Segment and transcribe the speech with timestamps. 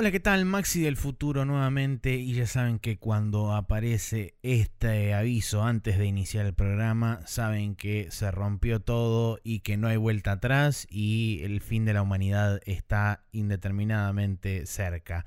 [0.00, 0.44] Hola, ¿qué tal?
[0.44, 6.46] Maxi del futuro nuevamente y ya saben que cuando aparece este aviso antes de iniciar
[6.46, 11.60] el programa, saben que se rompió todo y que no hay vuelta atrás y el
[11.60, 15.26] fin de la humanidad está indeterminadamente cerca.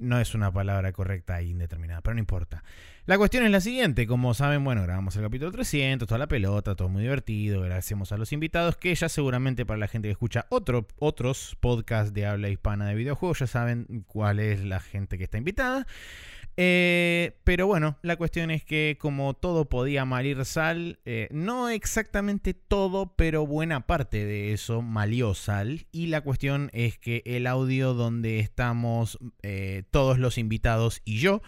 [0.00, 2.64] No es una palabra correcta e indeterminada, pero no importa.
[3.04, 6.74] La cuestión es la siguiente, como saben, bueno, grabamos el capítulo 300, toda la pelota,
[6.74, 10.46] todo muy divertido, agradecemos a los invitados, que ya seguramente para la gente que escucha
[10.48, 15.24] otro, otros podcasts de habla hispana de videojuegos, ya saben cuál es la gente que
[15.24, 15.86] está invitada.
[16.56, 22.54] Eh, pero bueno, la cuestión es que como todo podía malir sal, eh, no exactamente
[22.54, 25.86] todo, pero buena parte de eso malió sal.
[25.92, 31.42] Y la cuestión es que el audio donde estamos eh, todos los invitados y yo,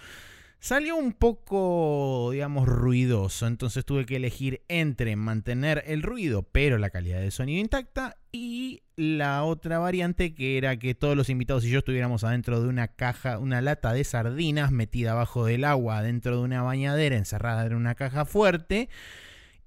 [0.63, 6.91] Salió un poco, digamos, ruidoso, entonces tuve que elegir entre mantener el ruido pero la
[6.91, 11.71] calidad de sonido intacta y la otra variante que era que todos los invitados y
[11.71, 16.37] yo estuviéramos adentro de una caja, una lata de sardinas metida abajo del agua, dentro
[16.37, 18.89] de una bañadera encerrada en una caja fuerte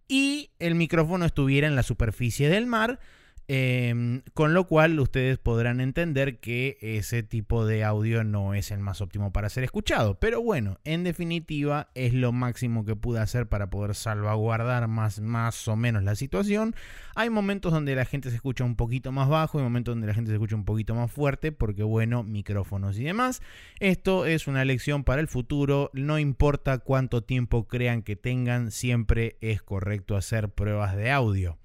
[0.08, 3.02] y el micrófono estuviera en la superficie del mar
[3.48, 8.80] Em, con lo cual ustedes podrán entender que ese tipo de audio no es el
[8.80, 10.20] más óptimo para ser escuchado.
[10.20, 15.68] Pero bueno, en definitiva es lo máximo que pude hacer para poder salvaguardar más, más
[15.68, 16.76] o menos la situación.
[17.14, 20.16] Hay momentos donde la gente se escucha un poquito más bajo, hay momentos donde la
[20.16, 23.44] gente se escucha un poquito más fuerte, porque bueno, micrófonos y demás.
[23.80, 25.92] Esto es una lección para el futuro.
[25.94, 31.60] No importa cuánto tiempo crean que tengan, siempre es correcto hacer pruebas de audio.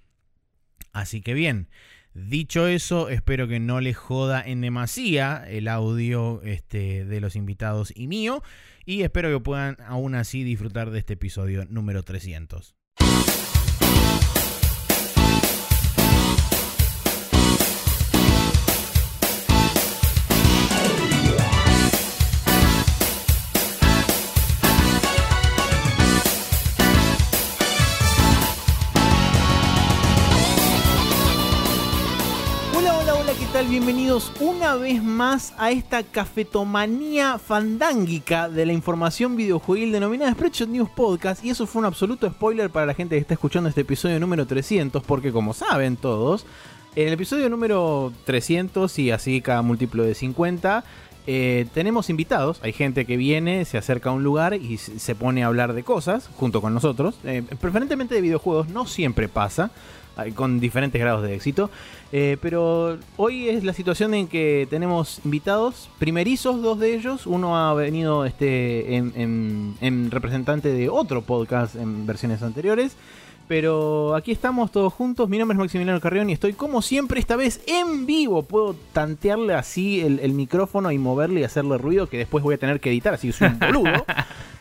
[0.93, 1.69] Así que bien,
[2.15, 7.93] dicho eso, espero que no les joda en demasía el audio este, de los invitados
[7.95, 8.43] y mío.
[8.85, 12.80] Y espero que puedan aún así disfrutar de este episodio número 300.
[33.71, 40.91] Bienvenidos una vez más a esta cafetomanía fandángica de la información videojuegil denominada Spreadshot News
[40.91, 41.45] Podcast.
[41.45, 44.45] Y eso fue un absoluto spoiler para la gente que está escuchando este episodio número
[44.45, 46.47] 300, porque como saben todos,
[46.97, 50.83] en el episodio número 300 y así cada múltiplo de 50,
[51.29, 55.45] eh, tenemos invitados, hay gente que viene, se acerca a un lugar y se pone
[55.45, 59.71] a hablar de cosas junto con nosotros, eh, preferentemente de videojuegos, no siempre pasa
[60.35, 61.71] con diferentes grados de éxito.
[62.13, 67.27] Eh, pero hoy es la situación en que tenemos invitados, primerizos dos de ellos.
[67.27, 72.97] Uno ha venido este, en, representante de otro podcast en versiones anteriores.
[73.51, 75.29] Pero aquí estamos todos juntos.
[75.29, 78.45] Mi nombre es Maximiliano Carrión y estoy como siempre, esta vez en vivo.
[78.45, 82.59] Puedo tantearle así el, el micrófono y moverle y hacerle ruido que después voy a
[82.59, 84.07] tener que editar, así que soy un boludo.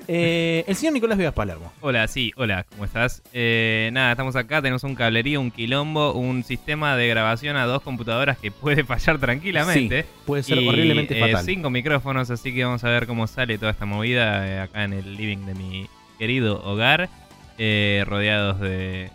[0.07, 1.71] Eh, el señor Nicolás Vivas Palermo.
[1.81, 3.21] Hola, sí, hola, ¿cómo estás?
[3.31, 7.83] Eh, nada, estamos acá, tenemos un cablerío, un quilombo, un sistema de grabación a dos
[7.83, 10.07] computadoras que puede fallar tranquilamente.
[10.25, 11.45] puede ser horriblemente eh, fatal.
[11.45, 15.15] Cinco micrófonos, así que vamos a ver cómo sale toda esta movida acá en el
[15.15, 17.07] living de mi querido hogar,
[18.05, 19.11] rodeados de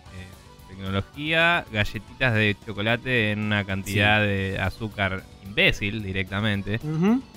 [0.84, 6.80] tecnología, galletitas de chocolate en una cantidad de azúcar imbécil directamente.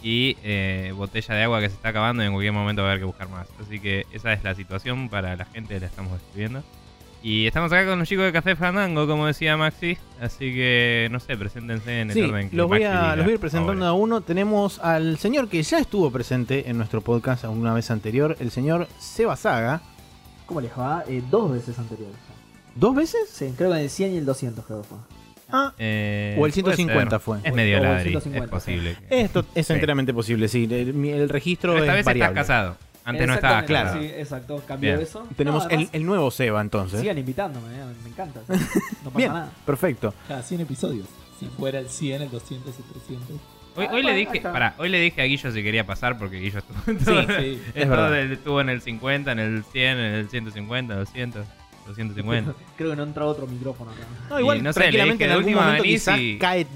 [0.04, 2.92] Y eh, botella de agua que se está acabando y en cualquier momento va a
[2.92, 3.48] haber que buscar más.
[3.62, 6.64] Así que esa es la situación para la gente que la estamos escribiendo.
[7.24, 9.98] Y estamos acá con los chicos de Café Fandango, como decía Maxi.
[10.22, 13.34] Así que, no sé, preséntense en el orden que los voy, a, los voy a
[13.36, 14.22] ir presentando a uno.
[14.22, 18.88] Tenemos al señor que ya estuvo presente en nuestro podcast una vez anterior, el señor
[19.00, 19.82] Seba Saga.
[20.48, 21.04] ¿Cómo les va?
[21.08, 22.16] Eh, dos veces anteriores.
[22.74, 23.30] ¿Dos veces?
[23.30, 24.98] Sí, creo que el 100 y el 200 creo que fue.
[25.50, 27.40] Ah, eh, o el 150 fue.
[27.44, 28.98] Es medio ladri, es posible.
[29.10, 30.64] Esto es enteramente posible, sí.
[30.64, 32.78] El, registro Pero esta vez estás casado.
[33.04, 34.00] Antes no estaba claro.
[34.00, 35.26] Sí, exacto, cambio eso.
[35.38, 37.00] Tenemos el, nuevo Seba entonces.
[37.00, 38.42] Sigan invitándome, eh, me encanta.
[38.48, 39.52] No pasa Bien, nada.
[39.66, 40.14] Perfecto.
[40.28, 41.08] Cada 100 episodios.
[41.40, 43.57] Si fuera el 100, el 200, el 300.
[43.78, 46.60] Hoy, hoy le dije, para, hoy le dije a Guillo si quería pasar porque Guillo
[46.60, 48.18] estuvo, en todo, sí, sí, es verdad.
[48.18, 51.46] estuvo en el 50, en el 100, en el 150, 200.
[51.88, 52.54] 250.
[52.76, 54.02] Creo que no entra otro micrófono acá.
[54.30, 56.68] No, igual, no sé, tranquilamente en algún momento quizás cae,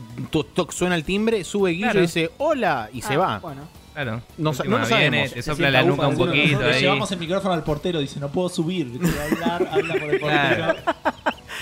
[0.69, 3.39] suena el timbre, sube Guillo y dice hola y se ah, va.
[3.39, 3.81] Bueno.
[3.94, 4.21] Claro.
[4.38, 6.62] No, no lo viene, te sopla la nuca un poquito.
[6.62, 9.00] Le llevamos el micrófono al portero, dice, no puedo subir.
[9.31, 10.75] hablar, habla por el portero.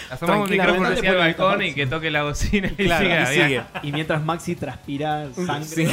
[0.10, 2.84] Asomamos un micrófono hacia el balcón y que toque la bocina y,
[3.28, 3.62] sigue.
[3.84, 5.90] y mientras Maxi transpira sangre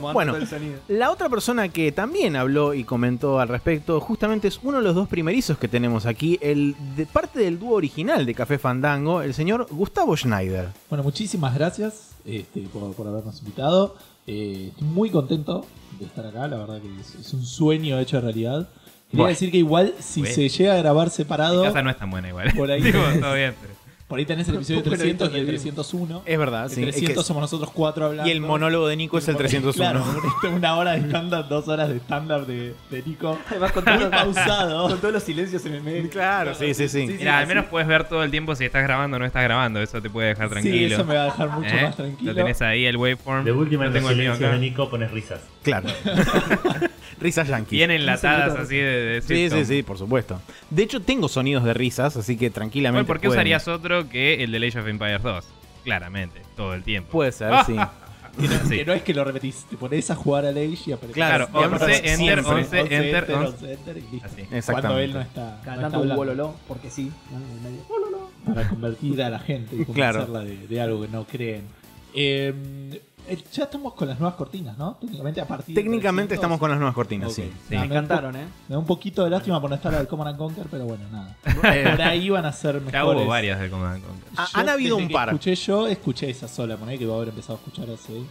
[0.12, 0.78] bueno, el sonido.
[0.88, 4.94] La otra persona que también habló y comentó al respecto, justamente es uno de los
[4.94, 9.34] dos primerizos que tenemos aquí, el de parte del dúo original de Café Fandango, el
[9.34, 10.68] señor Gustavo Schneider.
[10.88, 13.96] Bueno, muchísimas gracias este, por, habernos invitado.
[14.26, 15.66] Eh, estoy muy contento
[15.98, 18.68] de estar acá, la verdad que es, es un sueño hecho realidad.
[19.12, 19.28] Quería Bueno.
[19.28, 20.34] decir que igual si Bueno.
[20.34, 22.50] se llega a grabar separado, casa no es tan buena igual.
[22.56, 23.74] Por ahí Digo, todo bien, pero.
[24.08, 26.22] Por ahí tenés el episodio Bueno, 300 y el entonces, 301.
[26.26, 26.80] Es verdad, El sí.
[26.82, 28.28] es que- 300 somos nosotros cuatro hablando.
[28.28, 29.72] y el monólogo de Nico es el 301.
[29.72, 30.04] Claro,
[30.42, 33.38] una- una hora de stand-up, dos horas de stand-up de, de Nico.
[33.50, 34.88] Además, con Muy todos, pausado.
[34.88, 36.10] con todos los silencios en el medio.
[36.10, 37.06] Claro, sí, sí, sí.
[37.06, 39.80] Mira, al menos puedes ver todo el tiempo si estás grabando o no estás grabando.
[39.80, 40.88] Eso te puede dejar tranquilo.
[40.88, 41.82] Sí, eso me va a dejar mucho ¿Eh?
[41.82, 42.32] más tranquilo.
[42.32, 43.44] Lo tenés ahí, el waveform.
[43.44, 44.50] De última, tengo el mío acá.
[44.52, 45.40] de Nico pones risas.
[45.62, 45.88] Claro.
[47.20, 47.70] Risas yankees.
[47.70, 50.40] Bien enlatadas así de, de Sí, sí, sí, por supuesto.
[50.70, 53.02] De hecho, tengo sonidos de risas, así que tranquilamente.
[53.02, 55.44] Bueno, ¿Por qué pueden- usarías otro que el de Age of Empires 2?
[55.84, 57.10] Claramente, todo el tiempo.
[57.10, 57.74] Puede ser, sí.
[58.40, 58.76] Que no, Sí.
[58.78, 61.12] que no es que lo repetís, te pones a jugar al Age y aparece.
[61.12, 62.12] Claro, Claro, 11, siempre.
[62.12, 62.52] enter, Siempre.
[62.54, 63.72] 11, enter, 11.
[63.72, 64.26] enter y listo.
[64.26, 64.40] Así.
[64.40, 64.72] Exactamente.
[64.72, 66.16] Cuando él no está, no está Cantando un hablando.
[66.16, 67.12] bololó, porque sí.
[67.30, 67.36] ¿no?
[67.36, 67.84] En el medio.
[67.88, 68.30] Bololó.
[68.46, 70.26] para convertir a la gente y Claro.
[70.26, 71.62] convencerla de, de algo que no creen.
[72.14, 74.94] Eh, eh, ya estamos con las nuevas cortinas, ¿no?
[75.00, 76.34] Técnicamente a partir de Técnicamente 300.
[76.36, 77.50] estamos con las nuevas cortinas, sí.
[77.68, 77.76] Sí.
[77.76, 78.46] Me encantaron, ¿eh?
[78.68, 81.04] Me da un poquito de lástima por no estar al Command and Conquer, pero bueno,
[81.10, 81.36] nada.
[81.54, 81.66] Por
[82.02, 82.92] ahí van a ser mejores.
[82.92, 84.32] Ya hubo varias de Command and Conquer.
[84.32, 85.28] Yo, han habido un par.
[85.28, 88.22] escuché yo, escuché esa sola, poné que va a haber empezado a escuchar hace.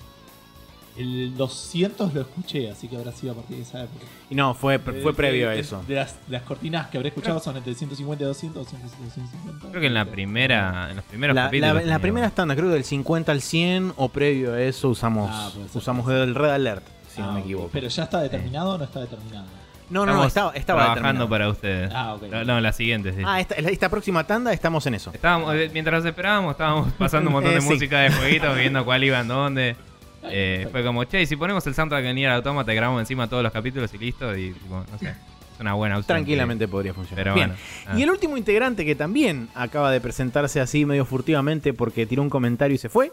[0.97, 4.05] El 200 lo escuché, así que habrá sido a partir de esa época.
[4.29, 5.81] Y no, fue, fue Eh, previo a eh, eso.
[5.87, 9.03] De las, de las cortinas que habré escuchado son entre 150 y 200, 200 y
[9.05, 9.69] 250.
[9.69, 11.75] Creo que en la primera, en los primeros La, capítulos.
[11.75, 15.29] la- la primera estándar, creo que del 50 al 100 o previo a eso usamos
[15.31, 16.83] Ah, usamos el Red Alert,
[17.13, 17.69] si no Ah, me equivoco.
[17.71, 19.45] Pero ya está determinado o no está determinado.
[19.89, 21.29] No, no, no, estaba, estaba trabajando determinado.
[21.29, 21.91] para ustedes.
[21.93, 22.23] Ah, ok.
[22.31, 23.21] No, no, la siguiente, sí.
[23.25, 25.11] Ah, esta, esta próxima tanda estamos en eso.
[25.13, 27.67] Estábamos, eh, mientras esperábamos, estábamos pasando un montón Eh, de sí.
[27.69, 29.75] música de jueguitos, viendo cuál iba en dónde.
[30.23, 33.51] Eh, fue como, che, si ponemos el soundtrack de Nier Automata, grabamos encima todos los
[33.51, 34.35] capítulos y listo.
[34.37, 36.15] Y tipo, no sé, es una buena opción.
[36.17, 37.23] Tranquilamente podría funcionar.
[37.23, 37.49] Pero Bien.
[37.49, 37.61] bueno.
[37.87, 37.97] ah.
[37.97, 42.29] Y el último integrante que también acaba de presentarse así medio furtivamente porque tiró un
[42.29, 43.11] comentario y se fue,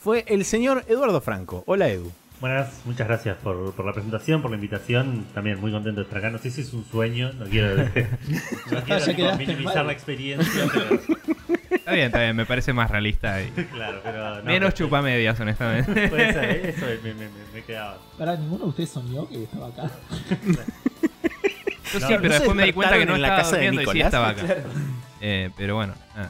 [0.00, 1.62] fue el señor Eduardo Franco.
[1.66, 2.10] Hola Edu.
[2.40, 5.26] Buenas, muchas gracias por, por la presentación, por la invitación.
[5.34, 6.30] También muy contento de estar acá.
[6.30, 7.76] No sé si es un sueño, no quiero,
[8.70, 9.86] no minimizar mal.
[9.88, 11.00] la experiencia, pero,
[11.88, 13.42] Está bien, está bien, me parece más realista.
[13.42, 13.50] Y...
[13.72, 16.08] claro, pero no, Menos pero- chupamedias, honestamente.
[16.10, 16.74] Puede ser, ¿eh?
[16.76, 17.96] eso me, me, me, me quedaba.
[18.18, 19.90] Pará, ninguno de ustedes soñó que estaba acá.
[21.90, 23.56] Yo No, sí, ¿no pero después me di cuenta que no en la estaba casa
[23.56, 24.06] de durmiendo y sí Nicolás?
[24.06, 24.68] estaba acá.
[25.22, 26.28] Eh, pero bueno, ah.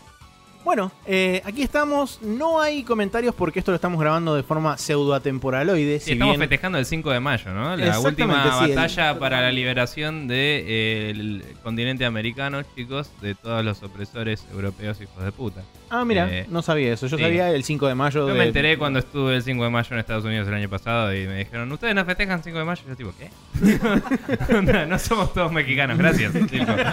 [0.69, 2.21] Bueno, eh, aquí estamos.
[2.21, 5.99] No hay comentarios porque esto lo estamos grabando de forma pseudoatemporaloide.
[5.99, 7.75] Sí, Si estamos bien festejando el 5 de mayo, ¿no?
[7.75, 13.83] La última sí, el- batalla para la liberación del continente americano, chicos, de todos los
[13.83, 15.63] opresores europeos hijos de puta.
[15.89, 17.07] Ah, mira, Eh, no sabía eso.
[17.07, 17.23] Yo sí.
[17.23, 18.27] sabía el 5 de mayo.
[18.29, 20.69] Yo de- me enteré cuando estuve el 5 de mayo en Estados Unidos el año
[20.69, 22.83] pasado y me dijeron, ¿ustedes no festejan 5 de mayo?
[22.87, 23.31] Yo tipo, ¿qué?
[24.87, 26.31] No somos todos mexicanos, gracias.
[26.51, 26.67] tipo.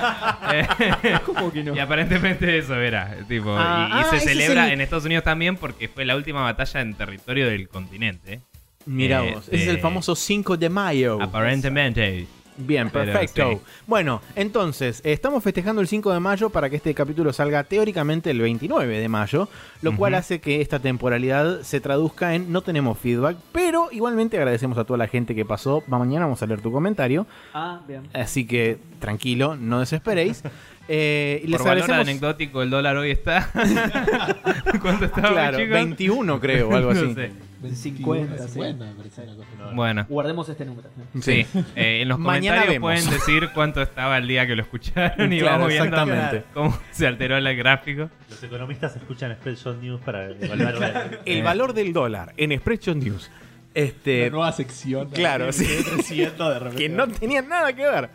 [0.54, 1.76] Eh, ¿Cómo que no?
[1.76, 3.16] y aparentemente eso era.
[3.28, 6.06] Tipo, Ah, y, y ah, se ese celebra el- en Estados Unidos también porque fue
[6.06, 8.42] la última batalla en territorio del continente.
[8.86, 11.20] Mira eh, vos, ese es el de- famoso 5 de mayo.
[11.22, 12.28] Aparentemente.
[12.58, 13.50] Bien, Pero perfecto.
[13.52, 13.58] sí.
[13.86, 18.32] Bueno, entonces, eh, estamos festejando el 5 de mayo para que este capítulo salga teóricamente
[18.32, 19.50] el 29 de mayo,
[19.82, 24.78] lo cual hace que esta temporalidad se traduzca en no tenemos feedback, pero igualmente agradecemos
[24.78, 25.84] a toda la gente que pasó.
[25.88, 28.04] Mañana vamos a leer tu comentario, Ah, bien.
[28.14, 30.42] así que tranquilo, no desesperéis.
[30.88, 32.08] Eh, y les Por valor agradecemos.
[32.10, 33.50] anecdótico, el dólar hoy está.
[34.82, 35.74] ¿Cuánto estaba, Claro, chicos?
[35.74, 37.02] 21 creo, o algo así.
[37.08, 37.32] No sé.
[37.76, 38.54] 50, sí.
[38.54, 39.48] 50, me parece una cosa.
[39.58, 40.88] No, Bueno, Guardemos este número.
[41.20, 41.46] sí.
[41.76, 43.02] Eh, en los Mañana comentarios vemos.
[43.04, 46.44] pueden decir cuánto estaba el día que lo escucharon y Claro, vamos viendo exactamente.
[46.54, 48.10] cómo se alteró el gráfico.
[48.30, 51.42] Los economistas escuchan Spreadshot News para evaluar El Eh.
[51.42, 53.32] valor del dólar en Spreadshot News.
[53.74, 55.10] Este, La nueva sección.
[55.10, 55.66] Claro, sí.
[55.66, 56.84] De 300 de repente.
[56.84, 58.10] que no tenían nada que ver.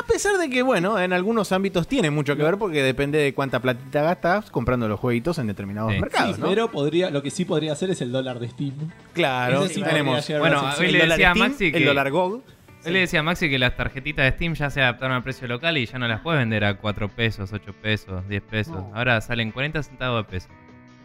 [0.00, 3.34] A pesar de que, bueno, en algunos ámbitos tiene mucho que ver porque depende de
[3.34, 6.00] cuánta platita gastas comprando los jueguitos en determinados Sí.
[6.00, 6.48] mercados, Sí, ¿no?
[6.48, 8.74] pero podría, lo que sí podría hacer es el dólar de Steam.
[9.12, 12.42] Claro, sí tenemos Bueno, hoy le el dólar decía a Maxi el que- dólar Gold.
[12.84, 15.46] Yo le decía a Maxi que las tarjetitas de Steam ya se adaptaron al precio
[15.46, 18.74] local y ya no las puedes vender a 4 pesos, 8 pesos, 10 pesos.
[18.74, 18.90] No.
[18.94, 20.48] Ahora salen 40 centavos de peso.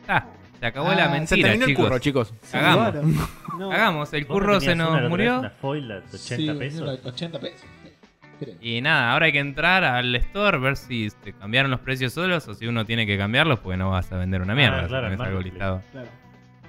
[0.08, 0.26] Ah,
[0.60, 1.84] se acabó Ah, la se Se mentira, terminó chicos.
[1.84, 2.34] el curro, chicos.
[2.52, 2.92] Hagamos.
[2.92, 3.08] Claro.
[3.60, 3.72] No.
[3.72, 5.40] Hagamos, el ¿Vos curro se una, nos murió.
[5.40, 7.00] Una foil a 80 Sí, pesos.
[7.06, 7.62] 80 pesos.
[8.62, 12.48] Y nada, ahora hay que entrar al store, ver si te cambiaron los precios solos
[12.48, 14.80] o si uno tiene que cambiarlos porque no vas a vender una mierda.
[14.80, 15.82] Ah, si claro, el algo listado.
[15.92, 16.08] Claro.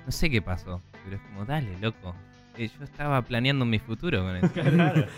[0.06, 2.14] No sé qué pasó, pero es como, dale, loco.
[2.56, 4.48] Eh, yo estaba planeando mi futuro con eso.
[4.52, 5.04] Claro.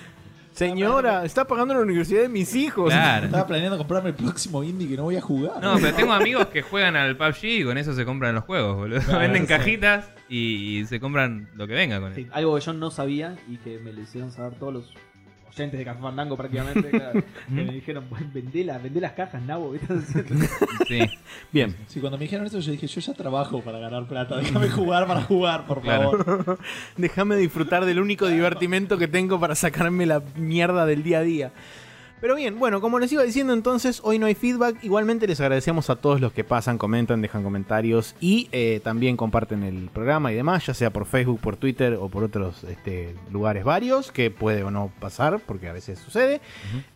[0.52, 2.90] Señora, está pagando la universidad de mis hijos.
[2.92, 3.26] Claro.
[3.26, 5.62] Estaba planeando comprarme el próximo indie que no voy a jugar.
[5.62, 8.76] No, pero tengo amigos que juegan al PUBG y con eso se compran los juegos,
[8.76, 9.00] boludo.
[9.00, 9.49] Claro, Venden sí.
[9.49, 12.35] cajitas y se compran lo que venga con Sí, eso.
[12.35, 14.95] algo que yo no sabía y que me lo hicieron saber todos los
[15.61, 19.43] oyentes de Café Fandango prácticamente, claro, que me dijeron, "Bueno, vendé, la- vendé las cajas,
[19.43, 19.75] Nabo.
[20.88, 21.00] Sí,
[21.52, 21.76] Bien.
[21.87, 25.07] Sí, cuando me dijeron eso yo dije, yo ya trabajo para ganar plata, déjame jugar
[25.07, 26.23] para jugar, por Claro.
[26.25, 26.59] favor.
[26.97, 31.52] Déjame disfrutar del único divertimento que tengo para sacarme la mierda del día a día.
[32.21, 34.83] Pero bien, bueno, como les iba diciendo entonces, hoy no hay feedback.
[34.85, 39.62] Igualmente les agradecemos a todos los que pasan, comentan, dejan comentarios y eh, también comparten
[39.62, 43.65] el programa y demás, ya sea por Facebook, por Twitter o por otros este, lugares
[43.65, 46.41] varios, que puede o no pasar, porque a veces sucede.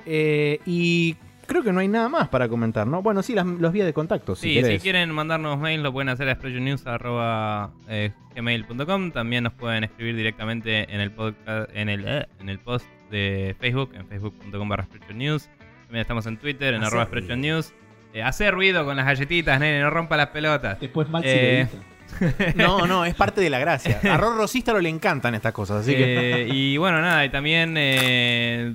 [0.04, 3.02] Eh, y creo que no hay nada más para comentar, ¿no?
[3.02, 6.08] Bueno, sí, las, los vías de contacto, si Sí, si quieren mandarnos mail lo pueden
[6.08, 12.48] hacer a expressionnews.gmail.com También nos pueden escribir directamente en el podcast, en el, eh, en
[12.48, 15.48] el post de Facebook, en facebook.com barra News.
[15.84, 17.36] También estamos en Twitter, en Hacer arroba ruido.
[17.36, 17.72] News.
[18.12, 20.80] Eh, hacer ruido con las galletitas, nene, no rompa las pelotas.
[20.80, 21.94] Después Maxi Eh, lo.
[22.54, 24.00] No, no, es parte de la gracia.
[24.04, 26.42] A Ror Rosístaro le encantan estas cosas, así que...
[26.42, 28.74] Eh, y bueno, nada, y también eh,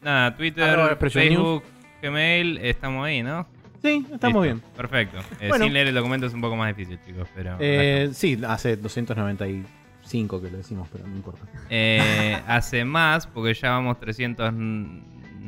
[0.00, 1.62] nada, Twitter, Facebook,
[2.02, 3.46] Gmail, estamos ahí, ¿no?
[3.82, 4.62] Sí, estamos Listo, bien.
[4.76, 5.18] Perfecto.
[5.40, 5.64] Eh, Bueno.
[5.64, 7.56] Sin leer el documento es un poco más difícil, chicos, pero...
[7.60, 11.42] Eh, sí, hace 295 que lo decimos, pero no importa.
[11.70, 13.96] Eh, hace más, porque ya vamos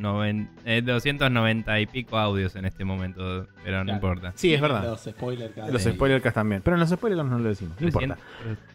[0.01, 3.93] 390, eh, 290 y pico audios en este momento, pero no Claro.
[3.93, 4.33] importa.
[4.35, 4.83] Sí, es verdad.
[4.83, 6.61] Los spoilers cada Los spoilers también.
[6.63, 7.75] Pero en los spoilers no lo decimos.
[7.79, 8.17] No importa.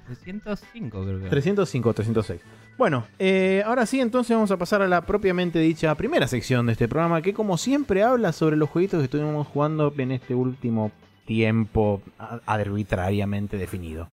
[0.06, 1.28] 300, 305 creo que.
[1.28, 2.40] 305, 306.
[2.78, 6.72] Bueno, eh, ahora sí, entonces vamos a pasar a la propiamente dicha primera sección de
[6.72, 10.92] este programa, que como siempre habla sobre los jueguitos que estuvimos jugando en este último
[11.24, 12.02] tiempo
[12.46, 14.10] arbitrariamente definido.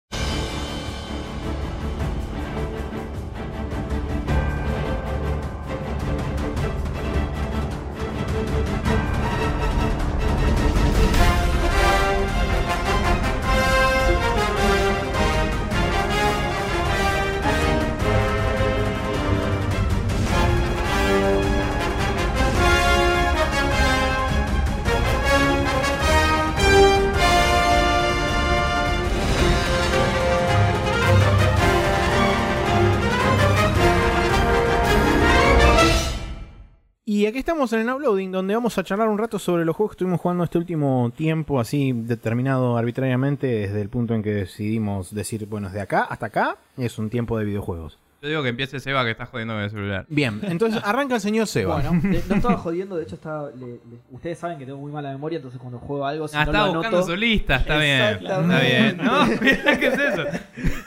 [37.64, 40.20] Estamos en el uploading, donde vamos a charlar un rato sobre los juegos que estuvimos
[40.20, 45.70] jugando este último tiempo, así determinado arbitrariamente desde el punto en que decidimos decir, bueno,
[45.70, 48.03] de acá hasta acá es un tiempo de videojuegos.
[48.24, 50.06] Yo digo que empiece Seba que está jodiendo con el celular.
[50.08, 51.76] Bien, entonces arranca el señor Seba.
[51.82, 52.00] Bueno,
[52.30, 55.36] no estaba jodiendo, de hecho estaba, le- le- ustedes saben que tengo muy mala memoria,
[55.36, 57.12] entonces cuando juego algo, si ah, no estaba lo buscando anoto...
[57.12, 58.02] su lista, está bien.
[58.02, 58.98] Está bien.
[59.04, 60.24] No, ¿qué es eso?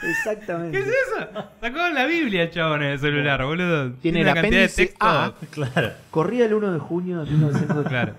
[0.01, 0.79] Exactamente.
[0.79, 1.27] ¿Qué es eso?
[1.61, 3.91] Sacó la Biblia el chabón en el celular, boludo.
[4.01, 5.05] Tiene una el cantidad de apéndice texto.
[5.05, 5.33] A.
[5.51, 5.91] Claro.
[6.09, 7.85] Corría el 1 de junio de 1900.
[7.87, 8.13] Claro.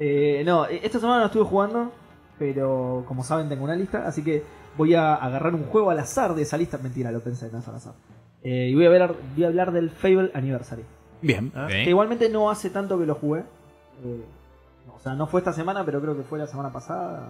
[0.00, 1.92] Eh, no, eh, esta semana no estuve jugando,
[2.36, 4.42] pero como saben tengo una lista, así que
[4.76, 6.78] voy a agarrar un juego al azar de esa lista.
[6.78, 7.92] Mentira, lo pensé, no es al azar.
[8.42, 10.84] Eh, y voy a, hablar, voy a hablar del Fable Anniversary.
[11.22, 11.52] Bien.
[11.54, 11.68] Ok.
[11.68, 13.40] Que igualmente no hace tanto que lo jugué.
[14.04, 14.24] Eh,
[14.86, 17.28] no, o sea, no fue esta semana, pero creo que fue la semana pasada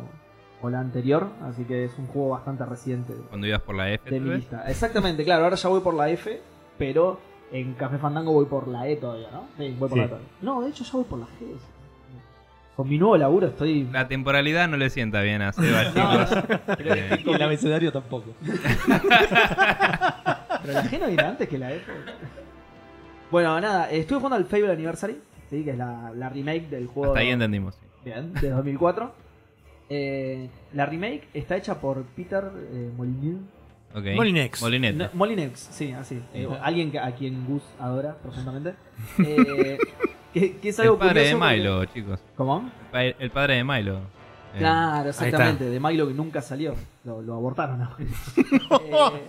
[0.63, 1.27] o, o la anterior.
[1.43, 4.69] Así que es un juego bastante reciente Cuando ibas por la F, de mi lista.
[4.71, 6.41] Exactamente, claro, ahora ya voy por la F,
[6.79, 7.19] pero
[7.51, 9.49] en Café Fandango voy por la E todavía, ¿no?
[9.59, 9.97] Sí, voy por Sí.
[9.99, 10.29] la E todavía.
[10.43, 11.31] No, de hecho ya voy por la G.
[12.77, 13.83] Con mi nuevo laburo estoy...
[13.93, 16.45] La temporalidad no le sienta bien a Seba, No, chicos.
[16.79, 18.31] pero, Eh, el abecedario tampoco.
[20.63, 21.91] pero la G no viene antes que la F.
[23.31, 25.63] Bueno, nada, estuve jugando al Fable Anniversary, ¿sí?
[25.65, 27.13] que es la, la remake del juego...
[27.13, 27.75] Hasta ahí entendimos.
[27.77, 27.81] sí.
[28.05, 29.13] Bien, de 2004.
[29.93, 33.41] Eh, la remake está hecha por Peter eh, Molyneux.
[33.93, 34.05] Ok.
[34.15, 34.63] Molinex.
[34.63, 34.97] Molinex.
[34.97, 36.23] No, Molinex, sí, así.
[36.33, 38.75] Eh, alguien que- a quien Gus adora profundamente.
[39.19, 39.79] Eh,
[40.33, 42.21] que, que es algo el padre de porque- Milo, chicos.
[42.37, 42.71] ¿Cómo?
[42.85, 43.97] El pa- El padre de Milo.
[44.55, 45.65] Eh, Claro, exactamente.
[45.65, 46.77] De Milo que nunca salió.
[47.03, 47.97] Lo, lo abortaron ahora.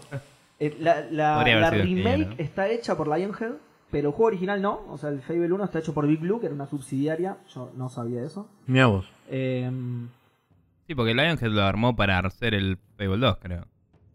[0.64, 3.54] Eh, la la- la remake está hecha por Lionhead,
[3.90, 4.82] pero el juego original no.
[4.90, 7.38] O sea, el Fable 1 está hecho por Big Blue, que era una subsidiaria.
[7.54, 8.48] Yo no sabía eso.
[8.68, 9.06] Mira vos.
[9.30, 9.70] Eh,
[10.88, 13.66] Sí, porque Lionhead lo armó para hacer el Fable 2, creo.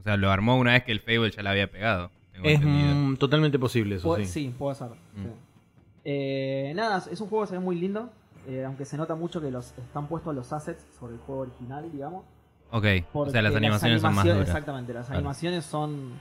[0.01, 2.11] O sea, lo armó una vez que el Fable ya lo había pegado.
[2.33, 4.49] tengo Es mm, totalmente posible eso, Puede- sí.
[4.49, 4.89] sí, puede ser.
[4.91, 5.23] Mm.
[5.25, 5.29] sí.
[6.05, 8.11] Eh, nada, es un juego que se ve muy lindo.
[8.49, 11.91] eh, aunque se nota mucho que los están puestos los assets sobre el juego original,
[11.91, 12.25] digamos.
[12.71, 14.41] Ok, o sea, las animaciones son más duras.
[14.43, 15.19] Exactamente, las Claro.
[15.19, 16.13] animaciones son.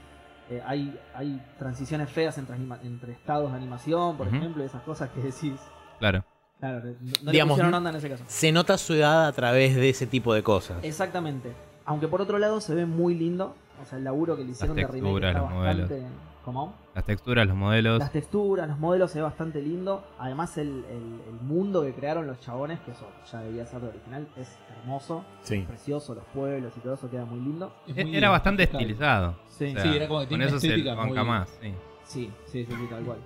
[0.50, 4.82] Eh, hay, hay transiciones feas entre, anima- entre estados de animación, por ejemplo, y esas
[4.82, 5.60] cosas que decís.
[5.98, 6.24] Claro.
[6.60, 8.24] Claro, no, no Digamos, le onda en ese caso.
[8.26, 10.78] Se nota su edad a través de ese tipo de cosas.
[10.82, 11.52] Exactamente.
[11.84, 13.54] Aunque por otro lado se ve muy lindo.
[13.82, 16.02] O sea, el laburo que le hicieron de remake está bastante.
[16.46, 16.72] ¿Cómo?
[16.94, 17.98] Las texturas, los modelos.
[17.98, 20.04] Las texturas, los modelos se ve bastante lindo.
[20.16, 23.88] Además, el, el- el mundo que crearon los chabones, que eso ya debía ser de
[23.88, 25.62] original, es hermoso, Sí.
[25.66, 27.74] precioso, los pueblos y todo eso queda muy lindo.
[27.88, 29.34] Es muy Era bastante estilizado.
[29.48, 31.48] Sí, O sea, Sí, era como que con tiene eso una se banca muy- más,
[31.60, 31.74] sí.
[32.04, 33.18] sí, sí, sí, sí, tal cual.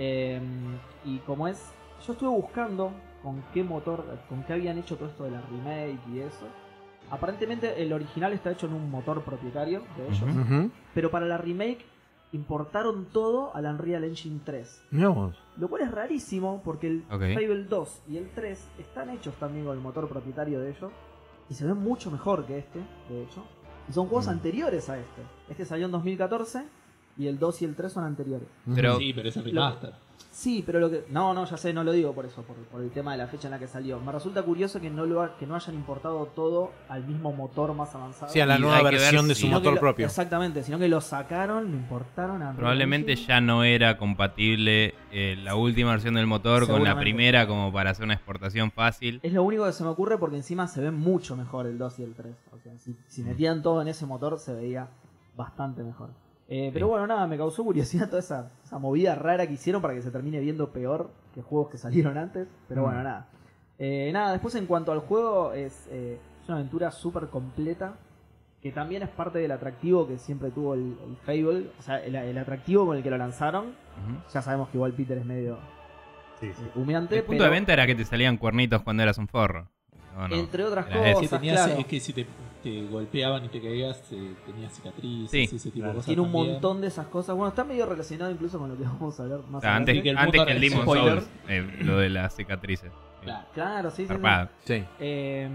[0.00, 0.40] Eh,
[1.04, 1.72] y como es,
[2.04, 2.90] yo estuve buscando
[3.22, 6.44] con qué motor, con qué habían hecho todo esto de la remake y eso.
[7.08, 10.28] Aparentemente el original está hecho en un motor propietario de ellos,
[10.92, 11.84] pero para la remake
[12.32, 14.82] importaron todo al Unreal Engine 3.
[14.90, 15.34] Mirá vos.
[15.56, 17.20] Lo cual es rarísimo porque el Ok.
[17.34, 20.92] Fable 2 y el 3 están hechos también con el motor propietario de ellos
[21.48, 23.44] y se ven mucho mejor que este, de hecho.
[23.88, 24.30] Y son juegos Mm.
[24.30, 25.22] anteriores a este.
[25.48, 26.64] Este salió en 2014
[27.16, 28.48] y el 2 y el 3 son anteriores.
[28.74, 29.94] Pero- Sí, pero es el remaster.
[30.30, 31.04] Sí, pero lo que.
[31.10, 33.26] No, no, ya sé, no lo digo por eso, por, por el tema de la
[33.26, 33.98] fecha en la que salió.
[34.00, 37.74] Me resulta curioso que no, lo ha- que no hayan importado todo al mismo motor
[37.74, 38.30] más avanzado.
[38.32, 40.06] Sí, a la Y nueva ver versión de su motor lo- propio.
[40.06, 45.56] Exactamente, sino que lo sacaron, lo importaron a Probablemente ya no era compatible eh, la
[45.56, 49.18] última versión del motor con la primera como para hacer una exportación fácil.
[49.24, 51.98] Es lo único que se me ocurre porque encima se ven mucho mejor el 2
[51.98, 52.34] y el 3.
[52.52, 54.88] O sea, si, si metían todo en ese motor se veía
[55.36, 56.10] bastante mejor.
[56.48, 56.90] Eh, pero Sí.
[56.90, 60.10] bueno, nada, me causó curiosidad toda esa, esa movida rara que hicieron para que se
[60.10, 62.48] termine viendo peor que juegos que salieron antes.
[62.68, 62.84] Pero Mm.
[62.84, 63.26] bueno, nada.
[63.78, 67.94] Eh, nada, después en cuanto al juego, es, eh, es una aventura súper completa.
[68.60, 71.70] Que también es parte del atractivo que siempre tuvo el, el Fable.
[71.78, 73.66] O sea, el, el atractivo con el que lo lanzaron.
[74.34, 75.58] Ya sabemos que igual Peter es medio
[76.40, 76.62] Sí, sí.
[76.64, 77.16] eh, humeante.
[77.18, 79.68] El punto pero de venta era que te salían cuernitos cuando eras un forro.
[80.30, 81.38] Entre otras Era cosas.
[81.40, 81.74] claro.
[81.78, 82.26] es que si te,
[82.62, 85.56] te golpeaban y te caías, eh, tenías cicatrices, Sí.
[85.56, 86.06] ese tipo de cosas.
[86.06, 86.52] Tiene un también.
[86.52, 87.34] montón de esas cosas.
[87.36, 89.96] Bueno, está medio relacionado incluso con lo que vamos a hablar más O sea, antes,
[89.96, 91.12] Y que el antes que el Demon spoiler.
[91.20, 92.92] Souls, eh, lo de las cicatrices.
[93.22, 93.46] Claro.
[93.54, 94.08] Claro, sí, sí, sí.
[94.08, 94.48] Zarpado.
[94.64, 94.84] Sí.
[95.00, 95.48] Eh,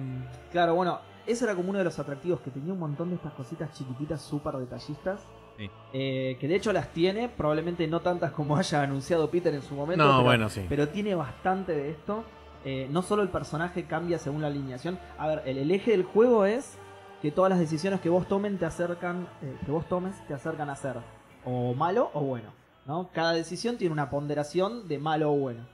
[0.52, 3.34] claro, bueno, ese era como uno de los atractivos que tenía un montón de estas
[3.34, 5.22] cositas chiquititas súper detallistas.
[5.58, 5.70] Sí.
[5.94, 9.76] Eh, que de hecho las tiene, probablemente no tantas como haya anunciado Peter en su
[9.76, 10.04] momento.
[10.04, 10.66] No, pero, bueno, sí.
[10.68, 12.24] pero tiene bastante de esto.
[12.66, 14.98] Eh, no solo el personaje cambia según la alineación.
[15.18, 16.78] A ver, el, el eje del juego es
[17.24, 20.70] que todas las decisiones que vos tomen te acercan, eh, que vos tomes te acercan
[20.70, 20.98] a ser
[21.46, 22.50] o malo o bueno.
[22.86, 23.12] ¿no?
[23.14, 25.66] Cada decisión tiene una ponderación de malo o bueno.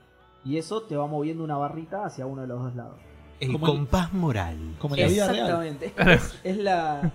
[0.44, 3.00] Y eso te va moviendo una barrita hacia uno de los dos lados.
[3.40, 4.56] El Como el- compás moral.
[4.78, 5.46] Como en la vida real.
[5.66, 5.92] Exactamente.
[6.14, 7.10] Es, es la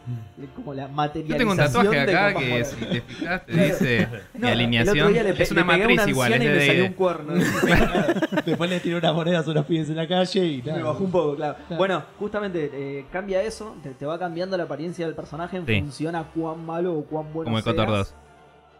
[0.55, 2.65] como la Yo materialización tengo un tatuaje de acá que moral.
[2.65, 3.67] si te fijas te Claro.
[3.67, 4.98] dice No, alineación.
[5.00, 6.86] otro día le es una le pegué a matriz igual, es y me de- salió
[6.86, 7.34] un cuerno.
[8.45, 10.78] Después le tiró unas monedas a unos pibes en la calle y nada.
[10.78, 11.56] Me bajó un poco, claro.
[11.67, 11.78] Claro.
[11.78, 15.80] Bueno, justamente eh, cambia eso, te, te va cambiando la apariencia del personaje en Sí.
[15.80, 17.97] función a cuán malo o cuán bueno como el Cotor seas.
[17.99, 18.15] 2.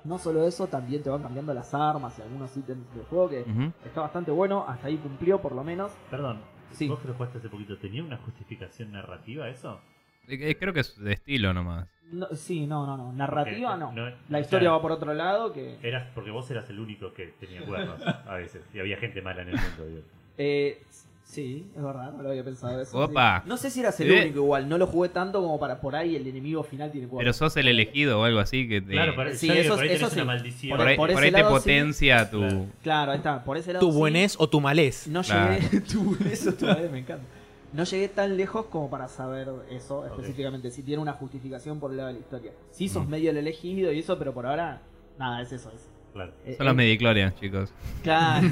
[0.06, 3.44] No solo eso, también te van cambiando las armas y algunos ítems del juego que
[3.86, 5.92] está bastante bueno, hasta ahí cumplió por lo menos.
[6.12, 6.38] Perdón,
[6.72, 6.88] Sí.
[6.88, 9.80] vos que lo jugaste hace poquito, ¿tenía una justificación narrativa eso?
[10.28, 11.88] Eh, eh, Creo que es de estilo nomás.
[12.12, 13.12] No, sí, no, no, no.
[13.14, 14.10] Narrativa Porque no.
[14.10, 15.78] no- La o historia sea, va por otro lado que...
[15.82, 18.64] Eras porque vos eras el único que tenía cuernos a veces.
[18.74, 20.02] Y había gente mala en el mundo.
[20.38, 20.84] Eh,
[21.26, 22.98] sí, es verdad, no lo había pensado eso.
[22.98, 23.42] Opa.
[23.44, 23.50] sí.
[23.50, 24.22] No sé si eras el Eh.
[24.22, 27.20] único igual, no lo jugué tanto como para por ahí el enemigo final tiene cuatro.
[27.20, 29.90] Pero sos el elegido o algo así que te, Claro, por, Sí, eso- por ahí
[29.90, 30.16] eso tenés sí.
[30.20, 30.78] una maldición.
[30.78, 31.60] por ahí, por por ese ahí te lado sí.
[31.62, 32.40] potencia tu.
[32.40, 32.66] Claro.
[32.84, 33.98] Claro, ahí está, por ese lado Tu sí.
[33.98, 35.08] buenés o tu malés.
[35.08, 35.56] No Claro.
[35.60, 37.26] llegué, tu eso todavía me encanta.
[37.74, 41.98] No llegué tan lejos como para saber eso específicamente, si tiene una justificación por el
[41.98, 42.52] lado de la historia.
[42.72, 43.10] Sí sos Mm.
[43.10, 44.82] medio el elegido y eso, pero por ahora,
[45.20, 45.70] nada, es eso.
[45.76, 45.90] Es.
[46.16, 46.32] Claro.
[46.46, 47.70] Eh, Son los eh, mediclorians, chicos.
[48.02, 48.48] Claro.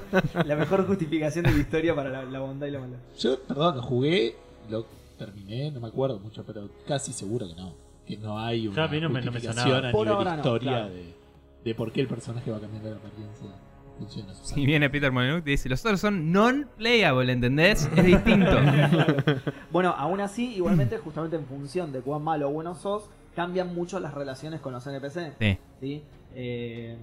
[0.46, 2.98] la mejor justificación de la historia para la, la bondad y la maldad.
[3.18, 4.36] Yo, perdón, lo jugué,
[4.70, 4.86] lo
[5.18, 7.74] terminé, no me acuerdo mucho, pero casi seguro que no.
[8.06, 10.16] Que no hay una Ya a mí no me- no me justificación a Por nivel
[10.18, 10.88] ahora no, historia claro.
[10.94, 11.14] de,
[11.64, 13.48] de por qué el personaje va cambiando la apariencia.
[13.98, 17.90] Funciona sus Y viene Peter Molyneux y te dice: Los otros son non-playable, ¿entendés?
[17.96, 18.50] Es distinto.
[19.70, 23.04] Bueno, aún así, igualmente, justamente en función de cuán malo o bueno sos,
[23.36, 25.34] cambian mucho las relaciones con los NPC.
[25.38, 25.58] sí.
[25.80, 26.02] ¿sí?
[26.34, 26.96] Eh,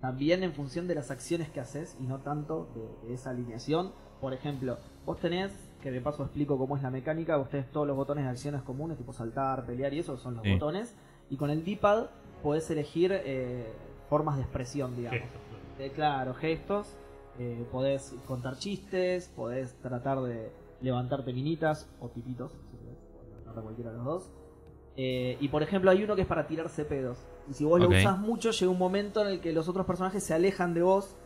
[0.00, 2.68] también en función de las acciones que haces y no tanto
[3.02, 3.92] de, de esa alineación.
[4.20, 7.86] Por ejemplo, vos tenés, que de paso explico cómo es la mecánica, vos tenés todos
[7.86, 10.52] los botones de acciones comunes, tipo saltar, pelear y eso son los Sí.
[10.52, 10.94] botones.
[11.30, 12.06] Y con el D-pad
[12.42, 13.66] podés elegir eh,
[14.08, 15.20] formas de expresión, digamos.
[15.20, 15.40] Gestos.
[15.78, 16.94] Eh, claro, gestos.
[17.40, 23.62] eh, podés contar chistes, podés tratar de levantarte minitas o tipitos, si querés, podés levantar
[23.62, 24.30] cualquiera de los dos.
[24.96, 27.18] Eh, y por ejemplo, hay uno que es para tirarse pedos.
[27.50, 30.22] Y si vos lo usás mucho, llega un momento en el que los otros personajes
[30.22, 31.16] se alejan de vos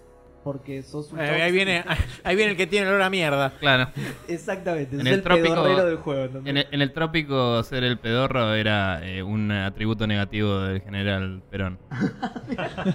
[0.44, 1.85] porque sos un Eh, ahí, viene,
[2.24, 3.52] ahí viene el que tiene el olor a mierda.
[3.61, 3.90] Claro.
[4.28, 6.40] Exactamente, En el el, trópico- del juego.
[6.44, 11.42] En el, en el trópico, ser el pedorro era eh, un atributo negativo del general
[11.50, 11.78] Perón.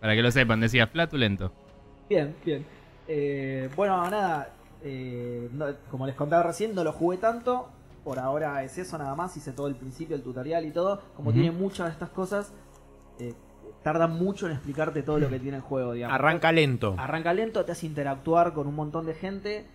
[0.00, 1.52] Para que lo sepan, decía flatulento.
[2.08, 2.64] Bien, bien.
[3.08, 4.50] Eh, bueno, nada.
[4.84, 7.68] eh, no- como les contaba recién, no lo jugué tanto.
[8.04, 9.36] Por ahora es eso nada más.
[9.36, 11.00] Hice todo el principio, el tutorial y todo.
[11.14, 12.52] Como tiene muchas de estas cosas,
[13.18, 13.34] eh,
[13.82, 15.92] tarda mucho en explicarte todo lo que tiene el juego.
[15.92, 16.14] Digamos.
[16.14, 16.94] Arranca lento.
[16.98, 19.66] Arranca lento, te hace interactuar con un montón de gente.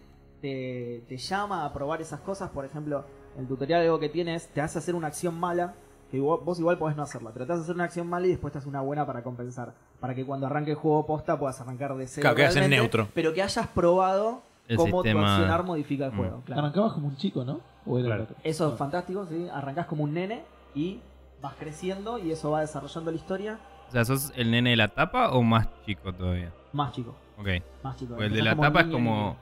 [0.41, 2.49] Te, te llama a probar esas cosas.
[2.51, 3.05] Por ejemplo,
[3.37, 5.75] el tutorial algo que tiene es, te hace hacer una acción mala.
[6.11, 7.31] que vos, vos igual podés no hacerla.
[7.31, 9.73] Tratás de hacer una acción mala y después te haces una buena para compensar.
[9.99, 12.21] Para que cuando arranque el juego posta puedas arrancar de cero.
[12.21, 13.07] Claro, realmente, neutro.
[13.13, 16.17] Pero que hayas probado El cómo tu sistema- accionar modifica el Mm.
[16.17, 16.41] juego.
[16.45, 16.62] claro.
[16.62, 17.62] Arrancabas como un chico, ¿no?
[17.86, 18.21] ¿O era Claro.
[18.23, 18.36] el otro?
[18.43, 19.47] Eso es fantástico, ¿sí?
[19.53, 20.43] Arrancás como un nene
[20.75, 20.99] y
[21.41, 24.89] vas creciendo y eso va desarrollando la historia O sea, ¿sos el nene de la
[24.89, 26.51] tapa o más chico todavía?
[26.73, 27.15] más chico.
[27.38, 27.47] Ok.
[27.84, 28.10] Más chico.
[28.15, 29.15] Porque el de Empezás la tapa es niño, como.
[29.21, 29.38] niño.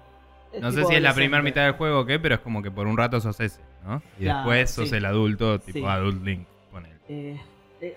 [0.62, 1.14] No sé tipo si es la adolescente.
[1.16, 3.62] primera mitad del juego o qué, pero es como que por un rato sos ese,
[3.86, 4.02] ¿no?
[4.20, 4.96] Y Claro, después sos sí.
[4.96, 5.86] el adulto, tipo Sí.
[5.86, 6.48] Adult Link.
[6.72, 6.96] Ponele.
[7.10, 7.42] Eh, eh,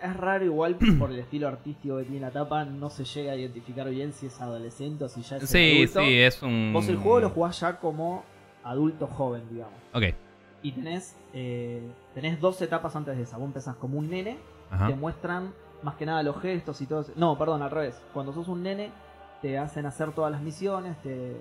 [0.03, 3.37] es raro igual por el estilo artístico que tiene la tapa, no se llega a
[3.37, 6.01] identificar bien si es adolescente o si ya es Sí, adulto.
[6.01, 6.72] sí, es un.
[6.72, 8.24] Vos el juego lo jugás ya como
[8.64, 9.74] adulto joven, digamos.
[9.94, 10.03] Ok.
[10.62, 11.83] Y tenés, eh,
[12.14, 13.37] tenés dos etapas antes de esa.
[13.38, 14.38] Vos empezás como un nene,
[14.70, 14.88] Ajá.
[14.88, 17.12] te muestran más que nada los gestos y todo eso.
[17.16, 18.01] No, perdón, al revés.
[18.12, 18.90] Cuando sos un nene,
[19.40, 21.37] te hacen hacer todas las misiones, te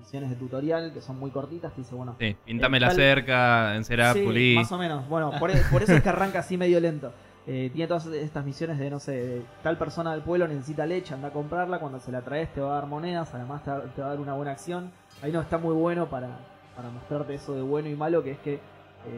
[0.00, 2.96] misiones de tutorial que son muy cortitas, te dice, bueno, Sí, pintame Eh, la tal-
[2.96, 4.54] cerca, encerá, Sí, pulí.
[4.56, 5.08] más o menos.
[5.08, 7.12] Bueno, por, e- por eso es que arranca así medio lento.
[7.46, 11.14] Eh, tiene todas estas misiones de, no sé, de tal persona del pueblo necesita leche,
[11.14, 13.80] anda a comprarla, cuando se la traes te va a dar monedas, además te va,
[13.82, 14.90] te va a dar una buena acción.
[15.22, 16.28] Ahí no está muy bueno para,
[16.76, 18.60] para mostrarte eso de bueno y malo, que es que eh,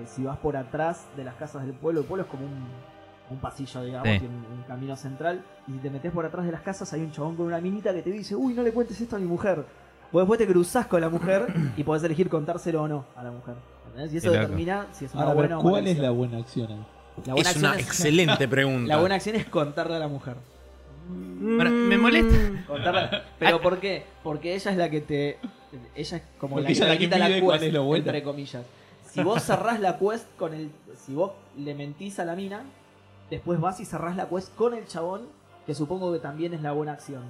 [0.06, 2.66] si vas por atrás de las casas del pueblo, el pueblo es como un,
[3.30, 4.24] un pasillo, digamos, Sí.
[4.26, 7.10] un, un camino central, y si te metes por atrás de las casas hay un
[7.12, 9.64] chabón con una minita que te dice, uy, no le cuentes esto a mi mujer.
[10.12, 11.46] Vos después te cruzás con la mujer
[11.76, 13.54] y podés elegir contárselo o no a la mujer.
[13.88, 14.12] ¿entendés?
[14.14, 16.04] Y eso determina si es una Ahora, buena o mala ¿cuál es acción.
[16.06, 16.86] la buena acción ahí?
[17.26, 18.88] La buena Es una excelente pregunta.
[18.88, 20.36] La buena acción es contarle a la mujer.
[21.58, 22.36] Ahora, me molesta.
[22.68, 24.04] Contarle- ¿Pero por qué?
[24.22, 25.38] Porque ella es la que te.
[25.94, 27.68] Ella es como Porque la ella es la que que quita la mide cuál quest,
[27.68, 28.04] es lo bueno.
[28.06, 28.64] entre comillas.
[29.10, 30.70] Si vos cerrás la quest con el.
[30.96, 32.62] Si vos le mentís a la mina,
[33.30, 35.22] después vas y cerrás la quest con el chabón,
[35.66, 37.22] que supongo que también es la buena acción.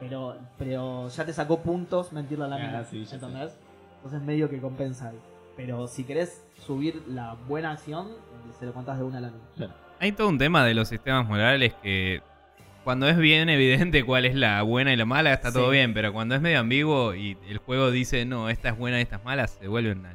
[0.00, 2.84] Pero, pero ya te sacó puntos mentirle a la Ah, mina.
[2.84, 3.56] sí, ya ¿entendés?
[3.96, 5.18] Entonces medio que compensa ahí.
[5.56, 8.08] Pero si querés subir la buena acción,
[8.58, 9.74] se lo contás de una a la mina.
[10.00, 12.20] Hay todo un tema de los sistemas morales que
[12.84, 15.72] cuando es bien evidente cuál es la buena y la mala, está todo Sí.
[15.72, 19.02] bien, pero cuando es medio ambiguo y el juego dice, no, esta es buena y
[19.02, 20.12] esta es mala, se vuelve una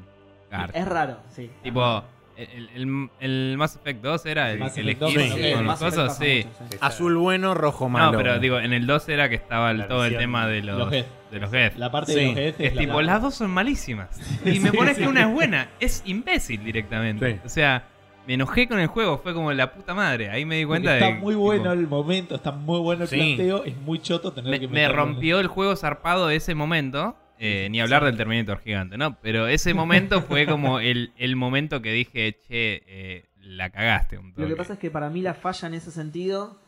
[0.51, 0.77] carta.
[0.77, 1.49] Es raro, sí.
[1.63, 2.03] Tipo,
[2.43, 5.43] el, el, el Mass Effect 2 era el Mass que Effect 2 elegís con Sí,
[5.43, 6.45] los- con el los cosas, pasa sí.
[6.45, 6.77] mucho, sí.
[6.81, 8.11] Azul bueno, rojo malo.
[8.11, 10.77] No, pero digo, en el 2 era que estaba el- todo el tema de los,
[10.77, 11.05] Los de
[11.39, 11.77] los Geth.
[11.77, 12.19] La parte Sí.
[12.19, 14.09] de los Geth Es la- tipo, la- las dos son malísimas.
[14.45, 15.03] Y me Sí, pones sí.
[15.03, 15.69] que una es buena.
[15.79, 17.33] Es imbécil directamente.
[17.33, 17.39] Sí.
[17.45, 17.83] O sea,
[18.27, 19.17] me enojé con el juego.
[19.17, 20.29] Fue como la puta madre.
[20.29, 21.13] Ahí me di cuenta está de.
[21.15, 23.15] muy tipo, bueno el momento, está muy bueno el Sí.
[23.15, 27.15] planteo, es muy choto tener me, que me rompió el juego zarpado ese momento.
[27.43, 29.19] Eh, ni hablar del Terminator gigante, ¿no?
[29.19, 34.31] Pero ese momento fue como el, el momento que dije, che, eh, la cagaste un
[34.37, 36.61] Lo que pasa es que para mí la falla en ese sentido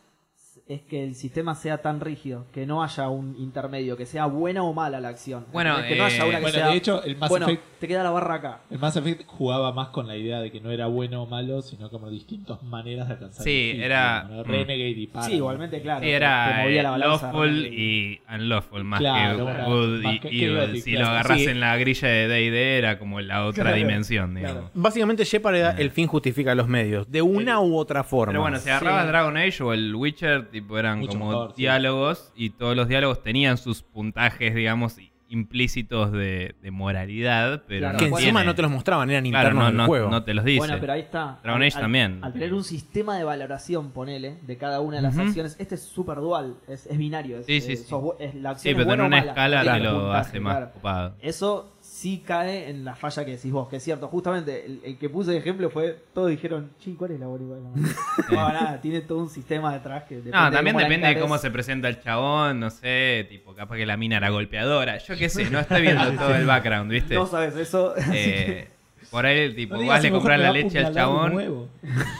[0.66, 4.62] es que el sistema sea tan rígido, que no haya un intermedio, que sea buena
[4.62, 5.44] o mala la acción.
[5.52, 6.68] Bueno, que no haya una que Bueno, sea.
[6.68, 8.60] de hecho, el Mass bueno, Effect te queda la barra acá.
[8.70, 11.60] El Mass Effect jugaba más con la idea de que no era bueno o malo,
[11.60, 13.44] sino como distintas maneras de alcanzar.
[13.44, 14.36] Sí, el fin, era- mm.
[14.36, 14.42] ¿no?
[14.44, 15.30] Renegade y Paradise.
[15.32, 16.00] Sí, igualmente, claro.
[16.02, 20.20] Sí, era movía la eh, balanza lawful y unlawful más Claro, que good más y
[20.20, 20.80] que evil.
[20.82, 21.04] Si claro.
[21.06, 21.44] lo agarras Sí.
[21.44, 24.70] en la grilla de D&D era como la otra Claro, dimensión, digamos.
[24.72, 28.32] Básicamente Shepard era el fin justifica los medios, de una u otra forma.
[28.32, 29.08] Pero bueno, si agarrabas Sí.
[29.08, 31.62] Dragon Age o el Witcher, tipo eran Mucho como mejor, sí.
[31.62, 34.96] diálogos y todos los diálogos tenían sus puntajes, digamos,
[35.28, 39.24] implícitos de, de moralidad, pero Claro, no que encima tiene- no te los mostraban, eran
[39.24, 40.10] Claro, internos no, del no- juego.
[40.10, 40.58] no te los dice.
[40.58, 41.38] Bueno, pero ahí está.
[41.42, 42.18] Dragon Age al- también.
[42.22, 45.82] Al tener un sistema de valoración, ponele, de cada una de las acciones, este es
[45.82, 47.38] súper dual, es, es binario.
[47.38, 47.84] Es, Sí, sí, eh, sí.
[47.84, 49.92] sos es- la Sí, acción pero es buena tener o una mala, escala te lo
[50.00, 50.66] puntaje, hace más claro.
[50.70, 51.14] ocupado.
[51.20, 51.73] Eso
[52.04, 54.08] sí cae en la falla que decís vos, que es cierto.
[54.08, 57.38] Justamente el, el que puse de ejemplo fue, todos dijeron, ching, ¿cuál es la mala?".
[58.30, 61.50] No, nada, tiene todo un sistema detrás que depende No, también depende de cómo se
[61.50, 65.48] presenta el chabón, no sé, tipo, capaz que la mina era golpeadora, yo qué sé,
[65.48, 67.14] no estoy viendo todo el background, ¿viste?
[67.14, 67.94] No sabes eso.
[68.12, 68.68] Eh,
[69.10, 71.68] por ahí, tipo, No vas, le compras la leche al chabón,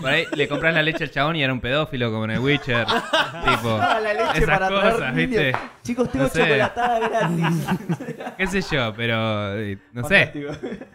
[0.00, 2.38] por ahí le compras la leche al chabón y era un pedófilo como en el
[2.40, 2.86] Witcher,
[3.44, 5.14] tipo, Ah, la leche esas para cosas.
[5.14, 5.52] ¿viste?
[5.82, 6.40] Chicos, tengo No sé.
[6.40, 7.66] chocolatada gratis.
[8.38, 10.32] qué sé yo, pero eh, no sé.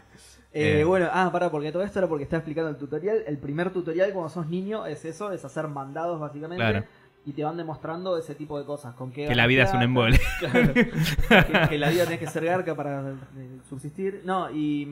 [0.52, 0.84] Eh, Eh.
[0.84, 3.21] bueno, ah, pará, porque todo esto era porque estaba explicando el tutorial.
[3.28, 6.63] El primer tutorial cuando sos niño es eso, es hacer mandados básicamente.
[6.63, 6.84] Claro.
[7.23, 8.95] Y te van demostrando ese tipo de cosas.
[8.95, 10.19] Con qué Que la vida es un embole.
[10.39, 10.73] Claro.
[10.73, 10.89] que,
[11.69, 14.21] que la vida tenés que ser garca para eh, subsistir.
[14.25, 14.88] No, y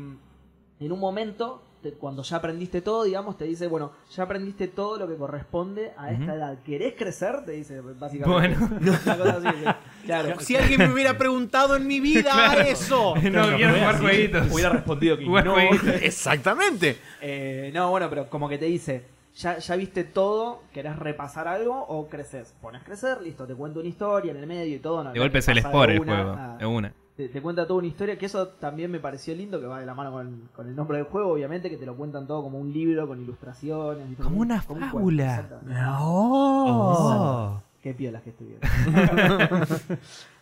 [0.80, 4.98] en un momento, te- cuando ya aprendiste todo, digamos, te dice, bueno, ya aprendiste todo
[4.98, 6.58] lo que corresponde a esta edad.
[6.66, 7.46] ¿Querés crecer?
[7.46, 8.58] Te dice, básicamente.
[8.60, 8.80] Bueno.
[9.06, 9.58] Una cosa así,
[10.06, 10.40] claro.
[10.40, 12.62] Si alguien me hubiera preguntado en mi vida Claro.
[12.62, 13.16] eso.
[13.16, 14.04] No, quiero jugar así.
[14.04, 14.52] jueguitos.
[14.52, 15.54] Hubiera respondido que Jugar no.
[15.54, 16.02] jueguitos.
[16.02, 16.98] Exactamente.
[17.22, 21.80] Eh, no, bueno, pero como que te dice, ya, ya viste todo, querés repasar algo
[21.88, 22.54] o creces.
[22.62, 25.04] Pones crecer, listo, te cuento una historia en el medio y todo.
[25.04, 26.58] No, De no golpe te se les pasa por de el una, juego, nada.
[26.58, 26.94] de una.
[27.18, 29.88] Te, te cuenta toda una historia, que eso también me pareció lindo, que va de
[29.88, 32.60] la mano con, con el nombre del juego, obviamente, que te lo cuentan todo como
[32.60, 34.18] un libro con ilustraciones.
[34.20, 35.36] Como una un fábula.
[35.36, 35.82] exactamente.
[36.00, 37.60] Oh.
[37.82, 38.62] Qué piolas que estuvieron.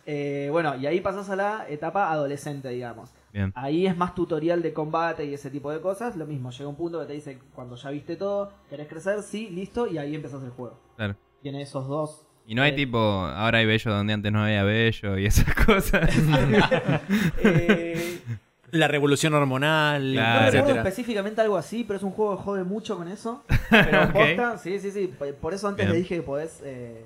[0.08, 3.10] Eh, bueno, y ahí pasas a la etapa adolescente, digamos.
[3.32, 3.52] Bien.
[3.56, 6.14] Ahí es más tutorial de combate y ese tipo de cosas.
[6.14, 9.50] Lo mismo, llega un punto que te dice, cuando ya viste todo, querés crecer, sí,
[9.50, 10.78] listo, y ahí empezás el juego.
[10.94, 11.16] Claro.
[11.42, 12.25] Tiene esos dos.
[12.46, 15.52] Y no hay Eh, tipo, ahora hay bello donde antes no había bello y esas
[15.66, 16.08] cosas.
[17.42, 18.20] eh,
[18.72, 20.28] La revolución hormonal, Claro.
[20.28, 20.82] no recuerdo etcétera.
[20.88, 23.42] específicamente algo así, pero es un juego que jode mucho con eso.
[23.70, 24.12] Pero Ok.
[24.12, 25.12] posta, sí, sí, sí.
[25.40, 25.92] Por eso antes Bien.
[25.92, 27.04] le dije que podés eh,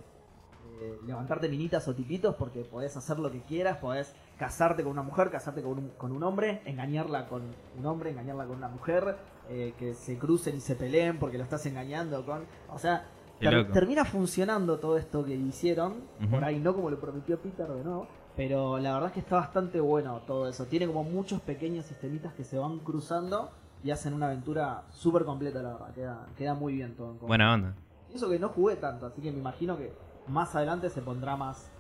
[0.81, 5.03] eh, levantarte minitas o tipitos porque podés hacer lo que quieras, podés casarte con una
[5.03, 7.43] mujer, casarte con un, con un hombre, engañarla con
[7.79, 9.17] un hombre, engañarla con una mujer,
[9.51, 12.45] eh, que se crucen y se peleen porque lo estás engañando con...
[12.71, 13.05] O sea,
[13.49, 15.95] ter- termina funcionando todo esto que hicieron,
[16.31, 19.37] por ahí no como lo prometió Peter de nuevo, pero la verdad es que está
[19.37, 20.67] bastante bueno todo eso.
[20.67, 23.51] Tiene como muchos pequeños sistemitas que se van cruzando
[23.83, 25.95] y hacen una aventura súper completa, la verdad.
[25.95, 27.13] Queda, queda muy bien todo.
[27.13, 27.27] en.
[27.27, 27.75] Buena onda.
[28.13, 29.93] Y eso que no jugué tanto, así que me imagino que
[30.29, 31.71] más adelante se pondrá más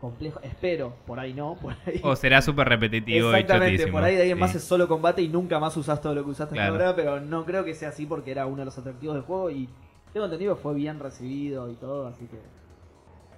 [0.00, 0.40] complejo.
[0.42, 2.00] Espero, por ahí no, por ahí.
[2.02, 3.92] O será súper repetitivo y Exactamente, chotísimo.
[3.98, 4.40] por ahí de ahí en Sí.
[4.40, 6.74] más es solo combate y nunca más usás todo lo que usaste Claro.
[6.74, 9.24] hasta ahora, pero no creo que sea así porque era uno de los atractivos del
[9.24, 9.68] juego y
[10.12, 12.38] tengo entendido que fue bien recibido y todo, así que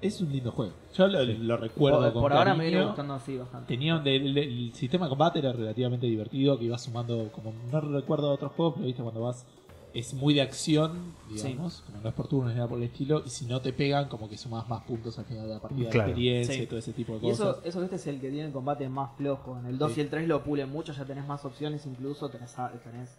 [0.07, 0.73] Es un lindo juego.
[0.95, 3.69] Yo lo, lo recuerdo por, con por ahora me viene gustando así bastante.
[3.69, 7.81] Tenía un- el, el sistema de combate era relativamente divertido, que iba sumando, como no
[7.81, 9.47] recuerdo otros juegos, pero viste cuando vas,
[9.95, 13.23] es muy de acción, digamos, como no es por turnos ni nada por el estilo,
[13.25, 15.91] y si no te pegan, como que sumas más puntos al final de la partida
[15.91, 16.07] Claro.
[16.07, 16.63] de experiencia Sí.
[16.63, 17.59] y todo ese tipo de Y cosas.
[17.59, 19.57] eso, eso este es el que tiene el combate más flojo.
[19.59, 20.01] En el 2 Sí.
[20.01, 23.17] y el 3 lo pulen mucho, ya tenés más opciones, incluso tenés, a- tenés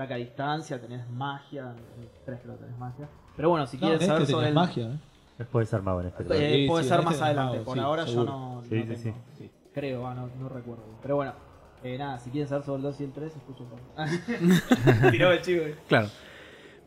[0.00, 3.08] ataque a distancia, tenés magia, en el 3 creo que tenés magia.
[3.36, 4.66] Pero bueno, si No, quieres en saber este sobre tenés el...
[4.68, 4.98] magia, ¿eh?
[5.38, 6.22] Después ser mago en este.
[6.22, 6.26] Eh,
[6.62, 8.24] Sí, puede sí, ser en más este adelante, por sí, ahora seguro.
[8.26, 9.16] yo no, Sí, no sí, tengo.
[9.38, 9.50] sí.
[9.74, 10.82] Creo, ah, no, no recuerdo.
[11.02, 11.32] Pero bueno,
[11.84, 13.66] eh, nada, si quieren saber sobre el 2 y el 3, escuchen.
[15.10, 15.62] Tiraba el chivo.
[15.64, 15.76] eh.
[15.88, 16.08] Claro.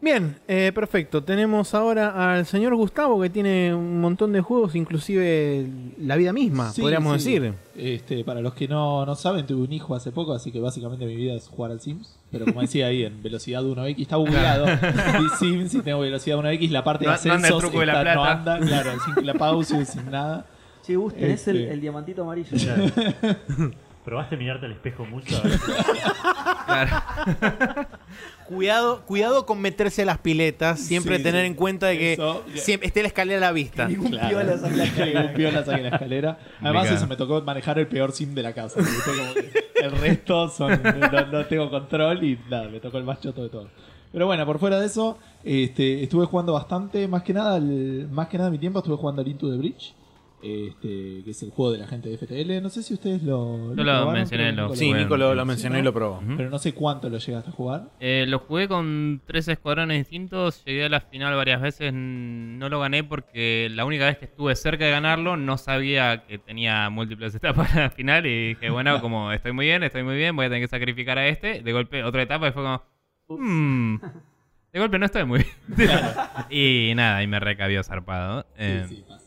[0.04, 1.24] Bien, eh, perfecto.
[1.24, 5.66] Tenemos ahora al señor Gustavo que tiene un montón de juegos, inclusive
[5.98, 7.40] la vida misma, Sí, podríamos sí.
[7.40, 7.54] decir.
[7.78, 11.06] Este, para los que no, no saben, tuve un hijo hace poco, así que básicamente
[11.06, 12.20] mi vida es jugar al Sims.
[12.32, 14.66] Pero como decía ahí, en velocidad 1x, está bugueado.
[14.68, 17.80] Y Sims, si tengo velocidad 1x, la parte de No- no anda el ascensos truco
[17.80, 18.56] de la está- no plata.
[18.56, 20.46] anda, claro, sin la pausa, sin nada.
[20.86, 21.74] Che, Gus, tenés el, Este.
[21.76, 22.50] el diamantito amarillo.
[24.04, 25.42] ¿Probaste mirarte al espejo mucho?
[26.66, 26.92] Claro.
[28.48, 31.48] Cuidado, cuidado con meterse a las piletas, siempre Sí, tener sí.
[31.48, 33.88] en cuenta de que Eso, siempre esté la escalera a la vista.
[33.88, 35.20] Ningún piola saca la escalera.
[35.22, 36.40] Ningún piola saque la escalera.
[36.62, 38.80] Además, eso me tocó manejar el peor sim de la casa.
[38.80, 39.52] Como que
[39.86, 43.50] el resto son, no, no tengo control y nada, me tocó el más choto de
[43.50, 43.70] todos.
[44.12, 47.08] Pero bueno, por fuera de eso, este, estuve jugando bastante.
[47.08, 49.94] Más que nada, el- más que nada mi tiempo estuve jugando al Into the Bridge.
[50.44, 52.62] Este, que es el juego de la gente de FTL.
[52.62, 53.70] No sé si ustedes lo.
[53.70, 55.80] lo probaron, mencioné, lo Nico Sí, Nico lo, sí, lo sí, mencionó ¿no?
[55.80, 56.22] y lo probó.
[56.36, 57.84] Pero no sé cuánto lo llegaste a jugar.
[58.02, 62.80] Eh, lo jugué con tres escuadrones distintos, llegué a la final varias veces, no lo
[62.82, 67.34] gané porque la única vez que estuve cerca de ganarlo no sabía que tenía múltiples
[67.36, 70.48] etapas a la final y dije, bueno, como estoy muy bien, estoy muy bien, voy
[70.48, 72.84] a tener que sacrificar a este, de golpe otra etapa y fue como,
[73.30, 73.96] "Hmm,
[74.74, 75.40] de golpe no estoy muy
[75.78, 75.88] bien.
[76.50, 78.46] y nada, y me recabió zarpado.
[78.58, 79.23] Eh, Sí, sí, pasa.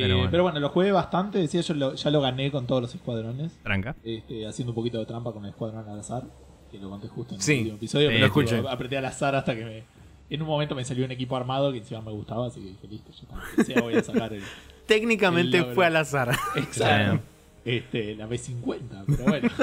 [0.00, 0.30] Pero Eh, bueno.
[0.30, 1.38] pero bueno, lo jugué bastante.
[1.38, 3.58] Decía, yo lo- ya lo gané con todos los escuadrones.
[3.62, 3.94] Tranca.
[4.04, 6.24] este, haciendo un poquito de trampa con el escuadrón al azar,
[6.70, 8.56] que lo conté justo en Sí, el último episodio, sí, pero lo escuché.
[8.56, 9.82] tipo, apreté al azar hasta que me...
[10.30, 12.88] En un momento me salió un equipo armado que encima me gustaba, así que dije,
[12.88, 13.56] listo, ya está.
[13.56, 14.42] Que sea, voy a sacar el...
[14.86, 16.30] Técnicamente El fue al azar.
[16.56, 17.20] Exacto.
[17.64, 19.48] Este, la B50, pero bueno.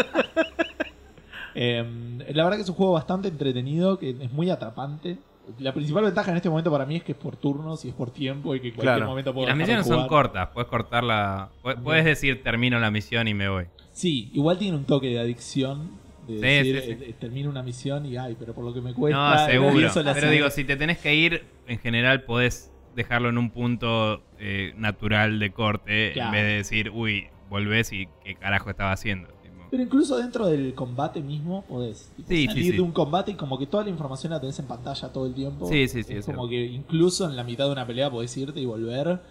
[1.53, 5.17] Em, la verdad que es un juego bastante entretenido, que es muy atrapante.
[5.59, 7.93] La principal ventaja en este momento para mí es que es por turnos y es
[7.93, 9.09] por tiempo y que en cualquier Claro.
[9.09, 13.27] momento Y puedo las misiones son cortas, puedes cortarla, pu- puedes decir termino la misión
[13.27, 13.65] y me voy.
[13.91, 15.99] Sí, igual tiene un toque de adicción.
[16.27, 17.09] De Sí, decir, sí, sí.
[17.11, 19.17] eh, termino una misión y ay, pero por lo que me cuesta.
[19.37, 19.89] No, seguro.
[20.13, 24.73] Pero digo, si te tenés que ir, en general podés dejarlo en un punto eh,
[24.77, 26.27] natural de corte Claro.
[26.29, 29.29] en vez de decir, uy, volvés y qué carajo estaba haciendo.
[29.71, 32.71] Pero incluso dentro del combate mismo podés tipo, Sí, sí, salir sí.
[32.73, 35.33] de un combate y como que toda la información la tenés en pantalla todo el
[35.33, 35.67] tiempo.
[35.67, 36.49] Sí, sí, sí, Es es como cierto.
[36.49, 39.21] que incluso en la mitad de una pelea podés irte y volver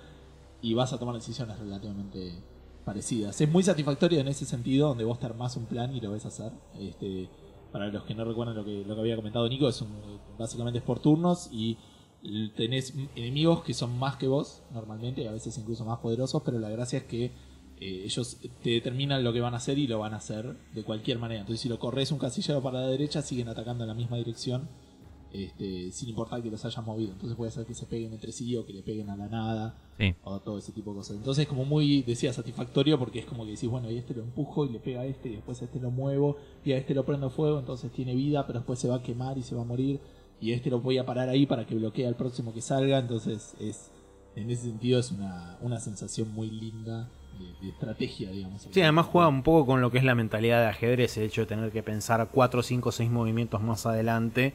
[0.63, 2.33] y vas a tomar decisiones relativamente
[2.87, 3.39] parecidas.
[3.41, 6.25] Es muy satisfactorio en ese sentido, donde vos te armás un plan y lo ves
[6.25, 6.53] hacer.
[6.79, 7.29] Este,
[7.71, 9.89] para los que no recuerdan lo que, lo que había comentado Nico, es un,
[10.39, 11.77] básicamente es por turnos y
[12.57, 16.59] tenés enemigos que son más que vos normalmente, y a veces incluso más poderosos, pero
[16.59, 17.33] la gracia es que
[17.81, 20.83] eh, ellos te determinan lo que van a hacer y lo van a hacer de
[20.85, 21.41] cualquier manera.
[21.41, 24.69] Entonces, si lo corres un casillero para la derecha, siguen atacando en la misma dirección
[25.33, 27.13] este, sin importar que los hayan movido.
[27.13, 29.79] Entonces puede ser que se peguen entre sí o que le peguen a la nada
[29.99, 30.15] Sí.
[30.25, 31.17] o todo ese tipo de cosas.
[31.17, 34.23] Entonces es como muy, decía, satisfactorio porque es como que decís, bueno, y este lo
[34.23, 36.95] empujo y le pega a este y después a este lo muevo y a este
[36.95, 39.63] lo prendo fuego, entonces tiene vida, pero después se va a quemar y se va
[39.63, 40.01] a morir
[40.41, 42.99] y a este lo voy a parar ahí para que bloquee al próximo que salga.
[42.99, 43.91] Entonces es,
[44.35, 47.09] en ese sentido es una, una sensación muy linda
[47.41, 48.69] de, de estrategia, digamos.
[48.71, 51.41] Sí, además juega un poco con lo que es la mentalidad de ajedrez, el hecho
[51.41, 54.55] de tener que pensar 4, 5, 6 movimientos más adelante,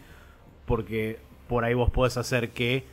[0.66, 2.84] porque por ahí vos podés hacer que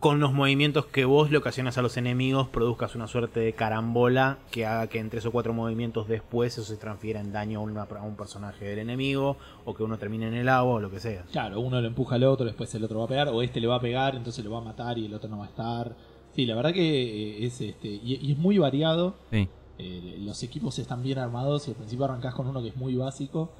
[0.00, 4.36] con los movimientos que vos le ocasionas a los enemigos produzcas una suerte de carambola
[4.50, 7.62] que haga que en tres o cuatro movimientos después eso se transfiera en daño a,
[7.62, 10.90] una- a un personaje del enemigo o que uno termine en el agua o lo
[10.90, 11.22] que sea.
[11.32, 13.66] Claro, uno lo empuja al otro, después el otro va a pegar, o este le
[13.66, 15.96] va a pegar, entonces lo va a matar y el otro no va a estar.
[16.34, 16.80] Sí, la verdad que
[17.42, 17.88] eh, es este.
[17.88, 19.14] Y, y es muy variado.
[19.30, 19.48] Sí.
[19.78, 22.94] Eh, los equipos están bien armados y al principio arrancás con uno que es muy
[22.96, 23.52] básico.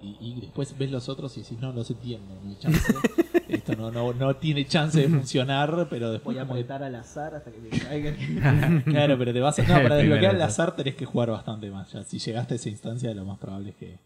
[0.00, 2.92] Y, y después ves los otros y decís, no, no se entiende, no hay chance.
[3.48, 6.94] Esto no, no, no tiene chance de funcionar, pero después Voy a como apretar al
[6.96, 8.82] azar hasta que me caigan.
[8.84, 9.62] Claro, pero te vas a...
[9.62, 11.92] No, para desbloquear el azar tenés que jugar bastante más.
[11.92, 13.98] Ya, si llegaste a esa instancia, lo más probable es que,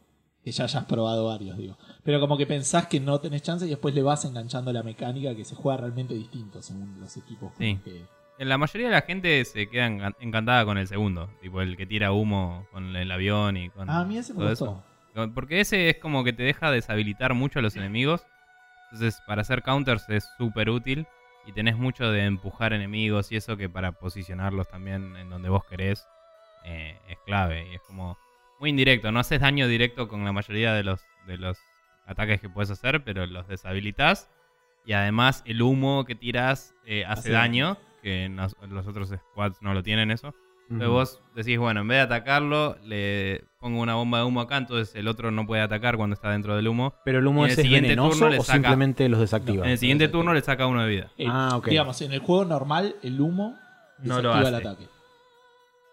[0.44, 1.78] que ya hayas probado varios, digo.
[2.02, 5.34] Pero como que pensás que no tenés chance y después le vas enganchando la mecánica
[5.34, 7.52] que se juega realmente distinto según los equipos.
[7.58, 7.72] Sí.
[7.74, 9.87] los que- La mayoría de la gente se queda
[10.20, 14.01] encantada con el segundo, tipo el que tira humo con el avión y con Ah,
[14.01, 14.83] a mí ese me gustó.
[15.14, 15.33] eso.
[15.35, 18.27] Porque ese es como que te deja deshabilitar mucho a los enemigos.
[18.92, 21.07] Entonces, para hacer counters es súper útil.
[21.46, 25.64] Y tenés mucho de empujar enemigos y eso que para posicionarlos también en donde vos
[25.64, 26.07] querés
[26.64, 27.66] eh, es clave.
[27.70, 28.18] Y es como
[28.61, 29.12] muy indirecto.
[29.12, 31.57] No haces daño directo con la mayoría de los, de los
[32.05, 34.29] ataques que puedes hacer, pero los deshabilitas.
[34.85, 38.28] Y además el humo que tiras eh, hace, Hace daño, que
[38.70, 40.32] los otros squads no lo tienen eso.
[40.68, 44.56] Entonces vos decís, bueno, en vez de atacarlo, le pongo una bomba de humo acá,
[44.56, 46.94] entonces el otro no puede atacar cuando está dentro del humo.
[47.04, 49.20] Pero el humo en el ese es siguiente venenoso turno le o saca- simplemente los
[49.20, 49.64] desactiva.
[49.64, 51.10] En el siguiente turno le saca uno de vida.
[51.18, 51.68] Eh, Ah, ok.
[51.68, 53.56] Digamos, en el juego normal, el humo
[54.02, 54.88] No lo desactiva el ataque.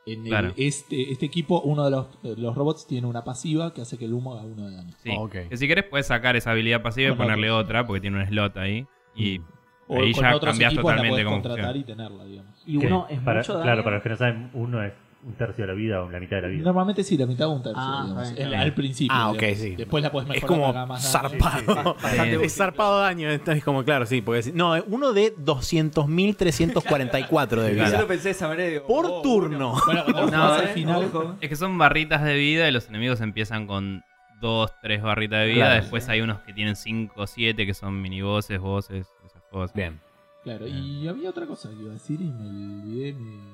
[0.05, 0.53] En el- Claro.
[0.57, 4.05] este, este equipo, uno de los, de los robots tiene una pasiva que hace que
[4.05, 4.93] el humo haga uno de daño.
[5.03, 5.11] Sí.
[5.17, 5.35] Ok.
[5.49, 8.57] Que si querés puedes sacar esa habilidad pasiva y ponerle otra, porque tiene un slot
[8.57, 8.85] ahí.
[9.15, 9.39] Y
[9.87, 11.79] O ahí con ya otros cambias equipos la totalmente podés cómo contratar funciona.
[11.79, 12.63] y tenerla, digamos.
[12.65, 13.63] Y uno es para- mucho daño.
[13.63, 14.93] Claro, para los que no saben, uno es
[15.25, 16.63] un tercio de la vida o la mitad de la vida.
[16.65, 19.15] Normalmente sí, la mitad o un tercio, Ah, digamos, en- al principio.
[19.15, 19.59] Ah, ok, digamos.
[19.59, 19.75] sí.
[19.77, 21.29] Después la puedes Es mejorar como para más daño.
[21.29, 21.95] zarpado.
[22.03, 23.29] Bastante Es zarpado daño.
[23.29, 24.21] Entonces, como claro, sí.
[24.21, 28.01] Porque, no, uno de 200.344 de Yo vida.
[28.01, 28.69] lo pensé de esa manera.
[28.69, 29.75] digo, Por oh, turno.
[29.85, 31.35] Bueno, cuando No, jugás eh, al final, ojo.
[31.41, 34.03] Es que son barritas de vida y los enemigos empiezan con
[34.41, 35.65] 2, 3 barritas de vida.
[35.67, 35.81] Claro.
[35.81, 39.07] Después hay unos que tienen 5, 7 que son minibosses, bosses,
[39.53, 39.75] cosas.
[39.75, 39.99] Bien.
[40.43, 43.13] Claro, y había otra cosa que iba a decir y me olvidé.
[43.13, 43.53] Me,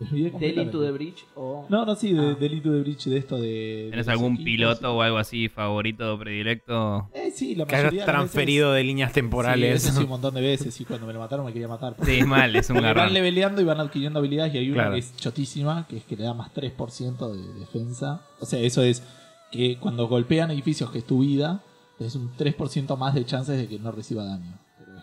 [0.00, 0.90] Del the completamente.
[0.92, 1.66] Bridge o.
[1.68, 2.34] No, no, sí, de, Ah.
[2.38, 3.88] del the Bridge de esto de.
[3.90, 4.44] ¿Tenés de algún equipos.
[4.44, 7.08] piloto o algo así favorito o predilecto?
[7.14, 9.84] Eh, sí, la Que mayoría de veces- transferido de líneas Sí, temporales.
[9.84, 10.80] eso sí, un montón de veces.
[10.80, 11.96] Y cuando me lo mataron me quería matar.
[12.04, 13.12] Sí, es mal, es un Porque van garrón.
[13.14, 14.92] leveleando y van adquiriendo habilidades y hay una Claro.
[14.92, 18.22] que es chotísima, que es que le da más 3% de defensa.
[18.40, 19.02] O sea, eso es
[19.50, 21.60] que cuando golpean edificios que es tu vida,
[21.98, 24.58] es un 3% más de chances de que no reciba daño.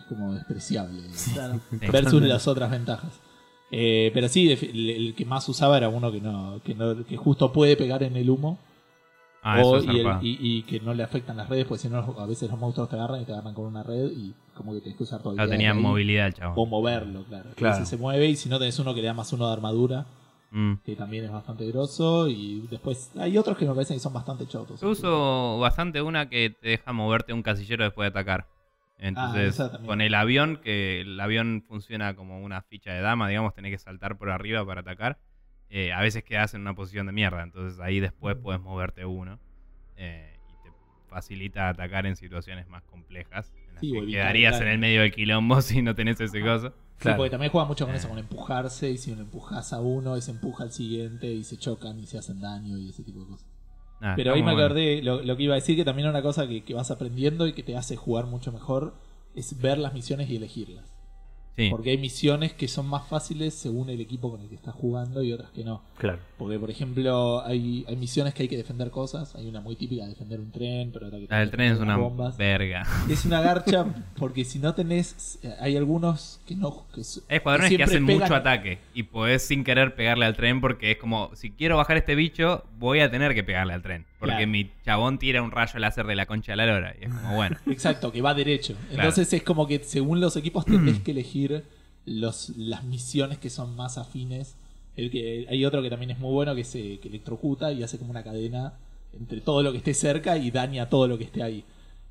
[0.08, 1.00] Como despreciable.
[1.34, 1.60] Claro.
[1.70, 1.78] Sí.
[1.90, 3.20] versus las otras ventajas.
[3.70, 7.52] Eh, pero sí, el, que más usaba era uno que no, que no, que justo
[7.52, 8.58] puede pegar en el humo
[9.42, 10.20] Ah, eso o, es y, el- zarpado.
[10.24, 12.88] y- y que no le afectan las redes, porque si no a veces los monstruos
[12.88, 15.32] te agarran y te agarran con una red y como que tenés que usar todo
[15.32, 17.50] el No tenía ahí, movilidad el o moverlo, claro.
[17.56, 17.76] Claro.
[17.76, 20.06] Ese se mueve y si no tenés uno que le da más uno de armadura,
[20.52, 20.74] Mm.
[20.84, 24.46] que también es bastante grosso y después hay otros que me parecen que son bastante
[24.46, 24.80] chotos.
[24.80, 28.46] Yo uso bastante una que te deja moverte un casillero después de atacar.
[28.98, 29.86] Entonces, esa también.
[29.86, 33.78] con el avión, que el avión funciona como una ficha de dama, digamos, tenés que
[33.78, 35.18] saltar por arriba para atacar.
[35.68, 39.38] eh, a veces quedas en una posición de mierda, entonces ahí después puedes moverte uno.
[39.96, 40.70] eh, y te
[41.08, 43.52] facilita atacar en situaciones más complejas.
[43.68, 46.20] En las Sí, o que evitar quedarías en el medio del quilombo si no tenés
[46.20, 46.68] ese coso.
[46.70, 47.16] Sí, Claro.
[47.18, 47.98] porque también juega mucho con Eh.
[47.98, 51.56] eso, con empujarse, y si lo empujas a uno, ese empuja al siguiente, y se
[51.58, 53.48] chocan y se hacen daño y ese tipo de cosas.
[54.00, 54.66] Nada, Pero ahí me bueno.
[54.66, 57.46] acordé, lo, lo que iba a decir, que también una cosa que, que vas aprendiendo
[57.46, 58.94] y que te hace jugar mucho mejor,
[59.34, 60.95] es ver las misiones y elegirlas.
[61.56, 61.68] Sí.
[61.70, 65.22] Porque hay misiones que son más fáciles según el equipo con el que estás jugando
[65.22, 65.80] y otras que no.
[65.96, 66.18] Claro.
[66.36, 69.34] Porque, por ejemplo, hay, hay misiones que hay que defender cosas.
[69.36, 71.78] Hay una muy típica de defender un tren, pero otra que La del tren es
[71.80, 72.36] una bombas.
[72.36, 72.82] verga.
[73.08, 73.86] Es una garcha
[74.18, 75.38] porque si no tenés...
[75.58, 76.84] Hay algunos que no...
[76.94, 80.90] Que, escuadrones que, hacen pegan- mucho ataque y podés sin querer pegarle al tren porque
[80.92, 84.04] es como, si quiero bajar este bicho, voy a tener que pegarle al tren.
[84.18, 84.46] Porque Claro.
[84.50, 86.94] mi chabón tira un rayo láser de la concha de la lora.
[87.00, 87.56] Y es como, bueno.
[87.66, 88.74] Exacto, que va derecho.
[88.88, 88.94] Claro.
[89.08, 91.64] Entonces es como que según los equipos tenés que elegir
[92.06, 94.56] los, las misiones que son más afines.
[94.96, 97.98] El que, hay otro que también es muy bueno que se que electrocuta y hace
[97.98, 98.72] como una cadena
[99.18, 101.64] entre todo lo que esté cerca y daña todo lo que esté ahí.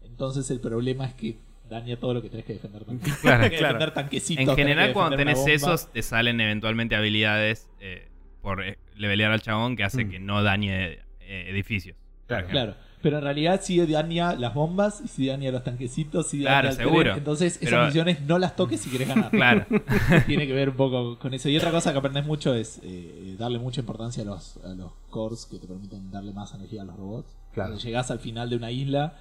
[0.04, 1.38] Entonces el problema es que
[1.70, 2.84] daña todo lo que tenés que defender.
[2.86, 3.74] tanque- Claro, tenés que claro.
[3.74, 8.08] defender tanquecitos, En tenés general, cuando tenés esos, te salen eventualmente habilidades eh,
[8.44, 10.10] por eh, levelear al chabón que hace Mm.
[10.12, 11.96] que no dañe eh, edificios.
[12.28, 12.52] ejemplo.
[12.52, 16.56] Claro, pero en realidad sí daña las bombas, y sí daña los tanquecitos, sí Claro,
[16.56, 16.88] daña el tren.
[16.88, 17.14] seguro.
[17.16, 19.30] Entonces, Pero- esas misiones no las toques si querés ganar.
[19.32, 19.66] Claro.
[20.28, 21.48] Tiene que ver un poco con eso.
[21.50, 24.92] Y otra cosa que aprendes mucho es eh, darle mucha importancia a los, a los
[25.12, 27.30] cores que te permiten darle más energía a los robots.
[27.54, 27.70] Claro.
[27.70, 29.20] Cuando llegás al final de una isla,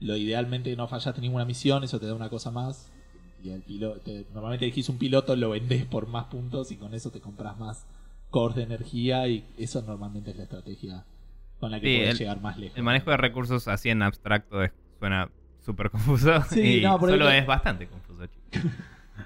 [0.00, 2.90] lo idealmente no fallaste ninguna misión, eso te da una cosa más.
[3.42, 4.00] Y el piloto,
[4.32, 7.84] normalmente elegís un piloto, lo vendés por más puntos y con eso te compras más
[8.30, 11.04] cores de energía y eso normalmente es la estrategia
[11.60, 12.76] con la que Sí, puedes el- llegar más lejos.
[12.76, 15.30] El manejo de recursos así en abstracto es- suena
[15.64, 16.42] súper confuso.
[16.50, 18.70] Sí, y no, solo es bastante confuso, chicos.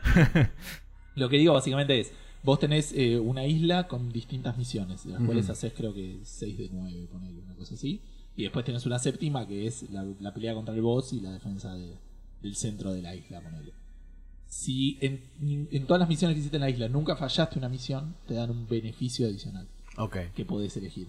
[1.15, 2.13] Lo que digo básicamente es,
[2.43, 6.59] vos tenés eh, una isla con distintas misiones, de las cuales haces creo que 6
[6.59, 8.03] de 9, ponele una cosa así.
[8.37, 11.33] Y después tenés una séptima que es la, la pelea contra el boss y la
[11.33, 11.97] defensa de-
[12.41, 13.73] del centro de la isla, ponele.
[14.47, 15.21] Si en,
[15.73, 18.51] en todas las misiones que hiciste en la isla nunca fallaste una misión, te dan
[18.51, 19.69] un beneficio adicional
[20.35, 21.09] que podés elegir.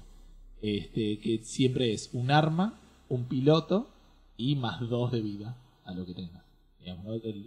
[0.62, 3.90] Este, que siempre es un arma, un piloto
[4.38, 5.56] y más dos de vida
[5.86, 6.44] a lo que tengas.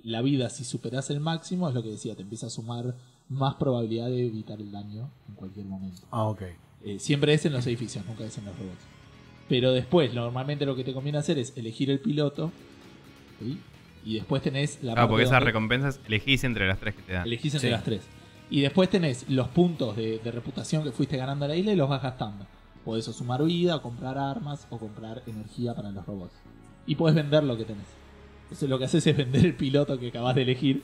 [0.05, 2.95] La vida, si superas el máximo, es lo que decía, te empieza a sumar
[3.29, 6.03] más probabilidad de evitar el daño en cualquier momento.
[6.11, 6.43] Ah, ok.
[6.85, 8.85] Eh, siempre es en los edificios, nunca es en los robots.
[9.49, 12.53] Pero después, normalmente lo que te conviene hacer es elegir el piloto.
[13.41, 13.59] ¿sí?
[14.05, 17.27] Y después tenés la Ah, porque esas recompensas elegís entre las tres que te dan.
[17.27, 17.73] Elegís entre Sí.
[17.73, 18.03] las tres.
[18.51, 21.77] Y después tenés los puntos de, de reputación que fuiste ganando a la isla y
[21.77, 22.47] los vas gastando.
[22.85, 26.35] Podés o sumar vida, o comprar armas, o comprar energía para los robots.
[26.87, 27.87] Y podés vender lo que tenés.
[28.45, 30.83] Entonces lo que haces es vender el piloto que acabas de elegir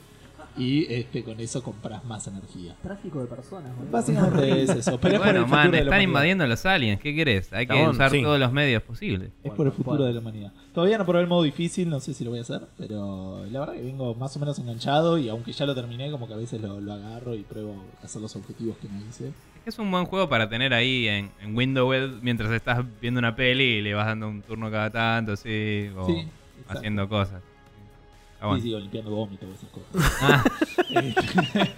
[0.59, 2.75] y este, con eso compras más energía.
[2.83, 3.75] Tráfico de personas.
[3.77, 3.93] boludo.
[3.93, 4.99] Básicamente es eso.
[5.01, 7.01] Pero es por bueno, el man, están invadiendo los aliens.
[7.01, 7.53] ¿Qué querés?
[7.53, 8.23] Hay que usar sí.
[8.23, 9.31] todos los medios posibles.
[9.45, 10.53] Es por el futuro de la humanidad.
[10.75, 13.61] Todavía no probé el modo difícil, no sé si lo voy a hacer, pero la
[13.61, 16.39] verdad que vengo más o menos enganchado y aunque ya lo terminé, como que a
[16.39, 19.33] veces lo, lo agarro y pruebo a hacer los objetivos que me hice.
[19.69, 23.19] Es que es un buen juego para tener ahí en, en Windows mientras estás viendo
[23.19, 26.27] una peli y le vas dando un turno cada tanto, sí, o Sí,
[26.69, 27.43] haciendo cosas.
[27.43, 28.63] Sí, bueno.
[28.63, 30.19] sigo limpiando vómito y esas cosas.
[30.23, 30.45] Ah,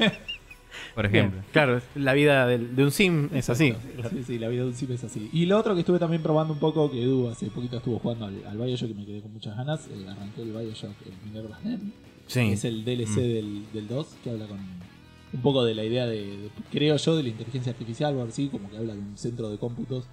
[0.95, 1.41] por ejemplo.
[1.53, 3.75] Claro, la vida de, un sim es así.
[4.11, 5.29] Sí, sí, la vida de un sim es así.
[5.33, 8.27] Y lo otro que estuve también probando un poco, que Edu hace poquito estuvo jugando
[8.27, 11.59] al, al Bioshock y me quedé con muchas ganas, eh, arranqué el Bioshock, el Minerva's
[12.29, 12.41] Sí.
[12.41, 13.17] que es el DLC Mm.
[13.17, 14.59] del, del 2, que habla con
[15.33, 18.31] un poco de la idea de, de- creo yo, de la inteligencia artificial o algo
[18.33, 20.05] así, como que habla de un centro de cómputos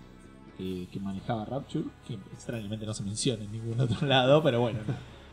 [0.58, 4.80] que, que manejaba Rapture, que extrañamente no se menciona en ningún otro lado, pero bueno.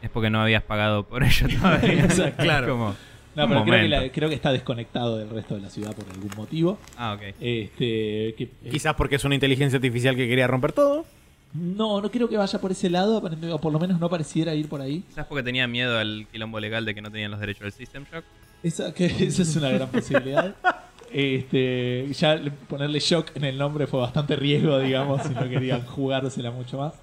[0.03, 1.93] Es porque no habías pagado por ello todavía.
[2.05, 2.69] Exacto, claro.
[2.73, 2.95] Como-
[3.37, 6.09] No, pero creo que, la- creo que está desconectado del resto de la ciudad por
[6.11, 6.79] algún motivo.
[6.97, 7.23] Ah, ok.
[7.41, 11.05] Este, que, Quizás porque es una inteligencia artificial que quería romper todo.
[11.55, 13.23] No, no creo que vaya por ese lado,
[13.53, 15.05] o por lo menos no pareciera ir por ahí.
[15.09, 18.05] Quizás porque tenía miedo al quilombo legal de que no tenían los derechos del System
[18.13, 18.25] Shock.
[18.65, 20.57] Esa, que, esa es una gran posibilidad.
[21.13, 25.87] Este, ya le- ponerle shock en el nombre fue bastante riesgo, digamos, si no querían
[25.87, 26.95] jugársela mucho más.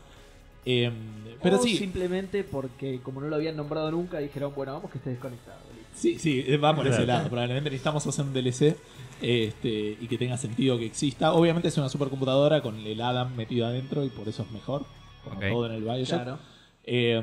[0.65, 0.93] Em,
[1.41, 4.97] pero O sí, simplemente porque como no lo habían nombrado nunca, dijeron, bueno, vamos que
[4.97, 5.57] esté desconectado.
[5.95, 7.29] sí, sí, va por ese lado.
[7.29, 8.75] Probablemente necesitamos hacer un DLC
[9.21, 11.31] este, y que tenga sentido que exista.
[11.33, 14.83] Obviamente es una supercomputadora con el Adam metido adentro y por eso es mejor.
[15.23, 16.21] Como todo en el Bioshock.
[16.23, 16.39] Claro.
[16.83, 17.21] Eh,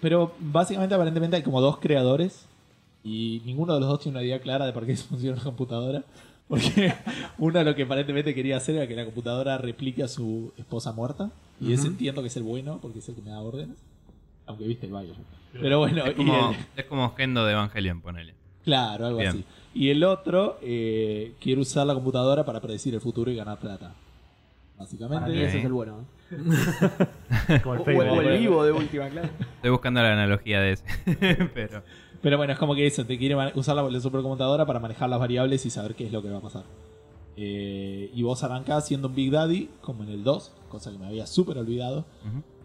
[0.00, 2.46] pero básicamente aparentemente hay como dos creadores
[3.04, 6.02] y ninguno de los dos tiene una idea clara de por qué funciona una computadora.
[6.48, 6.92] Porque
[7.38, 11.30] uno lo que aparentemente quería hacer era que la computadora replique a su esposa muerta.
[11.60, 13.76] Y ese entiendo que es el bueno, porque es el que me da órdenes.
[14.46, 15.24] Aunque viste el Bioshock.
[15.52, 18.34] Pero bueno, Es y como, el- es como Gendo de Evangelion, ponele.
[18.64, 19.30] claro, algo Bien.
[19.30, 19.44] así.
[19.74, 23.94] Y el otro eh, quiere usar la computadora para predecir el futuro y ganar plata.
[24.78, 25.20] Básicamente.
[25.22, 25.46] Para mí Ok.
[25.48, 26.04] ese es el bueno.
[27.62, 29.28] Como el O, el vivo de última, claro.
[29.56, 30.84] Estoy buscando la analogía de ese.
[31.54, 31.82] Pero
[32.24, 35.20] Pero bueno, es como que eso, te quiere usar la, la supercomputadora para manejar las
[35.20, 36.64] variables y saber qué es lo que va a pasar.
[37.36, 41.06] Eh, y vos arrancás siendo un Big Daddy, como en el 2, cosa que me
[41.06, 42.04] había súper olvidado.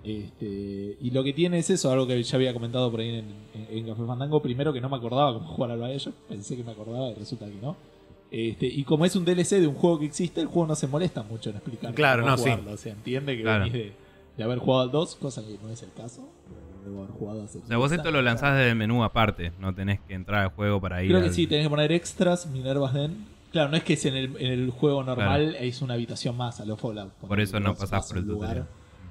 [0.03, 3.25] Este, y lo que tiene es eso, algo que ya había comentado por ahí en,
[3.53, 4.41] en, en Café Fandango.
[4.41, 7.45] Primero que no me acordaba cómo jugar al Bioshock, pensé que me acordaba y resulta
[7.45, 7.75] que no.
[8.31, 10.87] Este, y como es un DLC de un juego que existe, el juego no se
[10.87, 12.43] molesta mucho en explicar Claro, cómo no, sí.
[12.43, 12.71] jugarlo.
[12.71, 13.65] O sea, entiende que Claro.
[13.65, 13.91] venís de,
[14.37, 16.21] de haber jugado al 2, cosa que no es el caso.
[16.89, 19.51] Pero Debo haber jugado hace O sea, vos esto lo lanzás desde el menú aparte,
[19.59, 21.91] no tenés que entrar al juego para ir Creo que al- sí, tenés que poner
[21.91, 23.25] extras, Minerva's Den.
[23.51, 26.59] Claro, no es que es en el, en el juego normal, es una habitación más
[26.59, 27.11] a lo Fallout.
[27.13, 28.49] Por eso no pasás por el lugar.
[28.49, 28.67] tutorial.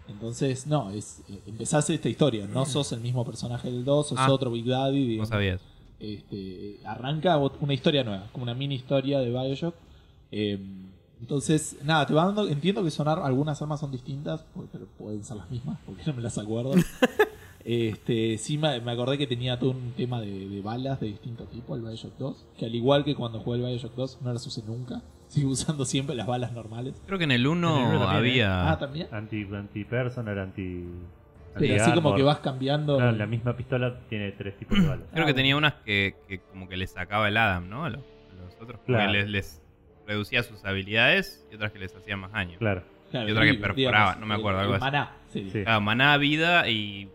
[0.08, 2.46] Entonces, no, es eh, empezás esta historia.
[2.46, 4.30] No sos el mismo personaje del 2, sos Ah.
[4.32, 5.00] otro Big Daddy.
[5.02, 5.28] No digamos.
[5.28, 5.60] sabías.
[6.00, 9.74] Este, arranca una historia nueva, como una mini historia de Bioshock.
[10.30, 10.58] Eh,
[11.20, 12.46] entonces, nada, te va dando.
[12.48, 16.22] Entiendo que sonar algunas armas son distintas, pero pueden ser las mismas, porque no me
[16.22, 16.74] las acuerdo.
[17.70, 21.44] Este, sí me, me acordé que tenía todo un tema de, de balas de distinto
[21.44, 22.46] tipo, el Bioshock 2.
[22.58, 25.02] Que al igual que cuando jugué el Bioshock 2, no las usé nunca.
[25.28, 27.02] Sigo usando siempre las balas normales.
[27.04, 28.70] Creo que en el 1 En el uno también, había.
[28.72, 29.08] Ah, también.
[29.12, 30.84] Anti, anti personal, anti.
[31.58, 32.96] Pero así como que vas cambiando.
[32.96, 35.06] Claro, la misma pistola tiene tres tipos de balas.
[35.10, 35.34] Creo Ah, que bueno.
[35.36, 37.84] tenía unas que, que como que le sacaba el Adam, ¿no?
[37.84, 38.80] A los, a los otros.
[38.86, 39.12] Claro.
[39.12, 39.62] que les, les
[40.06, 42.56] reducía sus habilidades y otras que les hacía más daño.
[42.58, 42.82] Claro.
[43.10, 44.90] Claro, y otra que digamos, perforaba, no me acuerdo, el- algo el así.
[44.90, 45.12] maná.
[45.32, 45.50] Sí.
[45.64, 47.08] Claro, maná, vida y,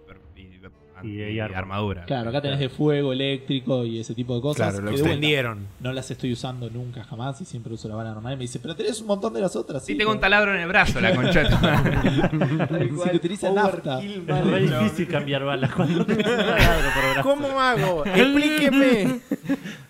[1.03, 1.57] y, anti- y arma.
[1.57, 2.05] armadura.
[2.05, 4.71] Claro, acá tenés de fuego, eléctrico y ese tipo de cosas.
[4.71, 5.67] Claro, lo que extendieron.
[5.79, 8.33] No las estoy usando nunca jamás y siempre uso la bala normal.
[8.33, 9.85] Y me dice, pero tenés un montón de las otras.
[9.85, 12.89] Sí, tengo un taladro en el brazo, la concha de tu madre.
[13.03, 14.01] Si que utiliza nafta.
[14.01, 17.29] Es re difícil cambiar balas cuando tenés un taladro por brazo.
[17.29, 18.05] ¿Cómo hago?
[18.05, 19.19] Explíqueme.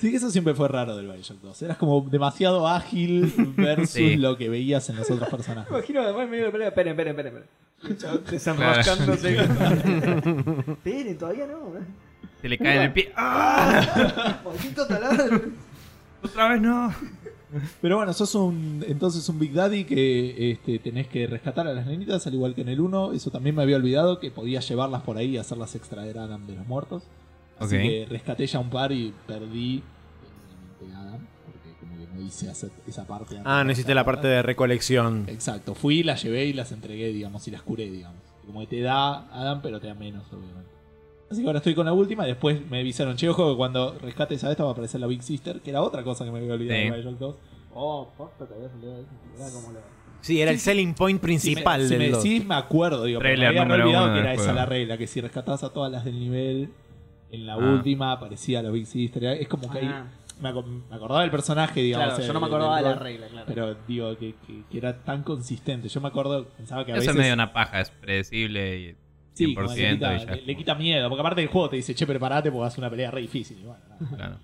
[0.00, 1.60] Sí, que eso siempre fue raro del Bioshock 2.
[1.62, 4.16] Eras como demasiado ágil versus Sí.
[4.16, 5.70] lo que veías en los otros personajes.
[5.70, 6.68] Me imagino además medio de pelea.
[6.68, 7.48] Esperen, esperen, esperen.
[8.30, 9.36] Desenroscándose.
[10.68, 11.78] Esperen, todavía no.
[11.78, 11.82] ¿eh?
[12.42, 13.12] Se le cae en el pie.
[13.16, 14.40] ¡Ah!
[14.44, 15.40] Maldito taladro.
[16.22, 16.92] ¡Otra vez no!
[17.82, 21.86] Pero bueno, sos un entonces un Big Daddy que este, tenés que rescatar a las
[21.86, 23.12] nenitas, al igual que en el 1.
[23.12, 26.46] Eso también me había olvidado, que podías llevarlas por ahí y hacerlas extraer a Adam
[26.46, 27.02] de los muertos.
[27.58, 27.82] Así Ok.
[27.82, 29.82] que rescaté ya un par y perdí
[32.20, 32.50] no hice
[32.86, 33.40] esa parte.
[33.44, 35.24] Ah, no hiciste la parte de recolección.
[35.28, 38.18] Exacto, fui, las llevé y las entregué, digamos, y las curé, digamos.
[38.46, 40.70] Como que te da Adam, pero te da menos, obviamente.
[41.30, 44.42] Así que ahora estoy con la última después me avisaron, che, ojo, que cuando rescates
[44.42, 46.54] a esta va a aparecer la Big Sister, que era otra cosa que me había
[46.54, 46.84] olvidado Sí.
[46.90, 47.36] de Bioshock 2.
[47.72, 48.76] Oh, posta, te había eso.
[49.38, 49.80] Era como la.
[50.22, 52.22] Sí, era el selling point principal si me, si me 2.
[52.24, 55.20] decís, me acuerdo, digo, pero me había olvidado que era esa la regla, que si
[55.20, 56.70] rescatabas a todas las del nivel,
[57.30, 57.58] en la Ah.
[57.58, 59.22] última aparecía la Big Sister.
[59.24, 60.00] Es como que ahí Ah.
[60.00, 62.08] aco- me acordaba del personaje, digamos.
[62.08, 63.46] Claro, eh, yo no me acordaba de la regla, claro.
[63.46, 65.88] Pero digo que, que- que era tan consistente.
[65.88, 67.14] Yo me acuerdo, pensaba que a Eso veces...
[67.14, 68.96] es medio una paja, es predecible y 100%
[69.34, 70.34] Sí, como que le, quita, y ya.
[70.34, 72.80] le- le quita miedo, porque aparte el juego te dice, che, preparate porque vas a
[72.80, 73.58] una pelea re difícil.
[73.60, 74.16] Y bueno, nada.
[74.16, 74.36] Claro.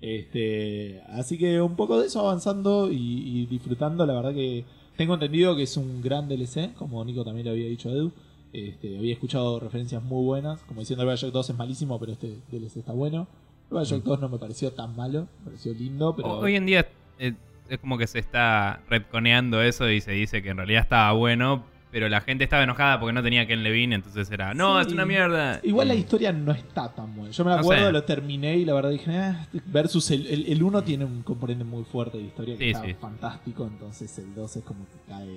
[0.00, 4.04] Este, así que un poco de eso avanzando y, y disfrutando.
[4.04, 4.64] La verdad que
[4.96, 8.12] tengo entendido que es un gran DLC, como Nico también le había dicho a Edu.
[8.52, 12.36] Este, había escuchado referencias muy buenas, como diciendo el Bioshock 2 es malísimo, pero este
[12.50, 13.26] DLC está bueno.
[13.72, 16.38] El Bioshock 2 no me pareció tan malo, me pareció lindo, pero...
[16.38, 16.86] Hoy en día
[17.18, 17.32] eh,
[17.68, 21.64] es como que se está retconeando eso y se dice que en realidad estaba bueno,
[21.90, 24.88] pero la gente estaba enojada porque no tenía Ken Levine, entonces era, no, Sí.
[24.88, 25.60] es una mierda.
[25.62, 27.30] Igual la historia no está tan buena.
[27.32, 27.92] Yo me No acuerdo, sé.
[27.92, 31.64] lo terminé y la verdad dije, "Ah", versus el, el, el 1 tiene un componente
[31.64, 32.94] muy fuerte de historia que Sí, está sí.
[32.94, 35.28] fantástico, entonces el 2 es como que cae,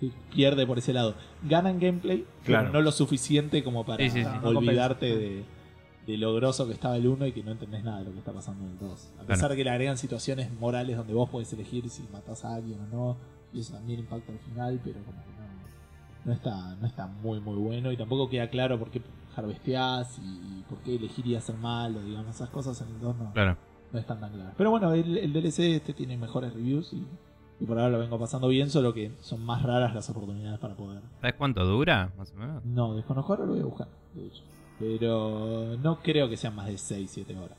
[0.00, 1.14] que pierde por ese lado.
[1.42, 2.64] Ganan gameplay, Claro.
[2.68, 4.30] pero no lo suficiente como para Sí, sí, sí.
[4.44, 5.44] olvidarte de,
[6.08, 8.18] de lo grosso que estaba el 1 y que no entendés nada de lo que
[8.18, 9.12] está pasando en el 2.
[9.20, 12.54] A pesar de que le agregan situaciones morales donde vos podés elegir si matás a
[12.54, 13.16] alguien o no,
[13.52, 17.40] y eso también impacta al final, pero como que no, no está, no está muy
[17.40, 19.02] muy bueno y tampoco queda claro por qué
[19.36, 20.22] harvesteás y,
[20.60, 23.56] y por qué elegirías ser malo, digamos, esas cosas en el 2 no, Claro.
[23.92, 24.54] no están tan claras.
[24.56, 27.06] Pero bueno, el, el DLC este tiene mejores reviews y,
[27.60, 30.74] y por ahora lo vengo pasando bien, solo que son más raras las oportunidades para
[30.74, 31.02] poder.
[31.20, 32.12] ¿Sabes cuánto dura?
[32.16, 32.64] Más o menos.
[32.64, 34.42] No, desconozco ahora lo voy a buscar, de hecho.
[34.78, 37.58] Pero no creo que sean más de 6, 7 horas.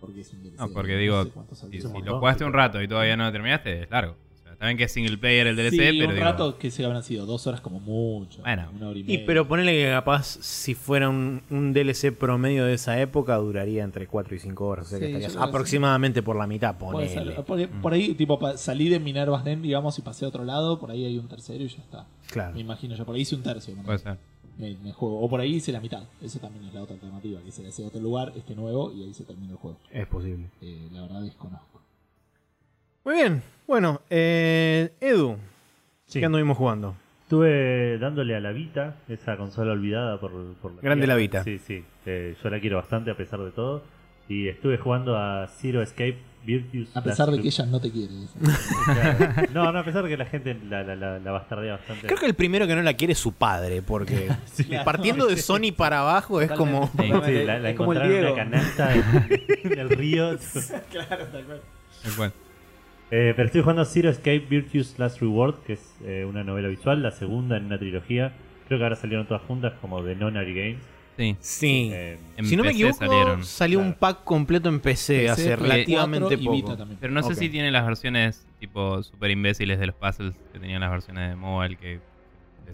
[0.00, 0.58] Porque es un DLC.
[0.58, 3.32] No, porque digo, sé cuánto Si, si lo jugaste un rato y todavía no lo
[3.32, 4.16] terminaste, es largo.
[4.44, 6.70] O sea, bien que es single player el DLC, sí, pero un digo, rato que
[6.70, 8.42] se habrán sido dos horas como mucho.
[8.42, 8.68] Bueno.
[8.76, 9.22] una hora y Y media.
[9.26, 14.06] pero ponele que capaz si fuera un, un DLC promedio de esa época duraría entre
[14.06, 14.86] 4 y 5 horas.
[14.86, 17.32] O sea que Sí, estarías que aproximadamente por la mitad, ponele.
[17.42, 20.78] Por, por ahí, tipo, salí de Minerva's Den, digamos, y pasé a otro lado.
[20.78, 22.06] Por ahí hay un tercero y ya está.
[22.30, 22.52] Claro.
[22.54, 23.06] Me imagino yo.
[23.06, 23.74] Por ahí hice un tercio.
[23.74, 23.82] ¿no?
[23.82, 24.18] puede ser.
[24.94, 25.20] Juego.
[25.20, 26.02] O por ahí hice la mitad.
[26.22, 27.40] Eso también es la otra alternativa.
[27.42, 29.78] Que se hace otro lugar, este nuevo, y ahí se termina el juego.
[29.90, 30.46] Es posible.
[30.60, 31.80] Eh, la verdad desconozco.
[33.04, 33.42] Muy bien.
[33.66, 35.36] Bueno, eh, Edu,
[36.06, 36.20] Sí.
[36.20, 36.94] ¿qué anduvimos jugando?
[37.22, 41.14] Estuve dándole a la Vita, esa consola olvidada por, por la Grande tierra.
[41.14, 41.42] la Vita.
[41.44, 41.84] Sí, sí.
[42.06, 43.82] eh, yo la quiero bastante a pesar de todo.
[44.28, 46.18] Y estuve jugando a Zero Escape
[46.94, 48.12] A pesar de que ella no te quiere.
[48.84, 49.48] Claro.
[49.52, 52.06] No, no, a pesar de que la gente la, la, la, la bastardea bastante.
[52.06, 54.28] Creo que el primero que no la quiere es su padre, porque
[54.84, 56.90] partiendo de Sony para abajo es como...
[56.96, 57.10] Sí.
[57.24, 58.34] Sí, la, la Es como el encontraron en Diego.
[58.34, 60.38] una canasta en, en el río.
[60.90, 61.60] claro, tal cual.
[62.02, 62.32] Tal cual.
[63.10, 67.02] Eh, pero estoy jugando Zero Escape Virtues Last Reward, que es eh, una novela visual,
[67.02, 68.32] la segunda en una trilogía.
[68.66, 70.82] Creo que ahora salieron todas juntas como de Nonary Games.
[71.16, 71.36] Sí.
[71.40, 71.90] Sí.
[71.92, 73.44] Eh, En si no me PC equivoco, salieron.
[73.44, 76.86] salió un pack completo en PC, PC, hace relativamente 4 y poco.
[77.00, 80.80] Pero no sé si tiene las versiones tipo super imbéciles de los puzzles que tenían
[80.80, 82.00] las versiones de mobile que...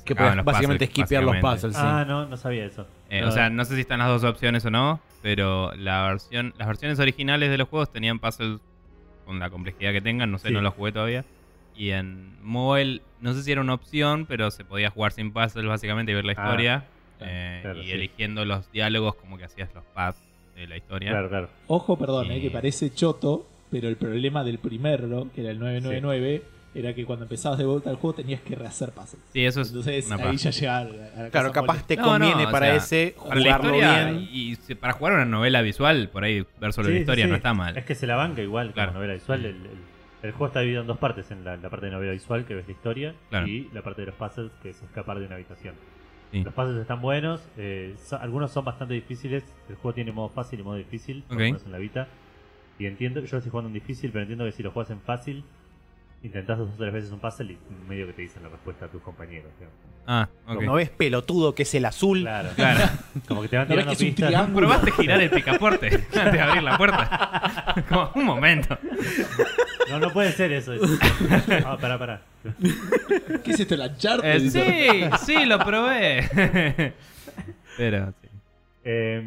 [0.05, 1.75] Que básicamente puzzles, skipear los puzzles.
[1.77, 1.83] sí.
[1.85, 2.87] Ah, no, no sabía eso.
[3.11, 6.55] Eh, o sea, no sé si están las dos opciones o no, pero la versión,
[6.57, 8.61] las versiones originales de los juegos tenían puzzles
[9.27, 10.55] con la complejidad que tengan, no sé, Sí.
[10.55, 11.25] no los jugué todavía.
[11.77, 15.67] Y en mobile, no sé si era una opción, pero se podía jugar sin puzzles
[15.67, 16.45] básicamente y ver la Ah.
[16.45, 16.85] historia.
[17.23, 17.93] Eh, claro, y sí.
[17.93, 20.19] eligiendo los diálogos como que hacías los paths
[20.55, 21.11] de la historia.
[21.11, 21.49] Claro, claro.
[21.69, 22.33] Ojo, perdón, Sí.
[22.35, 26.43] eh, que parece choto, pero el problema del primero, que era el 999,
[26.73, 29.21] era que cuando empezabas de vuelta al juego tenías que rehacer puzzles.
[29.33, 31.87] Sí, eso es Entonces una ahí ya llega a la- Claro, cosa capaz molesta.
[31.89, 34.29] te No, no, conviene o para sea, ese Para jugarlo bien.
[34.31, 37.31] y para jugar una novela visual, por ahí ver solo Sí, la sí, historia sí.
[37.31, 37.77] no está mal.
[37.77, 38.91] Es que se la banca igual Claro.
[38.91, 39.41] como novela visual.
[39.45, 39.91] El, el-
[40.23, 42.55] el juego está dividido en dos partes: en la, la parte de novela visual, que
[42.55, 43.47] ves la historia, Claro.
[43.49, 45.75] y la parte de los puzzles, que es escapar de una habitación.
[46.33, 46.45] Sí.
[46.45, 49.43] Los puzzles están buenos, eh, so- algunos son bastante difíciles.
[49.69, 51.41] El juego tiene modo fácil y modo difícil, por Ok.
[51.41, 52.07] lo menos en la Vita.
[52.79, 55.43] Y entiendo, yo estoy jugando en difícil, pero entiendo que si lo juegas en fácil,
[56.23, 57.59] intentás dos o tres veces un puzzle y
[57.89, 59.51] medio que te dicen la respuesta a tus compañeros.
[59.59, 59.77] digamos.
[60.07, 60.63] Ah, ok.
[60.63, 62.21] No ves pelotudo que es el azul.
[62.23, 62.81] Claro, Claro.
[63.29, 64.29] como que te van ¿No tirando que es un pistas.
[64.29, 64.69] triángulo?
[64.69, 67.85] ¿Probaste girar el picaporte antes de abrir la puerta?
[67.89, 68.79] Como, un momento.
[69.91, 70.73] No, no puede ser eso.
[71.67, 72.23] Ah, pará, pará.
[73.45, 74.29] ¿Qué esto, la Uncharted?
[74.37, 76.23] Eh, sí, sí, lo probé.
[77.77, 78.29] Pero, sí.
[78.85, 79.23] Eh,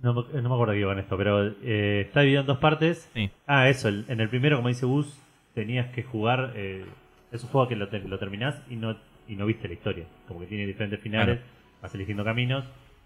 [0.00, 2.58] no, me- no me acuerdo qué iba con esto, pero eh, está dividido en dos
[2.58, 3.08] partes.
[3.14, 3.30] Sí.
[3.46, 3.88] Ah, eso.
[3.88, 5.18] el- en el primero, como dice Gus,
[5.54, 6.52] tenías que jugar.
[6.56, 6.84] eh,
[7.30, 8.96] es un juego que lo, te- lo terminás y no,
[9.28, 10.04] y no viste la historia.
[10.28, 11.52] Como que tiene diferentes finales, Claro.
[11.82, 12.64] vas eligiendo caminos.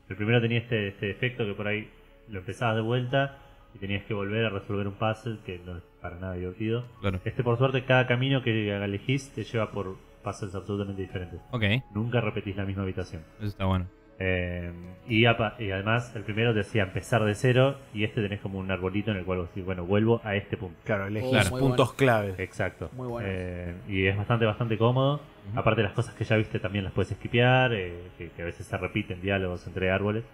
[0.09, 1.89] El primero tenía este, este efecto que por ahí
[2.29, 3.39] lo empezabas de vuelta
[3.77, 6.85] y tenías que volver a resolver un puzzle que no es para nada divertido.
[7.03, 7.21] Claro.
[7.25, 11.41] Este, por suerte, cada camino que elegís te lleva por puzzles absolutamente diferentes.
[11.51, 13.23] Ok, eso Nunca repetís la misma habitación.
[13.43, 13.87] está bueno.
[14.19, 14.73] Eh,
[15.07, 18.59] y, apa- y además, el primero te decía empezar de cero y este tenés como
[18.59, 20.75] un arbolito en el cual vos decís, bueno, vuelvo a este punto.
[20.85, 21.51] Claro, elegís Claro.
[21.51, 22.39] Muy puntos claves.
[22.39, 22.89] Exacto.
[22.95, 23.29] Muy bueno.
[23.31, 25.21] Eh, y es bastante, bastante cómodo.
[25.51, 25.61] Ujú.
[25.61, 28.65] Aparte, las cosas que ya viste también las puedes esquipear, eh, que, que a veces
[28.67, 30.25] se repiten diálogos entre árboles.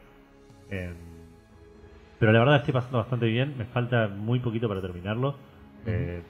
[2.22, 3.54] Pero la verdad estoy pasando bastante bien.
[3.58, 5.34] Me falta muy poquito para terminarlo.
[5.86, 6.22] Eh,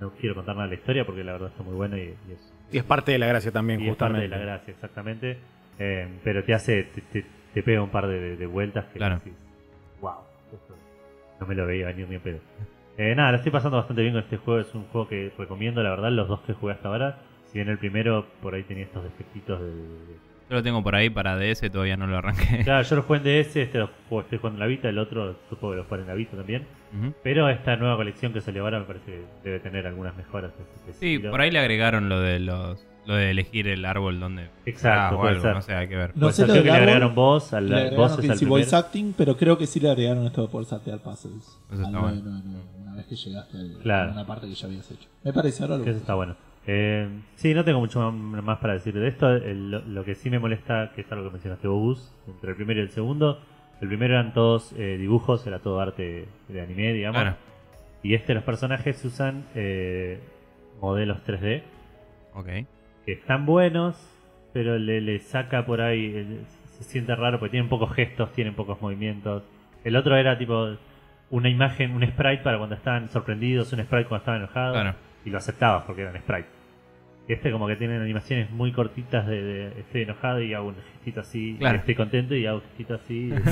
[0.00, 2.32] no quiero contar nada de la historia porque la verdad está muy buena y, y
[2.32, 4.34] es Y es parte de la gracia también, y es parte justamente.
[4.34, 5.36] de la gracia, exactamente.
[5.78, 9.16] Eh, pero te hace, te, te- te pega un par de, de vueltas que Claro.
[9.16, 9.34] decís,
[10.00, 10.14] wow,
[10.54, 10.74] esto
[11.38, 12.38] no me lo veía venir ni en pedo.
[12.96, 15.82] Eh, nada, la estoy pasando bastante bien con este juego, es un juego que recomiendo,
[15.82, 17.18] la verdad, los dos que jugué hasta ahora.
[17.48, 19.66] Si bien el primero por ahí tenía estos defectitos de...
[19.66, 22.64] de- Yo lo tengo por ahí para DS, todavía no lo arranqué.
[22.64, 24.98] Claro, yo lo jugué en DS, este lo juego, estoy jugando en la Vita, el
[24.98, 26.66] otro supongo que lo jugaré en la Vita también.
[26.98, 27.14] Ujú.
[27.22, 30.50] Pero esta nueva colección que salió ahora me parece que debe tener algunas mejoras.
[30.56, 31.30] de este Sí, estilo.
[31.30, 35.18] por ahí le agregaron lo de los lo de elegir el árbol donde Exacto, ah,
[35.20, 36.10] o algo, no sé, hay que ver.
[36.16, 38.38] No Pues sé lo creo que le agregaron voz, al, Le agregaron voces que al
[38.38, 41.44] sí voice acting, pero creo que sí le agregaron esto de poder saltear puzzles.
[41.72, 42.20] Eso está Al bueno.
[42.22, 44.12] 999, una vez que llegaste a Claro.
[44.12, 45.08] una parte que ya habías hecho.
[45.24, 46.36] Me parece, ahora lo Que eso está bueno.
[46.66, 49.30] Eh, sí, no tengo mucho más- para decir de esto.
[49.34, 52.80] El- lo, que sí me molesta, que es algo que mencionaste vos, entre el primero
[52.80, 53.40] y el segundo.
[53.80, 57.34] El primero eran todos eh, dibujos, era todo arte de anime, digamos.
[58.02, 60.20] Y este, los personajes usan eh,
[60.80, 61.62] modelos 3D,
[62.34, 62.46] Ok.
[63.06, 63.96] que están buenos,
[64.52, 66.44] pero le, le saca por ahí, el-
[66.78, 69.42] se siente raro porque tienen pocos gestos, tienen pocos movimientos.
[69.84, 70.76] El otro era tipo
[71.30, 74.94] una imagen, un sprite para cuando estaban sorprendidos, un sprite cuando estaban enojados Claro.
[75.24, 76.50] Y lo aceptabas porque eran sprites.
[77.28, 80.76] Y este como que tienen animaciones muy cortitas de, de estoy enojado y hago un
[80.94, 81.78] gestito así, Claro.
[81.78, 83.32] estoy contento y hago un gestito así.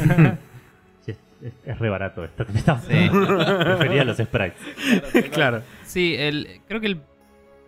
[1.02, 3.08] Sí, es, es- es re barato esto que me estamos Sí.
[3.64, 5.30] Prefería los sprites.
[5.32, 5.62] claro.
[5.84, 7.00] Sí, el, creo que el,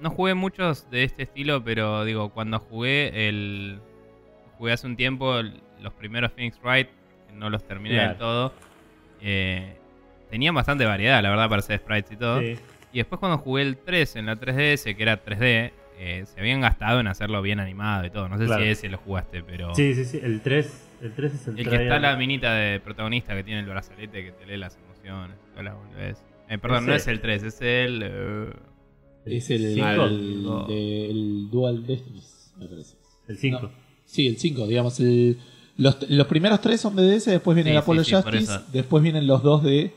[0.00, 3.78] no jugué muchos de este estilo, pero digo, cuando jugué el
[4.58, 6.88] jugué hace un tiempo el- los primeros Phoenix Wright,
[7.28, 8.08] que no los terminé Claro.
[8.10, 8.54] del todo,
[9.22, 9.76] eh,
[10.28, 12.40] tenían bastante variedad, la verdad, para hacer sprites y todo.
[12.40, 12.58] Sí.
[12.92, 16.60] Y después cuando jugué el 3 en la 3DS, que era 3D, eh, se habían
[16.60, 18.28] gastado en hacerlo bien animado y todo.
[18.28, 18.62] No sé Claro.
[18.64, 19.74] si ese lo jugaste, pero...
[19.74, 20.18] sí, sí, sí.
[20.22, 23.60] El 3, el 3 es el, El que está la minita de protagonista que tiene
[23.60, 25.36] el brazalete que te lee las emociones.
[25.50, 26.24] todas las boludeces.
[26.48, 28.02] Eh, perdón, no es el 3, es el...
[28.02, 28.50] eh,
[29.26, 30.04] Es el, Cinco.
[30.06, 32.96] el, de- el Dual Destinies, me parece.
[33.28, 33.60] El 5.
[33.62, 33.70] No.
[34.04, 34.98] Sí, el 5, digamos.
[34.98, 35.38] El,
[35.76, 38.52] los, los primeros tres son de DS, después viene Sí, el Apollo sí, sí, Justice,
[38.72, 39.92] después vienen los dos de.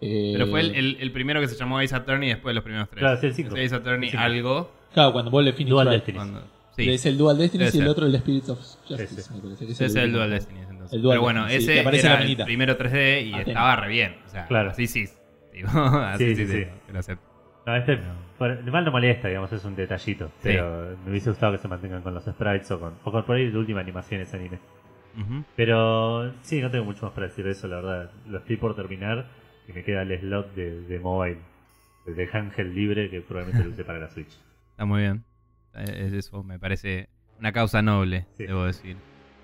[0.00, 2.64] Eh, Pero fue el, el- el primero que se llamó Ace Attorney y después los
[2.64, 3.00] primeros tres.
[3.00, 3.56] Claro, sí, el cinco.
[3.56, 4.70] Ese Ace Attorney El algo.
[4.94, 5.98] Claro, cuando vuelve Phoenix Dual Wright.
[6.04, 6.24] Destinies.
[6.30, 9.32] cuando- sí, Es el Dual Debe y el otro el Spirit of Justice, Ese.
[9.34, 9.66] me parece.
[9.66, 10.16] que ese es el último.
[10.18, 10.92] Dual Destinies entonces.
[10.94, 13.76] El Dual Pero bueno, Destinies, sí, ese aparece era la el primero 3D y estaba
[13.76, 14.16] re bien.
[14.26, 14.70] O sea, Claro.
[14.70, 15.04] así sí.
[15.52, 16.70] Digo, así Sí, sí, sí, te- sí.
[16.92, 17.24] lo acepto.
[17.66, 18.02] No, este No.
[18.38, 20.30] por- de mal no molesta, digamos, es un detallito.
[20.42, 23.36] Pero me hubiese gustado que se mantengan con los sprites o con, o con por
[23.36, 24.58] ahí la última animación ese anime.
[25.20, 25.44] Ujú.
[25.56, 28.10] Pero sí, no tengo mucho más para decir de eso, la verdad.
[28.28, 29.26] Lo estoy por terminar
[29.68, 31.38] y me queda el slot de, de mobile,
[32.06, 34.28] de Ángel libre que probablemente lo use para la Switch.
[34.70, 35.24] Está muy bien.
[35.74, 37.08] Eh, Es eso, me parece
[37.38, 38.46] una causa noble, Sí.
[38.46, 38.96] debo decir.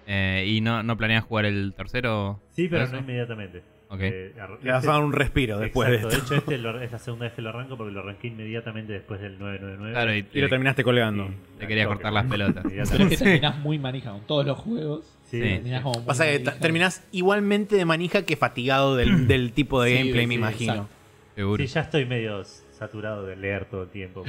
[0.07, 2.41] Eh, ¿Y no, no planeas jugar el tercero?
[2.51, 3.63] Sí, pero no inmediatamente.
[3.89, 4.01] Ok.
[4.01, 6.35] Eh, Le vas a dar un respiro después Exacto, de de esto.
[6.35, 9.21] hecho este lo- es la segunda vez que lo arranco porque lo arranqué inmediatamente después
[9.21, 9.93] del 999.
[9.93, 11.27] Claro, y Y te, lo terminaste colgando.
[11.27, 12.65] Y- te quería cortar las pelotas.
[12.69, 13.17] Pero es que Inmediatamente.
[13.17, 15.14] terminás muy manija con todos los juegos.
[15.25, 15.41] Sí,
[15.83, 20.23] como Pasa que terminás igualmente de manija que fatigado del, del tipo de Sí, gameplay,
[20.25, 20.89] sí, me imagino.
[21.57, 24.23] Sí, ya estoy medio saturado de leer todo el tiempo.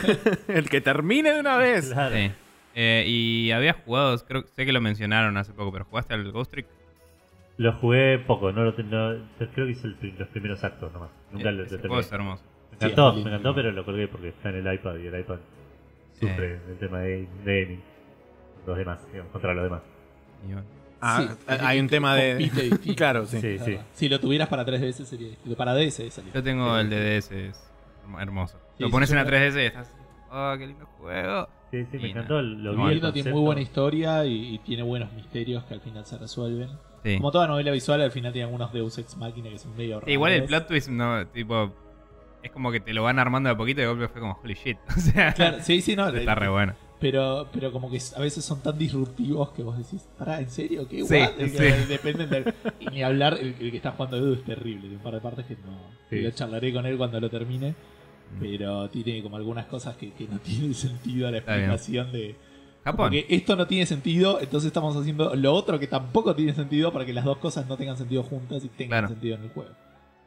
[0.48, 1.90] El que termine de una vez.
[1.92, 2.14] Claro.
[2.14, 2.30] Sí.
[2.74, 6.52] Eh, y habías jugado, creo, sé que lo mencionaron hace poco, pero ¿jugaste al Ghost
[6.52, 6.66] Trick?
[7.58, 11.10] Lo jugué poco, no lo no- creo que hice el los primeros actos nomás.
[11.32, 12.00] Nunca Eh, lo, terminé.
[12.00, 12.42] es hermoso.
[12.70, 15.38] Me encantó, me encantó, pero lo colgué porque está en el iPad y el iPad
[16.18, 16.58] sufre Eh.
[16.70, 17.82] el tema de, de gaming.
[18.66, 19.82] Los demás, digamos, contra los demás.
[21.00, 22.50] Ah, Sí, hay un tema de.
[22.96, 23.40] claro, sí.
[23.40, 23.78] Sí, sí.
[23.94, 25.56] Si lo tuvieras para 3DS sería distinto.
[25.56, 26.32] Para DS sería.
[26.32, 27.60] Yo tengo el de DS, es
[28.20, 28.56] hermoso.
[28.78, 29.90] Sí, lo pones en la creo- 3DS y estás.
[30.30, 31.48] Oh, qué lindo juego.
[31.72, 32.40] Sí, sí, me encantó.
[32.40, 32.88] Lo No, vi.
[32.88, 36.18] el Lindo, tiene muy buena historia y, y tiene buenos misterios que al final se
[36.18, 36.68] resuelven.
[37.02, 37.16] Sí.
[37.16, 40.12] Como toda novela visual, al final tiene algunos Deus Ex Máquina que son medio Sí,
[40.12, 40.48] igual el raros.
[40.48, 41.72] plot twist, no, tipo.
[42.44, 44.38] Es como que te lo van armando de a poquito y de golpe fue como
[44.42, 44.78] holy shit.
[44.96, 46.08] O sea, Claro, sí, sí, no.
[46.08, 46.74] está re bueno.
[47.02, 50.88] Pero, pero como que a veces son tan disruptivos que vos decís, pará, ¿en serio?
[50.88, 51.04] ¿Qué?
[51.04, 51.56] Sí, What?" Y sí.
[51.56, 52.54] que Dependen del...
[52.80, 54.82] Y ni hablar, el, el que está jugando Edu es terrible.
[54.82, 55.76] Tiene un par de partes que no...
[56.08, 56.22] Sí.
[56.22, 57.70] Yo charlaré con él cuando lo termine.
[57.70, 58.40] Mm.
[58.40, 62.36] Pero tiene como algunas cosas que, que no tienen sentido a la explicación de...
[62.84, 62.96] Japón.
[63.10, 67.04] Porque esto no tiene sentido, entonces estamos haciendo lo otro que tampoco tiene sentido para
[67.04, 69.08] que las dos cosas no tengan sentido juntas y tengan Claro.
[69.08, 69.70] sentido en el juego.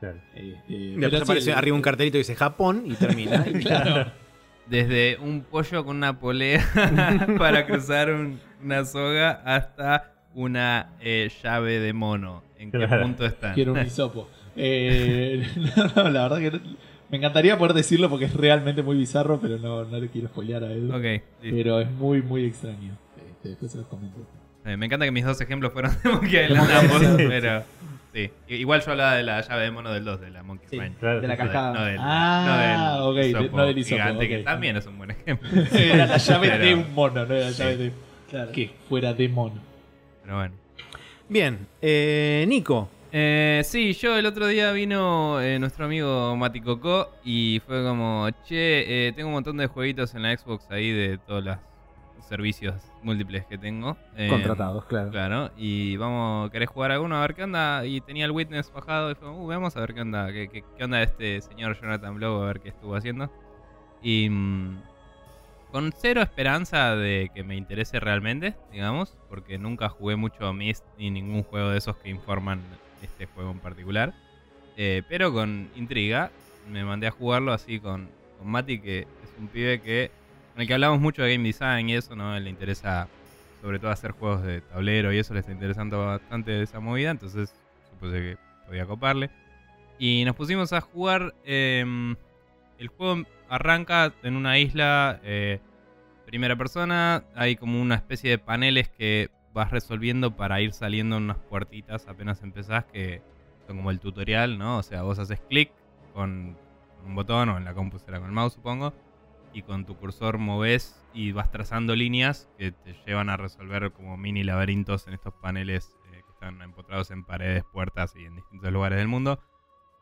[0.02, 0.18] Claro.
[0.36, 3.44] Este, Y después aparece el- arriba un cartelito que dice Japón y termina.
[3.62, 4.12] Claro.
[4.68, 6.66] Desde un pollo con una polea
[7.38, 12.44] para cruzar un- una soga hasta una eh, llave de mono.
[12.58, 13.04] ¿En qué Claro.
[13.04, 13.54] punto están?
[13.54, 14.28] Quiero un hisopo.
[14.56, 15.46] Eh,
[15.78, 16.76] no, no, la verdad que no-
[17.12, 20.64] me encantaría poder decirlo porque es realmente muy bizarro, pero no, no le quiero spoilear
[20.64, 20.90] a Edu.
[20.96, 21.22] Ok, listo.
[21.42, 22.98] Pero es muy, muy extraño.
[23.30, 24.18] Este, después se los comento.
[24.66, 27.64] Eh, me encanta que mis dos ejemplos fueron de Monkey Island ambos, pero
[28.16, 28.32] sí.
[28.48, 30.78] Igual yo hablaba de la llave de mono del 2, de la Monkey Sí.
[30.80, 30.98] Ranch.
[30.98, 31.74] Claro, De la cascada.
[31.74, 35.50] No del, Ah, no del no del gigante, que también es un buen ejemplo.
[35.74, 37.92] Era la llave Pero- de un mono, no era la llave de.
[38.30, 38.52] Claro.
[38.52, 39.62] Que fuera de mono.
[40.24, 40.56] Pero bueno.
[41.30, 42.90] Bien, eh, Nico.
[43.12, 48.28] Eh, sí, yo el otro día vino eh, nuestro amigo Mati Coco y fue como,
[48.46, 51.58] che, eh, tengo un montón de jueguitos en la Xbox ahí de todos los
[52.28, 52.76] servicios
[53.06, 53.96] múltiples que tengo.
[54.18, 55.12] Eh, Contratados, claro.
[55.12, 57.16] Claro, y vamos, ¿querés jugar alguno?
[57.16, 57.86] A ver qué onda.
[57.86, 60.64] Y tenía el Witness bajado y fue, uh, vamos a ver qué onda, qué, qué,
[60.78, 63.32] qué onda este señor Jonathan Blow, a ver qué estuvo haciendo.
[64.02, 64.82] Y mm,
[65.72, 71.12] con cero esperanza de que me interese realmente, digamos, porque nunca jugué mucho Myst ni
[71.12, 72.62] ningún juego de esos que informan
[73.02, 74.14] este juego en particular.
[74.78, 76.32] Eh, pero con intriga
[76.70, 80.12] me mandé a jugarlo así con, con Mati, que es un pibe que
[80.56, 82.40] con el que hablamos mucho de game design y eso, ¿no?
[82.40, 83.10] Le interesa
[83.62, 87.54] sobre todo hacer juegos de tablero y eso le está interesando bastante esa movida, entonces
[87.90, 89.30] supuse que podía coparle.
[90.00, 91.36] Y nos pusimos a jugar.
[91.44, 92.16] eh,
[92.78, 95.60] el juego arranca en una isla, eh,
[96.26, 97.26] primera persona.
[97.36, 102.08] Hay como una especie de paneles que vas resolviendo para ir saliendo en unas puertitas
[102.08, 103.22] apenas empezás, que
[103.68, 104.78] son como el tutorial, ¿no?
[104.78, 105.70] O sea, vos haces clic
[106.14, 106.58] con,
[107.06, 108.94] un botón o en la compu será con el mouse, supongo.
[109.56, 114.18] Y con tu cursor moves y vas trazando líneas que te llevan a resolver como
[114.18, 118.72] mini laberintos en estos paneles eh, que están empotrados en paredes, puertas y en distintos
[118.74, 119.40] lugares del mundo.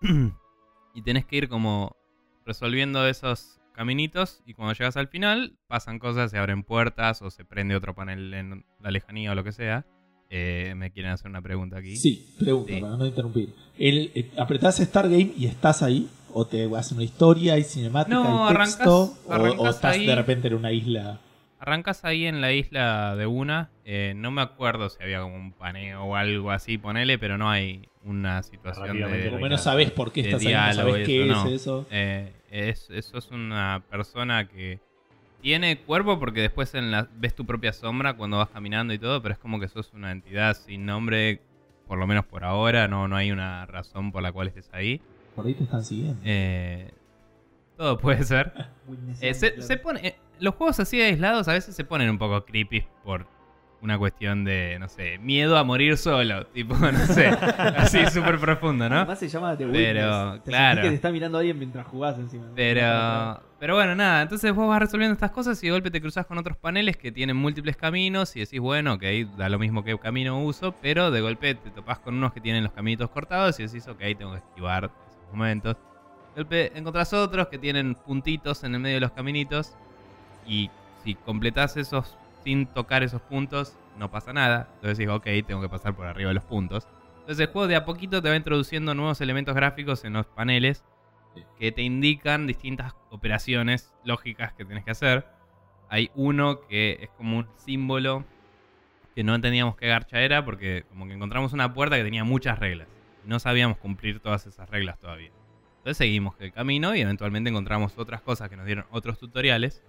[0.95, 1.95] y tenés que ir como
[2.47, 7.45] resolviendo esos caminitos y cuando llegas al final pasan cosas, se abren puertas o se
[7.45, 9.85] prende otro panel en la lejanía o lo que sea.
[10.31, 11.95] Eh, me quieren hacer una pregunta aquí.
[11.95, 12.81] Sí, pregunta Sí.
[12.81, 13.53] para no interrumpir.
[13.77, 16.09] El, eh, ¿Apretás Stargame y estás ahí?
[16.33, 19.13] ¿O te hace una historia, hay cinemática, No, hay texto?
[19.27, 20.05] o- ¿O, arrancás estás ahí.
[20.05, 21.19] de repente en una isla?
[21.59, 23.69] Arrancas ahí en la isla de una.
[23.85, 27.49] eh, no me acuerdo si había como un paneo o algo así, ponele, pero no
[27.49, 31.23] hay una situación de, Por lo menos sabes por qué estás ahí, no y qué
[31.23, 31.47] eso, es no.
[31.49, 31.85] eso.
[31.91, 34.79] Eh, es, eso es una persona que
[35.41, 39.21] tiene cuerpo porque después en la, ves tu propia sombra cuando vas caminando y todo,
[39.21, 41.41] pero es como que sos una entidad sin nombre,
[41.87, 45.01] por lo menos por ahora, no, no hay una razón por la cual estés ahí.
[45.35, 46.21] Por ahí te están siguiendo.
[46.23, 46.91] Eh,
[47.77, 48.53] todo puede ser.
[49.21, 52.43] Eh, se, se pone, eh, los juegos así aislados a veces se ponen un poco
[52.43, 53.25] creepy por
[53.83, 56.45] una cuestión de, no sé, miedo a morir solo.
[56.53, 58.95] Tipo, no sé, así súper profundo, ¿no?
[58.95, 60.41] Además se llama The Pero.
[60.41, 60.81] Te claro.
[60.81, 62.45] que te está mirando alguien mientras jugás encima.
[62.55, 66.25] Pero, pero bueno, nada, entonces vos vas resolviendo estas cosas y de golpe te cruzas
[66.25, 69.03] con otros paneles que tienen múltiples caminos y decís, bueno, ok,
[69.37, 72.63] da lo mismo que camino uso, pero de golpe te topás con unos que tienen
[72.63, 74.91] los caminitos cortados y decís, ok, tengo que esquivar
[75.33, 75.77] momentos.
[76.35, 79.75] De golpe encontrás otros que tienen puntitos en el medio de los caminitos
[80.47, 80.69] y
[81.03, 84.67] si completás esos sin tocar esos puntos, no pasa nada.
[84.75, 86.87] Entonces decís, ok, tengo que pasar por arriba de los puntos.
[87.19, 90.83] Entonces el juego de a poquito te va introduciendo nuevos elementos gráficos en los paneles
[91.57, 95.25] que te indican distintas operaciones lógicas que tienes que hacer.
[95.89, 98.25] Hay uno que es como un símbolo
[99.15, 102.59] que no entendíamos qué garcha era porque como que encontramos una puerta que tenía muchas
[102.59, 102.87] reglas.
[103.25, 105.31] No sabíamos cumplir todas esas reglas todavía.
[105.77, 109.83] Entonces seguimos el camino y eventualmente encontramos otras cosas que nos dieron otros tutoriales.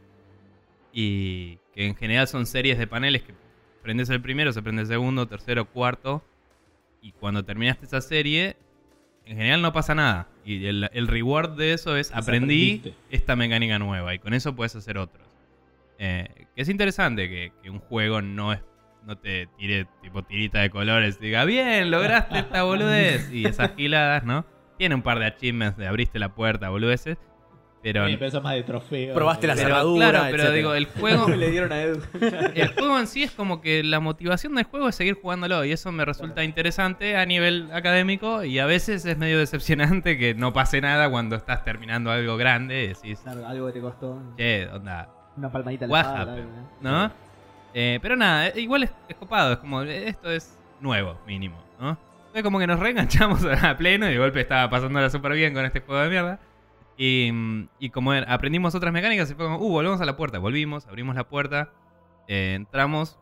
[0.93, 3.35] Y que en general son series de paneles que
[3.83, 6.23] prendes el primero, se prende el segundo, tercero, cuarto.
[7.01, 8.57] Y cuando terminaste esa serie,
[9.25, 10.29] en general no pasa nada.
[10.45, 12.95] Y el, el reward de eso es aprendí aprendiste.
[13.11, 14.15] esta mecánica nueva.
[14.15, 15.27] Y con eso puedes hacer otros.
[15.99, 18.61] Eh, que es interesante que, que un juego no es
[19.05, 23.31] no te tire tipo tirita de colores y diga, bien, lograste esta boludez.
[23.33, 24.45] Y esas giladas, ¿no?
[24.79, 27.19] Tiene un par de achievements de abriste la puerta, boludeces.
[27.83, 29.13] Pero, Sí, pero eso más de trofeo.
[29.15, 30.57] Probaste la pero, cerradura, claro, pero etcétera.
[30.57, 32.01] digo, el juego, Le dieron a Edu.
[32.55, 35.67] el juego en sí es como que la motivación del juego es seguir jugándolo.
[35.67, 38.43] Y eso me resulta interesante a nivel académico.
[38.43, 42.85] Y a veces es medio decepcionante que no pase nada cuando estás terminando algo grande.
[42.85, 44.19] Y decís, Claro, algo que te costó.
[44.39, 46.37] che, onda, Una palmadita en la espalda,
[46.81, 47.13] ¿no?
[47.75, 51.63] Eh, pero nada, eh, igual es, es copado, es como, eh, esto es nuevo, mínimo,
[51.81, 51.99] ¿no?
[52.27, 55.65] Entonces como que nos reenganchamos a pleno y de golpe estaba pasándola súper bien con
[55.65, 56.39] este juego de mierda.
[56.97, 60.17] Y, mm, y como era- aprendimos otras mecánicas y fue como, uh, volvemos a la
[60.17, 60.39] puerta.
[60.39, 61.71] Volvimos, abrimos la puerta,
[62.29, 63.19] eh, entramos,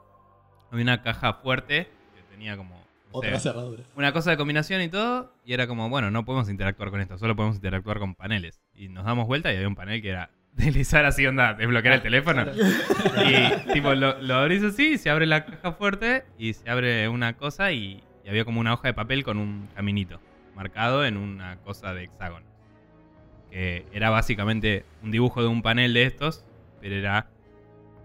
[0.70, 3.82] había una caja fuerte que tenía como, no Otra sé, cerradura.
[3.96, 5.32] una cosa de combinación y todo.
[5.46, 8.61] Y era como, bueno, no podemos interactuar con esto, solo podemos interactuar con paneles.
[8.74, 12.03] Y nos damos vuelta y había un panel que era deslizar así, onda, desbloquear el
[12.03, 12.46] teléfono.
[12.53, 17.36] Y tipo, lo, lo abrís así, se abre la caja fuerte y se abre una
[17.36, 20.20] cosa y, y había como una hoja de papel con un caminito
[20.55, 22.46] marcado en una cosa de hexágono.
[23.50, 26.44] Que era básicamente un dibujo de un panel de estos,
[26.80, 27.28] pero era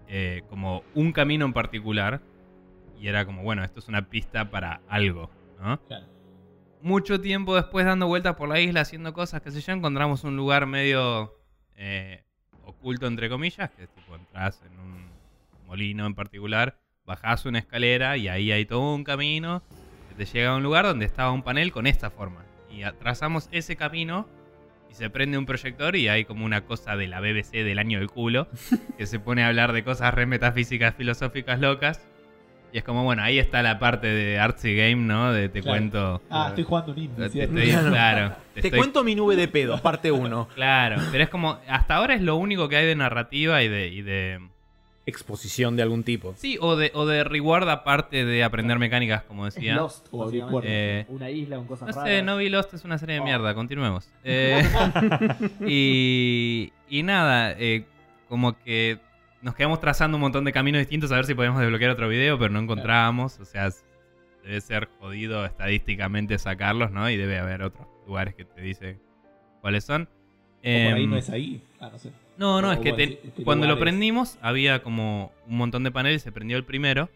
[0.08, 2.20] eh, como un camino en particular.
[3.00, 5.30] Y era como, bueno, esto es una pista para algo,
[5.60, 5.80] ¿no?
[5.84, 6.06] Claro.
[6.82, 10.36] Mucho tiempo después dando vueltas por la isla haciendo cosas, qué sé yo, encontramos un
[10.36, 11.36] lugar medio
[11.76, 12.24] eh,
[12.68, 15.06] oculto, entre comillas, que es tipo en un
[15.66, 19.62] molino en particular, bajás una escalera y ahí hay todo un camino
[20.08, 22.44] que te llega a un lugar donde estaba un panel con esta forma.
[22.70, 24.28] Y trazamos ese camino
[24.90, 27.98] y se prende un proyector y hay como una cosa de la BBC del año
[27.98, 28.48] del culo
[28.98, 32.06] que se pone a hablar de cosas re metafísicas, filosóficas locas.
[32.72, 35.32] Y es como, bueno, ahí está la parte de Artsy Game, ¿no?
[35.32, 35.78] De te Claro.
[35.78, 36.22] cuento.
[36.28, 37.44] Ah, estoy jugando un Te indie.
[37.44, 37.90] estoy- ¿cierto?
[37.90, 38.28] claro.
[38.54, 40.48] te Te estoy- cuento mi nube de pedo, parte 1.
[40.54, 43.88] Claro, pero es como, hasta ahora es lo único que hay de narrativa y de...
[43.88, 44.40] Y de
[45.06, 46.34] Exposición de algún tipo.
[46.36, 49.76] sí, o de, o de reward aparte de aprender mecánicas, como Es decía.
[49.76, 50.30] Lost, O.
[50.62, 52.10] Eh, Una isla con cosas No raras.
[52.10, 53.24] sé, no vi Lost, es una serie de Oh.
[53.24, 54.10] mierda, continuemos.
[54.24, 54.62] Eh,
[55.66, 57.84] y, y nada, eh,
[58.28, 58.98] como que
[59.42, 62.38] nos quedamos trazando un montón de caminos distintos a ver si podíamos desbloquear otro video,
[62.38, 63.38] pero no encontrábamos.
[63.40, 63.68] O sea,
[64.42, 67.08] debe ser jodido estadísticamente sacarlos, ¿no?
[67.10, 69.00] Y debe haber otros lugares que te dicen
[69.60, 70.02] cuáles son.
[70.02, 71.62] O por ahí Em, no es ahí.
[71.80, 72.10] Ah, no sé.
[72.36, 75.84] no, no, O es que te- este cuando lo es- prendimos había como un montón
[75.84, 77.08] de paneles, se prendió el primero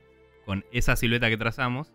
[0.44, 1.92] con esa silueta que trazamos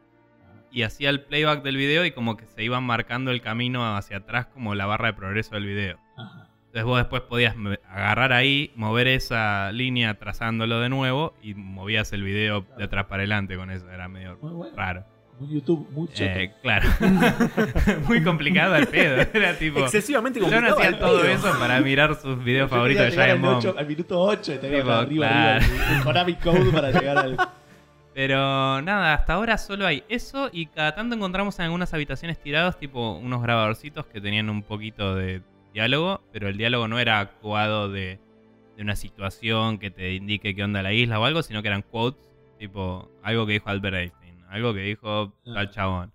[0.71, 4.17] y hacía el playback del video y como que se iban marcando el camino hacia
[4.17, 5.99] atrás como la barra de progreso del video.
[6.17, 6.46] Ajá.
[6.77, 7.55] Entonces vos después podías
[7.89, 13.21] agarrar ahí, mover esa línea trazándolo de nuevo y movías el video de atrás para
[13.21, 14.75] adelante con eso, era medio Muy bueno.
[14.75, 15.03] raro.
[15.39, 16.23] Un YouTube muy choto.
[16.23, 16.89] Eh, claro.
[18.07, 19.79] Muy complicado el pedo, era tipo...
[19.81, 20.77] Excesivamente Yo no complicado.
[20.79, 21.31] hacía al todo pedo.
[21.31, 23.57] eso para mirar sus videos Yo favoritos de Giant al, Bomb.
[23.57, 25.65] ocho- al minuto 8 y tenía Tipo, arriba, claro.
[25.65, 27.37] arriba, el Konami Code para llegar al.
[28.13, 32.77] Pero nada, hasta ahora solo hay eso y cada tanto encontramos en algunas habitaciones tirados
[32.79, 35.41] tipo unos grabadorcitos que tenían un poquito de
[35.81, 38.19] diálogo, pero el diálogo no era actuado de,
[38.75, 41.83] de una situación que te indique qué onda la isla o algo, sino que eran
[41.83, 42.19] quotes,
[42.57, 45.69] tipo algo que dijo Albert Einstein, algo que dijo tal Ah.
[45.69, 46.13] chabón.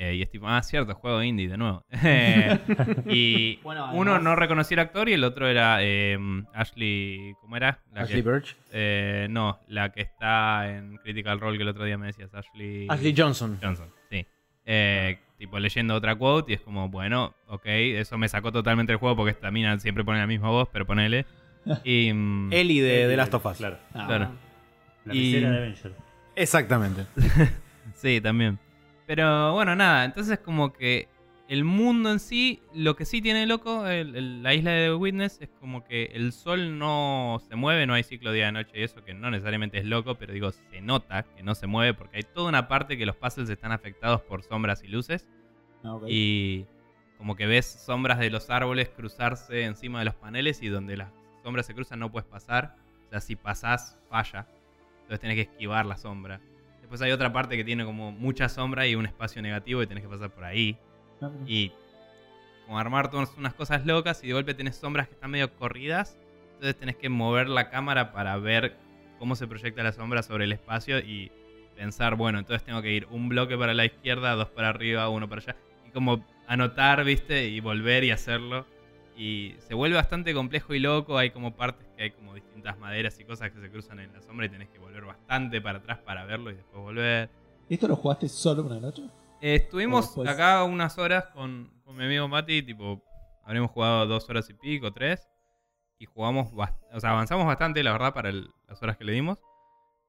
[0.00, 1.84] Eh, y es tipo, ah, cierto, juego indie de nuevo.
[3.06, 6.16] Y Bueno, uno no reconocía el actor y el otro era eh,
[6.54, 7.80] Ashley, ¿cómo era?
[7.92, 8.56] La que- Ashley Birch.
[8.72, 12.86] eh, no, la que está en Critical Role que el otro día me decías, Ashley,
[12.88, 13.58] Ashley Johnson.
[13.60, 13.88] Johnson.
[14.10, 14.24] Sí.
[14.66, 15.18] Eh,
[15.48, 19.16] tipo leyendo otra quote y es como, bueno, ok, eso me sacó totalmente el juego
[19.16, 21.24] porque esta mina siempre pone la misma voz, pero ponele.
[21.84, 23.56] Y, mm, Ellie de, de Last of Us.
[23.56, 23.78] Claro.
[23.94, 24.30] Ah, Claro.
[25.06, 25.92] La Y- misera de Avenger.
[26.36, 27.06] Exactamente.
[27.94, 28.58] Sí, también.
[29.06, 31.08] Pero bueno, nada, entonces como que
[31.48, 35.38] el mundo en sí, lo que sí tiene loco, el- el- la isla de Witness,
[35.40, 39.14] es como que el sol no se mueve, no hay ciclo día-noche y eso, que
[39.14, 42.50] no necesariamente es loco, pero digo, se nota que no se mueve porque hay toda
[42.50, 45.26] una parte que los puzzles están afectados por sombras y luces.
[45.84, 45.98] Ah.
[46.06, 46.66] Y
[47.18, 51.10] como que ves sombras de los árboles cruzarse encima de los paneles y donde las
[51.42, 52.76] sombras se cruzan no puedes pasar.
[53.06, 54.46] O sea, si pasás, falla.
[55.02, 56.40] Entonces tenés que esquivar la sombra.
[56.80, 60.04] Después hay otra parte que tiene como mucha sombra y un espacio negativo y tenés
[60.04, 60.78] que pasar por ahí.
[61.46, 61.72] Y
[62.66, 66.18] como armar todas unas cosas locas y de golpe tenés sombras que están medio corridas.
[66.54, 68.76] Entonces tenés que mover la cámara para ver
[69.18, 71.30] cómo se proyecta la sombra sobre el espacio y
[71.76, 75.28] pensar, bueno, entonces tengo que ir un bloque para la izquierda, dos para arriba, uno
[75.28, 75.56] para allá.
[75.88, 78.66] Y como anotar, viste, y volver y hacerlo.
[79.16, 81.16] Y se vuelve bastante complejo y loco.
[81.18, 84.20] Hay como partes que hay como distintas maderas y cosas que se cruzan en la
[84.20, 87.30] sombra y tenés que volver bastante para atrás para verlo y después volver.
[87.68, 89.02] ¿Esto lo jugaste solo una noche?
[89.40, 93.02] Eh, estuvimos acá unas horas con, con mi amigo Mati, tipo,
[93.44, 95.26] habremos jugado dos horas y pico, tres.
[95.98, 96.52] Y jugamos,
[96.92, 99.38] o sea, avanzamos bastante, la verdad, para el- las horas que le dimos.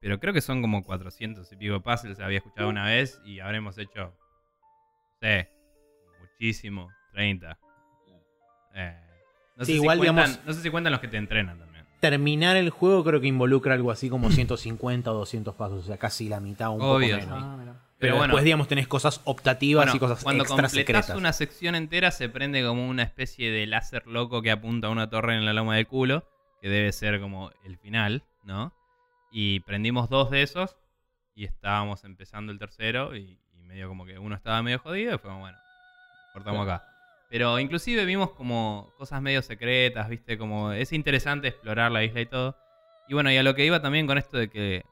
[0.00, 3.76] Pero creo que son como 400 y pico puzzles, había escuchado una vez y habremos
[3.76, 5.50] hecho, no sé,
[6.44, 7.58] muchísimo, 30.
[8.74, 8.96] Eh,
[9.56, 11.58] no, Sí, sé igual, si cuentan, digamos- no sé si cuentan los que te entrenan
[11.58, 11.84] también.
[12.00, 15.98] Terminar el juego creo que involucra algo así como 150 o 200 pasos, o sea,
[15.98, 17.42] casi la mitad, un Obvio, poco menos.
[17.42, 17.56] Ah.
[17.58, 18.28] Pero, Pero bueno.
[18.28, 20.72] después, digamos, tenés cosas optativas Bueno, y cosas cuando extra completás
[21.04, 21.16] secretas.
[21.18, 25.10] una sección entera se prende como una especie de láser loco que apunta a una
[25.10, 26.24] torre en la loma del culo,
[26.62, 28.72] que debe ser como el final, ¿no?
[29.30, 30.78] Y prendimos dos de esos
[31.34, 35.18] y estábamos empezando el tercero y, y medio como que uno estaba medio jodido y
[35.18, 35.58] fue como, bueno,
[36.32, 36.84] cortamos acá.
[37.28, 40.36] Pero inclusive vimos como cosas medio secretas, ¿viste?
[40.36, 42.56] Como es interesante explorar la isla y todo.
[43.08, 44.84] Y bueno, y a lo que iba también con esto de que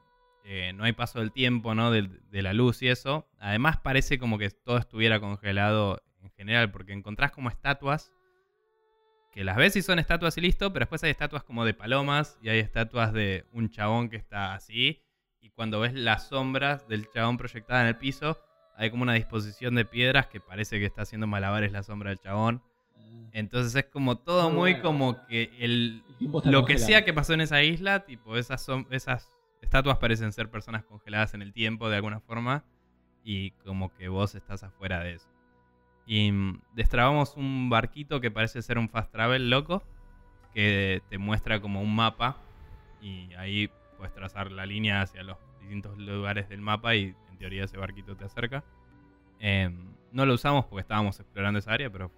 [0.45, 1.91] eh, no hay paso del tiempo, ¿no?
[1.91, 3.27] Del- De, la luz y eso.
[3.39, 8.13] Además parece como que todo estuviera congelado en general, porque encontrás como estatuas
[9.31, 12.39] que las ves y son estatuas y listo, pero después hay estatuas como de palomas
[12.41, 15.03] y hay estatuas de un chabón que está así.
[15.41, 18.39] Y cuando ves las sombras del chabón proyectada en el piso,
[18.79, 22.19] hay como una disposición de piedras que parece que está haciendo malabares la sombra del
[22.19, 22.63] chabón.
[23.33, 24.83] Entonces es como todo Muy muy bueno.
[24.83, 26.01] como que el,
[26.45, 30.49] lo que sea que pasó en esa isla, tipo, esas, son, esas estatuas parecen ser
[30.49, 32.63] personas congeladas en el tiempo de alguna forma
[33.21, 35.27] y como que vos estás afuera de eso.
[36.05, 39.83] Y mm, destrabamos un barquito que parece ser un fast travel loco,
[40.53, 42.37] que te muestra como un mapa
[43.01, 47.77] y ahí puedes trazar la línea hacia los distintos lugares del mapa y teoría ese
[47.77, 48.63] barquito te acerca.
[49.39, 52.11] Em, no lo usamos porque estábamos explorando esa área, pero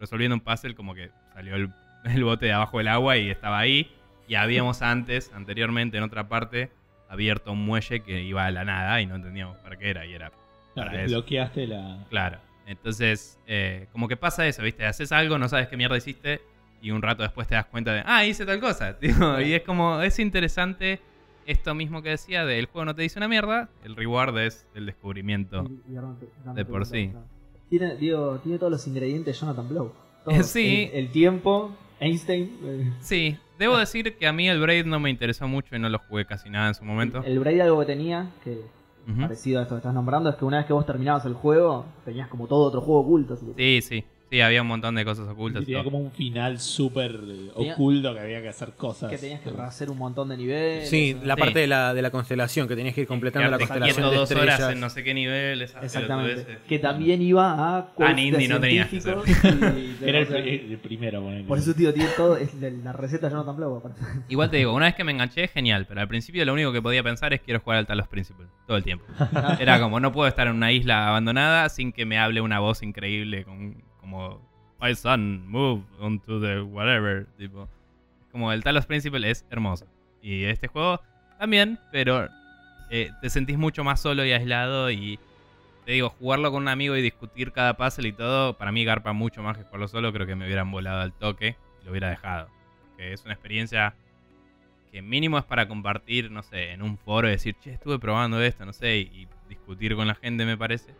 [0.00, 1.70] resolviendo un puzzle como que salió el,
[2.04, 3.92] el bote de abajo del agua y estaba ahí.
[4.28, 6.70] Y habíamos antes, anteriormente, en otra parte,
[7.08, 10.04] abierto un muelle que iba a la nada y no entendíamos para qué era.
[10.06, 10.30] Y era
[10.74, 11.14] Claro, para eso.
[11.14, 12.06] bloqueaste la.
[12.10, 12.38] Claro.
[12.66, 14.84] Entonces, eh, como que pasa eso, ¿viste?
[14.84, 16.42] Haces algo, no sabes qué mierda hiciste
[16.82, 18.96] y un rato después te das cuenta de, ah, hice tal cosa.
[19.42, 21.00] Y es como, es interesante
[21.50, 24.66] esto mismo que decía de el juego no te dice una mierda, el reward es
[24.74, 25.64] el descubrimiento.
[25.88, 27.12] Y- y De por sí.
[27.70, 29.92] Tiene, digo, tiene todos los ingredientes Jonathan Blow.
[30.24, 30.36] Todos.
[30.46, 30.90] Sí.
[30.92, 32.56] El, el tiempo, Einstein.
[32.62, 35.88] eh, Sí, debo decir que a mí el Braid no me interesó mucho y no
[35.88, 37.22] lo jugué casi nada en su momento.
[37.24, 38.60] El Braid algo que tenía, que
[39.10, 39.20] Ujú.
[39.22, 41.86] parecido a esto que estás nombrando, es que una vez que vos terminabas el juego,
[42.04, 43.34] tenías como todo otro juego oculto.
[43.34, 45.62] así que- Sí, sí, sí, había un montón de cosas ocultas.
[45.62, 45.90] Y tenía todo.
[45.92, 49.10] como un final súper eh, oculto que había que hacer cosas.
[49.10, 50.88] Que tenías que hacer un montón de niveles.
[50.88, 51.40] Sí, la Sí.
[51.40, 54.30] parte de la, de la constelación, que tenías que ir completando la constelación de dos
[54.30, 54.60] estrellas.
[54.60, 56.58] horas en no sé qué nivel, esas Exactamente.
[56.68, 58.10] Que también iba a.
[58.10, 58.98] indie de no tenías que
[60.02, 61.44] Era el, primero, ponele.
[61.44, 62.36] Por eso, tío, tiene todo.
[62.36, 63.82] Es la, la receta de Jonathan Blow.
[64.28, 66.82] Igual te digo, una vez que me enganché, genial, pero al principio lo único que
[66.82, 69.04] podía pensar es quiero jugar al Talos Principle, todo el tiempo.
[69.60, 72.82] Era como, no puedo estar en una isla abandonada sin que me hable una voz
[72.82, 74.40] increíble con, como,
[74.80, 77.68] my son, move onto the whatever, tipo.
[78.32, 79.86] Como el Talos Principle es hermoso.
[80.22, 81.00] Y este juego
[81.38, 82.28] también, pero
[82.90, 85.18] eh, te sentís mucho más solo y aislado y
[85.84, 89.12] te digo, jugarlo con un amigo y discutir cada puzzle y todo, para mí garpa
[89.12, 92.10] mucho más que jugarlo solo, creo que me hubieran volado al toque y lo hubiera
[92.10, 92.48] dejado.
[92.96, 93.94] Que es una experiencia
[94.90, 98.40] que mínimo es para compartir, no sé, en un foro y decir, che, estuve probando
[98.40, 100.94] esto, no sé, y, y discutir con la gente me parece.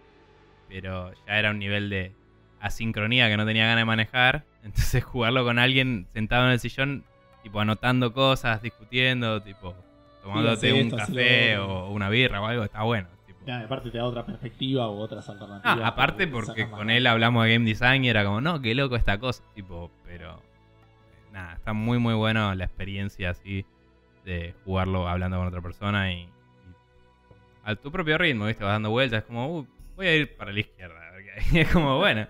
[0.68, 2.12] Pero ya era un nivel de
[2.60, 4.44] asincronía que no tenía ganas de manejar.
[4.62, 7.04] Entonces jugarlo con alguien sentado en el sillón,
[7.42, 9.74] tipo anotando cosas, discutiendo, tipo
[10.22, 13.08] tomándote un esto, café lo o una birra o algo, está bueno.
[13.26, 13.38] tipo.
[13.50, 15.78] Aparte te da otra perspectiva o otras alternativas.
[15.82, 18.74] Ah, aparte que porque con él hablamos de game design y era como, no, qué
[18.74, 23.64] loco esta cosa, tipo, pero eh, nada, está muy muy bueno la experiencia así
[24.24, 26.28] de jugarlo hablando con otra persona y, y
[27.64, 28.64] a tu propio ritmo, ¿viste?
[28.64, 31.30] Vas dando vueltas, es como, "Uh, voy a ir para la izquierda, a ver qué
[31.32, 31.58] hay".
[31.62, 32.26] es como, bueno,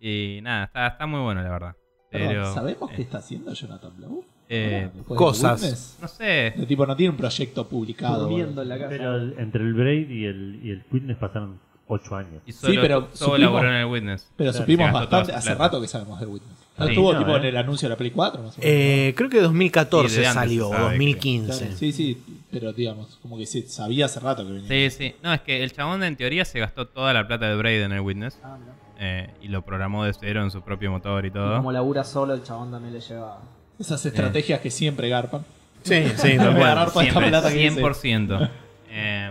[0.00, 1.76] y nada, está, está muy bueno la verdad.
[2.10, 4.24] Perdón, Pero, ¿Sabemos eh, qué está haciendo Jonathan Blow?
[4.48, 5.60] eh, cosas.
[5.62, 5.98] Witness.
[6.00, 8.20] no sé, De tipo, no tiene un proyecto publicado.
[8.24, 8.88] Durmiendo en la casa.
[8.88, 12.42] Pero el- entre el Braid y el, y el Witness pasaron 8 años.
[12.46, 14.30] y solo, pero solo supimos- en el Witness.
[14.36, 15.32] Pero Claro, supimos bastante.
[15.32, 15.64] Hace plata.
[15.64, 16.56] rato que sabemos de Witness.
[16.78, 17.36] ¿No Sí, estuvo no, tipo eh.
[17.40, 18.42] en el anuncio de la Play 4?
[18.42, 20.84] Más o menos, Eh, creo que 2014 Sí, de antes salió, sabe, o ¿no?
[20.90, 21.58] 2015.
[21.64, 22.22] Claro, Sí, sí.
[22.50, 24.68] Pero digamos, como que se sabía hace rato que venía.
[24.68, 25.14] Sí, sí.
[25.22, 27.92] No, es que el chabón en teoría se gastó toda la plata de Braid en
[27.92, 28.72] el Witness Ah, mirá.
[28.98, 31.56] Eh, y lo programó de cero en su propio motor y Y todo.
[31.56, 33.38] como labura solo, el chabón también le lleva.
[33.78, 35.44] Esas estrategias que siempre garpan.
[35.82, 36.62] Sí, sí, Voy a cual.
[36.62, 37.80] agarrar toda esta Siempre, plata que hice.
[37.82, 38.50] 100%.
[38.90, 39.30] Eh,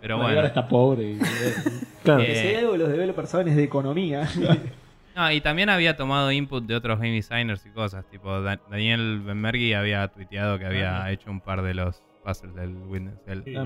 [0.00, 0.38] pero Bueno, y bueno.
[0.40, 1.12] ahora está pobre.
[1.12, 1.18] y-
[2.02, 2.22] Claro.
[2.22, 4.28] Eh, Si hay algo que los developers saben es de economía.
[5.14, 8.04] No, y también había tomado input de otros game designers y cosas.
[8.10, 12.74] Tipo, Da- Daniel Benmergui había tuiteado que había hecho un par de los puzzles del
[12.88, 13.14] Witness.
[13.28, 13.42] él.
[13.44, 13.64] Sí, Ah.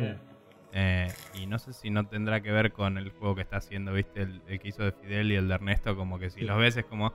[0.73, 3.93] Eh, y no sé si no tendrá que ver con el juego que está haciendo,
[3.93, 4.23] ¿viste?
[4.23, 5.97] El, el que hizo de Fidel y el de Ernesto.
[5.97, 7.13] Como que si los ves es como.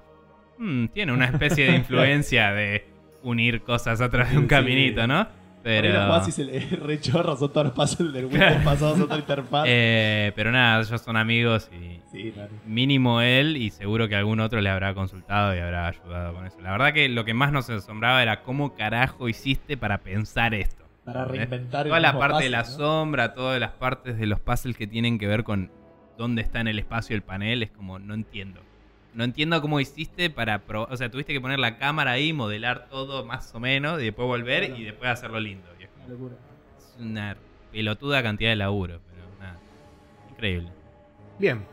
[0.57, 2.85] "Hmm, tiene una especie de influencia de
[3.23, 4.49] unir cosas a través de un Sí.
[4.49, 5.27] caminito, ¿no?
[5.63, 5.87] Pero...
[5.89, 6.05] Pero.
[6.05, 9.63] jugás y se le rechorra, son todos los puzzles del Windows pasados a otra interfaz.
[9.67, 12.51] Eh, pero nada, ellos son amigos y sí, claro.
[12.67, 16.61] mínimo él y seguro que algún otro le habrá consultado y habrá ayudado con eso.
[16.61, 20.84] La verdad que lo que más nos asombraba era cómo carajo hiciste para pensar esto.
[21.05, 24.75] Para reinventar el Toda la parte de la sombra, todas las partes de los puzzles
[24.75, 25.71] que tienen que ver con
[26.17, 28.61] dónde está en el espacio el panel, es como, no entiendo.
[29.13, 30.91] No entiendo cómo hiciste para probar.
[30.91, 34.25] O sea, tuviste que poner la cámara ahí, modelar todo más o menos, y después
[34.27, 35.67] volver y después hacerlo lindo.
[35.79, 36.35] Y es como- Una locura.
[36.77, 37.37] es una
[37.71, 39.57] pelotuda cantidad de laburo, pero nada.
[40.31, 40.69] Increíble.
[41.39, 41.63] Bien.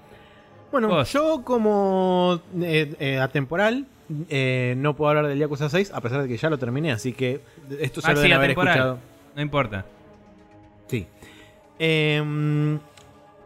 [0.70, 1.12] Bueno, Vos.
[1.12, 3.86] yo como eh, eh, atemporal
[4.28, 7.12] eh, no puedo hablar del Yakuza 6 a pesar de que ya lo terminé, así
[7.12, 7.40] que
[7.80, 8.98] esto se Ah, lo sí, deben haber escuchado.
[9.34, 9.84] No importa.
[10.88, 11.06] Sí.
[11.78, 12.78] Em,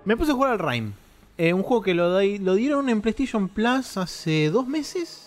[0.05, 0.93] me puse a jugar al Rime.
[1.39, 5.23] Eh, un juego que lo, dai- lo dieron en PlayStation Plus hace dos meses.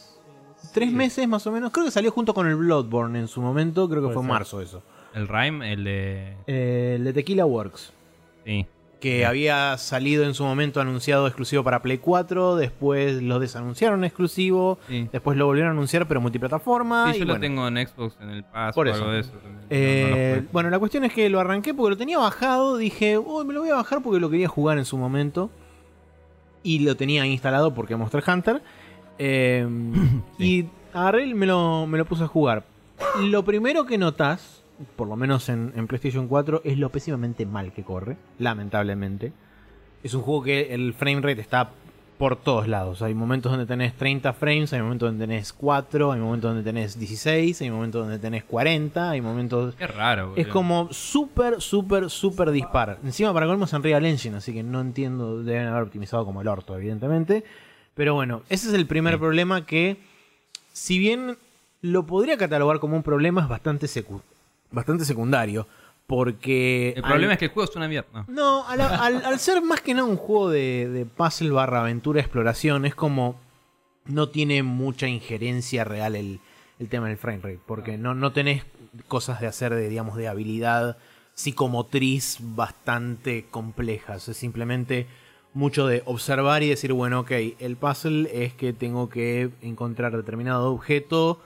[0.73, 1.71] Tres meses más o menos.
[1.71, 3.87] Creo que salió junto con el Bloodborne en su momento.
[3.89, 4.83] Creo que Puede fue en marzo eso.
[5.13, 6.35] El Rhyme, el de.
[6.47, 7.91] Eh, el de Tequila Works.
[8.45, 8.65] Sí.
[8.99, 12.57] Que había salido en su momento anunciado exclusivo para Play 4.
[12.57, 14.77] Después lo desanunciaron exclusivo.
[14.89, 15.07] Sí.
[15.11, 17.11] Después lo volvieron a anunciar, pero multiplataforma.
[17.11, 17.41] Sí, y yo lo bueno.
[17.41, 18.99] tengo en Xbox, en el Pass Por o eso.
[18.99, 19.31] algo de eso.
[19.41, 22.75] No- no Eh, bueno, la cuestión es que lo arranqué porque lo tenía bajado.
[22.75, 25.49] Dije, uy, me lo voy a bajar porque lo quería jugar en su momento.
[26.61, 28.61] Y lo tenía instalado porque Monster Hunter.
[29.21, 29.67] Eh,
[30.37, 32.63] Y agarré me lo, me lo puse a jugar.
[33.21, 34.58] Lo primero que notas,
[34.95, 38.17] por lo menos en, en PlayStation 4, es lo pésimamente mal que corre.
[38.37, 39.31] Lamentablemente.
[40.03, 41.71] Es un juego que el frame rate está
[42.17, 43.01] por todos lados.
[43.01, 46.99] Hay momentos donde tenés 30 frames, hay momentos donde tenés 4, hay momentos donde tenés
[46.99, 49.75] 16, hay momentos donde tenés 40, hay momentos...
[49.75, 50.51] Qué raro, Es boludo.
[50.53, 52.97] como súper, súper, súper dispar.
[53.05, 56.41] Encima para colmo es en Real Engine, así que no entiendo, deben haber optimizado como
[56.41, 57.45] el orto, evidentemente.
[57.95, 59.19] Pero bueno, ese es el primer Sí.
[59.19, 59.97] problema que,
[60.73, 61.37] si bien
[61.81, 64.21] lo podría catalogar como un problema, es bastante, secu-
[64.71, 65.67] bastante secundario.
[66.07, 66.93] Porque...
[66.97, 68.25] El al- problema es que el juego es una mierda.
[68.27, 68.33] No.
[68.33, 72.19] no, al, al- al ser más que nada un juego de, de puzzle barra aventura
[72.19, 73.39] exploración, es como
[74.05, 76.39] no tiene mucha injerencia real el,
[76.79, 78.63] el tema del frame rate, porque no, no tenés
[79.07, 80.97] cosas de hacer de, digamos, de habilidad
[81.35, 84.27] psicomotriz bastante complejas.
[84.29, 85.05] Es simplemente
[85.53, 90.71] mucho de observar y decir, bueno, ok, el puzzle es que tengo que encontrar determinado
[90.71, 91.39] objeto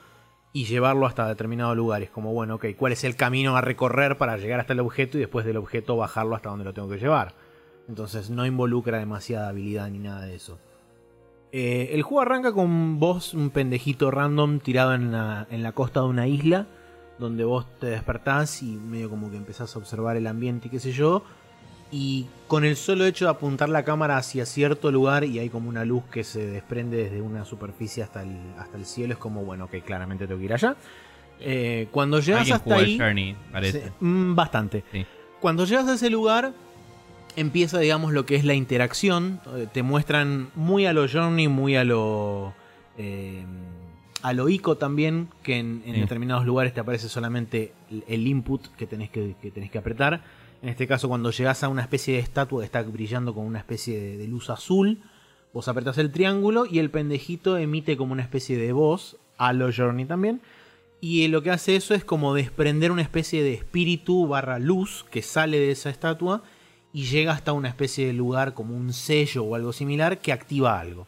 [0.54, 2.02] y llevarlo hasta determinado lugar.
[2.02, 5.18] Es como, bueno, ok, ¿cuál es el camino a recorrer para llegar hasta el objeto
[5.18, 7.34] y después del objeto bajarlo hasta donde lo tengo que llevar?
[7.88, 10.60] Entonces no involucra demasiada habilidad ni nada de eso.
[11.50, 16.00] Eh, el juego arranca con vos, un pendejito random tirado en la, en la costa
[16.00, 16.68] de una isla,
[17.18, 20.78] donde vos te despertás y medio como que empezás a observar el ambiente y qué
[20.78, 21.24] sé yo.
[21.96, 25.68] Y con el solo hecho de apuntar la cámara hacia cierto lugar y hay como
[25.68, 29.44] una luz que se desprende desde una superficie hasta el, hasta el cielo, es como,
[29.44, 30.74] bueno, que claramente tengo que ir allá.
[31.38, 32.98] Eh, cuando llegas hasta ahí...
[32.98, 33.80] Journey, parece.
[33.82, 34.82] Sí, mm, bastante.
[34.90, 35.06] Sí.
[35.40, 36.52] Cuando llegas a ese lugar,
[37.36, 39.40] empieza, digamos, lo que es la interacción.
[39.54, 42.54] Eh, Te muestran muy a lo Journey, muy a lo.
[42.98, 43.44] eh,
[44.22, 46.00] a lo ICO también, que en, en Sí.
[46.00, 50.22] determinados lugares te aparece solamente el, el input que tenés que, que tenés que apretar.
[50.64, 53.58] En este caso, cuando llegas a una especie de estatua que está brillando con una
[53.58, 55.02] especie de, luz azul,
[55.52, 59.70] vos apretás el triángulo y el pendejito emite como una especie de voz, a lo
[59.70, 60.40] Journey también.
[61.02, 65.20] Y lo que hace eso es como desprender una especie de espíritu barra luz que
[65.20, 66.42] sale de esa estatua
[66.94, 70.80] y llega hasta una especie de lugar como un sello o algo similar que activa
[70.80, 71.06] algo.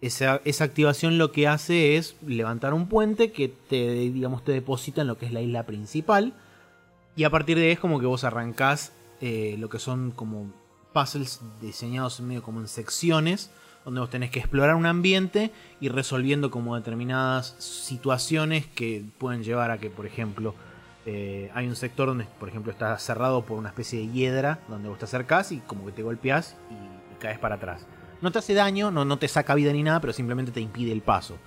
[0.00, 5.02] Esa, esa activación lo que hace es levantar un puente que te, digamos, te deposita
[5.02, 6.32] en lo que es la isla principal.
[7.16, 8.92] Y a partir de ahí es como que vos arrancás
[9.26, 10.52] eh, lo que son como
[10.92, 13.50] puzzles diseñados medio como en secciones,
[13.82, 19.70] donde vos tenés que explorar un ambiente y resolviendo como determinadas situaciones que pueden llevar
[19.70, 20.54] a que, por ejemplo,
[21.06, 24.90] eh, hay un sector donde, por ejemplo, está cerrado por una especie de hiedra, donde
[24.90, 27.86] vos te acercás y como que te golpeás y, y caes para atrás.
[28.20, 30.92] No te hace daño, no, no te saca vida ni nada, pero simplemente te impide
[30.92, 31.38] el paso.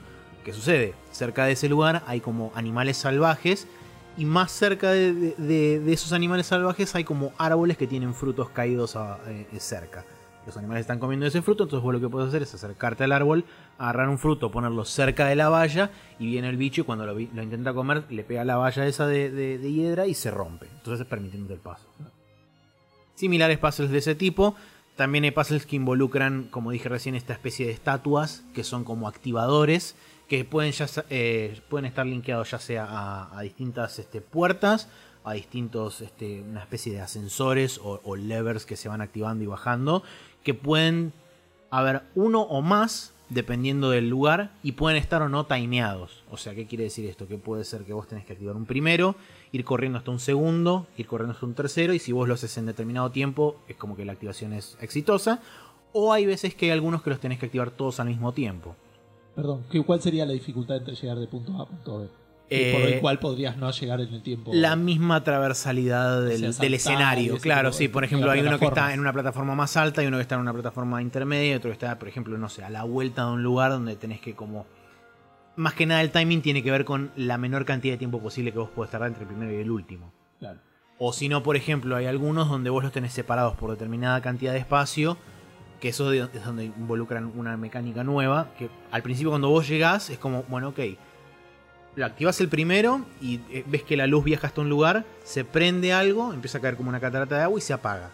[0.44, 0.95] ¿Qué sucede?
[1.12, 3.68] Cerca de ese lugar hay como animales salvajes
[4.18, 9.19] Y más cerca de, esos animales salvajes hay como árboles que tienen frutos caídos a-
[9.27, 10.06] eh, cerca.
[10.48, 13.11] Los animales están comiendo ese fruto, entonces vos lo que puedes hacer es acercarte al
[13.11, 13.44] árbol,
[13.77, 17.19] agarrar un fruto, ponerlo cerca de la valla y viene el bicho y cuando lo,
[17.19, 20.68] intenta comer le pega la valla esa de, hiedra y se rompe.
[20.73, 21.85] Entonces permitiendo el paso.
[23.15, 24.56] Similares puzzles de ese tipo.
[24.95, 29.10] También hay puzzles que involucran, como dije recién, esta especie de estatuas que son como
[29.10, 29.95] activadores
[30.28, 34.90] que pueden, ya, eh, pueden estar linkeados ya sea a, a distintas este, puertas,
[35.24, 39.48] a distintos, este, una especie de ascensores o, o levers que se van activando y
[39.48, 40.04] bajando,
[40.44, 41.14] que pueden
[41.70, 46.24] haber uno o más dependiendo del lugar y pueden estar o no timeados.
[46.32, 47.28] O sea, ¿qué quiere decir esto?
[47.28, 49.16] Que puede ser que vos tenés que activar un primero,
[49.52, 52.58] ir corriendo hasta un segundo, ir corriendo hasta un tercero y si vos lo haces
[52.58, 55.41] en determinado tiempo es como que la activación es exitosa.
[55.94, 58.76] O hay veces que hay algunos que los tenés que activar todos al mismo tiempo.
[59.38, 62.07] Perdón, ¿qué- ¿cuál sería la dificultad entre llegar de punto A a punto B?
[62.49, 64.51] Eh, por el cual podrías no llegar en el tiempo.
[64.53, 67.88] La misma traversalidad del, sea, del escenario, claro, sí.
[67.88, 70.35] Por ejemplo, hay uno que está en una plataforma más alta y uno que está
[70.35, 73.26] en una plataforma intermedia y otro que está, por ejemplo, no sé, a la vuelta
[73.26, 74.65] de un lugar donde tenés que como...
[75.57, 78.51] Más que nada el timing tiene que ver con la menor cantidad de tiempo posible
[78.51, 80.11] que vos podés tardar entre el primero y el último.
[80.39, 80.59] Claro.
[80.99, 84.53] O si no, por ejemplo, hay algunos donde vos los tenés separados por determinada cantidad
[84.53, 85.18] de espacio,
[85.80, 90.18] que eso es donde involucran una mecánica nueva, que al principio cuando vos llegás es
[90.18, 90.80] como, bueno, ok,
[91.95, 95.44] lo activas el primero y eh, ves que la luz viaja hasta un lugar, se
[95.44, 98.12] prende algo, empieza a caer como una catarata de agua y se apaga.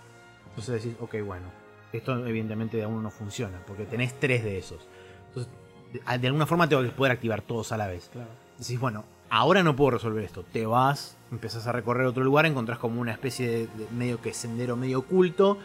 [0.50, 1.48] Entonces decís, ok, bueno,
[1.92, 4.88] esto evidentemente de a uno no funciona, porque tenés tres de esos.
[5.30, 5.52] Entonces,
[5.92, 8.10] de, de alguna forma tengo que poder activar todos a la vez.
[8.12, 8.30] Claro.
[8.58, 10.44] Decís, bueno, ahora no puedo resolver esto.
[10.44, 14.34] Te vas, empezás a recorrer otro lugar, encontrás como una especie de, de medio que
[14.34, 15.58] sendero medio oculto,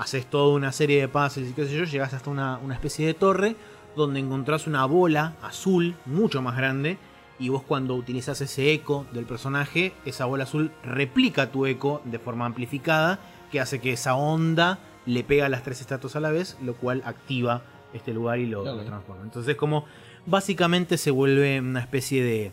[0.00, 3.06] haces toda una serie de puzzles y qué sé yo, llegás hasta una, una especie
[3.06, 3.54] de torre
[3.96, 6.96] donde encontrás una bola azul mucho más grande
[7.38, 12.18] y vos cuando utilizas ese eco del personaje, esa bola azul replica tu eco de
[12.18, 13.20] forma amplificada
[13.52, 16.76] que hace que esa onda le pega a las tres estatuas a la vez, lo
[16.76, 17.62] cual activa
[17.92, 19.22] este lugar y lo, lo transforma.
[19.22, 19.84] Entonces como
[20.24, 22.52] básicamente se vuelve una especie de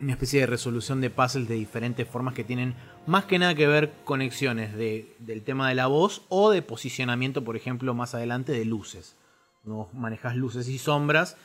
[0.00, 2.74] una especie de resolución de puzzles de diferentes formas que tienen
[3.06, 7.44] más que nada que ver conexiones de, del tema de la voz o de posicionamiento,
[7.44, 9.16] por ejemplo, más adelante de luces.
[9.64, 11.36] No manejas luces y sombras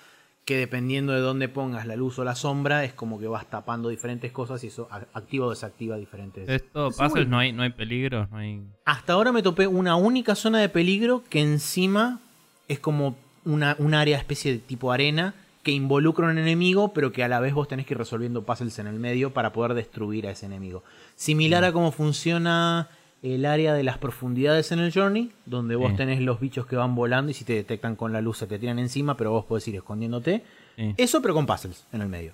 [0.47, 3.89] que dependiendo de dónde pongas la luz o la sombra es como que vas tapando
[3.89, 6.47] diferentes cosas y eso activa o desactiva diferentes.
[6.47, 6.89] Esto,
[7.27, 8.61] no hay, no hay peligros, no hay.
[8.85, 12.21] Hasta ahora me topé una única zona de peligro que encima
[12.69, 17.11] es como una, un área especie de tipo arena que involucra a un enemigo, pero
[17.11, 19.73] que a la vez vos tenés que ir resolviendo puzzles en el medio para poder
[19.73, 20.81] destruir a ese enemigo.
[21.17, 22.87] Similar a cómo funciona
[23.23, 25.97] el área de las profundidades en el Journey, donde vos Sí.
[25.97, 28.59] tenés los bichos que van volando y si te detectan con la luz se te
[28.59, 30.43] tiran encima, pero vos podés ir escondiéndote.
[30.77, 32.33] Sí, Eso pero con puzzles en el medio.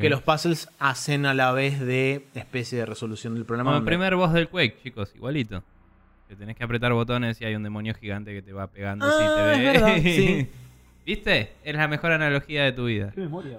[0.00, 3.70] Que los puzzles hacen a la vez de especie de resolución del problema.
[3.72, 5.62] Como el primer boss del Quake, chicos, igualito.
[6.28, 9.24] Que tenés que apretar botones y hay un demonio gigante que te va pegando si
[9.24, 9.64] Ah, te es ve.
[9.64, 10.48] verdad, sí.
[11.04, 11.52] ¿Viste?
[11.64, 13.10] Es la mejor analogía de tu vida.
[13.12, 13.58] Qué memoria.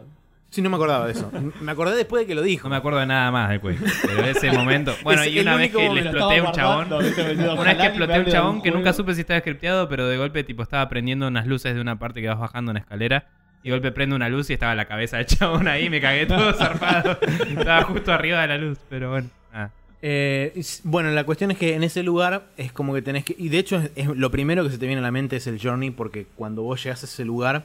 [0.54, 1.32] Sí, no me acordaba de eso.
[1.62, 2.66] Me acordé después de que lo dijo.
[2.68, 3.80] No me acuerdo de nada más del Quake.
[4.04, 4.94] Pero ese momento.
[5.04, 6.10] Bueno, Es y el una vez único que le momento.
[6.20, 6.88] exploté a un chabón.
[6.94, 10.08] Una vez que exploté exploté a un chabón que nunca supe si estaba scripteado, pero
[10.08, 13.26] de golpe tipo estaba prendiendo unas luces de una parte que vas bajando una escalera.
[13.64, 16.28] Y de golpe prende una luz y estaba la cabeza del chabón ahí, me cagué
[16.28, 17.18] todo zarpado.
[17.48, 19.30] estaba justo arriba de la luz, pero bueno.
[19.54, 19.70] Ah,
[20.04, 23.36] Eh, es- bueno, la cuestión es que en ese lugar es como que tenés que.
[23.40, 25.48] Y de hecho, es, es lo primero que se te viene a la mente es
[25.48, 27.64] el journey, porque cuando vos llegás a ese lugar.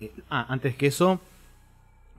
[0.00, 1.20] eh, ah, antes que eso,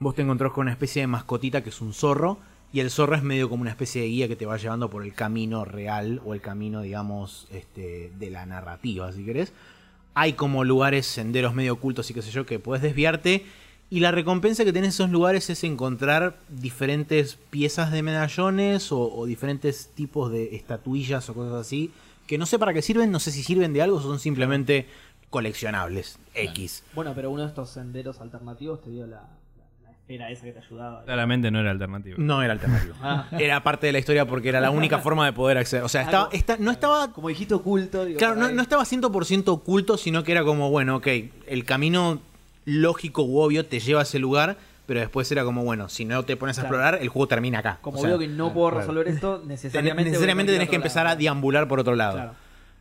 [0.00, 2.38] vos te encontrás con una especie de mascotita que es un zorro.
[2.70, 5.02] Y el zorro es medio como una especie de guía que te va llevando por
[5.02, 9.54] el camino real o el camino, digamos, este, de la narrativa, si querés.
[10.12, 13.46] Hay como lugares, senderos medio ocultos y qué sé yo, que puedes desviarte.
[13.88, 19.00] Y la recompensa que tenés en esos lugares es encontrar diferentes piezas de medallones o,
[19.00, 21.90] o diferentes tipos de estatuillas o cosas así.
[22.26, 24.86] Que no sé para qué sirven, no sé si sirven de algo o son simplemente
[25.30, 26.18] coleccionables.
[26.34, 26.84] X.
[26.94, 29.26] Bueno, pero uno de estos senderos alternativos te dio la,
[30.08, 31.02] esfera esa que te ayudaba.
[31.04, 32.16] claramente no era alternativo.
[32.18, 32.94] No era alternativo.
[33.02, 35.84] Ah, Era parte de la historia porque era la única forma de poder acceder.
[35.84, 38.04] O sea, estaba, no estaba como dijiste oculto.
[38.06, 41.06] digo, Claro, no, estaba 100% oculto, sino que era como, bueno, ok,
[41.46, 42.20] el camino
[42.64, 44.56] lógico u obvio te lleva a ese lugar,
[44.86, 46.76] pero después era como, bueno, si no te pones a Claro.
[46.76, 47.78] explorar, el juego termina acá.
[47.82, 48.80] Como O sea, veo que no puedo claro.
[48.80, 50.10] resolver esto, ten- necesariamente.
[50.10, 52.14] necesariamente tenés que empezar a deambular por otro lado.
[52.14, 52.32] Claro.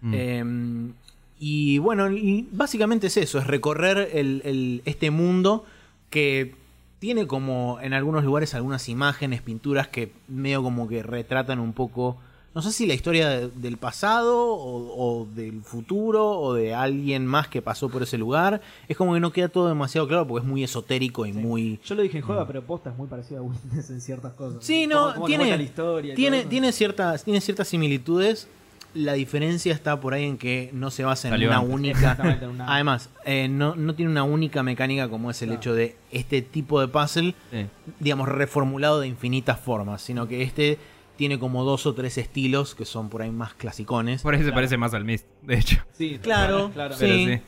[0.01, 0.13] Mm.
[0.15, 0.91] Eh,
[1.39, 5.65] y bueno, y básicamente es eso, es recorrer el- el- este mundo
[6.09, 6.55] que
[6.99, 12.17] tiene como en algunos lugares algunas imágenes, pinturas que medio como que retratan un poco,
[12.55, 17.27] no sé si la historia de- del pasado o, o del futuro o de alguien
[17.27, 18.61] más que pasó por ese lugar.
[18.87, 21.79] Es como que no queda todo demasiado claro porque es muy esotérico y muy...
[21.85, 24.65] Yo lo dije en juego, pero posta es muy parecido a Witness en ciertas cosas.
[24.65, 28.47] Sí, no, cómo tiene, la historia tiene, tiene, ciertas, tiene ciertas similitudes.
[28.93, 31.73] La diferencia está por ahí en que no se basa en Salió una antes.
[31.73, 32.17] única...
[32.49, 35.59] Una- Además, eh, no, no tiene una única mecánica como es el Claro.
[35.61, 37.65] hecho de este tipo de puzzle, Sí.
[37.99, 40.79] digamos, reformulado de infinitas formas, sino que este
[41.15, 44.21] tiene como dos o tres estilos que son por ahí más clasicones.
[44.21, 45.77] Por ahí se parece más al Mist, de hecho.
[45.93, 46.95] Sí, Claro, claro.
[46.95, 46.99] sí.
[47.05, 47.41] Pero sí.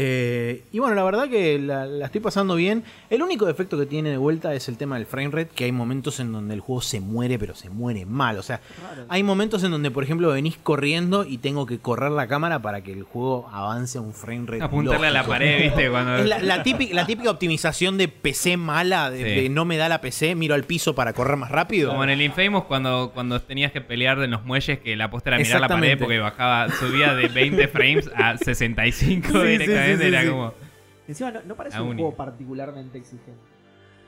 [0.00, 2.84] Eh, y bueno, la verdad que la, la estoy pasando bien.
[3.10, 5.72] El único defecto que tiene de vuelta es el tema del frame rate, que hay
[5.72, 8.38] momentos en donde el juego se muere, pero se muere mal.
[8.38, 9.06] O sea, Raro.
[9.08, 12.82] hay momentos en donde, por ejemplo, venís corriendo y tengo que correr la cámara para
[12.82, 14.62] que el juego avance a un frame rate.
[14.62, 15.90] Apuntarle a la pared, ¿viste?
[15.90, 16.16] Cuando...
[16.16, 19.24] Es la, la típica, la típica optimización de PC mala, de, Sí.
[19.42, 21.90] de no me da la PC, miro al piso para correr más rápido.
[21.90, 25.30] Como en el Infamous cuando, cuando tenías que pelear en los muelles que la posta
[25.30, 29.64] era mirar la pared porque bajaba, subía de 20 frames a 65 Sí, sí,
[29.96, 30.04] directamente.
[30.04, 30.28] sí, sí, era sí.
[30.28, 30.52] como.
[31.08, 32.02] Encima no, no parece La un única.
[32.02, 33.48] juego particularmente exigente.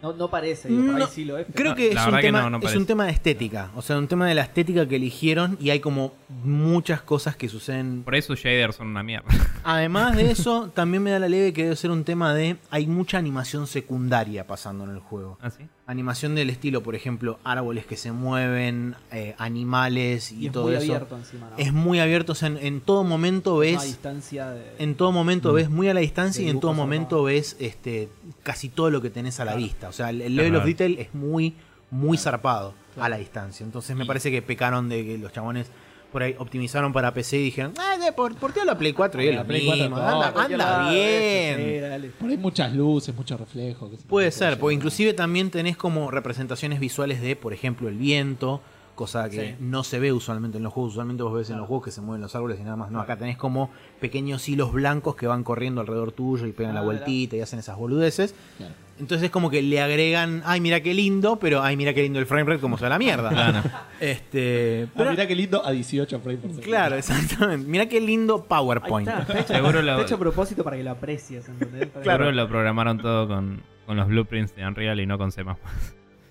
[0.03, 1.45] No, no parece, digo, por ahí sí lo es.
[1.45, 2.79] pero- Creo No, que es, un verdad que tema, no, no es parece.
[2.79, 3.71] un tema de estética.
[3.77, 7.51] O sea, un tema de la estética que eligieron y hay como muchas cosas que
[7.51, 8.03] suceden.
[8.03, 9.29] Por sus shaders son una mierda.
[9.63, 12.57] Además de eso, también me da la leve que debe ser un tema de.
[12.71, 15.37] Hay mucha animación secundaria pasando en el juego.
[15.43, 15.67] ¿Ah, sí?
[15.87, 20.67] Animación del estilo, por ejemplo, árboles que se mueven, eh, animales y, y es todo
[20.67, 20.83] muy eso.
[20.85, 21.57] abierto encima, ¿no?
[21.57, 22.31] Es muy abierto.
[22.33, 23.79] O sea, en, en todo momento ves.
[23.81, 24.63] a distancia de...
[24.79, 28.09] En todo momento ves muy a la distancia y en todo momento ves este
[28.45, 29.65] casi todo lo que tenés a la Claro.
[29.67, 29.89] vista.
[29.89, 31.55] O sea, el, el level of detail es muy,
[31.91, 33.65] muy zarpado a la distancia.
[33.65, 35.67] Entonces me Y- parece que pecaron de que los chabones
[36.11, 39.23] por ahí optimizaron para PC y dijeron, ah, por, por qué a la Play 4
[39.23, 42.03] y La Play 4 mismo, no, anda, bien.
[42.03, 42.11] sí.
[42.19, 43.91] Por ahí muchas luces, mucho reflejo.
[43.91, 47.89] qué sé yo, Puede ser, porque inclusive también tenés como representaciones visuales de, por ejemplo,
[47.89, 48.61] el viento,
[49.01, 49.55] cosa que Sí.
[49.61, 50.93] no se ve usualmente en los juegos.
[50.93, 52.91] Usualmente vos ves en los juegos que se mueven los árboles y nada más.
[52.91, 53.71] No, acá tenés como
[54.01, 57.77] pequeños hilos blancos que van corriendo alrededor tuyo y pegan la vueltita y hacen esas
[57.79, 58.35] boludeces.
[58.59, 58.75] Claro.
[58.99, 62.19] Entonces es como que le agregan, ay, mira qué lindo, pero ay, mira qué lindo
[62.19, 63.31] el frame rate, como se la mierda.
[63.31, 63.63] Claro.
[63.99, 66.67] Este, Ah, pero- mirá qué lindo a 18 frames por segundo.
[66.67, 67.67] claro, exactamente.
[67.67, 69.09] Mira qué lindo Ahí PowerPoint.
[69.09, 71.87] está, está hecho, Seguro está lo- hecho a propósito para que lo aprecies, ¿entendés?
[71.89, 75.33] Para que- Seguro lo programaron todo con, con los blueprints de Unreal y no con
[75.33, 75.43] C++.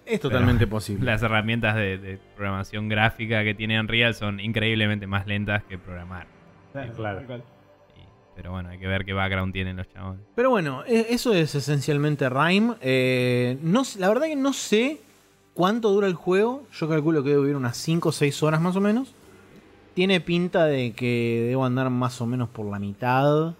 [0.09, 1.05] Es totalmente posible.
[1.05, 6.27] Las herramientas de, de programación gráfica que tiene Unreal son increíblemente más lentas que programar.
[6.95, 7.21] Claro.
[8.35, 10.21] pero bueno, hay que ver qué background tienen los chabones.
[10.35, 12.75] Pero bueno, e- eso es esencialmente Rime.
[12.81, 15.01] Eh, no, la verdad que no sé
[15.53, 16.65] cuánto dura el juego.
[16.71, 19.13] Yo calculo que debe durar unas 5 o 6 horas más o menos.
[19.93, 23.55] Tiene pinta de que debo andar más o menos por la mitad o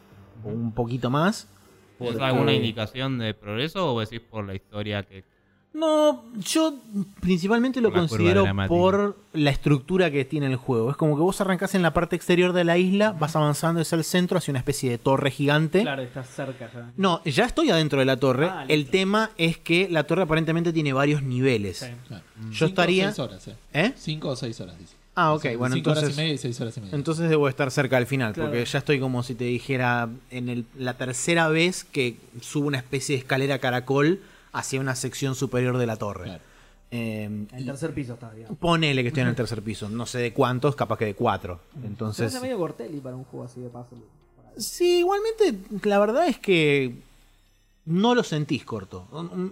[0.45, 1.49] un poquito más.
[1.97, 5.26] ¿Tienes alguna indicación de progreso o decís por la historia que
[5.71, 6.73] No, yo
[7.21, 10.89] principalmente lo considero por la estructura que tiene el juego.
[10.89, 13.95] Es como que vos arrancás en la parte exterior de la isla, vas avanzando hacia
[13.95, 15.81] el centro, hacia una especie de torre gigante.
[15.83, 16.91] Claro, estás cerca ya.
[16.97, 18.47] No, ya estoy adentro de la torre.
[18.49, 21.77] Ah, el tema es que la torre aparentemente tiene varios niveles.
[21.77, 21.85] Sí.
[22.07, 22.23] Claro.
[22.49, 23.55] Yo Cinco estaría- o 6 horas, eh.
[23.73, 23.93] ¿Eh?
[23.95, 24.95] 5 o 6 horas, dice.
[25.15, 26.17] Ah, ok, bueno, cinco horas y entonces.
[26.17, 26.95] media y 6 horas y media.
[26.95, 28.49] Entonces debo estar cerca al final, Claro.
[28.49, 32.77] porque ya estoy como si te dijera en el- la tercera vez que subo una
[32.77, 34.21] especie de escalera caracol
[34.51, 36.26] hacia una sección superior de la torre.
[36.26, 36.43] Claro.
[36.91, 38.57] Eh, En el tercer piso estás, digamos.
[38.57, 41.59] ponele que estoy en el tercer piso, no sé de cuántos, capaz que de cuatro.
[41.84, 43.99] Entonces, hace medio Gortelli para un juego así de puzzle.
[44.57, 46.95] sí, igualmente la verdad es que
[47.85, 49.07] no lo sentís corto.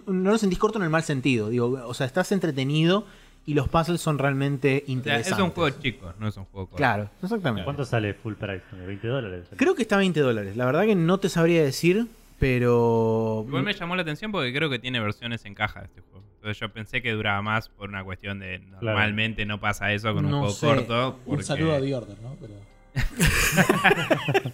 [0.06, 1.48] No lo sentís corto en el mal sentido.
[1.48, 3.04] Digo, o sea, estás entretenido
[3.46, 5.32] y los puzzles son realmente O sea, interesantes.
[5.38, 6.76] es un juego chico, no es un juego corto.
[6.76, 7.64] Claro, exactamente.
[7.64, 8.62] ¿Cuánto sale full price?
[8.74, 9.46] ¿20 dólares?
[9.56, 10.56] Creo que está a 20 dólares.
[10.56, 12.08] La verdad que no te sabría decir,
[12.38, 13.44] pero.
[13.46, 16.24] Igual me llamó la atención porque creo que tiene versiones en caja este juego.
[16.36, 20.24] Entonces yo pensé que duraba más por una cuestión de normalmente no pasa eso con
[20.24, 20.66] un juego sé.
[20.66, 21.18] corto.
[21.26, 22.36] Un saludo a The Order, ¿no?
[22.40, 22.54] Pero...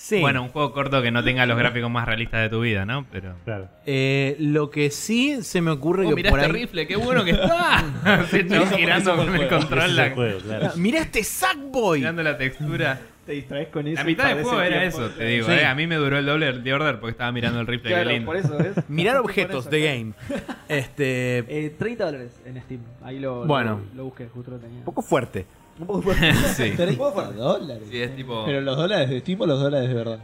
[0.00, 0.18] Sí.
[0.18, 3.04] Bueno, un juego corto que no tenga los gráficos más realistas de tu vida, ¿no?
[3.12, 3.34] Pero.
[3.44, 3.68] Claro.
[3.84, 6.62] Eh, lo que sí se me ocurre Oh, que mirá por este ahí.
[6.62, 7.84] rifle, qué bueno que está.
[8.30, 8.44] Se
[8.76, 10.70] girando con el control, la, juego, claro.
[10.76, 11.98] ¡Mira este Sackboy!
[11.98, 12.98] mirando la textura.
[13.30, 13.94] Te distraes con eso.
[13.94, 14.98] La mitad del juego era tiempo.
[15.04, 15.46] eso, te digo.
[15.46, 15.52] Sí.
[15.52, 15.64] eh.
[15.64, 18.36] A mí me duró el doble de order porque estaba mirando el rifle, Claro, por
[18.36, 18.72] eso, ¿ves?
[18.88, 20.12] Mirar objetos de game.
[20.68, 21.38] Este.
[21.66, 22.80] Eh, 30 dólares en Steam.
[23.04, 23.82] Ahí lo, Bueno.
[23.92, 24.78] lo, lo busqué, justo lo tenía.
[24.78, 25.46] Un poco fuerte.
[25.78, 26.32] Un poco fuerte.
[26.54, 26.72] Sí.
[26.76, 26.96] 30
[27.36, 27.84] dólares.
[27.88, 28.44] Sí, es tipo.
[28.44, 30.18] Pero los dólares de Steam o los dólares de verdad.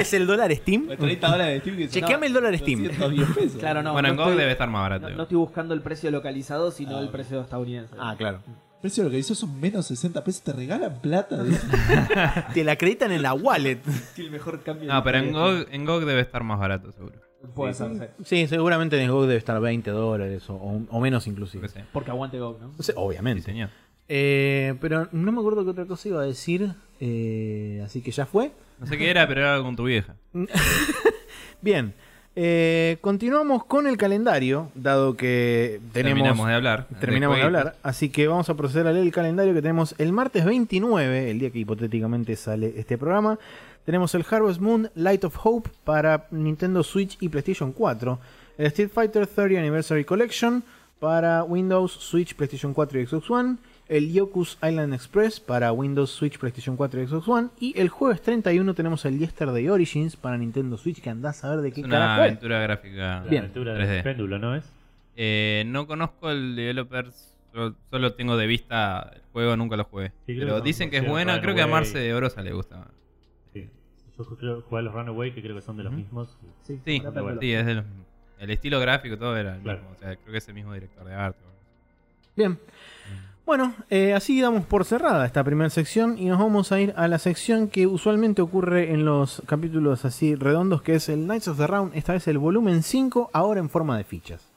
[0.00, 0.88] ¿Es el dólar Steam?
[0.98, 2.82] 30 dólares de Steam que dicen, Chequeame no, el dólar Steam.
[2.84, 3.60] 210 pesos.
[3.60, 3.92] Claro, no.
[3.92, 5.10] bueno, no en GOG debe estar más barato.
[5.10, 7.94] No, estoy buscando el precio localizado, sino Ah, el precio estadounidense.
[7.98, 8.40] Ah, claro.
[8.76, 10.42] El precio de lo que hizo son menos 60 pesos.
[10.42, 11.42] Te regalan plata.
[12.54, 13.80] Te la acreditan en la wallet.
[14.16, 14.92] el mejor cambio.
[14.92, 15.32] No, pero en.
[15.32, 17.14] GOG, en GOG debe estar más barato, seguro.
[17.54, 18.24] Puede ser, sí.
[18.24, 21.68] Sí, seguramente en GOG debe estar 20 dólares o, o- o menos inclusive.
[21.92, 22.72] Porque aguante GOG, ¿no?
[22.78, 23.42] Sí, Sí, obviamente.
[23.42, 23.70] señor.
[24.08, 26.72] Eh, pero no me acuerdo qué otra cosa iba a decir.
[27.00, 28.52] eh, así que ya fue.
[28.78, 30.14] No sé qué era, pero era algo con tu vieja.
[31.62, 31.94] Bien.
[32.38, 36.18] Eh, continuamos con el calendario, dado que tenemos.
[36.18, 36.86] Terminamos de hablar.
[37.00, 37.60] Terminamos de jueguitos.
[37.60, 41.30] hablar, así que vamos a proceder a leer el calendario que tenemos el martes 29,
[41.30, 43.38] el día que hipotéticamente sale este programa.
[43.86, 48.18] Tenemos el Harvest Moon Light of Hope para Nintendo Switch y PlayStation 4.
[48.58, 50.62] El Street Fighter 30 Anniversary Collection
[50.98, 53.56] para Windows, Switch, PlayStation 4 y Xbox One.
[53.88, 57.48] El Yoku's Island Express para Windows, Switch, PlayStation 4 y Xbox One.
[57.60, 61.60] Y el jueves 31 tenemos el Yesterday Origins para Nintendo Switch, que andás a ver
[61.60, 62.20] de qué Es una es.
[62.22, 62.96] aventura gráfica.
[62.96, 63.44] La Bien.
[63.44, 63.86] aventura 3D.
[63.88, 64.64] del péndulo, ¿no es?
[65.16, 67.10] Eh, no conozco el developer,
[67.52, 70.08] solo, solo tengo de vista el juego, nunca lo jugué.
[70.26, 71.66] Sí, Pero que dicen que es buena, creo que a.
[71.68, 72.88] Marce de Orosa le gusta.
[73.52, 73.70] Sí.
[74.18, 76.36] Yo creo jugué a los Runaway, que creo que son de los mismos.
[76.64, 77.14] Sí, Sí, sí, es
[77.66, 77.84] de los
[78.40, 79.78] El estilo gráfico todo era el Claro.
[79.78, 79.94] mismo.
[79.94, 81.38] O sea, creo que es el mismo director de arte.
[82.36, 82.58] Bien.
[83.46, 87.06] Bueno, eh, así damos por cerrada esta primera sección y nos vamos a ir a
[87.06, 91.56] la sección que usualmente ocurre en los capítulos así redondos, que es el Knights of
[91.56, 94.55] the Round, esta vez el volumen 5, ahora en forma de fichas.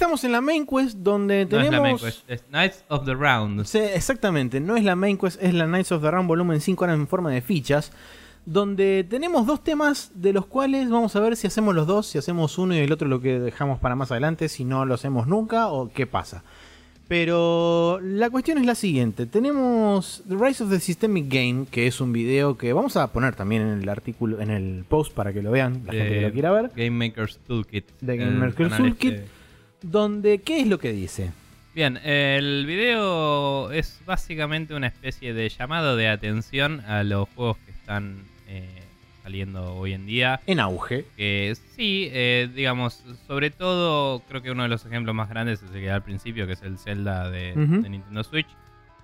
[0.00, 1.66] Estamos en la main quest donde No tenemos...
[1.66, 3.66] es la main quest, es Knights of the Round.
[3.66, 6.82] Sí, exactamente, no es la main quest, es la Knights of the Round volumen 5
[6.82, 7.92] ahora en forma de fichas,
[8.46, 12.16] donde tenemos dos temas de los cuales vamos a ver si hacemos los dos, si
[12.16, 15.26] hacemos uno y el otro lo que dejamos para más adelante, si no lo hacemos
[15.26, 16.44] nunca o qué pasa.
[17.06, 22.00] Pero la cuestión es la siguiente, tenemos The Rise of the Systemic Game, que es
[22.00, 25.42] un video que vamos a poner también en el artículo, en el post para que
[25.42, 27.84] lo vean, la gente que lo quiera ver, Game Maker's Toolkit.
[28.00, 29.12] De Game Maker's canal Toolkit.
[29.12, 29.39] este.
[29.82, 31.32] Donde, ¿qué es lo que dice?
[31.74, 37.70] Bien, el video es básicamente una especie de llamado de atención a los juegos que
[37.70, 38.82] están eh,
[39.22, 40.40] saliendo hoy en día.
[40.46, 41.04] En auge.
[41.16, 45.70] Que sí, eh, digamos, sobre todo creo que uno de los ejemplos más grandes es
[45.70, 48.48] el que da al principio, que es el Zelda de, Nintendo Switch.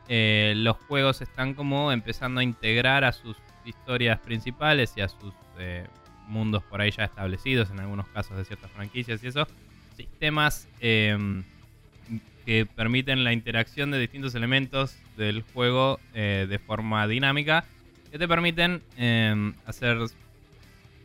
[0.09, 5.35] Eh, los juegos están como empezando a integrar a sus historias principales y a sus
[5.59, 5.87] eh,
[6.29, 9.47] mundos por ahí ya establecidos, en algunos casos de ciertas franquicias y eso,
[9.97, 11.43] sistemas eh,
[12.45, 17.65] que permiten la interacción de distintos elementos del juego eh, de forma dinámica,
[18.13, 19.99] que te permiten eh, hacer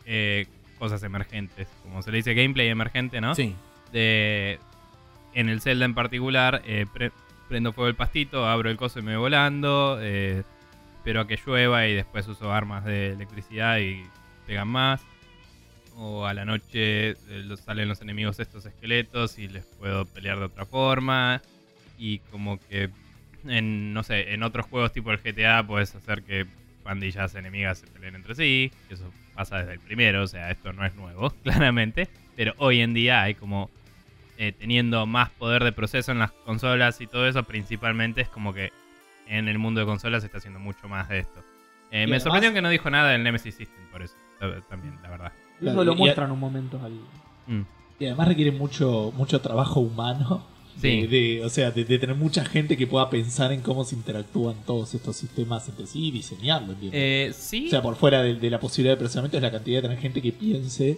[0.06, 0.46] eh,
[0.78, 3.34] cosas emergentes, como se le dice gameplay emergente, ¿no?
[3.36, 3.56] Sí.
[3.92, 4.60] de
[5.34, 7.12] en el Zelda en particular eh, pre-
[7.48, 10.44] prendo fuego el pastito, abro el coso y me voy volando, eh,
[10.98, 14.04] espero a que llueva y después uso armas de electricidad y
[14.46, 15.02] pegan más.
[15.98, 17.16] O a la noche eh,
[17.64, 21.42] salen los enemigos estos esqueletos y les puedo pelear de otra forma.
[21.98, 22.90] Y como que
[23.48, 26.46] en, no sé, en otros juegos tipo el GTA puedes hacer que
[26.84, 28.72] pandillas enemigas se peleen entre sí.
[28.90, 32.08] Eso pasa desde el primero, o sea, esto no es nuevo, claramente.
[32.36, 33.70] Pero hoy en día hay como
[34.38, 38.54] eh, teniendo más poder de proceso en las consolas y todo eso, principalmente es como
[38.54, 38.72] que
[39.28, 41.40] en el mundo de consolas se está haciendo mucho más de esto.
[41.92, 44.98] Eh, me además- sorprendió que no dijo nada del Nemesis System, por eso, ta- también,
[45.04, 45.32] la verdad.
[45.62, 46.94] Eso lo Y- muestran un momento al.
[47.48, 47.66] Mm.
[48.00, 50.44] Y además requiere mucho, mucho trabajo humano.
[50.82, 51.02] Sí.
[51.02, 53.94] De, de- o sea, de, de tener mucha gente que pueda pensar en cómo se
[53.96, 56.98] interactúan todos estos sistemas entre sí y diseñarlo, entiendo.
[56.98, 59.80] Eh, sí, O sea, por fuera de, de la posibilidad de procesamiento es la cantidad
[59.80, 60.98] de tener gente que piense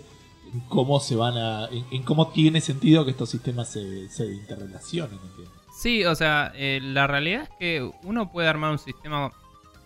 [0.53, 1.65] en cómo se van a.
[1.72, 5.52] en, en cómo tiene sentido que estos sistemas se, se interrelacionen, entiendo.
[5.77, 9.31] Sí, o sea, eh, la realidad es que uno puede armar un sistema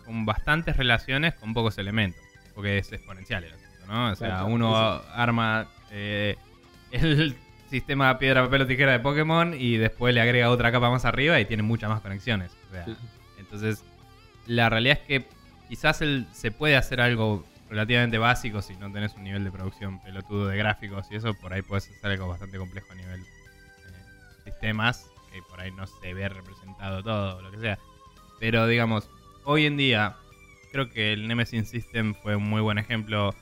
[0.05, 2.21] con bastantes relaciones con pocos elementos,
[2.53, 4.11] porque es exponencial el asunto, ¿no?
[4.11, 6.35] O sea, Claro, uno sí, arma eh,
[6.91, 7.35] el
[7.69, 11.39] sistema piedra, papel o tijera de Pokémon y después le agrega otra capa más arriba
[11.39, 12.51] y tiene muchas más conexiones.
[12.69, 12.95] O sea, Sí.
[13.39, 13.84] entonces,
[14.45, 15.26] la realidad es que
[15.68, 19.99] quizás el- se puede hacer algo relativamente básico si no tenés un nivel de producción
[20.01, 23.26] pelotudo de gráficos y eso, por ahí puedes hacer algo bastante complejo a nivel eh,
[24.45, 27.77] sistemas, que por ahí no se ve representado todo lo que sea.
[28.39, 29.09] Pero digamos,
[29.43, 30.15] hoy en día,
[30.72, 33.35] creo que el Nemesis System fue un muy buen ejemplo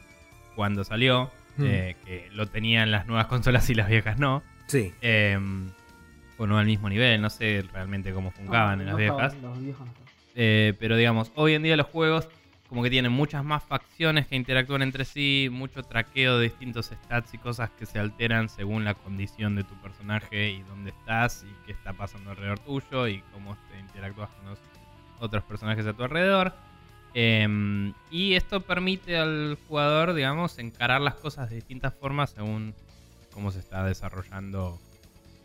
[0.55, 1.63] cuando salió, Hmm.
[1.67, 4.43] eh, que lo tenían las nuevas consolas y las viejas no.
[4.67, 4.93] Sí.
[5.01, 5.39] Eh,
[6.37, 9.33] o no al mismo nivel, no sé realmente cómo funcionaban en las No viejas.
[9.41, 10.09] los viejos no estaban.
[10.35, 12.27] Eh, pero digamos, hoy en día los juegos
[12.67, 17.33] como que tiene muchas más facciones que interactúan entre sí, mucho traqueo de distintos stats
[17.33, 21.65] y cosas que se alteran según la condición de tu personaje y dónde estás y
[21.65, 24.59] qué está pasando alrededor tuyo y cómo te interactúas con los
[25.21, 26.53] otros personajes a tu alrededor.
[27.17, 32.73] Em, y esto permite al jugador, digamos, encarar las cosas de distintas formas según
[33.33, 34.77] cómo se está desarrollando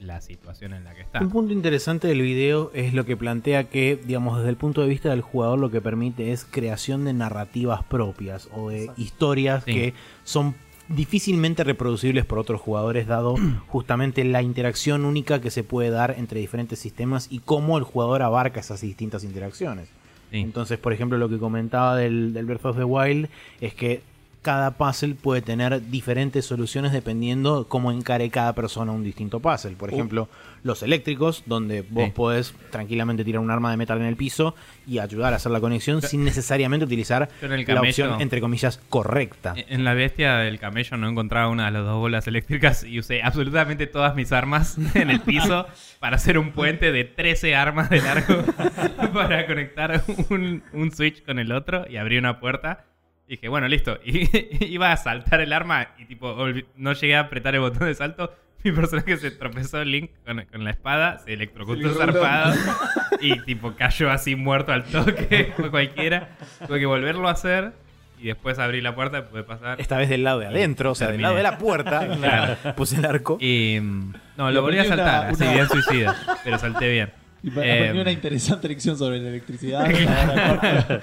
[0.00, 1.20] la situación en la que está.
[1.20, 4.88] Un punto interesante del video es lo que plantea que, digamos, desde el punto de
[4.88, 9.00] vista del jugador lo que permite es creación de narrativas propias o de Exacto.
[9.02, 9.72] historias Sí.
[9.72, 9.94] que
[10.24, 10.56] son
[10.88, 13.36] difícilmente reproducibles por otros jugadores dado
[13.68, 18.22] justamente la interacción única que se puede dar entre diferentes sistemas y cómo el jugador
[18.22, 19.88] abarca esas distintas interacciones.
[20.32, 23.28] Entonces, por ejemplo, lo que comentaba del, del Breath of the Wild
[23.60, 24.02] es que
[24.42, 29.72] cada puzzle puede tener diferentes soluciones dependiendo cómo encare cada persona un distinto puzzle.
[29.76, 29.94] Por Uh.
[29.94, 30.28] ejemplo,
[30.62, 32.12] los eléctricos, donde vos Sí.
[32.14, 34.54] podés tranquilamente tirar un arma de metal en el piso
[34.86, 39.54] y ayudar a hacer la conexión sin necesariamente utilizar la opción, entre comillas, correcta.
[39.56, 43.22] En la bestia del camello no encontraba una de las dos bolas eléctricas y usé
[43.22, 45.66] absolutamente todas mis armas en el piso
[45.98, 48.42] para hacer un puente de 13 armas de largo
[49.12, 52.86] para conectar un, un switch con el otro y abrí una puerta.
[53.30, 53.96] Y dije, bueno, listo.
[54.04, 54.28] Y
[54.64, 56.36] iba a saltar el arma y tipo
[56.74, 58.34] no llegué a apretar el botón de salto.
[58.64, 62.54] Mi personaje se tropezó Link con, con la espada, se electrocutó Se zarpado
[63.20, 66.30] y tipo cayó así muerto al toque, fue cualquiera.
[66.66, 67.72] Tuve que volverlo a hacer
[68.18, 69.80] y después abrí la puerta y pude pasar.
[69.80, 72.06] Esta vez del lado de adentro, o sea, del lado de la puerta.
[72.18, 72.74] Claro.
[72.76, 73.38] Puse el arco.
[73.40, 76.58] Y mm, no, Y lo volví a aprendí una- saltar, así una- bien suicida, pero
[76.58, 77.12] salté bien.
[77.42, 79.86] Y pa- Eh, una interesante lección sobre la electricidad.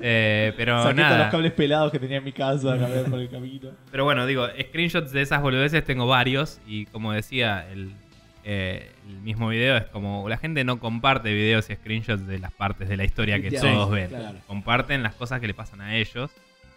[0.00, 1.30] Eh, pero Saqué todos los nada.
[1.30, 2.76] cables pelados que tenía en mi casa,
[3.10, 3.70] por el camino.
[3.90, 7.90] Pero bueno, digo, screenshots de esas boludeces tengo varios y como decía el,
[8.44, 12.52] eh, el mismo video, es como la gente no comparte videos y screenshots de las
[12.52, 14.08] partes de la historia que Sí, todos ven.
[14.08, 14.38] claro.
[14.46, 16.30] Comparten las cosas que le pasan a ellos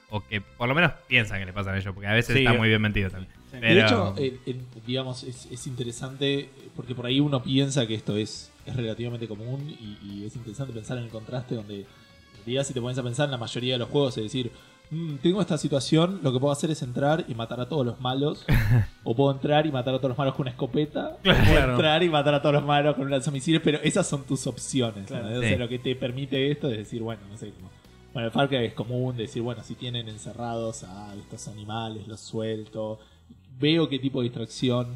[0.09, 2.43] o que por lo menos piensan que le pasan a ellos, porque a veces Sí.
[2.43, 3.31] está muy bien metido también.
[3.51, 3.57] Sí.
[3.61, 4.55] Pero, De hecho, eh,
[4.87, 9.69] digamos, es, es interesante porque por ahí uno piensa que esto es, es relativamente común
[9.69, 11.85] y, y es interesante pensar en el contraste donde
[12.45, 14.51] realidad si te pones a pensar en la mayoría de los juegos es decir,
[14.89, 17.99] "Mm, tengo esta situación, lo que puedo hacer es entrar y matar a todos los
[18.01, 18.45] malos
[19.03, 22.03] o puedo entrar y matar a todos los malos con una escopeta o puedo entrar
[22.03, 25.07] y matar a todos los malos con un lanzamisiles, pero esas son tus opciones.
[25.07, 25.29] Claro.
[25.29, 25.37] ¿no?
[25.39, 25.49] O Sí.
[25.49, 27.69] sea, lo que te permite esto es decir, bueno, no sé, como
[28.13, 32.19] bueno, el Far Cry es común decir, bueno, si tienen encerrados a estos animales, los
[32.19, 32.99] suelto,
[33.59, 34.87] veo qué tipo de distracción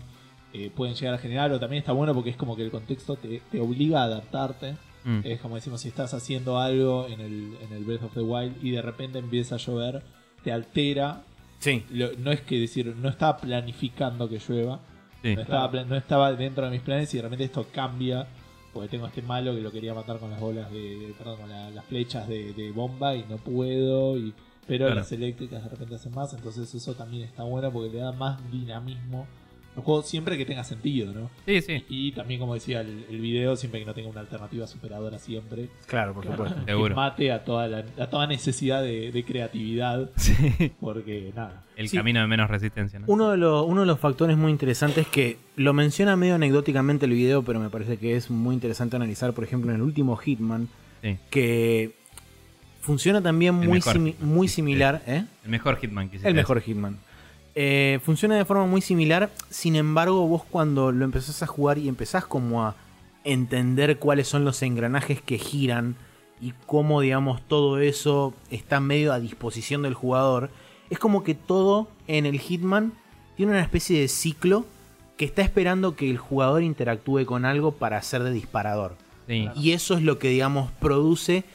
[0.56, 3.15] eh, pueden llegar a generar, o también está bueno porque es como que el contexto
[3.15, 4.76] te, te obliga a adaptarte.
[5.03, 8.22] mm, Es como decimos, si estás haciendo algo en el, en el Breath of the
[8.22, 10.03] Wild y de repente empieza a llover,
[10.44, 11.23] te altera.
[11.60, 11.84] Sí.
[11.91, 14.80] Lo- no es que decir, no estaba planificando que llueva,
[15.23, 15.36] sí.
[15.36, 18.27] no, estaba, no estaba dentro de mis planes y de repente esto cambia.
[18.73, 20.98] Porque tengo este malo que lo quería matar con las bolas de.
[20.99, 24.18] de- perdón, con la- las flechas de, de bomba y no puedo.
[24.18, 24.34] Y,
[24.68, 24.95] pero Claro.
[24.99, 26.34] las eléctricas de repente hacen más.
[26.34, 29.26] Entonces eso también está bueno porque le da más dinamismo.
[29.76, 31.30] El juego siempre que tenga sentido, ¿no?
[31.45, 34.65] Sí, sí, Y también, como decía el, el video, siempre que no tenga una alternativa
[34.68, 35.68] superadora siempre.
[35.88, 36.60] Claro, por Que- supuesto.
[36.60, 36.95] que Seguro.
[36.95, 40.10] mate a toda, la, a toda necesidad de, de creatividad.
[40.15, 40.34] sí.
[40.80, 41.64] Porque nada.
[41.76, 41.97] El Sí.
[41.97, 43.06] camino de menos resistencia, ¿no?
[43.10, 47.11] Uno de, los, uno de los factores muy interesantes que lo menciona medio anecdóticamente el
[47.11, 50.69] video, pero me parece que es muy interesante analizar, por ejemplo, en el último Hitman,
[51.02, 51.18] Sí.
[51.30, 51.95] que
[52.81, 54.30] funciona también El muy, mejor simi- Hitman.
[54.34, 55.03] muy similar.
[55.06, 55.26] ¿eh?
[55.43, 56.30] El mejor Hitman que hiciste.
[56.30, 56.97] El mejor Hitman.
[57.56, 61.88] Eh, funciona de forma muy similar, sin embargo, vos cuando lo empezás a jugar y
[61.88, 62.76] empezás como a
[63.23, 65.95] entender cuáles son los engranajes que giran
[66.41, 70.49] y cómo, digamos, todo eso está medio a disposición del jugador,
[70.90, 72.91] es como que todo en el Hitman
[73.38, 74.65] tiene una especie de ciclo
[75.18, 78.95] que está esperando que el jugador interactúe con algo para ser de disparador.
[79.27, 79.49] Sí.
[79.56, 81.45] Y eso es lo que, digamos, produce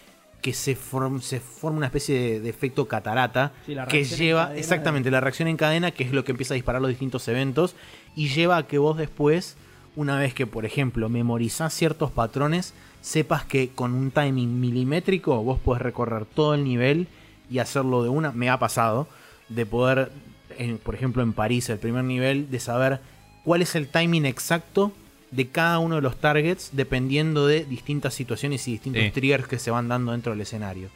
[0.41, 5.11] que se, form- se forme una especie de, de efecto catarata Sí, que lleva, exactamente,
[5.11, 7.75] la reacción en cadena, que es lo que empieza a disparar los distintos eventos,
[8.17, 9.57] y lleva a que vos después,
[9.97, 12.73] una vez que, por ejemplo, memorizás ciertos patrones,
[13.03, 17.07] sepas que con un timing milimétrico vos podés recorrer todo el nivel
[17.51, 19.09] y hacerlo de una, me ha pasado,
[19.49, 20.11] de poder,
[20.59, 23.01] en- por ejemplo, en París, el primer nivel, de saber
[23.45, 24.93] cuál es el timing exacto
[25.31, 29.11] de cada uno de los targets dependiendo de distintas situaciones y distintos Sí.
[29.11, 30.89] triggers que se van dando dentro del escenario.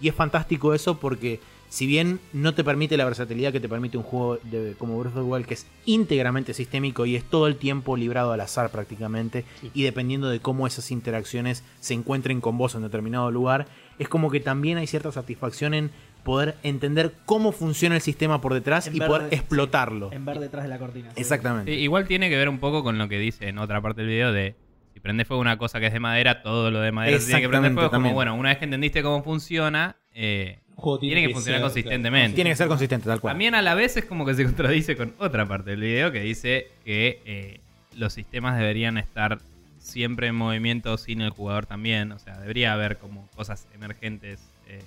[0.00, 3.96] Y es fantástico eso porque si bien no te permite la versatilidad que te permite
[3.96, 7.46] un juego de- como Breath of the Wild que es íntegramente sistémico y es todo
[7.46, 9.44] el tiempo librado al azar prácticamente
[9.74, 13.68] y dependiendo de cómo esas interacciones se encuentren con vos en determinado lugar,
[13.98, 15.90] es como que también hay cierta satisfacción en
[16.22, 20.12] poder entender cómo funciona el sistema por detrás En y poder de- explotarlo.
[20.12, 21.10] En ver detrás de la cortina.
[21.14, 21.20] sí.
[21.20, 21.72] Exactamente.
[21.74, 24.10] Sí, igual tiene que ver un poco con lo que dice en otra parte del
[24.10, 24.54] video de
[24.92, 27.48] si prende fuego una cosa que es de madera, todo lo de madera tiene que
[27.48, 27.86] prender Exactamente, fuego.
[27.96, 30.58] Es como, bueno, una vez que entendiste cómo funciona, eh,
[31.00, 32.34] tiene que funcionar ser, consistentemente.
[32.34, 33.32] Tiene que ser consistente, tal cual.
[33.32, 36.20] También a la vez es como que se contradice con otra parte del video que
[36.20, 37.60] dice que eh,
[37.96, 39.38] los sistemas deberían estar
[39.78, 42.12] siempre en movimiento sin el jugador también.
[42.12, 44.80] O sea, debería haber como cosas emergentes eh,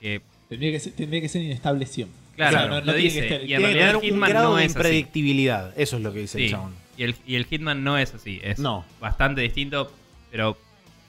[0.00, 0.20] que...
[0.48, 2.16] Tendría que ser, tendría que ser inestable siempre.
[2.36, 3.20] Claro, O sea, no- lo no tiene dice.
[3.20, 4.78] que estar- y en Tiene realidad tener el un Hitman grado no de es así.
[4.78, 5.72] impredictibilidad.
[5.80, 6.74] Eso es lo que dice el Sí, chabón.
[6.96, 8.40] y el, y el Hitman no es así.
[8.42, 8.84] Es No.
[9.00, 9.90] bastante distinto,
[10.30, 10.56] pero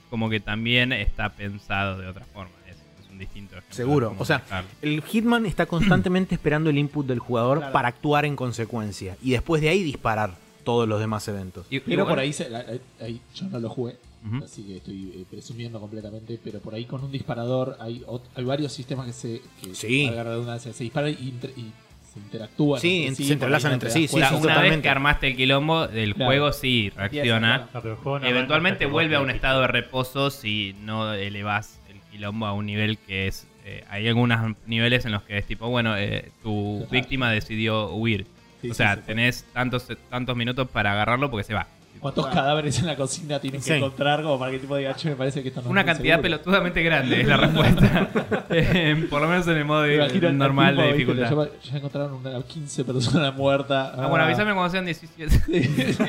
[0.10, 2.52] como que también está pensado de otra forma.
[2.70, 4.16] Es, es un distinto ejemplo de Seguro.
[4.18, 4.44] O sea,
[4.82, 7.74] el Hitman está constantemente esperando el input del jugador Claro.
[7.74, 9.18] para actuar en consecuencia.
[9.22, 10.32] Y después de ahí disparar
[10.64, 11.66] todos los demás eventos.
[11.70, 12.66] Y- y Pero por ahí, se- la-
[13.02, 13.98] ahí yo no lo jugué,
[14.44, 18.04] Así que estoy eh, presumiendo completamente, pero por ahí con un disparador hay,
[18.36, 20.10] hay varios sistemas que se, que, Sí.
[20.10, 21.72] redundancia, se disparan y, inter- y
[22.14, 22.82] se interactúan.
[22.82, 24.38] Sí, entre se por entrelazan entre sí, sí, o sea, cuenta.
[24.38, 24.82] una vez totalmente.
[24.84, 26.30] que armaste el quilombo, el Claro.
[26.30, 27.68] juego sí reacciona.
[27.72, 27.96] claro.
[27.98, 32.54] Juego no Eventualmente vuelve a un estado de reposo si no elevas el quilombo a
[32.54, 33.48] un nivel que es...
[33.66, 36.92] eh, hay algunos niveles en los que es tipo, bueno, eh, tu Claro.
[36.92, 38.26] víctima decidió huir.
[38.62, 39.02] Sí, o sí, sea, sí.
[39.06, 41.68] tenés tantos, tantos minutos para agarrarlo porque se va.
[42.00, 43.74] ¿Cuántos cadáveres en la cocina tienen que Sí.
[43.74, 45.86] encontrar como para que el tipo diga, che, me parece que esto no Una es
[45.88, 46.24] muy cantidad seguro"?
[46.24, 48.08] pelotudamente grande es la respuesta.
[48.50, 51.14] Eh, por lo menos en el modo Me imagino al normal tipo, de ¿viste?
[51.14, 51.50] dificultad.
[51.64, 53.92] Ya, ya encontraron una, 15 personas muertas.
[53.98, 55.42] Ah, bueno, avísame cuando sean 17.
[55.48, 55.64] Sí,
[55.94, 56.04] sí.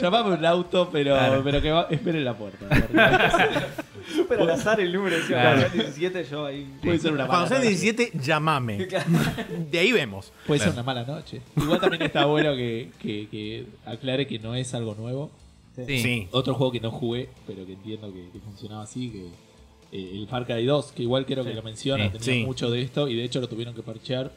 [0.00, 1.40] Llamame un auto, pero, Claro.
[1.44, 2.66] pero que va, espere en la puerta.
[4.14, 5.16] Súper al azar el número.
[5.16, 5.60] decía, Claro.
[5.60, 6.68] cuando sean 17 yo ahí...
[6.82, 7.68] Puede ser una Cuando sean noche.
[7.70, 8.88] 17, llamame.
[9.70, 10.32] De ahí vemos.
[10.46, 11.40] Puede ser una mala noche.
[11.56, 15.30] Igual también está bueno que, que, que aclare que no es algo nuevo.
[15.76, 15.98] Sí.
[16.00, 16.28] Sí.
[16.32, 19.26] Otro juego que no jugué, pero que entiendo que, que funcionaba así, que
[19.96, 22.10] eh, el Far Cry 2, que igual creo que lo menciona, Sí.
[22.18, 22.44] tenía Sí.
[22.46, 24.30] mucho de esto y de hecho lo tuvieron que parchear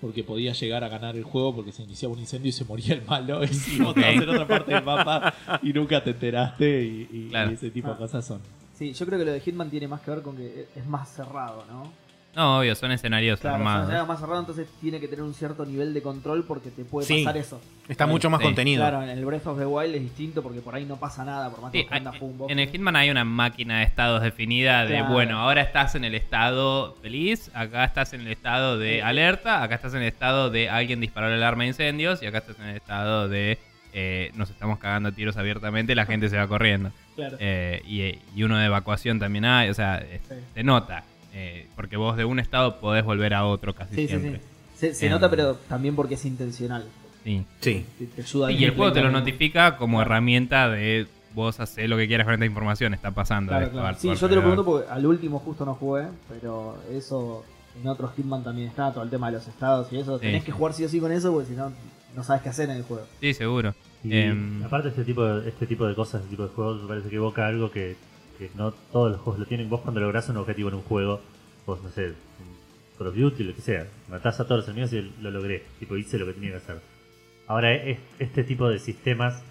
[0.00, 2.94] porque podía llegar a ganar el juego porque se iniciaba un incendio y se moría
[2.94, 3.46] el malo y
[3.80, 7.50] vos estabas en otra parte del mapa y nunca te enteraste y, y- Claro.
[7.50, 8.40] y ese tipo de cosas son.
[8.74, 11.08] Sí, yo creo que lo de Hitman tiene más que ver con que es más
[11.14, 11.92] cerrado, ¿no?
[12.36, 13.88] No, obvio, son escenarios Claro, armados.
[13.90, 16.84] si es más cerrado, entonces tiene que tener un cierto nivel de control porque te
[16.84, 17.24] puede Sí.
[17.24, 17.60] pasar eso.
[17.88, 18.44] Está mucho más Sí.
[18.46, 18.82] contenido.
[18.82, 21.50] Claro, en el Breath of the Wild es distinto porque por ahí no pasa nada,
[21.50, 22.52] por más que hay- bosque.
[22.52, 25.12] en el Hitman hay una máquina de estados definida de, Claro.
[25.12, 29.74] bueno, ahora estás en el estado feliz, acá estás en el estado de alerta, acá
[29.74, 32.66] estás en el estado de alguien disparó el alarma de incendios y acá estás en
[32.66, 33.58] el estado de
[33.92, 36.92] eh, nos estamos cagando a tiros abiertamente, la gente se va corriendo.
[37.16, 37.36] Claro.
[37.40, 40.00] Eh, y, y uno de evacuación también hay, o sea,
[40.54, 41.02] se nota.
[41.32, 44.40] Eh, porque vos de un estado podés volver a otro casi Sí, sí, siempre.
[44.40, 44.44] sí.
[44.76, 46.86] Se, se Em, nota, pero también porque es intencional.
[47.24, 47.44] Sí.
[47.60, 47.84] Sí.
[47.98, 51.96] Te, te ayuda Y el juego te lo notifica como herramienta de vos hacer lo
[51.96, 53.50] que quieras con esta información, está pasando.
[53.50, 53.96] Claro, claro.
[54.00, 57.44] Sí, yo te lo pregunto porque al último justo no jugué, pero eso
[57.80, 60.18] en otros Hitman también está, todo el tema de los estados y eso.
[60.18, 60.46] Sí, Tenés sí.
[60.46, 61.70] que jugar sí o sí con eso porque si no,
[62.16, 63.04] no sabes qué hacer en el juego.
[63.20, 63.74] Sí, seguro.
[64.02, 66.88] Y Em, aparte este tipo de, este tipo de cosas, este tipo de juegos, me
[66.88, 67.96] parece que evoca algo que,
[68.40, 69.68] que no todos los juegos lo tienen.
[69.70, 71.20] Vos cuando lográs un objetivo en un juego,
[71.66, 74.92] vos no sé, un Call of Duty, lo que sea, matás a todos los enemigos
[74.92, 76.80] y lo logré, tipo hice lo que tenía que hacer.
[77.46, 79.42] Ahora es este tipo de sistemas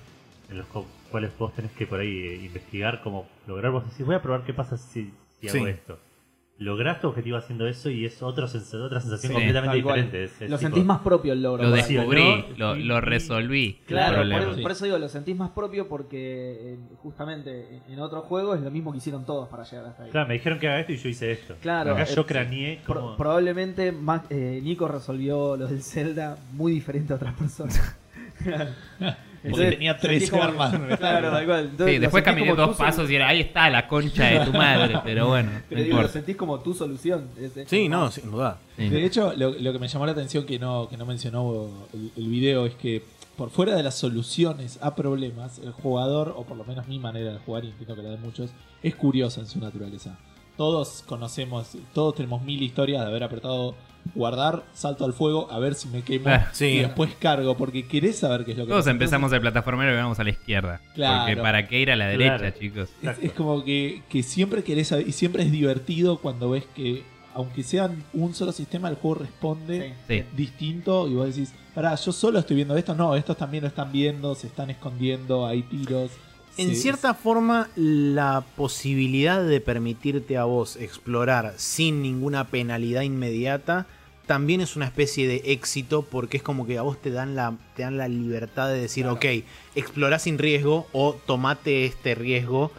[0.49, 4.05] en los cu- cuales vos tenés que por ahí eh, investigar cómo lograr, vos decís,
[4.05, 5.71] voy a probar qué pasa si, si hago Sí.
[5.71, 5.97] esto.
[6.59, 10.23] Lográs tu objetivo haciendo eso y es otro sens- otra sensación Sí, completamente diferente.
[10.25, 11.63] Es- es lo tipo- sentís más propio el logro.
[11.63, 12.57] lo descubrí, ¿no?
[12.57, 13.79] lo, lo resolví.
[13.85, 18.55] Claro, el por, por eso digo, lo sentís más propio porque justamente en otro juego
[18.55, 20.11] es lo mismo que hicieron todos para llegar hasta ahí.
[20.11, 21.55] Claro, me dijeron que haga esto y yo hice esto.
[21.61, 23.17] Claro, Acá yo eh, craneé Pro- como...
[23.17, 23.93] probablemente
[24.29, 27.95] eh, Nico resolvió lo del Zelda muy diferente a otras personas.
[29.49, 30.75] Porque tenía sentís 13 como- armas.
[30.99, 34.99] Claro, Sí, después caminé dos pasos y era ahí está la concha de tu madre,
[35.03, 37.27] pero bueno, no Pero digo, lo sentís como tu solución.
[37.39, 38.57] Es- es Sí, no, sin duda.
[38.77, 38.89] Sí.
[38.89, 42.11] De hecho, lo, lo que me llamó la atención que no, que no mencionó el,
[42.17, 43.03] el video es que
[43.37, 47.31] por fuera de las soluciones a problemas, el jugador, o por lo menos mi manera
[47.31, 48.51] de jugar, y entiendo que la de muchos,
[48.83, 50.17] es curioso en su naturaleza.
[50.57, 53.75] Todos conocemos, todos tenemos mil historias de haber apretado
[54.15, 56.65] guardar, salto al fuego, a ver si me quemo Ah, sí.
[56.65, 58.91] y después cargo, porque querés saber qué es lo que Todos pasa.
[58.91, 60.81] empezamos el plataformero y vamos a la izquierda.
[60.95, 61.25] Claro.
[61.25, 62.55] Porque para qué ir a la derecha, Claro.
[62.59, 62.89] chicos.
[63.01, 67.03] Es, es como que, que siempre querés saber, y siempre es divertido cuando ves que,
[67.33, 70.23] aunque sean un solo sistema, el juego responde Sí.
[70.35, 73.91] distinto y vos decís, pará, yo solo estoy viendo esto, no, estos también lo están
[73.91, 76.11] viendo, se están escondiendo, hay tiros.
[76.57, 83.85] En cierta forma, la posibilidad de permitirte a vos explorar sin ninguna penalidad inmediata
[84.29, 87.55] también es una especie de éxito porque es como que a vos te dan la,
[87.75, 89.15] te dan la libertad de decir, Claro.
[89.15, 89.25] ok,
[89.73, 92.71] explorá sin riesgo o tomate este riesgo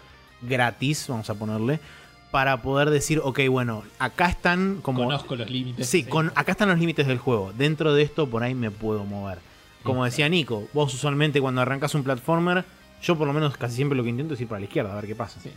[0.43, 1.81] gratis, vamos a ponerle,
[2.31, 5.03] para poder decir, ok, bueno, acá están como...
[5.03, 5.89] conozco los límites.
[5.89, 7.53] Sí, con, acá están los límites del juego.
[7.59, 9.39] Dentro de esto por ahí me puedo mover.
[9.83, 12.65] Como decía Nico, vos usualmente cuando arrancas un platformer,
[13.03, 14.95] yo por lo menos casi siempre lo que intento es ir para la izquierda a
[14.95, 15.41] ver qué pasa.
[15.41, 15.51] Sí.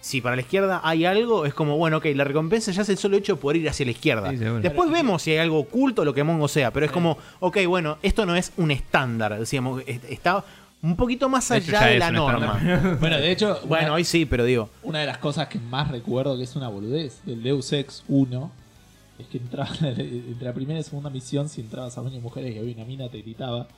[0.00, 2.96] Si para la izquierda hay algo, es como, bueno, ok, la recompensa ya es el
[2.98, 4.30] solo hecho de poder ir hacia la izquierda.
[4.30, 4.36] Sí.
[4.62, 7.98] Después vemos si hay algo oculto, lo que Mongo sea, pero es como, ok, bueno,
[8.02, 10.44] esto no es un estándar, decíamos, es- está
[10.82, 12.58] un poquito más allá de es la un norma.
[12.58, 12.96] estándar.
[13.00, 15.90] Bueno, de hecho, Bueno, una, hoy sí, pero digo, una de las cosas que más
[15.90, 18.50] recuerdo que es una boludez del Deus Ex 1
[19.18, 22.56] es que entraba entre la primera y segunda misión, si entrabas a baño de mujeres
[22.56, 23.68] y había una mina, te gritaba.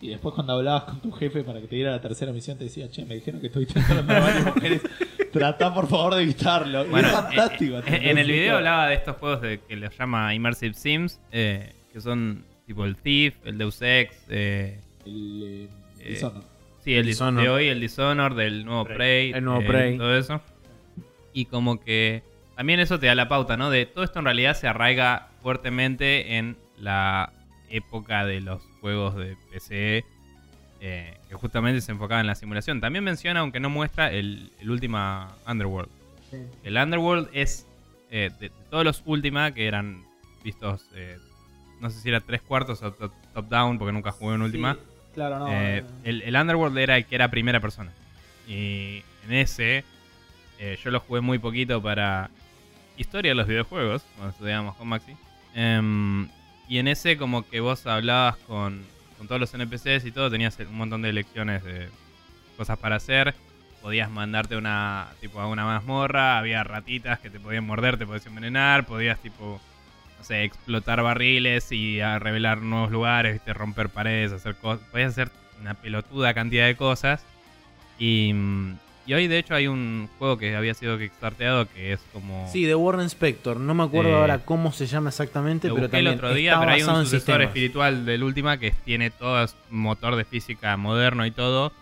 [0.00, 2.64] Y después cuando hablabas con tu jefe para que te diera la tercera misión, te
[2.64, 4.82] decía, che, me dijeron que estoy entrando a de mujeres.
[5.32, 6.86] Trata por favor de evitarlo.
[6.86, 7.78] Bueno, es fantástico.
[7.78, 11.72] eh, en el video hablaba de estos juegos de, que los llama Immersive Sims, eh,
[11.92, 15.68] que son tipo el Thief, el Deus Ex, eh, El, eh,
[16.00, 16.46] Eh, Dishonored.
[16.84, 17.44] sí, el Dis- Dishonored.
[17.44, 18.96] de hoy, el Dishonored, del nuevo Prey.
[18.96, 19.98] Prey, El nuevo eh, Prey.
[19.98, 20.40] todo eso.
[21.32, 22.22] Y como que
[22.56, 23.68] también eso te da la pauta, ¿no?
[23.70, 27.32] De todo esto en realidad se arraiga fuertemente en la
[27.70, 30.04] época de los juegos de PC,
[30.80, 32.80] eh, que justamente se enfocaba en la simulación.
[32.80, 35.90] También menciona, aunque no muestra, el, el última Underworld.
[36.30, 36.36] Sí.
[36.62, 37.66] El Underworld es
[38.10, 40.04] eh, de, de todos los Ultima que eran
[40.44, 41.18] vistos, eh,
[41.80, 44.74] no sé si era tres cuartos o top, top down, porque nunca jugué en Ultima.
[44.74, 44.80] Sí,
[45.14, 45.48] claro, no.
[45.48, 47.92] El, el Underworld era el que era primera persona.
[48.46, 49.84] Y en ese,
[50.82, 52.30] yo lo jugué muy poquito para
[52.96, 55.12] historia de los videojuegos, cuando estudiábamos con Maxi.
[55.54, 56.28] Em,
[56.68, 58.84] y en ese, como que vos hablabas con,
[59.16, 61.88] con todos los NPCs y todo, tenías un montón de lecciones de
[62.56, 63.34] cosas para hacer.
[63.80, 68.26] Podías mandarte una, tipo, a una mazmorra, había ratitas que te podían morder, te podías
[68.26, 69.60] envenenar, podías, tipo,
[70.18, 73.54] no sé, explotar barriles y revelar nuevos lugares, ¿viste?
[73.54, 74.86] romper paredes, hacer cosas.
[74.90, 75.30] Podías hacer
[75.60, 77.24] una pelotuda cantidad de cosas.
[77.98, 78.78] Y, mm,
[79.08, 82.46] y hoy, de hecho, hay un juego que había sido kickstarteado que es como.
[82.52, 86.00] sí, de Warren Spector, no me acuerdo Eh, ahora cómo se llama exactamente, pero busqué
[86.00, 89.48] el también otro día, está pero hay un sucesor espiritual del Última que tiene todo
[89.70, 91.72] motor de física moderno y todo.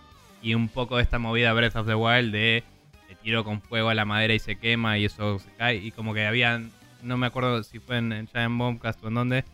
[0.40, 2.62] Y un poco de esta movida Breath of the Wild de
[3.08, 5.78] te tiro con fuego a la madera y se quema y eso se cae.
[5.78, 6.70] Y como que habían,
[7.02, 9.44] no me acuerdo si fue en, en Giant Bombcast o en dónde,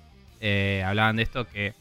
[0.43, 1.73] eh, hablaban de esto que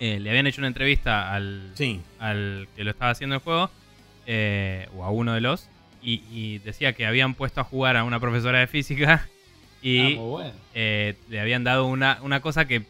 [0.00, 3.70] eh, le habían hecho una entrevista al, Sí, al que lo estaba haciendo el juego,
[4.26, 5.68] eh, o a uno de los,
[6.02, 9.28] y, y decía que habían puesto a jugar a una profesora de física
[9.82, 10.52] y Ah, bueno.
[10.74, 12.82] eh, le habían dado una, una cosa que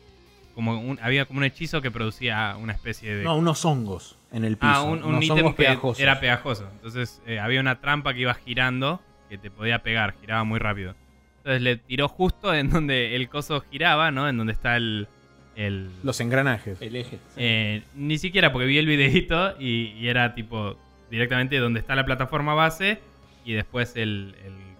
[0.54, 4.44] como un- había como un hechizo que producía una especie de no, unos hongos en
[4.44, 6.00] el piso, ah, un, un ítem hongos que pegajosos.
[6.02, 6.68] era pegajoso.
[6.74, 10.94] Entonces eh, había una trampa que iba girando que te podía pegar, giraba muy rápido.
[11.38, 14.28] Entonces le tiró justo en donde el coso giraba, ¿no?
[14.28, 15.08] En donde está el,
[15.56, 16.82] el Los engranajes.
[16.82, 17.18] El eje.
[17.36, 20.76] eh, ni siquiera porque vi el videito y, y era tipo
[21.10, 22.98] directamente donde está la plataforma base
[23.44, 24.70] y después el, el-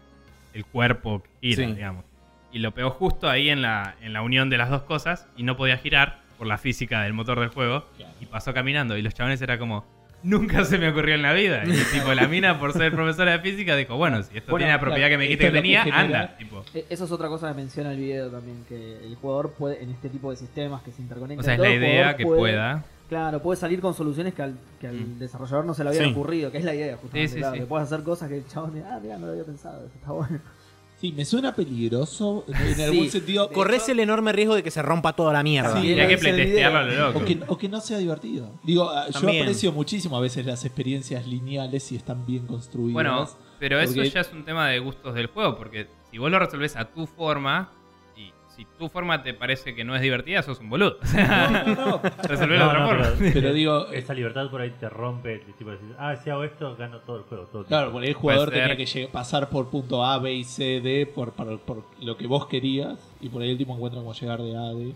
[0.55, 1.75] el cuerpo que gira, Sí.
[1.75, 2.05] digamos.
[2.53, 5.45] Y lo pegó justo ahí en la, en la unión de las dos cosas y
[5.45, 8.13] no podía girar por la física del motor del juego Claro.
[8.21, 9.85] y pasó caminando y los chavales era como
[10.23, 13.39] nunca se me ocurrió en la vida y tipo la mina por ser profesora de
[13.41, 15.83] física dijo bueno si esto Bueno, tiene la propiedad claro, que me dijiste que tenía
[15.83, 19.53] anda tipo Eh, Eso es otra cosa que menciona el video también, que el jugador
[19.53, 22.25] puede, en este tipo de sistemas que se interconectan, o sea es la idea que
[22.25, 25.19] puede- pueda Claro, puede salir con soluciones que al, que al Mm.
[25.19, 26.11] desarrollador no se le habían Sí.
[26.13, 27.29] ocurrido, que es la idea, justamente.
[27.29, 27.61] Sí, sí, claro, sí.
[27.61, 29.95] Que puedes hacer cosas que el chabón dice, ah, mira, no lo había pensado, eso
[29.97, 30.39] está bueno.
[31.01, 33.51] Sí, me suena peligroso en, algún sentido.
[33.51, 35.81] Corres el enorme riesgo de que se rompa toda la mierda.
[35.81, 38.51] Sí, y hay que playtestearlo a lo loco O que, o que no sea divertido.
[38.63, 42.93] Digo, ah, yo aprecio muchísimo a veces las experiencias lineales si están bien construidas.
[42.93, 43.29] Bueno,
[43.59, 46.77] pero eso ya es un tema de gustos del juego, porque si vos lo resolvés
[46.77, 47.73] a tu forma,
[48.61, 50.99] si tu forma te parece que no es divertida, sos un boludo.
[51.03, 52.01] O sea, No, no, no.
[52.25, 53.07] resolverlo de otra no, forma.
[53.19, 56.77] pero- Pero digo, Esa libertad por ahí te rompe, tipo decir, ah, si hago esto,
[56.77, 57.45] gano todo el juego.
[57.47, 60.81] Todo el claro, porque el jugador tenía que pasar por punto A, B y C,
[60.83, 62.99] D por, por, por lo que vos querías.
[63.23, 64.93] Y por ahí el último encuentra como llegar de A a D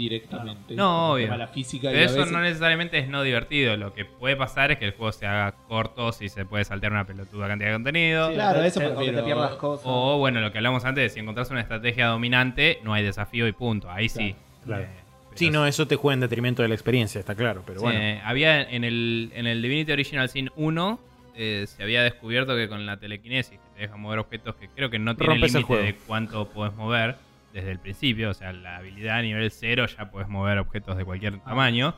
[0.00, 0.74] directamente.
[0.74, 1.36] No, obvio.
[1.36, 3.76] La física Pero eso veces- no necesariamente es no divertido.
[3.76, 6.92] Lo que puede pasar es que el juego se haga corto si se puede saltear
[6.92, 8.28] una pelotuda cantidad de contenido.
[8.28, 9.84] Sí, Claro, eso te- me o que te pierdas cosas.
[9.88, 13.46] O bueno, lo que hablamos antes, de si encontrás una estrategia dominante, no hay desafío
[13.46, 13.90] y punto.
[13.90, 14.34] Ahí sí.
[14.64, 14.82] Claro.
[14.84, 14.88] Eh,
[15.34, 17.98] Sí, no, eso te juega en detrimento de la experiencia, está claro, pero Sí, bueno.
[18.00, 20.98] eh, había en el, en el Divinity Original Sin 1
[21.36, 24.90] eh, se había descubierto que con la telequinesis, que te deja mover objetos que creo
[24.90, 27.14] que no tiene límite de cuánto puedes mover
[27.52, 31.04] desde el principio, o sea, la habilidad a nivel 0 ya puedes mover objetos de
[31.04, 31.48] cualquier Ah.
[31.50, 31.94] tamaño.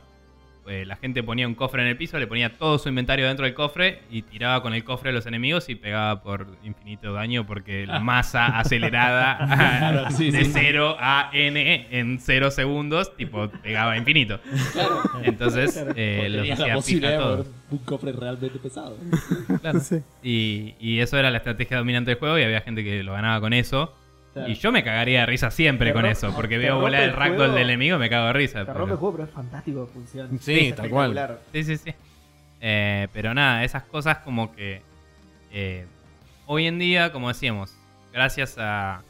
[0.69, 3.45] Eh, la gente ponía un cofre en el piso, le ponía todo su inventario dentro
[3.45, 7.45] del cofre y tiraba con el cofre a los enemigos y pegaba por infinito daño
[7.45, 10.51] porque la masa acelerada sí, de sí.
[10.55, 14.39] 0 a n en 0 segundos, tipo, pegaba infinito.
[15.24, 17.37] Entonces, eh, los Tenías hacía la pija posibilidad de todo.
[17.39, 18.97] mover un cofre realmente pesado.
[19.61, 19.81] Claro.
[20.23, 23.41] Y, y eso era la estrategia dominante del juego y había gente que lo ganaba
[23.41, 23.95] con eso.
[24.33, 24.49] Claro.
[24.51, 27.11] Y yo me cagaría de risa siempre Te con rompe- eso, porque veo volar el
[27.11, 27.53] el ragdoll juego.
[27.55, 28.61] del enemigo y me cago de risa.
[28.61, 30.29] Te pero- rompe el juego, pero es fantástico que funciona.
[30.41, 31.11] Sí, Es tal cual.
[31.11, 31.43] espectacular.
[31.53, 31.95] Sí, sí, sí.
[32.61, 34.81] Eh, pero nada, esas cosas como que...
[35.51, 35.85] eh,
[36.47, 37.77] hoy en día, como decíamos,
[38.13, 39.03] gracias a...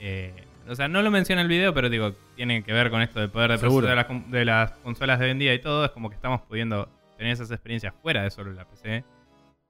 [0.00, 0.32] eh,
[0.68, 3.30] o sea, no lo menciona el video, pero digo, tiene que ver con esto del
[3.30, 5.84] poder de, proceso de, las, de las consolas de hoy en día y todo.
[5.84, 9.04] Es como que estamos pudiendo tener esas experiencias fuera de solo la PC.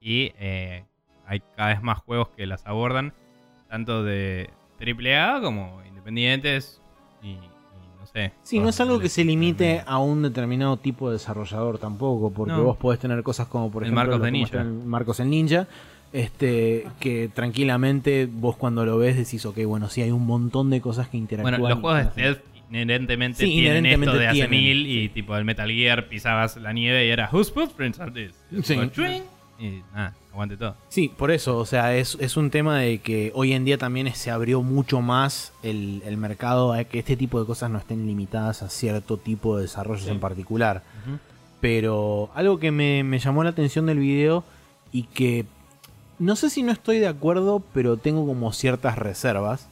[0.01, 0.83] Y eh,
[1.27, 3.13] hay cada vez más juegos que las abordan,
[3.69, 6.81] tanto de AAA como independientes
[7.23, 7.37] y, y
[7.99, 8.31] no sé.
[8.43, 12.53] Sí, no es algo que se limite a un determinado tipo de desarrollador tampoco, porque
[12.53, 12.63] No.
[12.63, 14.63] vos podés tener cosas como, por El ejemplo, Marcos de Ninja.
[14.63, 15.67] Marcos el Ninja,
[16.13, 20.79] este, que tranquilamente vos cuando lo ves decís, ok, bueno, sí hay un montón de
[20.81, 21.59] cosas que interactúan.
[21.59, 22.39] Bueno, los juegos de stealth
[22.69, 26.57] inherentemente Sí, tienen inherentemente esto de hace tienen, mil y tipo el Metal Gear pisabas
[26.57, 28.33] la nieve y era Whose footprints are these?
[28.63, 28.75] Sí.
[30.31, 30.75] Aguante todo.
[30.89, 34.13] Sí, por eso, o sea, es, es un tema de que hoy en día también
[34.13, 38.05] se abrió mucho más el, el mercado a que este tipo de cosas no estén
[38.07, 40.11] limitadas a cierto tipo de desarrollos Sí.
[40.11, 40.83] en particular.
[41.59, 44.43] Pero algo que me, me llamó la atención del video
[44.91, 45.45] y que
[46.19, 49.67] no sé si no estoy de acuerdo, pero tengo como ciertas reservas,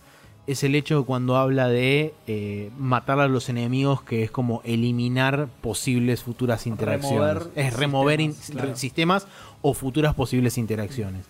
[0.48, 5.48] es el hecho cuando habla de eh, matar a los enemigos, que es como eliminar
[5.62, 7.20] posibles futuras interacciones.
[7.44, 8.78] Remover es remover in- sistemas, claro.
[8.78, 9.28] sistemas
[9.62, 11.26] o futuras posibles interacciones.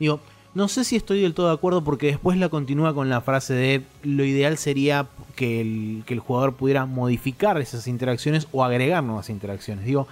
[0.00, 0.20] Digo,
[0.54, 3.54] no sé si estoy del todo de acuerdo porque después la continúa con la frase
[3.54, 9.02] de lo ideal sería que el, que el jugador pudiera modificar esas interacciones o agregar
[9.02, 9.84] nuevas interacciones.
[9.84, 10.06] Digo,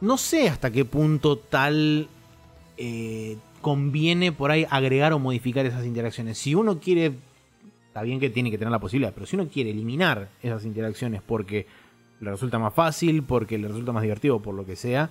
[0.00, 2.08] no sé hasta qué punto tal
[2.76, 6.36] eh, conviene por ahí agregar o modificar esas interacciones.
[6.38, 7.12] Si uno quiere,
[7.92, 11.20] está bien que tiene que tener la posibilidad, pero si uno quiere eliminar esas interacciones
[11.20, 11.66] porque
[12.20, 15.10] le resulta más fácil, porque le resulta más divertido, por lo que sea,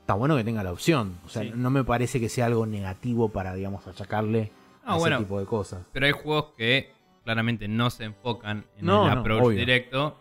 [0.00, 1.16] está bueno que tenga la opción.
[1.24, 1.52] O sea, Sí.
[1.54, 4.50] no me parece que sea algo negativo para, digamos, achacarle
[4.84, 5.16] Ah, a bueno.
[5.16, 5.82] ese tipo de cosas.
[5.92, 6.90] Pero hay juegos que
[7.22, 10.16] claramente no se enfocan en No, el approach directo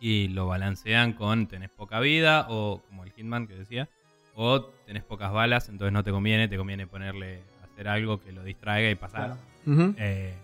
[0.00, 3.88] y lo balancean con tenés poca vida o como el Hitman que decía,
[4.34, 8.42] o tenés pocas balas, entonces no te conviene, te conviene ponerle hacer algo que lo
[8.42, 9.36] distraiga y pasar.
[9.64, 9.94] Claro.
[9.98, 10.34] Eh,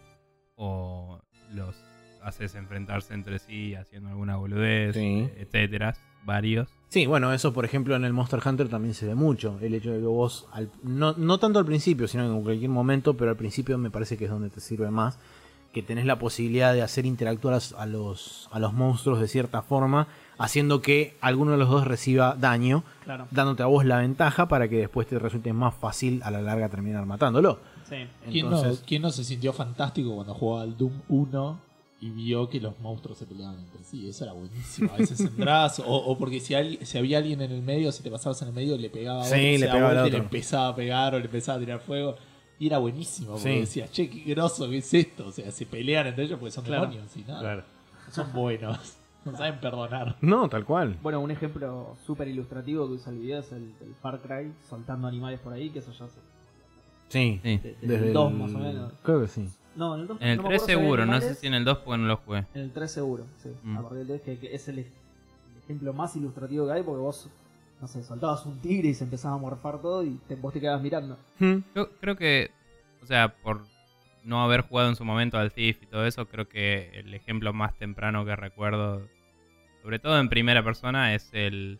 [0.59, 1.21] o
[1.55, 1.75] los
[2.23, 5.29] haces enfrentarse entre sí haciendo alguna boludez, Sí.
[5.39, 5.95] etcétera,
[6.27, 6.69] varios.
[6.91, 9.59] Sí, bueno, eso por ejemplo en el Monster Hunter también se ve mucho.
[9.63, 13.17] El hecho de que vos, al- no, no tanto al principio, sino en cualquier momento,
[13.17, 15.19] pero al principio me parece que es donde te sirve más,
[15.73, 19.63] que tenés la posibilidad de hacer interactuar a, a los, a los monstruos de cierta
[19.63, 20.09] forma,
[20.39, 23.27] haciendo que alguno de los dos reciba daño, Claro.
[23.31, 26.69] dándote a vos la ventaja para que después te resulte más fácil a la larga
[26.69, 27.61] terminar matándolo.
[27.89, 27.97] Sí.
[28.31, 31.61] ¿Quién, no, Entonces- quién no se sintió fantástico cuando jugaba al Doom 1
[32.01, 34.09] y vio que los monstruos se peleaban entre sí?
[34.09, 34.93] Eso era buenísimo.
[34.93, 38.03] A veces entrabas, o, o porque si, alguien- si había alguien en el medio, si
[38.03, 39.95] te pasabas en el medio, le pegaba a Sí, otro, le se daba pegaba al
[39.97, 40.25] vuelta y le otro.
[40.37, 42.17] empezaba a pegar o le empezaba a tirar fuego.
[42.61, 43.61] Y era buenísimo, porque Sí.
[43.61, 45.29] decías, che, qué groso que es esto.
[45.29, 46.83] O sea, se pelean entre ellos porque son Claro.
[46.89, 47.41] demonios y nada.
[47.41, 47.63] Claro.
[48.11, 48.79] Son buenos.
[49.25, 50.17] No saben perdonar.
[50.23, 50.97] No, tal cual.
[51.03, 55.07] Bueno, un ejemplo súper ilustrativo que usa el video es el, el Far Cry soltando
[55.07, 56.19] animales por ahí, que eso ya se.
[57.09, 57.41] Sí.
[57.43, 57.59] Sí.
[57.59, 58.93] de- Desde el 2 más o menos.
[59.03, 59.49] Creo que sí.
[59.77, 61.35] No, en el 2 En el no me 3 acuerdo si había seguro, no sé
[61.35, 62.39] si en el 2 porque no lo jugué.
[62.55, 63.51] En el 3 seguro, sí.
[63.63, 63.79] Mm.
[63.79, 64.87] A partir del 3 que, que es el, ej-
[65.57, 67.29] el ejemplo más ilustrativo que hay porque vos,
[67.81, 70.61] no sé, soltabas un tigre y se empezaba a morfar todo y te, vos te
[70.61, 71.17] quedabas mirando.
[71.39, 71.59] Hmm.
[71.73, 72.51] Creo, creo que,
[73.03, 73.63] o sea, por
[74.25, 77.53] no haber jugado en su momento al Thief y todo eso, creo que el ejemplo
[77.53, 79.07] más temprano que recuerdo,
[79.83, 81.79] sobre todo en primera persona, es el,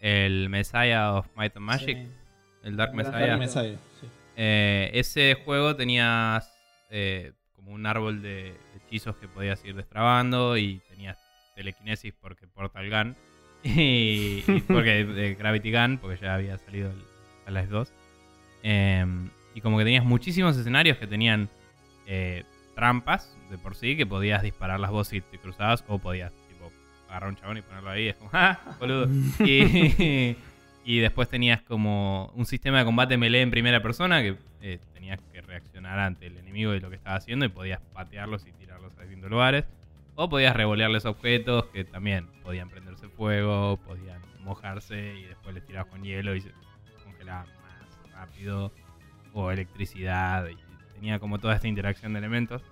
[0.00, 2.08] el Messiah of Might and Magic, Sí.
[2.64, 3.26] el Dark El Messiah.
[3.26, 4.08] Dark Me sabe, sí.
[4.36, 6.52] Eh, ese juego tenías
[6.90, 11.18] eh, como un árbol de hechizos que podías ir destrabando y tenías
[11.54, 13.16] telequinesis porque Portal Gun
[13.62, 16.98] y, y porque de Gravity Gun porque ya había salido el
[17.46, 17.92] Half-Life 2
[18.66, 21.50] Em, y como que tenías muchísimos escenarios que tenían
[22.06, 22.44] eh,
[22.74, 26.72] trampas de por sí que podías dispararlas vos si te cruzabas o podías tipo
[27.06, 28.58] agarrar a un chabón y ponerlo ahí es como ¡ah!
[28.80, 29.06] boludo
[29.44, 30.34] y,
[30.84, 35.18] y después tenías como un sistema de combate melee en primera persona que eh, tenías
[35.32, 38.92] que reaccionar ante el enemigo y lo que estaba haciendo y podías patearlos y tirarlos
[38.98, 39.64] a distintos lugares.
[40.14, 45.90] O podías revolearles objetos que también podían prenderse fuego, podían mojarse y después les tirabas
[45.90, 46.52] con hielo y se
[47.02, 48.70] congelaban más rápido.
[49.32, 50.56] O electricidad y
[50.94, 52.62] tenía como toda esta interacción de elementos.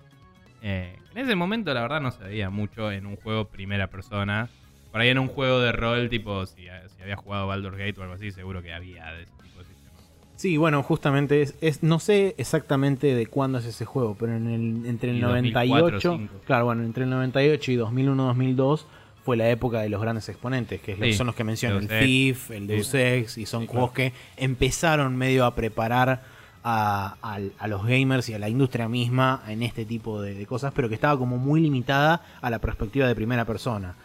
[0.61, 4.49] Eh, en ese momento la verdad no se veía mucho en un juego primera persona.
[4.93, 8.03] Por ahí en un juego de rol, tipo, si, si había jugado Baldur's Gate o
[8.03, 9.93] algo así, seguro que había de ese tipo de sistemas.
[10.35, 14.47] Sí, bueno, justamente es, es- no sé exactamente de cuándo es ese juego, pero en
[14.47, 16.33] el, entre el Y 98, 2004, 5.
[16.45, 18.85] claro, bueno, entre el 98 y 2001-2002
[19.25, 22.05] fue la época de los grandes exponentes, que Sí, son los que mencionan, el.
[22.05, 26.21] Thief, el Deus Ex, y son Sí, juegos que empezaron medio a preparar
[26.63, 30.87] a, los gamers y a la industria misma en este tipo de, de cosas, pero
[30.87, 33.95] que estaba como muy limitada a la perspectiva de primera persona.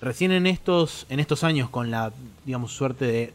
[0.00, 2.12] Recién en estos, en estos años, con la,
[2.46, 3.32] digamos, suerte de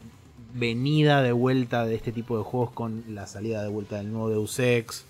[0.54, 4.30] venida de vuelta de este tipo de juegos con la salida de vuelta del nuevo
[4.30, 5.04] Deus Ex,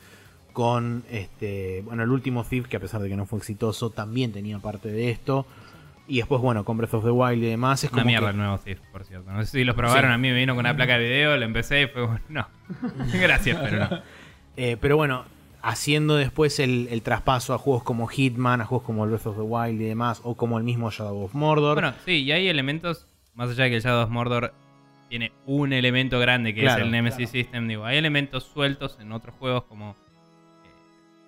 [0.53, 4.33] con este, bueno, el último Thief, que a pesar de que no fue exitoso, también
[4.33, 5.47] tenía parte de esto.
[6.09, 8.31] Y después, bueno, con Breath of the Wild y demás, es Una como mierda que-
[8.33, 9.31] el nuevo Thief, por cierto.
[9.33, 10.15] No sé si los probaron, Sí.
[10.15, 12.47] a mí me vino con una placa de video, lo empecé y fue no.
[13.15, 14.01] Gracias, pero no.
[14.57, 15.25] Eh, pero bueno,
[15.69, 19.43] haciendo después el, el traspaso a juegos como Hitman, a juegos como Breath of the
[19.43, 21.75] Wild y demás, o como el mismo Shadow of Mordor.
[21.75, 24.55] Bueno, sí, y hay elementos, más allá de que el Shadow of Mordor
[25.09, 29.11] tiene un elemento grande que Claro, es el Nemesis System, digo, hay elementos sueltos en
[29.13, 29.91] otros juegos como...
[30.65, 30.71] eh,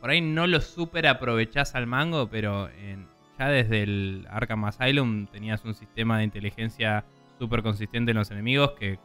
[0.01, 3.07] por ahí no los super aprovechás al mango, pero en-
[3.39, 7.05] ya desde el Arkham Asylum tenías un sistema de inteligencia
[7.39, 8.99] súper consistente en los enemigos que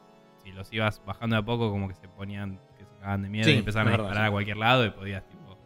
[0.43, 2.59] si los ibas bajando de a poco como que se ponían,
[3.03, 4.27] cagaban de miedo Sí, y empezaban a disparar sí.
[4.27, 5.57] a cualquier lado y podías tipo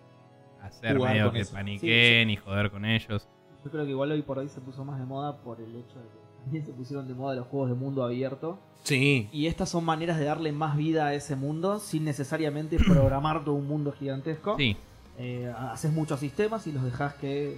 [0.62, 1.54] hacer Jugar medio que eso.
[1.54, 3.28] paniquen y joder con ellos.
[3.64, 6.00] Yo creo que igual hoy por hoy se puso más de moda por el hecho
[6.00, 8.60] de que también se pusieron de moda los juegos de mundo abierto.
[8.84, 13.44] Sí, Y estas son maneras de darle más vida a ese mundo sin necesariamente programar
[13.44, 14.56] todo un mundo gigantesco.
[14.58, 14.76] Sí,
[15.20, 17.58] Eh, haces muchos sistemas y los dejas que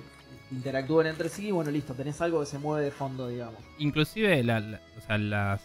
[0.52, 3.60] interactúen entre sí y bueno, listo, tenés algo que se mueve de fondo, digamos.
[3.78, 5.62] inclusive la- la- o sea, las,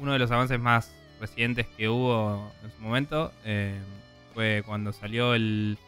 [0.00, 3.78] uno de los avances más recientes que hubo en su momento eh,
[4.34, 5.78] fue cuando salió el...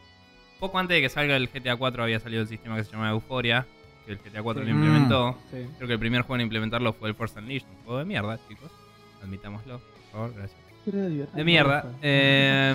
[0.61, 3.11] Poco antes de que salga el GTA 4 había salido el sistema que se llamaba
[3.11, 3.67] Euphoria,
[4.07, 4.69] que el GTA 4 Sí.
[4.71, 5.39] lo implementó.
[5.51, 5.67] Sí.
[5.77, 8.39] Creo que el primer juego en implementarlo fue el Force Unleashed, un juego de mierda,
[8.49, 8.71] chicos.
[9.23, 10.61] Admitámoslo, por favor, gracias.
[11.35, 11.85] De mierda.
[12.01, 12.75] Eh,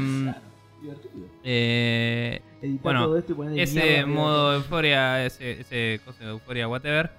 [0.81, 1.27] Divertido.
[1.43, 3.15] eh, Editar bueno,
[3.55, 7.09] ese modo Euforia, ese, ese cosa de Euforia, whatever,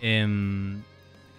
[0.00, 0.80] em,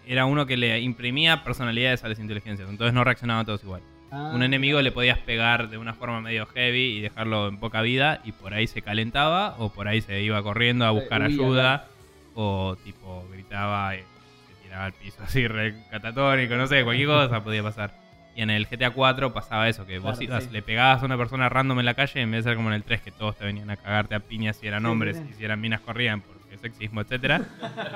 [0.08, 3.82] era uno que le imprimía personalidades a las inteligencias, entonces no reaccionaban todos igual.
[4.12, 7.82] Ah, Un enemigo le podías pegar de una forma medio heavy y dejarlo en poca
[7.82, 11.28] vida y por ahí se calentaba o por ahí se iba corriendo a buscar huía,
[11.30, 11.88] ayuda
[12.36, 17.44] o tipo gritaba y se tiraba al piso así re catatónico, no sé, cualquier cosa
[17.44, 17.92] podía pasar.
[18.36, 20.50] Y en el GTA 4 pasaba eso, que vos ibas, sí.
[20.52, 22.76] le pegabas a una persona random en la calle en vez de ser como en
[22.76, 25.34] el 3 que todos te venían a cagarte a piñas si eran Sí, hombres y
[25.34, 26.22] si eran minas corrían
[26.58, 27.42] sexismo, etcétera.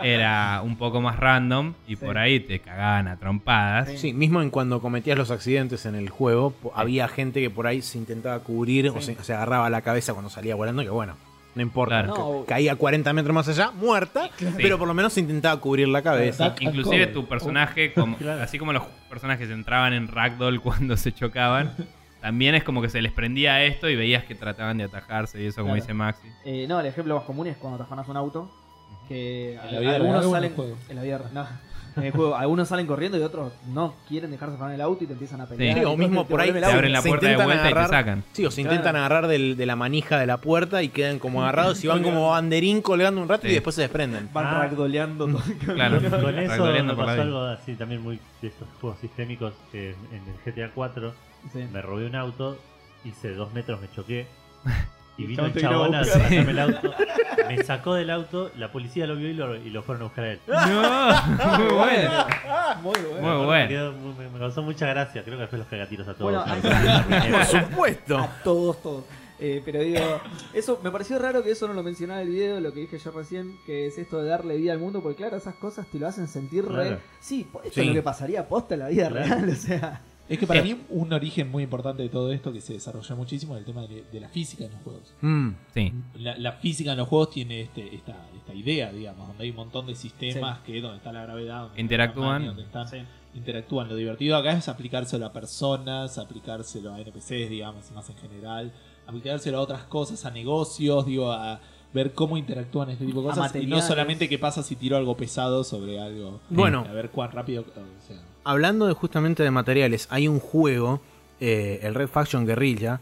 [0.04, 2.06] Era un poco más random y Sí.
[2.06, 3.90] por ahí te cagaban a trompadas.
[4.00, 4.14] Sí.
[4.14, 7.98] mismo en cuando cometías los accidentes en el juego, había gente que por ahí se
[7.98, 11.16] intentaba cubrir o se, se agarraba la cabeza cuando salía volando, que bueno,
[11.56, 12.14] no importa, Claro.
[12.14, 12.46] ca- No.
[12.48, 16.54] caía 40 metros más allá, muerta, pero por lo menos se intentaba cubrir la cabeza.
[16.60, 18.44] Inclusive tu personaje, como, Claro.
[18.44, 21.74] así como los personajes entraban en Ragdoll cuando se chocaban,
[22.22, 25.45] también es como que se les prendía esto y veías que trataban de atajarse y
[25.48, 25.81] eso como Claro.
[25.84, 26.27] dice Maxi.
[26.45, 28.52] Eh, no, el ejemplo más común es cuando te afanas un auto.
[29.07, 30.76] Que ¿En la vida algunos real salen.
[30.89, 31.48] En la vida no.
[31.95, 35.07] En el juego, algunos salen corriendo y otros no quieren dejarse afanar el auto y
[35.07, 35.76] te empiezan a pelear.
[35.77, 37.64] Sí, y o mismo te por ahí Te abren la Se puerta de intentan vuelta
[37.64, 38.23] y agarrar- te sacan.
[38.34, 38.76] Sí, o se Claro.
[38.76, 42.03] intentan agarrar del- de la manija de la puerta y quedan como agarrados y van
[42.03, 44.30] como banderín colgando un rato y después se desprenden.
[44.31, 44.60] Van Ah.
[44.60, 45.41] ragdoleando todo.
[45.73, 49.95] Claro, Con eso me pasó algo así también muy de estos juegos sistémicos que en
[50.11, 51.15] en el GTA 4
[51.53, 51.65] Sí.
[51.72, 52.57] me robé un auto,
[53.06, 54.28] hice dos metros, me choqué
[55.18, 56.94] y vino el chabón a sacarme el auto,
[57.48, 60.24] me sacó del auto, la policía lo vio y lo, y lo fueron a buscar
[60.26, 60.40] a él.
[60.48, 62.26] No, muy bueno.
[62.84, 63.22] Muy bueno.
[63.22, 63.68] Muy Me bueno.
[63.68, 66.32] quedó me, me causó mucha gracia, creo que después los cagatiros a todos.
[66.34, 67.06] Bueno, a-.
[67.32, 68.18] Por supuesto.
[68.19, 69.03] A todos, todos.
[69.40, 69.99] Eh, pero digo,
[70.53, 72.98] eso me pareció raro que eso no lo mencionaba en el video, lo que dije
[72.98, 75.99] yo recién, que es esto de darle vida al mundo, porque claro, esas cosas te
[75.99, 76.74] lo hacen sentir re.
[76.88, 76.99] Claro.
[77.19, 77.82] Sí, esto Sí.
[77.82, 79.26] es lo que pasaría posta en la vida Claro.
[79.28, 80.02] real, o sea.
[80.30, 80.74] Es que para Sí.
[80.74, 83.88] mí un origen muy importante de todo esto que se desarrolló muchísimo es el tema
[83.88, 85.14] de, de la física en los juegos.
[85.22, 85.49] Mm.
[85.74, 85.94] Sí.
[86.20, 89.56] La, la física en los juegos tiene este, esta, esta idea, digamos, donde hay un
[89.56, 92.45] montón de sistemas que donde está la gravedad, donde está Interactúan.
[92.45, 93.88] donde están- interactúan.
[93.88, 98.74] Lo divertido acá es aplicárselo a personas, aplicárselo a NPCs, digamos, más en general,
[99.06, 101.60] aplicárselo a otras cosas, a negocios, digo, a
[101.94, 103.56] ver cómo interactúan este tipo de cosas.
[103.56, 106.41] Y no solamente qué pasa si tiro algo pesado sobre algo.
[106.49, 106.84] Bueno.
[106.88, 107.62] A ver cuán rápido.
[107.62, 108.18] o sea,
[108.49, 111.02] Hablando de, justamente de materiales, hay un juego,
[111.40, 113.02] eh, el Red Faction Guerrilla,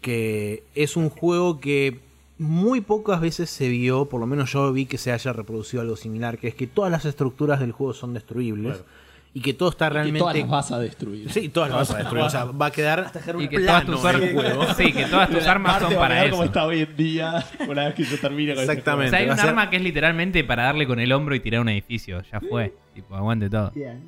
[0.00, 2.00] que es un juego que
[2.38, 5.96] muy pocas veces se vio, por lo menos yo vi que se haya reproducido algo
[5.96, 8.88] similar, que es que todas las estructuras del juego son destruibles Claro.
[9.34, 10.18] y que todo está que realmente...
[10.20, 11.30] todas las vas a destruir.
[11.32, 12.24] Sí, todas las vas a destruir.
[12.24, 14.74] O sea, va a quedar Y que todas tus armas, juego.
[14.76, 16.30] sí, que todas tus armas son para eso.
[16.32, 19.08] como está hoy en día, una vez que yo termine con este Exactamente.
[19.08, 21.40] O sea, hay un ser- arma que es literalmente para darle con el hombro y
[21.40, 22.20] tirar un edificio.
[22.30, 22.74] Ya fue.
[22.94, 23.70] Tipo, aguante todo.
[23.74, 24.02] Bien.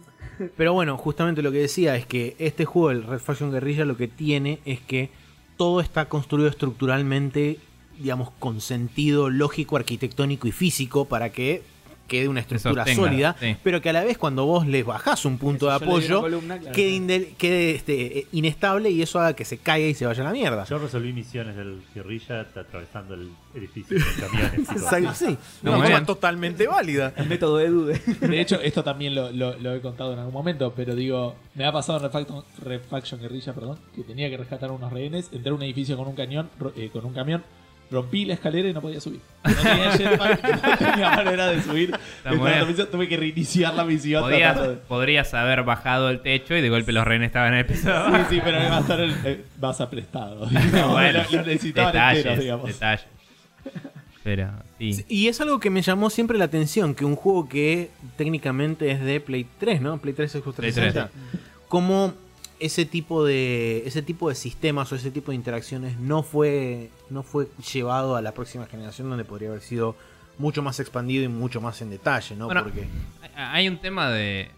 [0.56, 3.96] Pero bueno, justamente lo que decía es que este juego, el Red Faction Guerrilla, lo
[3.96, 5.10] que tiene es que
[5.56, 7.58] todo está construido estructuralmente,
[7.98, 11.62] digamos, con sentido lógico, arquitectónico y físico para que
[12.06, 13.56] quede una estructura sostenga, sólida, sí.
[13.62, 16.58] pero que a la vez cuando vos le bajás un punto Eso de apoyo, columna,
[16.58, 16.74] claro.
[16.74, 20.26] quede, quede, este, eh, inestable y eso haga que se caiga y se vaya a
[20.26, 20.64] la mierda.
[20.64, 25.16] Yo resolví misiones del guerrilla atravesando el edificio con camiones.
[25.18, 25.36] sí.
[25.62, 27.12] No, Una forma totalmente válida.
[27.16, 28.00] El método de Dude.
[28.20, 31.64] De hecho, esto también lo, lo- lo he contado en algún momento, pero digo, me
[31.66, 35.50] ha pasado en Refaction, Refaction Guerrilla, perdón, que tenía que rescatar a unos rehenes, entré
[35.50, 37.42] a un edificio con un cañón, eh, con un camión,
[37.90, 39.20] rompí la escalera y no podía subir.
[39.46, 41.96] No tenía jetpack, no tenía manera de subir.
[42.24, 44.22] Entonces, tuve que reiniciar la misión.
[44.24, 47.66] Podías, de- podrías haber bajado el techo y de golpe los rehenes estaban en el
[47.66, 47.90] piso.
[48.10, 50.48] Sí, sí, pero me va a estar el, eh, vas a prestado.
[50.90, 52.66] bueno, lo, lo necesitaban detalles, enteros, digamos.
[52.66, 53.06] detalles.
[54.24, 55.04] Pero, sí.
[55.08, 59.00] Y es algo que me llamó siempre la atención, que un juego que técnicamente es
[59.00, 59.98] de Play 3, ¿no?
[59.98, 61.10] Play 3 Xbox Play 360.
[61.68, 62.14] Como
[62.60, 67.22] ese tipo de ese tipo de sistemas o ese tipo de interacciones no fue no
[67.22, 69.94] fue llevado a la próxima generación donde podría haber sido
[70.38, 72.46] mucho más expandido y mucho más en detalle, ¿no?
[72.46, 72.86] Bueno, Porque
[73.36, 74.50] Hay un tema de,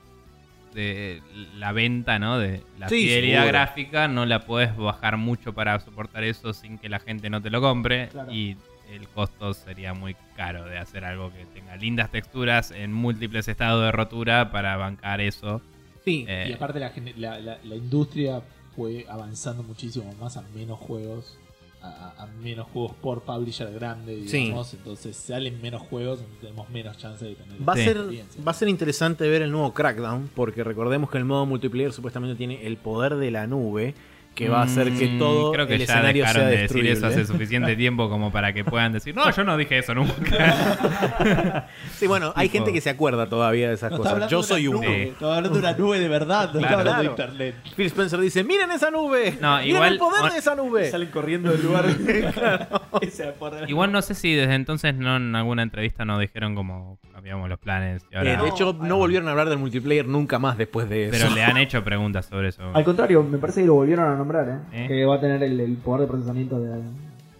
[0.74, 1.22] de
[1.56, 2.38] la venta, ¿no?
[2.38, 3.52] De la Sí, fidelidad seguro.
[3.58, 7.50] gráfica, no la puedes bajar mucho para soportar eso sin que la gente no te
[7.50, 8.08] lo compre.
[8.08, 8.32] Claro.
[8.32, 8.56] Y
[8.92, 13.84] el costo sería muy caro de hacer algo que tenga lindas texturas en múltiples estados
[13.84, 15.60] de rotura para bancar eso.
[16.08, 18.42] Sí, Eh, Y aparte la, la, la- la industria
[18.74, 21.36] fue avanzando muchísimo más a menos juegos,
[21.80, 24.38] a, menos juegos por publisher grande, Sí.
[24.44, 24.74] digamos.
[24.74, 28.44] Entonces salen menos juegos, tenemos menos chance de tener Va a, ser, experiencia.
[28.44, 32.34] va a ser interesante ver el nuevo Crackdown, porque recordemos que el modo multiplayer supuestamente
[32.36, 33.94] tiene el poder de la nube,
[34.38, 36.56] que va a hacer que Mm, todo Creo que el ya escenario dejaron sea de
[36.58, 39.94] decir eso hace suficiente tiempo como para que puedan decir, no, yo no dije eso
[39.94, 41.66] nunca.
[41.98, 44.30] Sí, bueno, hay Tipo- gente que se acuerda todavía de esas No, cosas.
[44.30, 44.88] Yo soy una uno.
[44.88, 46.64] nube, Estaba hablando de una nube de verdad, no Claro.
[46.66, 47.54] estaba hablando de internet.
[47.76, 49.36] Phil Spencer dice, miren esa nube.
[49.40, 50.90] No, miren igual- el poder on- de esa nube.
[50.90, 51.86] Salen corriendo del lugar.
[53.68, 57.58] Igual no sé si desde entonces no en alguna entrevista nos dijeron como cambiamos los
[57.58, 58.34] planes y ahora...
[58.34, 61.16] Eh, de hecho, no volvieron a hablar del multiplayer nunca más después de eso.
[61.18, 62.62] Pero le han hecho preguntas sobre eso.
[62.74, 64.84] Al contrario, me parece que lo volvieron a nombrar, ¿eh?
[64.84, 64.88] ¿Eh?
[64.88, 66.82] Que va a tener el, el poder de procesamiento de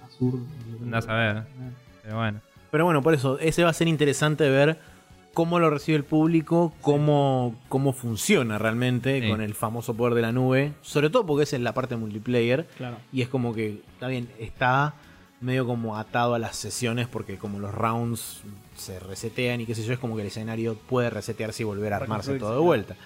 [0.06, 0.38] Azure.
[0.82, 1.42] Andás a ver.
[2.02, 2.40] Pero bueno.
[2.70, 4.78] Pero bueno, por eso, ese va a ser interesante ver
[5.34, 9.28] cómo lo recibe el público, cómo, cómo funciona realmente Sí.
[9.28, 10.72] con el famoso poder de la nube.
[10.82, 12.66] Sobre todo porque es en la parte multiplayer.
[12.76, 12.96] Claro.
[13.12, 14.94] Y es como que, está bien, está
[15.40, 18.42] medio como atado a las sesiones porque como los rounds
[18.76, 21.92] se resetean y qué sé yo, es como que el escenario puede resetearse y volver
[21.92, 22.96] a armarse todo de vuelta.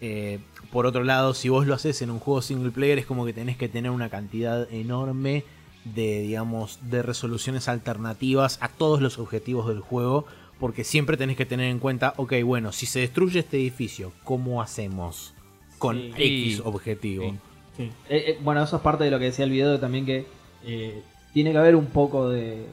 [0.00, 0.38] Eh,
[0.72, 3.32] por otro lado, si vos lo haces en un juego single player, es como que
[3.32, 5.44] tenés que tener una cantidad enorme
[5.84, 10.24] de, digamos, de resoluciones alternativas a todos los objetivos del juego,
[10.58, 14.62] porque siempre tenés que tener en cuenta, ok, bueno, si se destruye este edificio, ¿cómo
[14.62, 15.34] hacemos
[15.78, 16.12] con Sí.
[16.16, 16.62] X Sí.
[16.64, 17.34] objetivo?
[17.76, 17.82] Sí.
[18.08, 20.24] Eh, eh, bueno, eso es parte de lo que decía el video también que
[20.64, 21.02] eh,
[21.34, 22.66] tiene que haber un poco de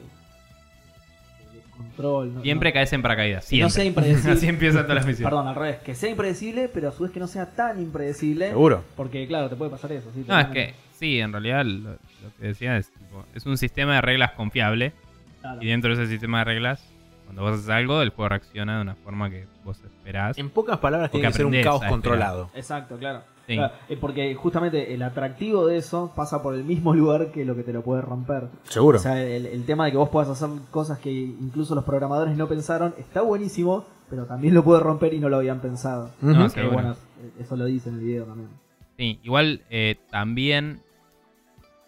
[1.84, 2.34] control.
[2.34, 2.42] ¿no?
[2.42, 3.48] Siempre no, caes en paracaídas.
[3.48, 3.70] que no Siempre.
[3.70, 4.32] sea impredecible.
[4.32, 5.30] Así empiezan todas las misiones.
[5.30, 8.48] Perdón, al revés, que sea impredecible, pero a su vez que no sea tan impredecible.
[8.48, 8.84] Seguro.
[8.96, 10.10] Porque claro, te puede pasar eso.
[10.14, 10.24] ¿sí?
[10.26, 11.98] No, es que sí, en realidad lo, lo
[12.38, 14.92] que decía es tipo, es un sistema de reglas confiable
[15.40, 15.62] Claro.
[15.62, 16.82] y dentro de ese sistema de reglas,
[17.24, 20.36] cuando vos haces algo, el juego reacciona de una forma que vos esperás.
[20.36, 22.50] En pocas palabras, tiene que ser un caos controlado.
[22.54, 23.22] Exacto, claro.
[23.46, 23.58] Sí.
[23.88, 27.62] Eh, porque justamente el atractivo de eso pasa por el mismo lugar que lo que
[27.62, 28.48] te lo puede romper.
[28.64, 28.98] Seguro.
[28.98, 32.36] O sea, el, el tema de que vos puedas hacer cosas que incluso los programadores
[32.36, 36.10] no pensaron está buenísimo, pero también lo puede romper y no lo habían pensado.
[36.20, 36.50] No.
[36.50, 36.96] Que bueno,
[37.38, 38.48] eso lo dice en el video también.
[38.96, 40.80] Sí, igual eh, también.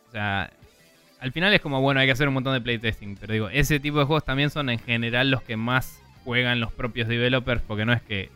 [0.08, 0.50] O sea,
[1.20, 3.16] al final es como, bueno, hay que hacer un montón de playtesting.
[3.20, 6.72] Pero digo, ese tipo de juegos también son en general los que más juegan los
[6.72, 7.60] propios developers.
[7.62, 8.30] Porque no es que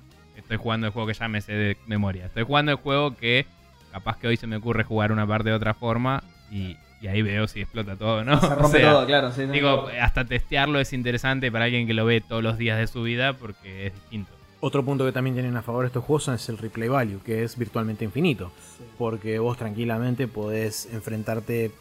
[0.47, 2.27] estoy jugando el juego que ya me sé de memoria.
[2.27, 3.47] Estoy jugando el juego que
[3.91, 6.23] capaz que hoy se me ocurre jugar una parte de otra forma.
[6.53, 8.41] Y, y ahí veo si explota todo, ¿no?
[8.41, 9.33] Se O rompe sea, todo, claro.
[9.33, 9.53] sí, sí.
[9.53, 13.03] Digo, hasta testearlo es interesante para alguien que lo ve todos los días de su
[13.03, 14.33] vida porque es distinto.
[14.61, 17.59] Otro punto que también tienen a favor estos juegos es el replay value, que es
[17.59, 18.53] virtualmente infinito.
[18.99, 21.73] Porque vos tranquilamente podés enfrentarte,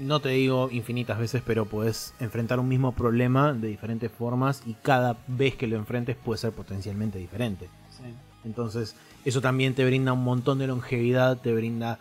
[0.00, 4.74] no te digo infinitas veces, pero podés enfrentar un mismo problema de diferentes formas y
[4.74, 7.68] cada vez que lo enfrentes puede ser potencialmente diferente.
[8.02, 8.14] Sí.
[8.44, 11.98] Entonces, eso también te brinda un montón de longevidad, te brinda,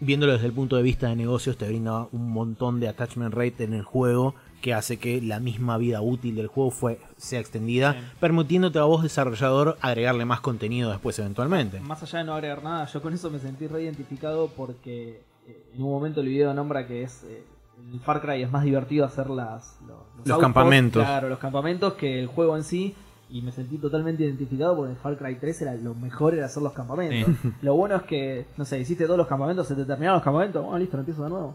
[0.00, 3.64] viéndolo desde el punto de vista de negocios, te brinda un montón de attachment rate
[3.64, 7.92] en el juego que hace que la misma vida útil del juego fue, sea extendida,
[7.92, 7.98] Sí.
[8.20, 11.78] permitiéndote a vos, desarrollador, agregarle más contenido después eventualmente.
[11.80, 15.82] Más allá de no agregar nada, yo con eso me sentí reidentificado porque eh, en
[15.82, 17.44] un momento el video nombra que es eh,
[17.92, 19.78] el Far Cry es más divertido hacer las,
[20.24, 21.04] los, campamentos.
[21.04, 22.96] Claro, los campamentos que el juego en sí.
[23.30, 26.62] Y me sentí totalmente identificado porque en Far Cry 3 era lo mejor era hacer
[26.62, 27.34] los campamentos.
[27.62, 30.62] Lo bueno es que, no sé, hiciste todos los campamentos, se te terminaron los campamentos,
[30.62, 31.54] bueno, listo, empiezo de nuevo.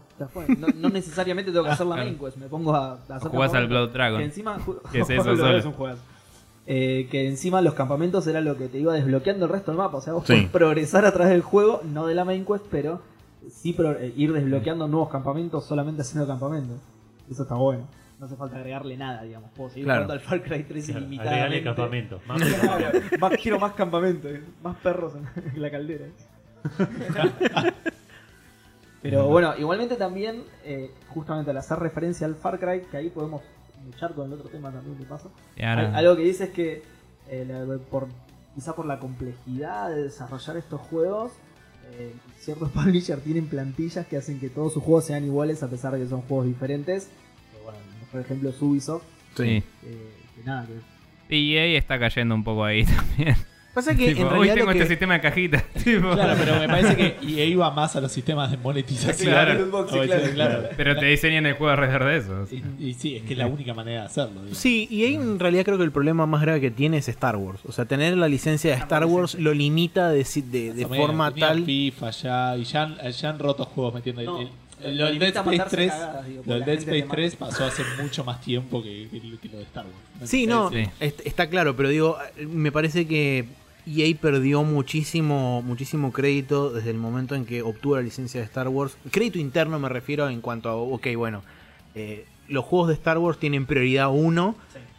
[0.58, 3.52] No, no necesariamente tengo que hacer la main quest, me pongo a, a hacer Jugás
[3.54, 3.66] al.
[3.66, 4.18] Blood Dragon.
[4.20, 4.56] Que encima,
[4.92, 5.56] ¿Qué es eso solo?
[5.58, 5.74] es un
[6.66, 9.98] eh, que encima los campamentos era lo que te iba desbloqueando el resto del mapa.
[9.98, 10.32] O sea, vos Sí.
[10.34, 13.00] podés progresar a través del juego, no de la main quest, pero
[13.50, 16.78] sí pro- eh, ir desbloqueando nuevos campamentos solamente haciendo campamentos.
[17.28, 17.84] Eso está bueno.
[18.18, 19.50] No hace falta agregarle nada, digamos.
[19.50, 20.04] Puedo seguir Claro.
[20.04, 21.64] jugando al Far Cry 3 Agregale ilimitadamente.
[21.64, 22.26] campamentos.
[22.26, 24.32] Más Claro, más, quiero más campamentos,
[24.62, 25.14] más perros
[25.54, 26.06] en la caldera.
[29.02, 33.42] Pero bueno, igualmente también, eh, justamente al hacer referencia al Far Cry, que ahí podemos
[33.84, 34.96] luchar con el otro tema también.
[35.56, 36.82] Y ahora- Al- Algo que dice es que
[37.28, 38.08] eh, la- por,
[38.54, 41.32] quizá por la complejidad de desarrollar estos juegos,
[41.92, 45.92] eh, ciertos publishers tienen plantillas que hacen que todos sus juegos sean iguales a pesar
[45.92, 47.10] de que son juegos diferentes.
[48.14, 49.02] Mejor ejemplo es Ubisoft,
[49.36, 49.42] Sí.
[49.42, 49.62] eh,
[50.36, 50.66] que nada,
[51.28, 52.84] que Y EA está cayendo un poco ahí
[53.16, 53.34] también.
[53.74, 55.64] Pasa que Tipo, en hoy tengo lo que- este sistema de cajitas.
[55.84, 56.12] tipo.
[56.12, 59.32] Claro, pero me parece que EA iba más a los sistemas de monetización.
[59.32, 59.68] Claro.
[60.32, 60.68] Claro.
[60.76, 62.46] Pero te diseñan el juego alrededor de eso.
[62.78, 64.42] Y, y sí, es que es la única manera de hacerlo.
[64.52, 67.34] Sí, y ahí en realidad creo que el problema más grave que tiene es Star
[67.34, 67.62] Wars.
[67.66, 71.34] O sea, tener la licencia de Star Wars lo limita de, de, de menos, forma
[71.34, 71.64] tal.
[71.64, 74.48] FIFA ya, y ya han, ya han roto juegos metiendo el- No, el,
[74.82, 75.90] lo lo del Dead Space mandarse 3.
[75.90, 78.82] cagadas, digo, lo porque del la Dead Space te 3 pasó hace mucho más tiempo
[78.82, 80.30] que, que lo que lo de Star Wars.
[80.30, 80.84] Sí, no, Sí.
[81.00, 82.18] está claro, pero digo,
[82.48, 83.46] me parece que
[83.86, 88.68] EA perdió muchísimo, muchísimo crédito desde el momento en que obtuvo la licencia de Star
[88.68, 88.96] Wars.
[89.10, 91.42] Crédito interno me refiero en cuanto a, ok, bueno,
[91.94, 94.56] eh, los juegos de Star Wars tienen prioridad uno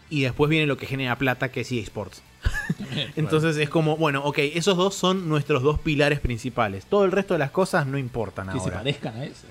[0.09, 2.21] y después viene lo que genera plata, que es EA Sports.
[3.15, 6.85] Entonces es como, bueno, ok, esos dos son nuestros dos pilares principales.
[6.85, 8.77] Todo el resto de las cosas no importan que se ahora.
[8.77, 9.47] parezcan a eso.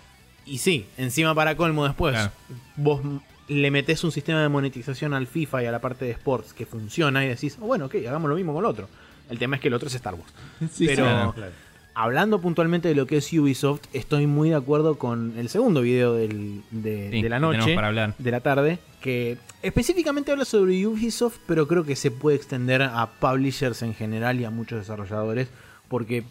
[0.47, 2.33] Y sí, encima para colmo después, Claro.
[2.77, 3.01] vos
[3.49, 6.67] le metés un sistema de monetización al FIFA y a la parte de sports que
[6.67, 8.89] funciona y decís, "Oh, bueno, ok, hagamos lo mismo con el otro.
[9.31, 10.33] El tema es que el otro es Star Wars.
[10.73, 11.11] Sí, Pero- sí.
[11.13, 11.33] Claro.
[11.35, 11.53] Claro.
[11.97, 16.13] Hablando puntualmente de lo que es Ubisoft, estoy muy de acuerdo con el segundo video
[16.15, 18.15] del- de, Sí, de la noche, tenemos para hablar.
[18.19, 23.07] de la tarde, que específicamente habla sobre Ubisoft, pero creo que se puede extender a
[23.21, 25.49] publishers en general y a muchos desarrolladores,
[25.89, 26.25] porque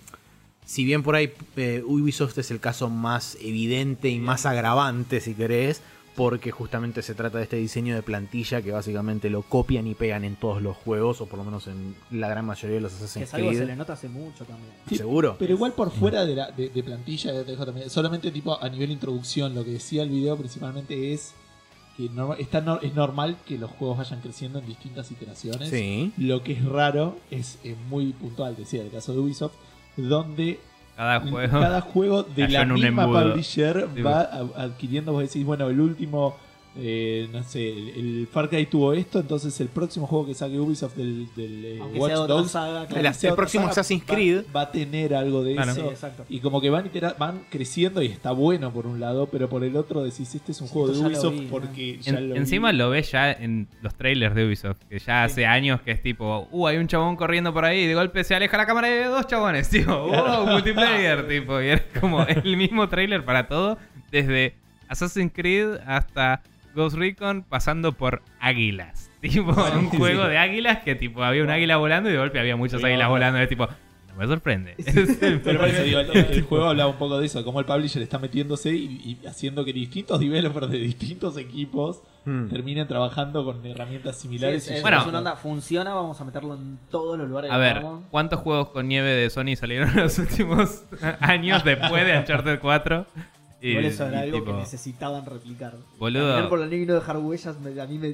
[0.65, 5.33] si bien por ahí eh, Ubisoft es el caso más evidente y más agravante, si
[5.33, 5.81] querés,
[6.15, 10.23] porque justamente se trata de este diseño de plantilla que básicamente lo copian y pegan
[10.23, 12.97] en todos los juegos, o por lo menos en la gran mayoría de los Que
[13.05, 13.69] Assassin's es algo que se Creed.
[13.71, 14.71] le nota hace mucho también.
[14.87, 15.35] Sí, ¿Seguro?
[15.39, 18.61] Pero igual por fuera de, la, de, de plantilla, ya te dejo también, solamente tipo
[18.61, 21.33] a nivel introducción, lo que decía el video principalmente es
[21.97, 25.69] que no- está no- es normal que los juegos vayan creciendo en distintas iteraciones.
[25.71, 26.11] Sí.
[26.17, 27.57] Lo que es raro es,
[27.89, 29.53] muy puntual, decía el caso de Ubisoft,
[29.97, 30.59] donde
[30.95, 31.59] Cada juego.
[31.59, 36.35] cada juego de la misma publisher Sí, va a- adquiriendo, vos decís, bueno, el último,
[36.75, 40.59] eh, no sé, el, el Far Cry tuvo esto, entonces el próximo juego que saque
[40.59, 43.07] Ubisoft del, del eh, Watch Dogs, saga, aunque claro.
[43.09, 44.43] El- sea el otra próximo saga, Assassin's va- Creed.
[44.55, 45.71] va, a tener algo de Claro.
[45.71, 45.93] Eso.
[46.29, 46.89] Y como que van,
[47.19, 50.61] van creciendo y está bueno por un lado, pero por el otro decís, este es
[50.61, 51.49] un Sí, juego de esto ya lo Ubisoft vi, ¿no?
[51.51, 52.77] porque ya En- lo encima vi.
[52.77, 56.47] lo ves ya en los trailers de Ubisoft, que ya hace años que es tipo,
[56.51, 59.03] uh, hay un chabón corriendo por ahí y de golpe se aleja la cámara de
[59.05, 63.77] dos chabones, tipo, wow, multiplayer, tipo, y era como el mismo trailer para todo,
[64.11, 64.55] desde
[64.87, 66.41] Assassin's Creed hasta
[66.75, 69.09] Ghost Recon, pasando por águilas.
[69.21, 70.29] Tipo, un Sí, juego sí.
[70.31, 73.39] de águilas que tipo había un águila volando y de golpe había muchas águilas volando,
[73.39, 74.75] es tipo, no me sorprende.
[75.43, 78.01] Pero por eso digo, el, el juego hablaba un poco de eso, cómo el publisher
[78.01, 82.47] está metiéndose y, y haciendo que distintos developers de distintos equipos Hmm.
[82.47, 84.63] terminen trabajando con herramientas Sí, similares.
[84.63, 85.01] es, y es- Bueno.
[85.01, 87.81] es una onda, funciona, vamos a meterlo en todos los lugares A ver.
[88.11, 90.85] ¿cuántos juegos con nieve de Sony salieron en los últimos
[91.19, 93.05] años después de Uncharted 4?
[93.65, 95.73] Y, Por eso era algo tipo, que necesitaban replicar.
[95.97, 96.49] Boludo.
[96.49, 98.13] Por la nieve y no dejar huellas, me- a mí me...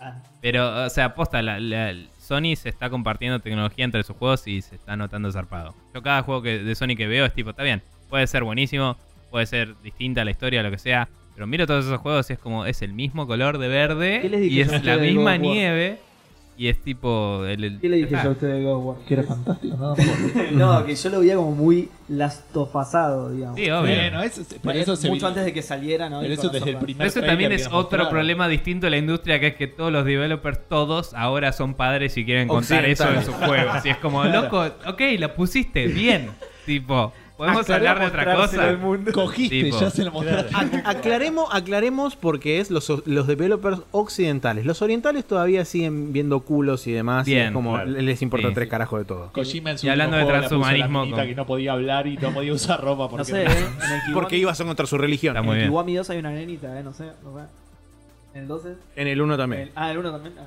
[0.00, 4.46] ah, Pero, o sea, posta, la, la- Sony se está compartiendo tecnología entre sus juegos
[4.48, 5.72] y se está notando zarpado.
[5.94, 7.80] Yo cada juego que, de Sony que veo es tipo, está bien,
[8.10, 8.96] puede ser buenísimo,
[9.30, 12.38] puede ser distinta la historia, lo que sea, pero miro todos esos juegos y es
[12.40, 16.00] como, es el mismo color de verde ¿Qué les dije y es la misma nieve
[16.56, 17.44] y es tipo...
[17.46, 18.96] El, el- ¿Qué le dije Ah, yo a ustedes de God of War?
[19.06, 19.94] Que era fantástico, ¿no?
[20.52, 23.56] no, que yo lo veía como muy lastofasado, digamos.
[23.58, 23.94] Sí, obvio.
[23.94, 26.20] Bueno, eso, por Pero eso se mucho antes de que saliera, ¿no?
[26.20, 27.68] Pero Y eso con desde el las primer Pero eso trailer también que es nos
[27.72, 28.10] otro mostraron.
[28.10, 32.16] problema distinto de la industria, que es que todos los developers, todos, ahora son padres
[32.16, 33.24] y quieren contar eso en Occidentales.
[33.26, 33.86] sus juegos.
[33.86, 36.30] Y es como, loco, ok, la pusiste, bien.
[36.66, 38.68] tipo, podemos Aclaré hablar de otra cosa.
[38.68, 39.12] al mundo.
[39.12, 39.80] Cogiste, Tipo.
[39.80, 40.54] ya se lo mostraste.
[40.54, 44.64] Ac- aclaremos, aclaremos porque es los, los developers occidentales.
[44.66, 47.26] Los orientales todavía siguen viendo culos y demás.
[47.28, 47.90] y es como claro.
[47.90, 48.70] les importa Sí, tres sí.
[48.70, 49.32] carajos de todo.
[49.32, 52.32] Kojima en su Y hablando de a transhumanismo con- que no podía hablar y no
[52.32, 53.46] podía usar ropa porque No sé, ¿eh?
[53.46, 53.54] En
[53.92, 55.36] el Kiwami, Porque ibas contra su religión.
[55.36, 55.68] Está en el.
[55.68, 56.82] Kiwami 2 hay una nenita, ¿eh?
[56.82, 57.44] No sé, no sé.
[58.34, 58.74] En el 12.
[58.96, 59.62] En el 1 también.
[59.62, 60.34] El- ah, el 1 también.
[60.38, 60.44] Ah,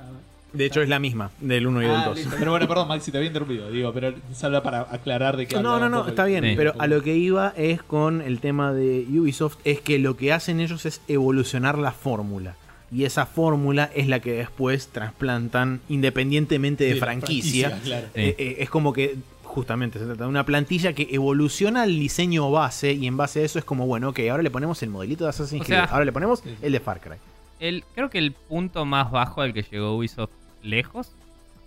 [0.56, 2.16] De hecho, es la misma del 1 y del Ah, 2.
[2.18, 2.36] listo.
[2.38, 5.78] Pero bueno, perdón, Maxi, te había interrumpido, digo, pero habla para aclarar de que No,
[5.78, 6.54] no, no, está bien, Sí.
[6.56, 10.32] pero a lo que iba es con el tema de Ubisoft, es que lo que
[10.32, 12.54] hacen ellos es evolucionar la fórmula.
[12.92, 17.70] y esa fórmula es la que después trasplantan independientemente de, franquicia.
[17.70, 18.06] franquicia, claro.
[18.14, 22.48] Eh, eh, es como que justamente se trata de una plantilla que evoluciona el diseño
[22.52, 25.24] base y en base a eso es como, bueno, ok, ahora le ponemos el modelito
[25.24, 26.54] de Assassin's O Creed, sea- ahora le ponemos Sí.
[26.62, 27.16] el de Far Cry.
[27.58, 30.30] El, creo que el punto más bajo al que llegó Ubisoft
[30.66, 31.10] lejos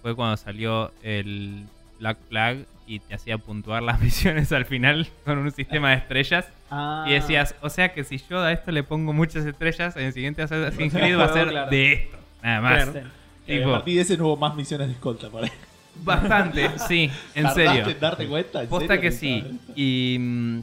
[0.02, 1.64] fue cuando salió el
[2.00, 6.48] Black Flag y te hacía puntuar las misiones al final con un sistema de estrellas.
[6.72, 7.06] Ah.
[7.08, 10.14] Y decías, o sea que si yo a esto le pongo muchas estrellas, en el
[10.14, 11.70] siguiente Assassin's Creed va a ser Claro.
[11.72, 12.18] de esto.
[12.44, 12.84] Nada más.
[12.94, 13.00] Sí.
[13.48, 15.52] Eh, Tipo, a partir de ese no hubo más misiones de escolta por ahí.
[16.04, 17.90] bastante, sí, en ¿Tardaste serio.
[17.90, 18.62] en darte cuenta?
[18.64, 19.02] ¿En Posta serio?
[19.02, 19.60] que sí.
[19.76, 20.60] Y, mm,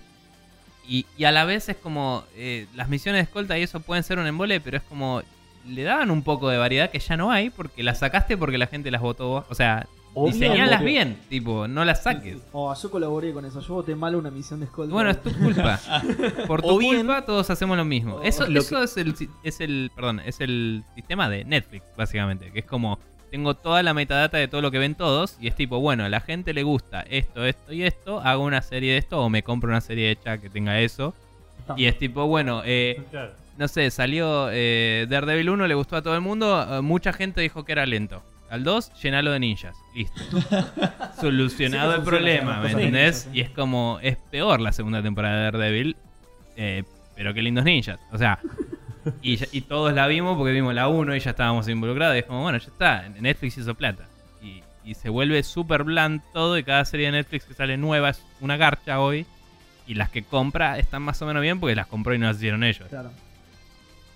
[0.89, 4.03] y, y a la vez es como, eh, las misiones de escolta y eso pueden
[4.05, 5.21] ser un embole, pero es como,
[5.69, 8.67] le daban un poco de variedad que ya no hay porque las sacaste porque la
[8.67, 9.45] gente las votó vos.
[9.49, 9.87] O sea,
[10.25, 12.39] diseñalas bien, tipo, no las saques.
[12.53, 13.61] Oh, yo colaboré con eso.
[13.61, 14.93] Yo voté mal una misión de escolta.
[14.93, 15.79] Bueno, es tu culpa.
[16.47, 18.23] Por tu bien- culpa todos hacemos lo mismo.
[18.23, 22.61] Eso, Lo eso es el es el, perdón, es el sistema de Netflix, básicamente, que
[22.61, 22.99] es como
[23.31, 26.09] tengo toda la metadata de todo lo que ven todos y es tipo, bueno, a
[26.09, 29.43] la gente le gusta esto, esto y esto, hago una serie de esto o me
[29.43, 31.13] compro una serie hecha que tenga eso.
[31.77, 33.03] Y es tipo, bueno, eh.
[33.59, 37.41] No sé, salió eh, Daredevil 1, le gustó a todo el mundo, eh, mucha gente
[37.41, 38.23] dijo que era lento.
[38.51, 39.77] Al 2, llenalo de ninjas.
[39.95, 40.21] Listo.
[41.21, 43.29] Solucionado el problema, ¿me entendés?
[43.33, 43.39] sí.
[43.39, 45.97] Y es como, es peor la segunda temporada de Daredevil,
[46.57, 46.85] eh,
[47.17, 47.99] pero qué lindos ninjas.
[48.13, 48.39] O sea,
[49.23, 52.15] y, ya- y todos la vimos porque vimos la 1 y ya estábamos involucrados.
[52.17, 54.05] Y es como, bueno, ya está, Netflix hizo plata.
[54.43, 58.11] Y, y se vuelve súper bland todo y cada serie de Netflix que sale nueva
[58.11, 59.27] es una garcha hoy.
[59.89, 62.37] Y las que compra están más o menos bien porque las compró y no las
[62.37, 62.89] hicieron ellos.
[62.89, 63.11] Claro.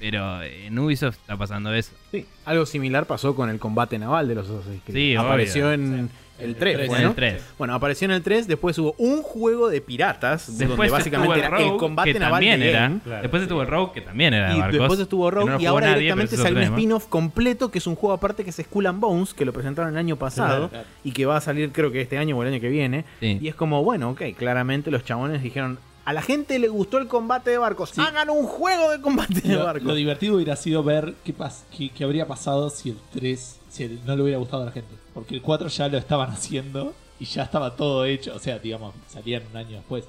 [0.00, 1.92] Pero en Ubisoft está pasando eso.
[2.10, 4.96] Sí, algo similar pasó con el combate naval de los Assassin's Creed.
[4.96, 5.74] Sí, apareció obvio.
[5.74, 6.10] en
[6.40, 7.02] el 3, tres, bueno.
[7.02, 7.42] En el 3.
[7.58, 11.46] Bueno, apareció en el 3, después hubo un juego de piratas, donde Después básicamente estuvo
[11.46, 12.92] era el Rogue, el combate que naval también de era.
[13.04, 14.78] Claro, después estuvo el Rogue, que también era de Y barcos.
[14.78, 17.94] después estuvo Rogue no y ahora nadie, directamente salió un spin-off completo que es un
[17.94, 20.86] juego aparte que es Skull and Bones, que lo presentaron el año pasado Claro, claro.
[21.04, 23.04] y que va a salir creo que este año o el año que viene.
[23.20, 23.38] Sí.
[23.38, 27.06] Y es como, bueno, ok, claramente los chabones dijeron, a la gente le gustó el
[27.08, 28.00] combate de barcos, Sí.
[28.00, 29.94] hagan un juego de combate de Lo, lo barcos.
[29.96, 34.04] divertido hubiera sido ver qué, pas- qué, qué habría pasado si el 3 si el-
[34.04, 34.94] no le hubiera gustado a la gente.
[35.14, 38.34] Porque el 4 ya lo estaban haciendo y ya estaba todo hecho.
[38.34, 40.04] O sea, digamos, salían un año después.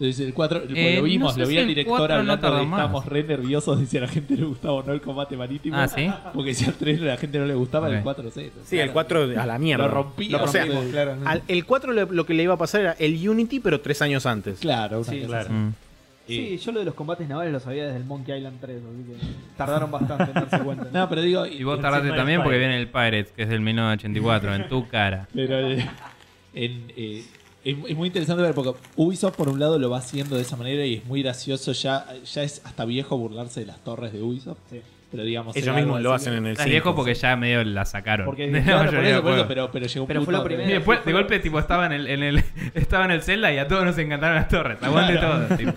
[0.00, 2.14] Entonces el 4 como Eh, lo vimos, no sé lo vi si al director 4
[2.14, 2.78] no hablando tardó de más.
[2.80, 5.76] estábamos re nerviosos de si a la gente le gustaba o no el combate marítimo.
[5.76, 6.10] Ah, ¿sí?
[6.32, 7.92] Porque si al 3 a la gente no le gustaba, Ok.
[7.94, 8.50] el 4 no sé.
[8.64, 9.84] Sí, el 4 a la mierda.
[9.86, 10.42] Lo rompía.
[10.42, 11.16] O sea, rompía, claro.
[11.26, 14.00] al- el 4 lo, lo que le iba a pasar era el Unity, pero tres
[14.00, 14.58] años antes.
[14.60, 15.50] Claro, Sí, claro.
[15.52, 15.72] Mm.
[16.26, 19.02] Sí, yo lo de los combates navales lo sabía desde el Monkey Island 3, así
[19.20, 20.86] que tardaron bastante en darse cuenta.
[20.92, 23.60] No, pero digo, Y vos encima tardaste también porque viene el Pirates, que es del
[23.60, 25.26] 1984, en tu cara.
[25.34, 25.84] Pero eh,
[26.54, 27.24] en, eh,
[27.64, 30.56] es, es muy interesante ver porque Ubisoft por un lado lo va haciendo de esa
[30.56, 34.22] manera y es muy gracioso ya ya es hasta viejo burlarse de las torres de
[34.22, 34.80] Ubisoft Sí.
[35.10, 36.70] pero digamos Ellos mismos lo hacen en el Estás 5.
[36.72, 38.26] viejo porque ya medio la sacaron.
[38.26, 40.70] Porque- claro, Por eso, por eso, pero, pero llegó un Pero fue primera.
[40.70, 43.58] Y después, de golpe, tipo, estaba en el, en el, estaba en el Zelda y
[43.58, 44.78] a todos nos encantaron las torres.
[44.82, 45.56] Aguante todo.
[45.56, 45.72] tipo.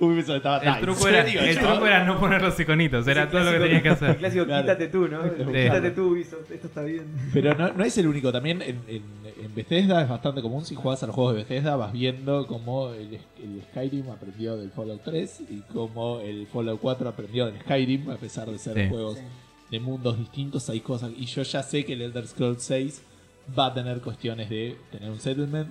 [0.00, 2.58] Ubisoft estaba El "Ah, ¿en truco, era, serio, el chaval?" truco era no poner los
[2.60, 4.16] iconitos, era todo lo que clásico- tenías que El hacer.
[4.16, 4.62] clásico, Claro.
[4.62, 5.22] quítate tú, ¿no?
[5.24, 5.44] Sí.
[5.64, 7.04] Quítate tú, Ubisoft, esto está bien.
[7.32, 9.02] Pero no, no es el único, también en, en,
[9.44, 12.90] en Bethesda es bastante común, si juegas a los juegos de Bethesda vas viendo cómo
[12.90, 18.10] el, el Skyrim aprendió del Fallout 3 y cómo el Fallout 4 aprendió del Skyrim,
[18.10, 18.88] a pesar de ser Sí.
[18.88, 19.24] juegos Sí.
[19.70, 23.02] de mundos distintos, hay cosas, y yo ya sé que el Elder Scrolls 6
[23.58, 25.68] va a tener cuestiones de tener un settlement,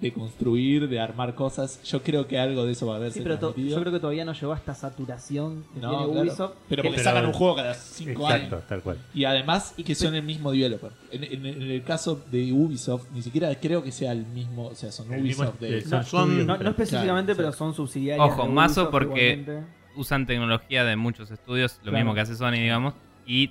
[0.00, 3.20] de construir, de armar cosas, yo creo que algo de eso va a haber Sí,
[3.22, 6.20] pero to- yo creo que todavía no llegó a esta saturación que No, tiene claro.
[6.20, 6.52] Ubisoft.
[6.68, 8.42] Pero que- porque Pero- sacan un juego cada 5 años.
[8.44, 8.98] Exacto, tal cual.
[9.14, 10.92] Y además que son el mismo developer.
[11.10, 14.74] En, en- en el caso de Ubisoft, ni siquiera creo que sea el mismo, o
[14.74, 15.82] sea, son El mismo Ubisoft de...
[15.86, 18.28] No, son- no, no específicamente, Claro, pero son subsidiarias.
[18.28, 19.76] Ojo, mazo porque- igualmente.
[19.96, 21.96] Usan tecnología de muchos estudios, lo Claro.
[21.96, 22.92] mismo que hace Sony, digamos.
[23.26, 23.50] Y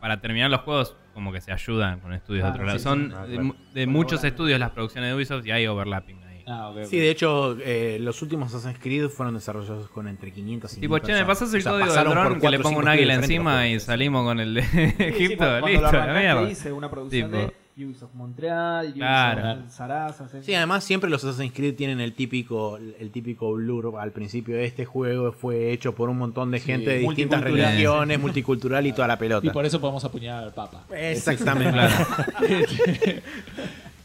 [0.00, 2.78] para terminar los juegos, como que se ayudan con estudios de Claro, otro lado.
[2.78, 3.14] sí, Son sí.
[3.18, 6.44] Ah, de, de muchos estudios las producciones de Ubisoft y hay overlapping ahí.
[6.46, 6.84] Ah, ok, ok.
[6.84, 10.94] Sí, de hecho, eh, los últimos Assassin's Creed fueron desarrollados con entre 500 y Tipo,
[10.94, 11.26] 1000 che, me personas.
[11.38, 12.82] pasas el O sea, código del pasaron por dron que cuatro le o pongo cinco
[12.82, 13.82] un águila estudios encima y diferentes.
[13.84, 16.50] salimos con el de Sí, sí, Egipto, cuando- cuando listo, lo la arrancaste mierda.
[16.50, 17.42] hice una producción Tipo.
[17.42, 19.62] de Ubisoft Montreal, Ubisoft Claro.
[19.70, 20.28] Sarasa.
[20.42, 24.64] Sí, además siempre los Assassin's Creed tienen el típico el típico blur al principio de
[24.64, 28.92] este juego fue hecho por un montón de Sí, gente de distintas religiones, multicultural y
[28.92, 29.52] toda la Y pelota.
[29.52, 30.84] por eso podemos apuñalar al Papa.
[30.94, 31.78] Exactamente.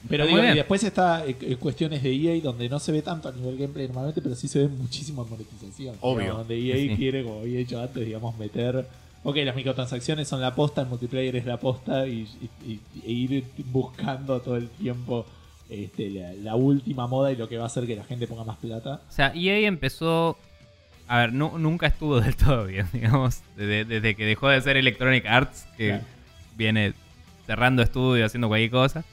[0.10, 0.56] Pero Está digo, muy y bien.
[0.56, 3.88] después está eh, eh, cuestiones de EA donde no se ve tanto a nivel gameplay
[3.88, 5.96] normalmente, pero sí se ve muchísima monetización.
[6.02, 6.34] Obvio.
[6.36, 6.96] Donde EA Sí.
[6.98, 8.86] quiere, como había dicho antes, digamos, meter.
[9.24, 12.28] Ok, las microtransacciones son la posta, el multiplayer es la posta y,
[12.66, 15.26] y- y- e ir buscando todo el tiempo
[15.70, 18.44] este, la, la última moda y lo que va a hacer que la gente ponga
[18.44, 19.02] más plata.
[19.10, 20.38] O sea, EA empezó
[21.08, 23.42] a ver, nu- nunca estuvo del todo bien, digamos.
[23.56, 26.04] Desde, desde que dejó de ser Electronic Arts, que Claro.
[26.58, 26.94] viene
[27.46, 29.04] cerrando estudio, haciendo cualquier cosa.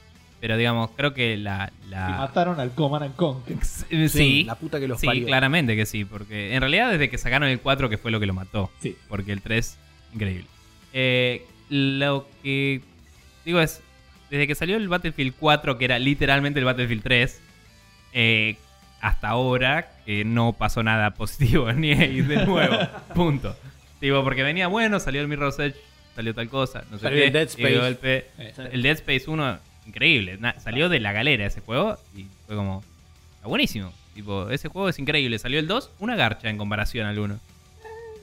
[0.41, 1.71] Pero digamos, creo que la.
[1.85, 3.57] Y la mataron al Command and Conquer.
[3.63, 5.25] sí, sí, la puta que los sí, parió.
[5.27, 6.03] claramente que sí.
[6.03, 8.69] Porque en realidad, desde que sacaron el 4, que fue lo que lo mató.
[8.79, 8.95] Sí.
[9.07, 9.77] Porque el 3,
[10.13, 10.45] increíble.
[10.93, 12.81] Eh, lo que
[13.45, 13.81] digo es,
[14.29, 17.41] desde que salió el Battlefield 4, que era literalmente el Battlefield 3,
[18.13, 18.55] eh,
[19.01, 22.77] hasta ahora que no pasó nada positivo ni ahí de nuevo.
[23.15, 23.55] punto.
[23.99, 25.75] Digo, porque venía bueno, salió el Mirror's Edge,
[26.15, 27.97] salió tal cosa, no sé Salió qué, el Dead Space.
[28.03, 28.25] Eh,
[28.71, 30.37] el Dead Space 1, increíble.
[30.39, 32.83] na- salió de la galera ese juego y fue como,
[33.35, 33.93] está buenísimo.
[34.15, 35.39] Tipo, ese juego es increíble.
[35.39, 37.39] Salió el 2, una garcha en comparación al 1.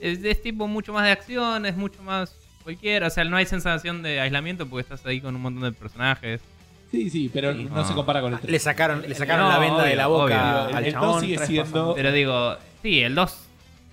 [0.01, 3.07] Es, es tipo mucho más de acción, es mucho más cualquiera.
[3.07, 6.41] O sea, no hay sensación de aislamiento porque estás ahí con un montón de personajes.
[6.91, 7.65] Sí, sí, pero Sí.
[7.71, 8.51] no se compara con el 3.
[8.51, 10.77] Le sacaron, le sacaron No, la venda de la boca obvio.
[10.77, 11.11] al el chabón.
[11.11, 11.93] 2 sigue siendo.
[11.95, 13.37] Pero digo, sí, el 2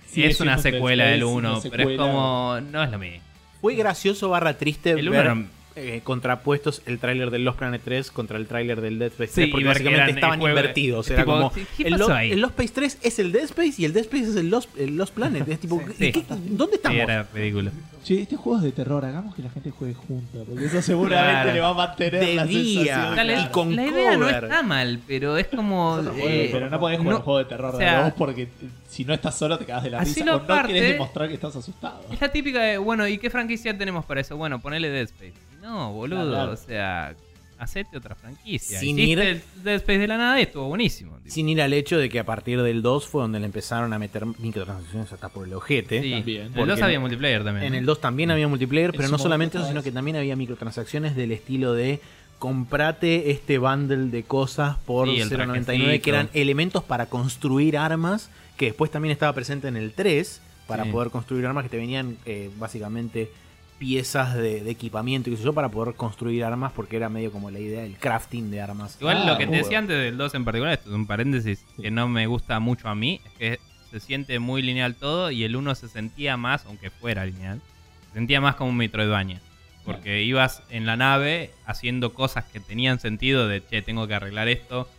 [0.07, 3.21] sigue es una secuela del Space, 1, una pero es como, no es lo mismo.
[3.61, 5.37] Fue gracioso barra triste El 1 ver era...
[5.77, 9.33] eh, contrapuestos el tráiler del Lost Planet 3 contra el tráiler del Dead Space Sí,
[9.35, 11.09] 3 y porque básicamente eran estaban juego- invertidos.
[11.09, 13.73] Era tipo, como ¿qué- qué el, Lo- el Lost Space 3 es el Dead Space
[13.77, 15.47] y el Dead Space es el Lost, el Lost Planet.
[15.47, 16.11] Es tipo, Sí.
[16.11, 16.97] ¿qué- ¿dónde Sí, estamos?
[16.99, 17.71] era ridículo.
[18.03, 21.31] Che, este juego es de terror, hagamos que la gente juegue junta, porque eso seguramente
[21.41, 21.53] Claro.
[21.53, 22.83] le va a mantener De la día.
[22.95, 23.15] sensación.
[23.17, 25.95] Dale, y con la idea no está mal, pero es como...
[25.97, 28.13] Bueno, eh, pero no podés jugar no- un juego de terror o de sea, dos
[28.13, 28.47] porque eh,
[28.87, 30.91] si no estás solo te cagas de la Así risa lo o no parte- quieres
[30.93, 32.05] demostrar que estás asustado.
[32.09, 34.37] Es la típica de, bueno, ¿y qué franquicia tenemos para eso?
[34.37, 35.33] Bueno, ponele Dead Space.
[35.67, 36.51] No, boludo, Claro.
[36.53, 37.13] o sea,
[37.59, 38.79] hacete otra franquicia.
[38.79, 41.17] Sin Hiciste ir- el Dead Space de la nada y estuvo buenísimo.
[41.17, 41.29] tipo.
[41.33, 43.99] Sin ir al hecho de que a partir del 2 fue donde le empezaron a
[43.99, 46.01] meter microtransacciones hasta por el ojete.
[46.01, 46.41] Sí, También.
[46.41, 47.65] En el Porque 2 había multiplayer también.
[47.65, 47.79] En ¿no?
[47.79, 51.31] el 2 también había multiplayer, pero no solamente eso, sino que también había microtransacciones del
[51.31, 51.99] estilo de
[52.39, 56.03] comprate este bundle de cosas por Sí, el 0.99 trajecito.
[56.03, 60.83] que eran elementos para construir armas, que después también estaba presente en el 3 para
[60.85, 60.91] Sí.
[60.91, 63.31] poder construir armas que te venían eh, básicamente
[63.77, 67.31] piezas de, de equipamiento y qué sé yo para poder construir armas porque era medio
[67.31, 68.97] como la idea del crafting de armas.
[68.99, 69.63] Igual Ah, lo que te bueno.
[69.63, 72.87] decía antes del 2 en particular, esto es un paréntesis que no me gusta mucho
[72.89, 73.59] a mí, es que
[73.91, 77.61] se siente muy lineal todo y el 1 se sentía más, aunque fuera lineal,
[78.09, 79.41] se sentía más como un Metroidvania.
[79.85, 84.49] Porque ibas en la nave haciendo cosas que tenían sentido de, che, tengo que arreglar
[84.49, 84.89] esto,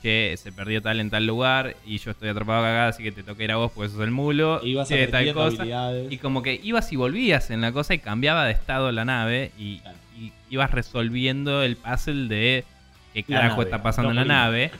[0.00, 3.22] che, se perdió tal en tal lugar y yo estoy atrapado acá, así que te
[3.22, 5.64] toca ir a vos porque sos el mulo, ibas che, tal cosa.
[6.10, 9.52] Y como que ibas y volvías en la cosa y cambiaba de estado la nave
[9.58, 9.96] y, Claro.
[10.18, 12.64] y ibas resolviendo el puzzle de
[13.14, 14.70] qué carajo nave, está pasando en la nave.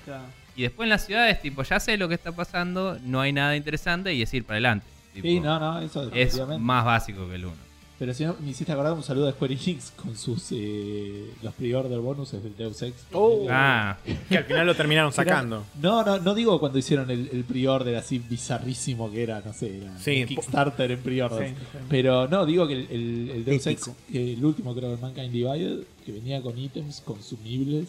[0.55, 3.57] Y después en las ciudades, tipo, ya sé lo que está pasando, no hay nada
[3.57, 4.87] interesante y es ir para adelante.
[5.13, 7.55] Tipo, Sí, no, no, eso es más básico que el 1.
[7.98, 11.55] Pero si no, me hiciste acordar un saludo de Square Enix con sus eh, los
[11.55, 12.94] pre-order bonuses del Deus Ex.
[13.12, 13.47] Oh.
[13.51, 13.97] Ah,
[14.28, 15.64] Que al final lo terminaron era- sacando.
[15.81, 19.78] No, no, no digo cuando hicieron el, el pre-order así bizarrísimo que era, no sé,
[19.78, 21.48] era Sí, un Kickstarter en pre-order.
[21.48, 21.78] Sí, sí.
[21.89, 25.78] Pero no, digo que el, el, el Deus Ex, el último creo que Mankind Divided,
[26.05, 27.89] que venía con ítems consumibles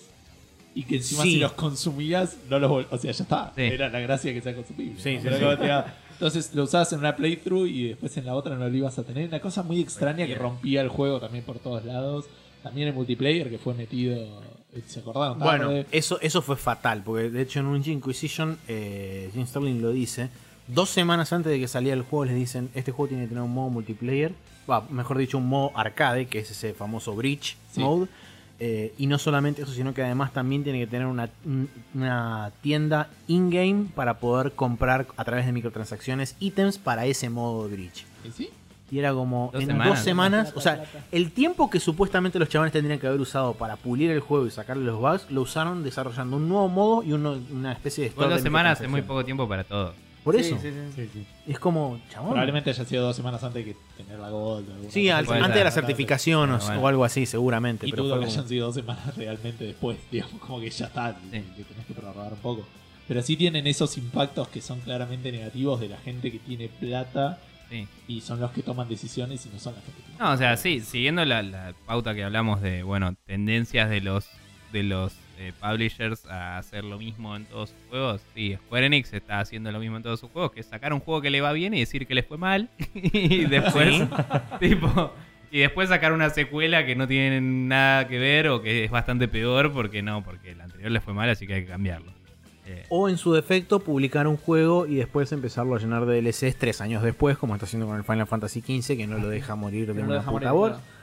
[0.74, 1.32] y que encima Sí.
[1.32, 3.52] si los consumías, no los O sea, ya está.
[3.56, 3.62] Sí.
[3.64, 5.02] Era la gracia que sea consumible.
[5.02, 5.22] Sí, ¿no?
[5.22, 5.86] sí, Pero
[6.18, 9.04] Entonces lo usabas en una playthrough y después en la otra no lo ibas a
[9.04, 9.28] tener.
[9.28, 12.26] Una cosa muy extraña que rompía el juego también por todos lados.
[12.64, 14.16] También el multiplayer que fue metido.
[14.74, 15.38] eh, ¿Se acordaron?
[15.40, 19.92] Bueno, eso, eso fue fatal, porque de hecho en un Inquisition, eh, Jim Sterling lo
[19.92, 20.30] dice,
[20.68, 23.44] dos semanas antes de que saliera el juego les dicen, este juego tiene que tener
[23.44, 24.34] un modo multiplayer,
[24.70, 27.80] va, mejor dicho, un modo arcade, que es ese famoso Bridge Sí.
[27.80, 28.08] Mode,
[28.60, 32.52] eh, y no solamente eso, sino que además también tiene que tener una, un- una
[32.62, 38.06] tienda in-game para poder comprar a través de microtransacciones ítems para ese modo Bridge.
[38.28, 38.50] ¿Y sí?
[38.90, 39.90] Y era como Dos en semanas.
[39.90, 41.06] dos semanas, Plata, o sea, plata.
[41.12, 44.50] el tiempo que supuestamente los chavales tendrían que haber usado para pulir el juego y
[44.52, 48.30] sacarle los bugs, lo usaron desarrollando un nuevo modo y uno- una especie de dos
[48.30, 49.94] de semanas es muy poco tiempo para todo.
[50.28, 50.78] Por Sí, eso, sí, sí.
[51.04, 51.26] Sí, sí.
[51.48, 52.32] es como, chabón.
[52.32, 54.68] Probablemente haya sido dos semanas antes que tener la Gold.
[54.70, 56.82] o alguna Sí, cosa al- antes de la certificación o, bueno.
[56.82, 57.88] o algo así, seguramente.
[57.88, 60.70] Y pero dudo fue que como- hayan sido dos semanas realmente después, digamos, como que
[60.70, 61.44] ya está, Sí.
[61.56, 62.68] que tenés que prorrogar un poco.
[63.08, 67.40] Pero sí tienen esos impactos que son claramente negativos de la gente que tiene plata
[67.70, 67.88] Sí.
[68.10, 70.38] y son los que toman decisiones y no son las gente que tiene No, o
[70.38, 74.26] sea, sí, siguiendo la, la pauta que hablamos de, bueno, tendencias de los
[74.74, 78.22] de los eh, publishers a hacer lo mismo en todos sus juegos.
[78.36, 81.00] Sí, Square Enix está haciendo lo mismo en todos sus juegos, que es sacar un
[81.00, 82.70] juego que le va bien y decir que les fue mal.
[82.94, 84.04] y después,
[84.60, 85.14] tipo,
[85.52, 89.28] y después sacar una secuela que no tiene nada que ver o que es bastante
[89.28, 92.12] peor porque no, porque el anterior les fue mal, así que hay que cambiarlo.
[92.70, 96.58] Eh, O en su defecto, publicar un juego y después empezarlo a llenar de DLCs
[96.58, 99.56] tres años después, como está haciendo con el Final Fantasy XV, que no lo deja
[99.56, 100.82] morir de No lo una deja puta morir, voz.
[100.82, 100.97] claro.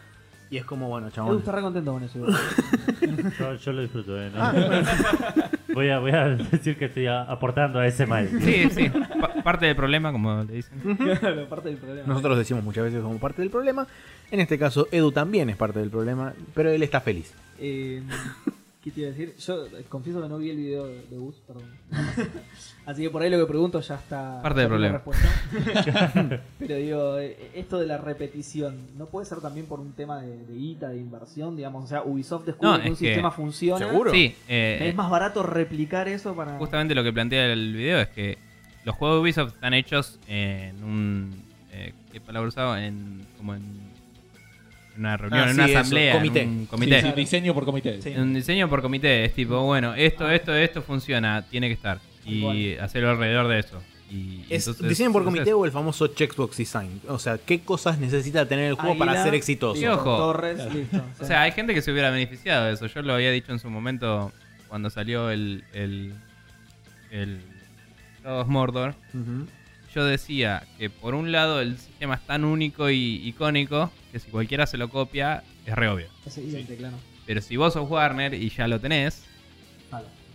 [0.51, 1.39] Y es como, bueno, Edu chabón.
[1.39, 2.19] está re contento con eso.
[3.39, 4.31] Yo, yo lo disfruto, ¿eh?
[4.35, 4.43] ¿no?
[4.43, 4.53] Ah,
[5.75, 8.29] voy, a, voy a decir que estoy a- aportando a ese mal.
[8.41, 8.91] Sí, sí.
[9.21, 10.97] Pa- parte del problema, como le dicen.
[11.21, 12.07] Claro, parte del problema.
[12.07, 13.87] Nosotros decimos muchas veces como parte del problema.
[14.31, 17.35] En este caso, Edu también es parte del problema, pero él está feliz.
[17.59, 18.03] Eh,
[18.85, 19.35] ¿Qué te iba a decir?
[19.39, 21.65] Yo eh, confieso que no vi el video de de Gus, perdón.
[22.86, 24.43] Así que por ahí lo que pregunto ya está.
[24.43, 24.94] Parte del problema.
[24.98, 25.28] respuesta.
[26.59, 30.36] Pero digo, eh, esto de la repetición, ¿no puede ser también por un tema de,
[30.44, 31.56] de guita, de inversión?
[31.56, 33.86] Digamos, o sea, Ubisoft descubre No, que un que- sistema funciona.
[33.86, 34.11] ¿Seguro?
[34.11, 36.59] Sí, eh, Es más barato replicar eso para.
[36.59, 38.36] justamente lo que plantea el video es que
[38.85, 41.43] los juegos de Ubisoft están hechos en un.
[41.73, 42.85] Eh, ¿Qué palabra usaba?
[42.85, 43.94] En, como en, en
[44.97, 46.43] una reunión, Ah, en sí, una eso, asamblea, comité.
[46.43, 47.03] en un comité.
[47.03, 47.99] sí, diseño por comité.
[48.16, 49.25] Un diseño por comité.
[49.25, 51.99] Es tipo, bueno, esto, esto, esto funciona, tiene que estar.
[52.25, 53.83] Y hacerlo alrededor de eso.
[54.11, 57.01] Y ¿Es entonces- diseño por entonces- comité o el famoso checkbox design?
[57.09, 59.81] O sea, ¿qué cosas necesita tener el juego para ser exitoso?
[59.81, 60.16] Sí, ojo.
[60.16, 60.73] Torres, Claro.
[60.75, 61.03] listo.
[61.21, 62.87] O sea, hay gente que se hubiera beneficiado de eso.
[62.87, 64.31] Yo lo había dicho en su momento
[64.69, 65.65] cuando salió el.
[65.73, 66.12] el.
[68.25, 68.95] of Mordor.
[69.12, 69.47] Ujú.
[69.95, 74.31] Yo decía que por un lado el sistema es tan único y icónico que si
[74.31, 76.07] cualquiera se lo copia es re obvio.
[76.27, 76.97] es evidente, claro.
[77.27, 79.25] Pero si vos sos Warner y ya lo tenés,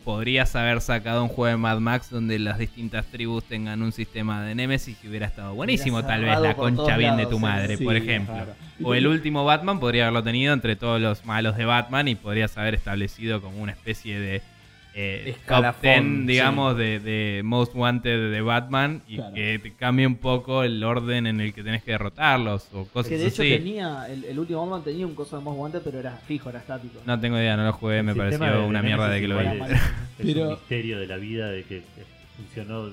[0.03, 4.43] podrías haber sacado un juego de Mad Max donde las distintas tribus tengan un sistema
[4.43, 7.83] de Nemesis que hubiera estado buenísimo, tal vez la concha bien de tu madre, Sí,
[7.83, 8.33] por ejemplo.
[8.33, 8.53] claro.
[8.81, 12.57] O el último Batman podría haberlo tenido entre todos los malos de Batman y podrías
[12.57, 14.41] haber establecido como una especie de
[15.01, 19.33] eh, top Escalafón, 10, digamos, de, de Most Wanted de Batman y Claro.
[19.33, 23.09] que te cambie un poco el orden en el que tenés que derrotarlos o cosas
[23.09, 23.51] Que de hecho así.
[23.51, 26.59] tenía, el, el último Batman tenía un coso de Most Wanted, pero era fijo, era
[26.59, 26.99] estático.
[27.05, 29.21] No tengo idea, no lo jugué, me El sistema pareció de- una de mierda de
[29.21, 29.45] que lo vi.
[29.45, 29.81] igual es- mal.
[30.19, 31.81] Es Pero- un misterio de la vida de que
[32.35, 32.89] funcionó.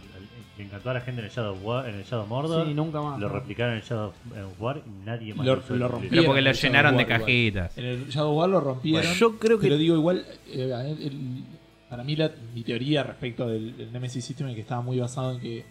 [0.58, 2.66] Le encantó a la gente en el Shadow War, en el Shadow Mordor.
[2.66, 3.20] Sí, nunca más.
[3.20, 3.34] Lo ¿no?
[3.34, 6.08] replicaron en el Shadow of War y nadie más Lo- lo rompieron.
[6.08, 7.20] Pero porque lo llenaron de War igual.
[7.20, 7.76] cajitas.
[7.76, 9.02] En el Shadow War lo rompieron.
[9.02, 11.44] Bueno, yo creo que- Pero digo, igual, eh, el- el-
[11.90, 15.32] para mí la, mi teoría respecto del, del Nemesis System es que estaba muy basado
[15.34, 15.64] en que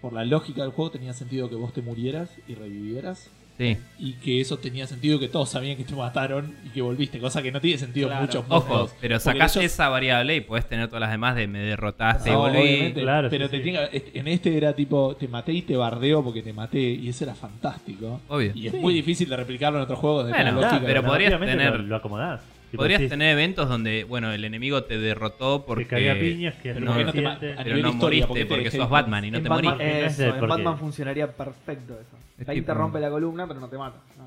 [0.00, 3.30] por la lógica del juego tenía sentido que vos te murieras y revivieras.
[3.56, 3.76] Sí.
[4.00, 7.40] Y que eso tenía sentido que todos sabían que te mataron y que volviste, cosa
[7.40, 8.26] que no tiene sentido en Claro.
[8.26, 11.60] muchos Ojo, pero sacás ellos- esa variable y puedes tener todas las demás de me
[11.60, 12.58] derrotaste y No, volví.
[12.58, 13.62] obviamente, Claro, pero sí, te sí.
[13.62, 17.22] tenga- en este era tipo, te maté y te bardeo porque te maté, y eso
[17.22, 18.20] era fantástico.
[18.28, 18.50] Obvio.
[18.56, 20.26] Y es muy difícil de replicarlo en otros juegos.
[20.26, 22.40] De Bueno, la lógica claro, pero podrías tener- Lo, lo acomodás.
[22.74, 26.74] Tipo, Podrías tener eventos donde, bueno, el enemigo te derrotó porque Que caiga piñas, que
[26.74, 28.76] no, ¿por qué no te ma- siente- a pero no historia, ¿por moriste porque dejé-
[28.78, 30.06] sos Batman y no en te Batman, moriste.
[30.06, 32.16] eso, en porque- Batman funcionaría perfecto eso.
[32.36, 33.98] Es Ahí te rompe la columna, pero no te mata.
[34.18, 34.24] No.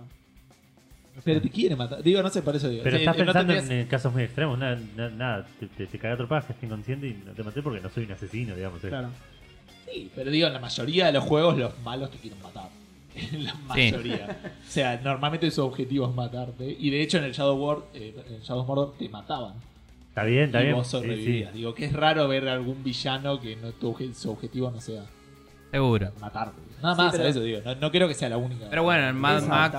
[1.25, 2.01] Pero te quiere matar.
[2.01, 2.83] Digo, no sé, por eso digo.
[2.83, 4.57] Pero Sí, estás no pensando tendrías- en, eh, casos muy extremos.
[4.57, 7.61] Nada, na- nada te, te, te cagué a trompadas, quedaste inconsciente y no te maté
[7.61, 8.81] porque no soy un asesino, digamos.
[8.85, 8.87] eh.
[8.87, 9.09] Claro.
[9.91, 12.69] Sí, pero digo, en la mayoría de los juegos los malos te quieren matar.
[13.17, 14.37] En la mayoría.
[14.67, 16.75] O sea, normalmente su objetivo es matarte.
[16.79, 19.55] Y de hecho en el Shadow War, eh, en el Shadow Mordor te mataban.
[20.09, 20.75] Está bien, está y bien.
[20.75, 21.51] vos sobrevivías.
[21.51, 21.57] sí.
[21.59, 25.03] Digo que es raro ver algún villano que no, tu su objetivo no sea
[25.71, 26.11] Seguro.
[26.19, 26.59] matarte.
[26.81, 27.59] Nada Sí, más pero- a eso digo.
[27.65, 28.65] No, no creo que sea la única.
[28.69, 29.75] Pero bueno, en Mad Max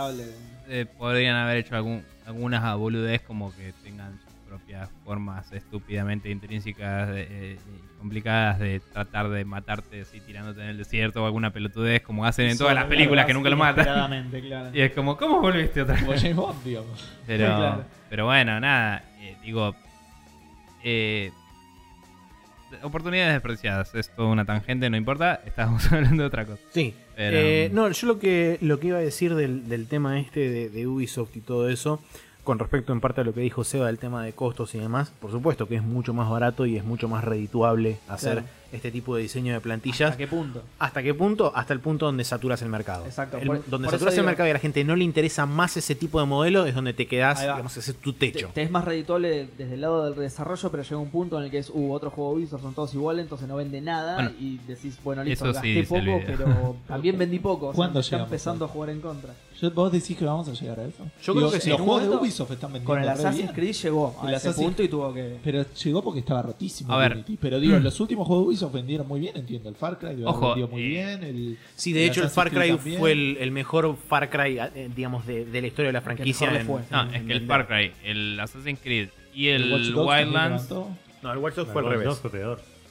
[0.69, 7.09] eh, podrían haber hecho algún, algunas boludez como que tengan sus propias formas estúpidamente intrínsecas
[7.17, 7.59] eh, eh,
[7.99, 12.49] complicadas de tratar de matarte así tirándote en el desierto o alguna pelotudez como hacen
[12.49, 13.85] en todas las películas que nunca lo matan.
[13.85, 14.71] Claro.
[14.75, 16.21] Y es como, ¿cómo volviste otra vez?
[16.23, 17.13] James Bond, digamos.
[17.27, 17.85] Pero, Claro.
[18.09, 19.75] pero bueno, nada, eh, digo,
[20.85, 21.31] eh,
[22.83, 26.63] oportunidades despreciadas, es toda una tangente, no importa, estábamos hablando de otra cosa.
[26.73, 26.95] Sí.
[27.17, 30.49] Pero- Eh, no, yo lo que, lo que iba a decir del, del tema este
[30.49, 32.01] de, de Ubisoft y todo eso,
[32.49, 35.13] con respecto en parte a lo que dijo Seba del tema de costos y demás,
[35.21, 38.49] por supuesto que es mucho más barato y es mucho más redituable hacer Claro.
[38.73, 40.13] este tipo de diseño de plantillas.
[40.13, 40.63] ¿Hasta qué punto?
[40.79, 41.53] ¿Hasta qué punto?
[41.55, 43.05] Hasta el punto donde saturas el mercado.
[43.05, 45.45] Exacto, El- por- donde por saturas el mercado y a la gente no le interesa
[45.45, 47.35] más ese tipo de modelo es donde te va.
[47.35, 48.49] digamos, ese es tu Te, techo.
[48.55, 51.45] te es más redituable de- desde el lado del desarrollo, pero llega un punto en
[51.45, 54.31] el que es, uh, otro juego Ubisoft son todos iguales, entonces no vende nada Bueno,
[54.41, 57.67] y decís, bueno, listo, sí gasté el poco, pero también vendí poco.
[57.67, 59.35] O sea, ¿Cuándo está empezando a- a jugar en contra.
[59.61, 61.05] Yo- ¿Vos decís que vamos a llegar a eso?
[61.23, 61.71] Yo creo que sí.
[61.71, 63.55] Los juegos de Ubisoft están vendiendo Con el re Assassin's bien.
[63.55, 65.37] Creed llegó a El ese Assassin's- punto y tuvo que...
[65.43, 66.93] Pero llegó porque estaba rotísimo.
[66.93, 67.13] A ver.
[67.13, 67.39] Unity.
[67.41, 69.69] Pero digo, los últimos juegos de Ubisoft vendieron muy bien, entiendo.
[69.69, 71.25] El Far Cry Ojo, vendió muy eh, bien.
[71.25, 72.99] El, Sí, de hecho el Far Cry también.
[72.99, 76.51] fue el, el mejor Far Cry, eh, digamos, de, de la historia de la franquicia.
[76.51, 76.97] mejor le en- fue.
[76.97, 77.47] No, en- es en que el.
[77.47, 80.71] Far Cry, el Assassin's Creed y el, Wildlands.
[80.71, 82.21] No, el Watch Dogs El fue Watch revés.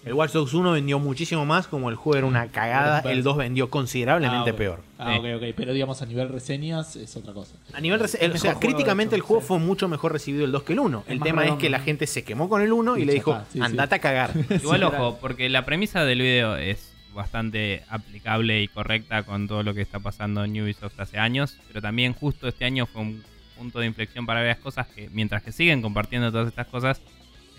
[0.08, 3.24] El Watch Dogs 1 vendió muchísimo más, como el juego era una cagada, Pero- el
[3.24, 4.84] 2 vendió considerablemente Ah, peor.
[4.98, 5.44] Ah, ok, ok.
[5.56, 7.56] Pero digamos, a nivel reseñas es otra cosa.
[7.74, 9.48] A nivel Es o sea, críticamente el juego sí.
[9.48, 11.04] fue mucho mejor recibido el 2 que el 1.
[11.06, 13.38] Es El tema es que la gente se quemó con el 1 y le dijo,
[13.52, 14.32] sí, andate a cagar.
[14.50, 19.74] Igual ojo, porque la premisa del video es bastante aplicable y correcta con todo lo
[19.74, 23.24] que está pasando en Ubisoft hace años, pero también justo este año fue un
[23.58, 27.02] punto de inflexión para varias cosas que mientras que siguen compartiendo todas estas cosas,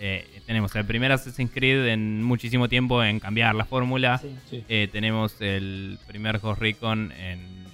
[0.00, 4.18] eh, tenemos el primer Assassin's Creed en muchísimo tiempo en cambiar la fórmula.
[4.18, 4.34] Sí.
[4.48, 4.64] Sí.
[4.68, 7.66] Eh, tenemos el primer Ghost Recon en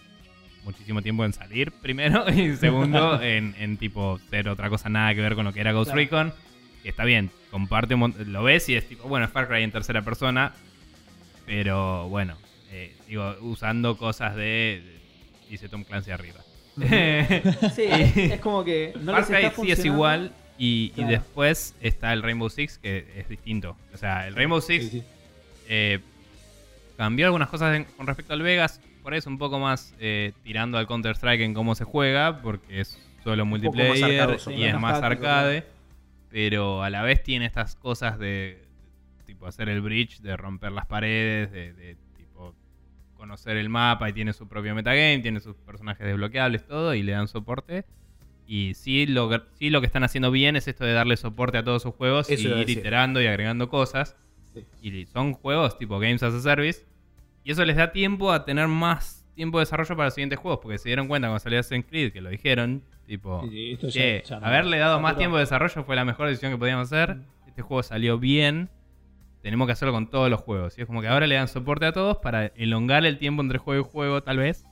[0.65, 5.21] muchísimo tiempo en salir primero y segundo en, en tipo ser otra cosa nada que
[5.21, 6.01] ver con lo que era Ghost Claro.
[6.01, 6.33] Recon.
[6.83, 10.03] Está bien, comparte un lo ves y es tipo, bueno, es Far Cry en tercera
[10.03, 10.53] persona,
[11.47, 12.37] pero bueno,
[12.71, 14.83] eh, digo, usando cosas de,
[15.49, 16.41] dice Tom Clancy arriba.
[17.75, 22.23] Sí, es, como que no Far Cry sí es igual y, y después está el
[22.23, 23.77] Rainbow Six que es distinto.
[23.93, 25.03] O sea, el Rainbow Six Sí, sí.
[25.69, 26.01] eh,
[26.97, 28.81] cambió algunas cosas en- con respecto al Vegas.
[29.03, 32.99] Por eso un poco más eh, tirando al Counter-Strike en cómo se juega, porque es
[33.23, 35.65] solo multiplayer arcadoso, y es Más arcade.
[36.31, 38.63] Pero a la vez tiene estas cosas de,
[39.27, 42.55] tipo hacer el bridge, de romper las paredes, de, de, tipo
[43.17, 47.13] conocer el mapa y tiene su propio metagame, tiene sus personajes desbloqueables, todo, y le
[47.13, 47.85] dan soporte.
[48.47, 51.59] Y sí lo, que- sí lo que están haciendo bien es esto de darle soporte
[51.59, 54.17] a todos sus juegos Eso y ir iterando y agregando cosas.
[54.53, 54.65] Sí.
[54.83, 56.85] Y son juegos tipo Games as a Service.
[57.43, 60.61] Y eso les da tiempo a tener más tiempo de desarrollo para los siguientes juegos.
[60.63, 63.87] Porque se dieron cuenta cuando salió Assassin's Creed, que lo dijeron, tipo, Sí, sí, esto
[63.89, 66.59] ya- che, ya no- haberle dado más tiempo de desarrollo fue la mejor decisión que
[66.59, 67.17] podíamos hacer.
[67.47, 68.69] Este juego salió bien.
[69.43, 70.79] Tenemos que hacerlo con todos los juegos.
[70.79, 73.59] Y es como que ahora le dan soporte a todos para elongar el tiempo entre
[73.59, 74.67] juego y juego, tal vez.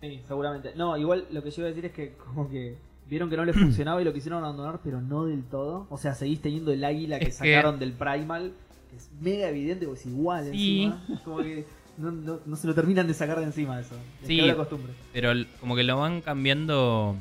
[0.00, 0.72] Sí, seguramente.
[0.76, 2.76] No, igual lo que yo iba a decir es que como que
[3.08, 5.86] vieron que no les funcionaba y lo quisieron abandonar, pero no del todo.
[5.90, 8.52] O sea, seguís teniendo el águila que Es que- sacaron del Primal,
[8.90, 10.82] que es mega evidente, porque es igual Sí.
[10.84, 11.20] encima.
[11.24, 11.64] Como que
[11.98, 13.94] no, no- no se lo terminan de sacar de encima eso.
[14.20, 14.40] Les Sí.
[14.40, 14.92] la costumbre.
[15.12, 17.16] Pero como que lo van cambiando.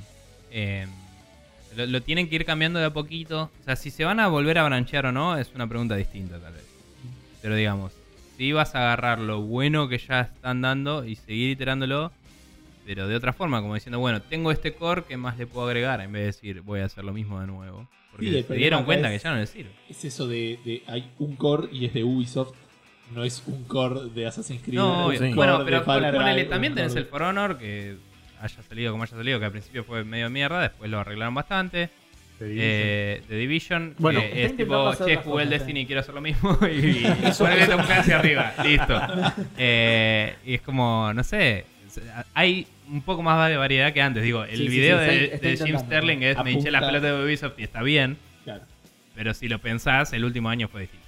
[0.51, 0.87] eh,
[1.75, 3.51] lo, lo tienen que ir cambiando de a poquito.
[3.61, 6.39] O sea, si se van a volver a branchear o no, es una pregunta distinta,
[6.39, 6.63] tal vez.
[7.41, 7.91] Pero digamos,
[8.37, 12.11] si vas a agarrar lo bueno que ya están dando y seguir iterándolo,
[12.85, 16.01] pero de otra forma, como diciendo, bueno, tengo este core, ¿qué más le puedo agregar?
[16.01, 17.87] En vez de decir, voy a hacer lo mismo de nuevo.
[18.11, 19.71] Porque Sí, se dieron cuenta es- que ya no les sirve.
[19.89, 22.53] Es eso de, de- hay un core y es de Ubisoft.
[23.13, 24.75] No es un core de Assassin's Creed.
[24.77, 25.33] No, un sí.
[25.33, 27.97] bueno, core de pero ponele, un también tenés de- el For Honor, que
[28.41, 31.89] haya salido como haya salido, que al principio fue medio mierda, después lo arreglaron bastante.
[32.39, 36.01] Te digo, Eh, The Division, Bueno, que es tipo, che, jugué el Destiny y quiero
[36.01, 39.01] hacer lo mismo y, y ponele Tom Clancy arriba, listo.
[39.57, 41.65] Eh, y es como, no sé,
[42.33, 44.23] hay un poco más de variedad que antes.
[44.23, 45.79] Digo, el Sí, video sí, de, está- está de Jim.
[45.79, 48.63] Sterling es me hinché la Apunta- pelota de Ubisoft y está bien, Claro.
[49.15, 51.05] pero si lo pensás, el último año fue distinto.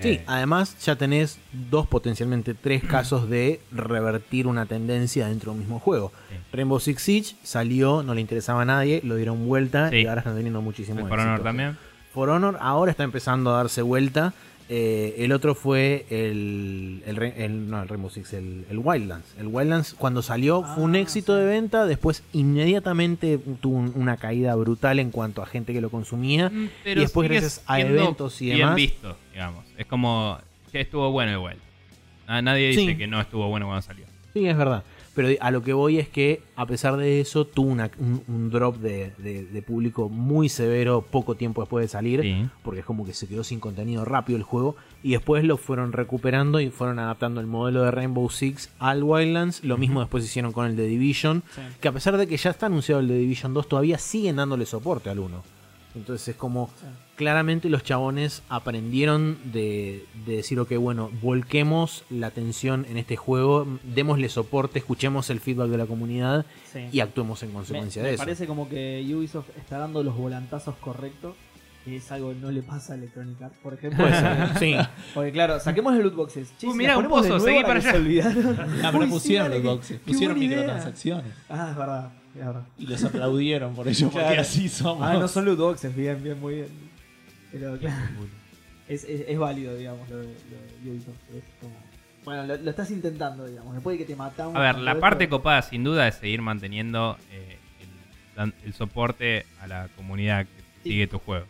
[0.00, 5.56] Sí, Eh, además ya tenés dos, potencialmente tres casos de revertir una tendencia dentro de
[5.56, 6.10] un mismo juego.
[6.30, 6.36] Sí.
[6.54, 9.96] Rainbow Six Siege salió, no le interesaba a nadie, lo dieron vuelta Sí.
[9.96, 11.76] y ahora están teniendo muchísimo For Honor también.
[12.14, 14.32] For Honor ahora está empezando a darse vuelta.
[14.72, 19.34] Eh, el otro fue el, el, Re- el- no, el Rainbow Six, el, el Wildlands.
[19.36, 21.40] El Wildlands cuando salió fue un Ah, éxito sí.
[21.40, 25.90] de venta, después inmediatamente tuvo un- una caída brutal en cuanto a gente que lo
[25.90, 26.50] consumía.
[26.50, 28.76] Mm, y después gracias a eventos y bien demás.
[28.76, 29.64] visto, digamos.
[29.76, 30.38] Es como,
[30.70, 31.56] che, estuvo bueno igual.
[32.28, 32.96] Na- Nadie dice Sí.
[32.96, 34.04] que no estuvo bueno cuando salió.
[34.32, 34.84] Sí, es verdad.
[35.14, 38.48] Pero a lo que voy es que, a pesar de eso, tuvo una- un, un
[38.50, 42.22] drop de, de- de público muy severo poco tiempo después de salir.
[42.22, 42.46] Sí.
[42.62, 44.76] Porque es como que se quedó sin contenido rápido el juego.
[45.02, 49.64] Y después lo fueron recuperando y fueron adaptando el modelo de Rainbow Six al Wildlands.
[49.64, 51.42] Lo mismo después hicieron con el de Division.
[51.56, 51.60] Sí.
[51.80, 54.64] Que a pesar de que ya está anunciado el de Division 2, todavía siguen dándole
[54.64, 55.42] soporte al 1.
[55.94, 56.86] Entonces es como, Sí.
[57.16, 63.66] claramente los chabones aprendieron de, de decir, ok, bueno, volquemos la atención en este juego,
[63.82, 66.88] démosle soporte, escuchemos el feedback de la comunidad Sí.
[66.92, 68.22] y actuemos en consecuencia me de eso.
[68.22, 71.34] parece como que Ubisoft está dando los volantazos correctos.
[71.82, 74.04] Que es algo que no le pasa a Electronic Arts, por ejemplo.
[74.58, 74.74] Sí.
[75.14, 76.52] Porque claro, saquemos los loot boxes.
[76.58, 77.94] Che, Uh, mirá, un pozo, seguí para allá.
[78.84, 81.32] Ah, pero pusieron qué- boxes, pusieron microtransacciones.
[81.48, 82.12] Ah, es verdad,
[82.78, 84.40] Y los aplaudieron por ello, porque Claro.
[84.42, 85.02] así somos.
[85.08, 86.68] Ah, no son loot boxes, bien, bien, muy bien.
[87.52, 87.96] Pero claro,
[88.88, 91.16] es, es, es válido, digamos, lo de, lo de Ubisoft.
[91.36, 91.74] Es como...
[92.24, 93.74] Bueno, lo, lo estás intentando, digamos.
[93.74, 94.54] Después de que te matamos.
[94.54, 99.46] A ver, la parte copada sin duda es seguir manteniendo eh, el, dan- el soporte
[99.60, 100.90] a la comunidad que Sí.
[100.90, 101.46] sigue tu juego.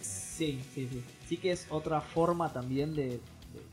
[0.00, 1.02] Sí, sí, sí.
[1.28, 3.20] Sí que es otra forma también de,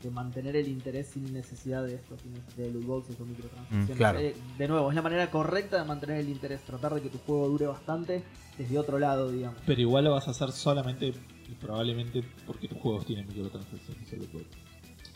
[0.05, 3.25] de- de mantener el interés sin necesidad de esto, sin necesidad de loot boxes o
[3.25, 3.89] microtransacciones.
[3.89, 4.19] Mm, claro.
[4.19, 7.17] Eh, de nuevo, es la manera correcta de mantener el interés, tratar de que tu
[7.19, 8.23] juego dure bastante
[8.57, 9.59] desde otro lado, digamos.
[9.65, 14.07] Pero igual lo vas a hacer solamente y probablemente porque tus juegos tienen microtransacciones.
[14.09, 14.41] solo por-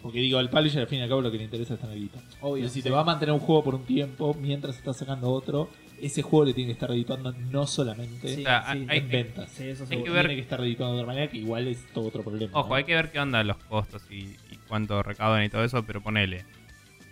[0.02, 1.98] Porque digo, al publisher al fin y al cabo lo que le interesa es tener
[1.98, 2.20] guita.
[2.42, 2.62] Obvio.
[2.64, 2.84] Pero si sí.
[2.84, 5.70] te va a mantener un juego por un tiempo mientras estás sacando otro,
[6.02, 9.10] ese juego le tiene que estar editando no solamente Sí, O sea, sí, hay- en
[9.10, 9.50] ventas.
[9.52, 11.86] Sí, eso hay que ver- Tiene que estar editando de otra manera que igual es
[11.94, 12.58] todo otro problema.
[12.58, 12.76] Ojo, ¿no?
[12.76, 14.36] hay que ver qué onda los costos y
[14.70, 16.46] cuánto recaudan y todo eso, pero ponele.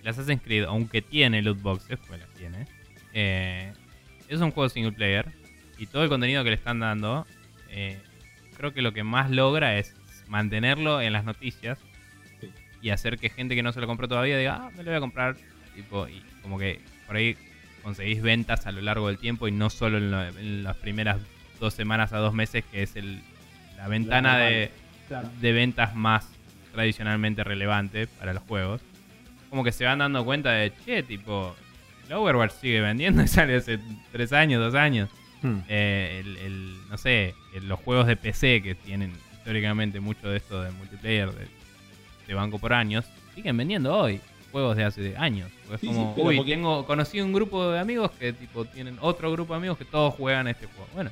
[0.02, 2.66] El Assassin's Creed, aunque tiene loot boxes, pues las tiene,
[3.14, 3.74] eh,
[4.30, 5.28] es un juego single player
[5.78, 7.28] y todo el contenido que le están dando,
[7.70, 8.00] eh,
[8.56, 9.94] creo que lo que más logra es
[10.28, 11.78] mantenerlo en las noticias
[12.40, 12.50] Sí.
[12.82, 14.98] y hacer que gente que no se lo compró todavía diga, ah, me lo voy
[14.98, 15.36] a comprar.
[15.76, 17.36] Tipo, y como que por ahí
[17.84, 21.18] conseguís ventas a lo largo del tiempo y no solo en, lo- en las primeras
[21.60, 23.22] dos semanas a dos meses, que es el,
[23.78, 24.72] la ventana de,
[25.08, 25.30] Claro.
[25.40, 26.28] de ventas más
[26.78, 28.82] tradicionalmente relevante para los juegos.
[29.50, 31.56] Como que se van dando cuenta de, che, tipo,
[32.08, 33.80] el Overwatch sigue vendiendo y sale hace
[34.12, 35.10] tres años, dos años.
[35.42, 35.60] Hmm.
[35.68, 40.38] Eh, el, el- no sé, el- los juegos de PC que tienen históricamente mucho de
[40.38, 41.48] esto de multiplayer de,
[42.28, 45.50] de banco por años, siguen vendiendo hoy juegos de hace años.
[45.62, 48.34] Porque es Sí, como, sí, pero uy, porque- tengo, conocí un grupo de amigos que
[48.34, 50.88] tipo tienen otro grupo de amigos que todos juegan este juego.
[50.94, 51.10] Bueno,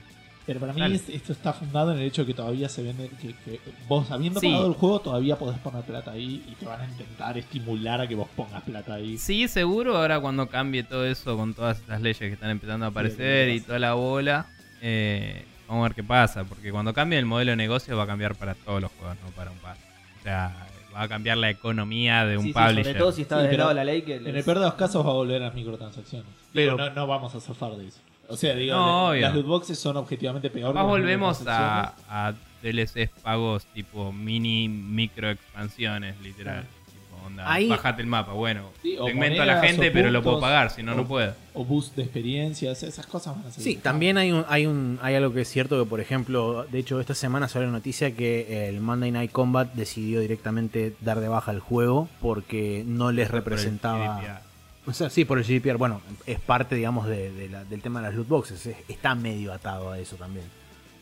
[0.48, 3.10] Pero para mí es- esto está fundado en el hecho de que todavía se vende,
[3.20, 4.48] que, que vos habiendo Sí.
[4.48, 8.08] pagado el juego todavía podés poner plata ahí y te van a intentar estimular a
[8.08, 9.18] que vos pongas plata ahí.
[9.18, 12.90] Sí, seguro ahora cuando cambie todo eso con todas estas leyes que están empezando a
[12.90, 14.46] aparecer y toda la bola,
[14.82, 18.08] eh, vamos a ver qué pasa, porque cuando cambie el modelo de negocio va a
[18.08, 19.78] cambiar para todos los juegos, no para un par.
[20.20, 23.48] O sea, va a cambiar la economía de un Sí, sobre todo si está Sí,
[23.48, 25.42] del lado de la ley que En el peor de los casos va a volver
[25.42, 26.28] a las microtransacciones.
[26.54, 28.00] Pero- Digo, no, no vamos a zafar de eso.
[28.28, 33.10] O sea, digo, No, las loot boxes son objetivamente peor las volvemos a, a DLCs
[33.22, 36.64] pagos tipo mini micro expansiones, literal.
[36.88, 40.40] Tipo, onda, Ahí- bájate el mapa, bueno, Sí, segmento a la gente, pero lo puedo
[40.40, 41.34] pagar, si no, no puedo.
[41.54, 43.74] O boost de experiencias, esas cosas van a seguir.
[43.76, 46.80] Sí, también hay un, hay un hay algo que es cierto que por ejemplo, de
[46.80, 51.28] hecho esta semana salió la noticia que el Monday Night Combat decidió directamente dar de
[51.28, 54.42] baja el juego porque no les representaba.
[54.88, 58.08] O sea, sí, por el GDPR, bueno, es parte digamos de, la- del tema de
[58.08, 60.46] las loot boxes, es- está medio atado a eso también.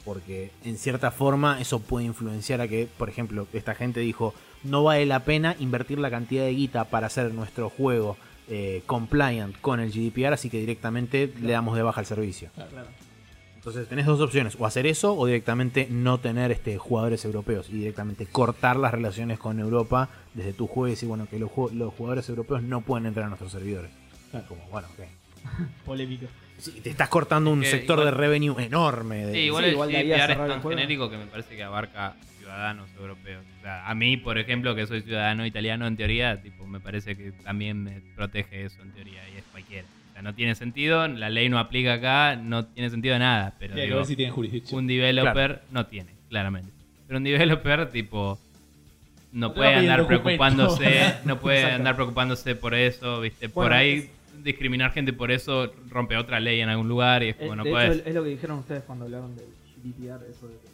[0.05, 4.83] Porque en cierta forma eso puede influenciar a que, por ejemplo, esta gente dijo, no
[4.83, 8.17] vale la pena invertir la cantidad de guita para hacer nuestro juego
[8.49, 12.49] eh, compliant con el GDPR, así que directamente le damos de baja el servicio.
[12.55, 12.87] Claro.
[13.65, 17.77] Entonces tenés dos opciones, o hacer eso o directamente no tener este, jugadores europeos y
[17.77, 21.93] directamente cortar las relaciones con Europa desde tu juego y decir, bueno, que los, los
[21.93, 23.89] jugadores europeos no pueden entrar a nuestros servidores.
[24.31, 24.45] Claro.
[24.49, 25.05] Como, bueno, ok.
[25.85, 26.25] Polémico.
[26.57, 29.27] Sí, te estás cortando un que sector igual- de revenue enorme.
[29.27, 32.15] de- Sí, igual Sí, el igual GDPR es tan genérico que me parece que abarca
[32.39, 33.43] ciudadanos europeos.
[33.59, 37.15] O sea, a mí, por ejemplo, que soy ciudadano italiano, en teoría, tipo, me parece
[37.15, 39.87] que también me protege eso en teoría y es cualquiera.
[40.13, 43.73] O sea, no tiene sentido, la ley no aplica acá, no tiene sentido nada, pero
[43.73, 44.79] Tiene que digo, ver si tienen jurisdicción.
[44.81, 46.69] un developer no tiene, claramente.
[47.07, 48.37] Pero un developer, tipo,
[49.31, 51.75] no puede andar preocupándose, no puede Exacto.
[51.77, 53.49] andar preocupándose por eso, ¿viste?
[53.49, 54.09] Por ahí
[54.43, 57.63] discriminar gente por eso rompe otra ley en algún lugar y es Eh, como no
[57.63, 58.05] de puedes.
[58.05, 59.45] es lo que dijeron ustedes cuando hablaron del
[59.83, 60.67] GDPR, eso de que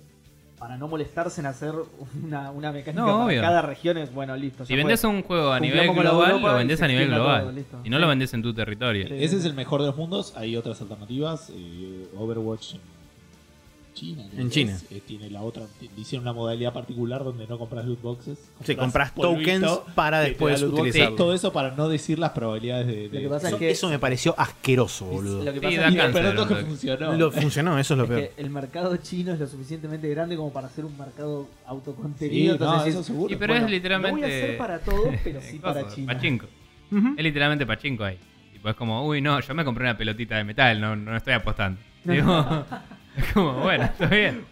[0.60, 1.74] para no molestarse en hacer
[2.24, 3.42] una, una mecánica No, para obvio.
[3.42, 4.66] cada región es bueno, listo.
[4.66, 7.42] Si vendes un juego a nivel global, lo se a nivel global.
[7.44, 7.80] todo, listo.
[7.84, 8.02] y no Sí.
[8.02, 9.08] lo vendes en tu territorio.
[9.08, 9.14] Sí.
[9.18, 10.34] Ese es el mejor de los mundos.
[10.36, 11.50] Hay otras alternativas.
[11.56, 12.76] eh, Overwatch
[14.00, 14.24] China.
[14.38, 14.72] En China.
[14.74, 15.64] es, eh, tiene la otra.
[15.98, 18.38] Hicieron una modalidad particular donde no compras loot boxes.
[18.64, 21.16] Sí, compras tokens para después utilizarlo.
[21.18, 23.10] Todo eso para no decir las probabilidades de.
[23.10, 25.44] de- Lo que pasa Eso, es que eso me pareció asqueroso, boludo.
[25.44, 27.14] Lo que Sí, pasa da es Y que, funcionó.
[27.18, 28.22] Lo funcionó, eso es lo es peor.
[28.36, 32.58] que el mercado chino es lo suficientemente grande como para hacer un mercado Sí, autocontenido.
[32.58, 33.34] no, entonces eso decís, seguro.
[33.34, 34.22] Y pero bueno, es literalmente.
[34.22, 36.14] No voy a hacer para todos, pero sí para China.
[36.14, 36.45] Pachinko.
[36.92, 37.08] Ujú.
[37.18, 38.18] Es literalmente pachinko ahí.
[38.53, 41.34] Tipo, es como, uy, no, yo me compré una pelotita de metal, no, no estoy
[41.34, 41.80] apostando.
[42.03, 42.99] Digo, es
[43.34, 44.46] como, bueno, está bien.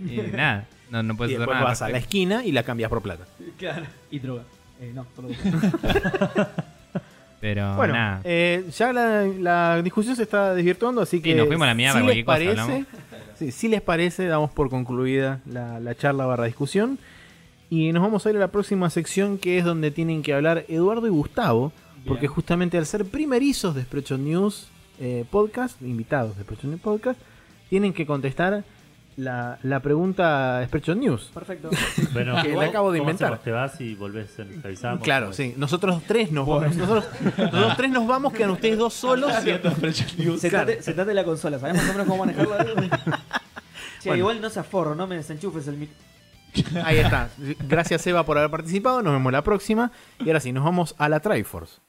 [0.00, 1.68] Y nada, no, no Y puedes hacer después nada.
[1.70, 3.24] vas a la esquina y la cambias por plata.
[3.58, 3.86] Claro.
[4.10, 4.44] Y droga.
[4.80, 5.28] Eh, no, solo
[7.40, 8.20] Pero Bueno, nada.
[8.24, 11.34] eh, ya la, la discusión se está desvirtuando, así que.
[11.34, 12.84] nos fuimos a la mierda, si les cualquier cosa parece,
[13.36, 16.98] sí, si les parece, damos por concluida la, la charla barra discusión.
[17.68, 20.64] Y nos vamos a ir a la próxima sección que es donde tienen que hablar
[20.68, 21.72] Eduardo y Gustavo.
[22.06, 22.32] Porque Bien.
[22.32, 24.68] justamente al ser primerizos de Spreadshot News
[25.00, 27.20] eh, Podcast, invitados de Spreadshot News Podcast,
[27.72, 28.64] tienen que contestar
[29.16, 31.30] la, la pregunta de Spreadshot News.
[31.32, 31.70] Perfecto.
[32.12, 33.28] Bueno, Que la ¿cómo- acabo de inventar.
[33.28, 33.44] hacemos?
[33.44, 35.02] Te vas y volvés, te avisamos.
[35.02, 35.54] Claro, sí.
[35.56, 36.76] Nosotros tres nos vamos.
[36.76, 37.06] Nosotros,
[37.38, 39.32] nosotros tres nos vamos, quedan ustedes dos solos.
[39.46, 42.58] En la consola, ¿sabes más o menos cómo manejarla?
[44.02, 44.18] Che, Bueno.
[44.20, 45.88] igual no se aforro, no me desenchufes el mic.
[46.84, 47.30] Ahí está.
[47.66, 49.00] Gracias Eva por haber participado.
[49.00, 49.92] Nos vemos la próxima.
[50.18, 51.80] Y ahora sí, nos vamos a la Triforce.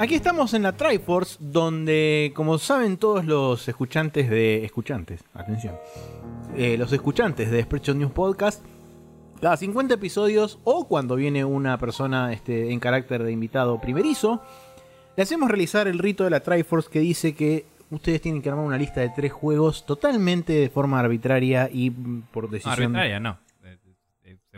[0.00, 4.64] Aquí estamos en la Triforce, donde, como saben todos los escuchantes de.
[4.64, 5.74] Escuchantes, atención.
[6.56, 8.64] Eh, los escuchantes de Spreadshot News Podcast
[9.40, 14.42] cada 50 episodios o cuando viene una persona este, en carácter de invitado primerizo,
[15.16, 18.64] le hacemos realizar el rito de la Triforce que dice que ustedes tienen que armar
[18.64, 22.96] una lista de tres juegos totalmente de forma arbitraria y mm, por decisión...
[22.96, 23.38] Arbitraria, no.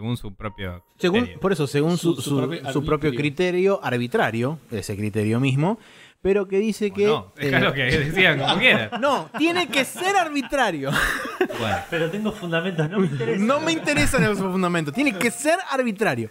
[0.00, 0.82] Según su propio.
[0.96, 3.20] Según, por eso, según su, Su- su su- propio su propio arbitrio.
[3.20, 5.78] criterio arbitrario, ese criterio mismo,
[6.22, 7.06] pero que dice O que...
[7.06, 8.90] no, eh, dejalo que decían como quieran.
[9.00, 10.90] no, tiene que ser arbitrario.
[11.58, 13.44] Bueno, Pero tengo fundamentos, no me interesa.
[13.44, 16.30] No me interesan esos fundamentos, tiene que ser arbitrario.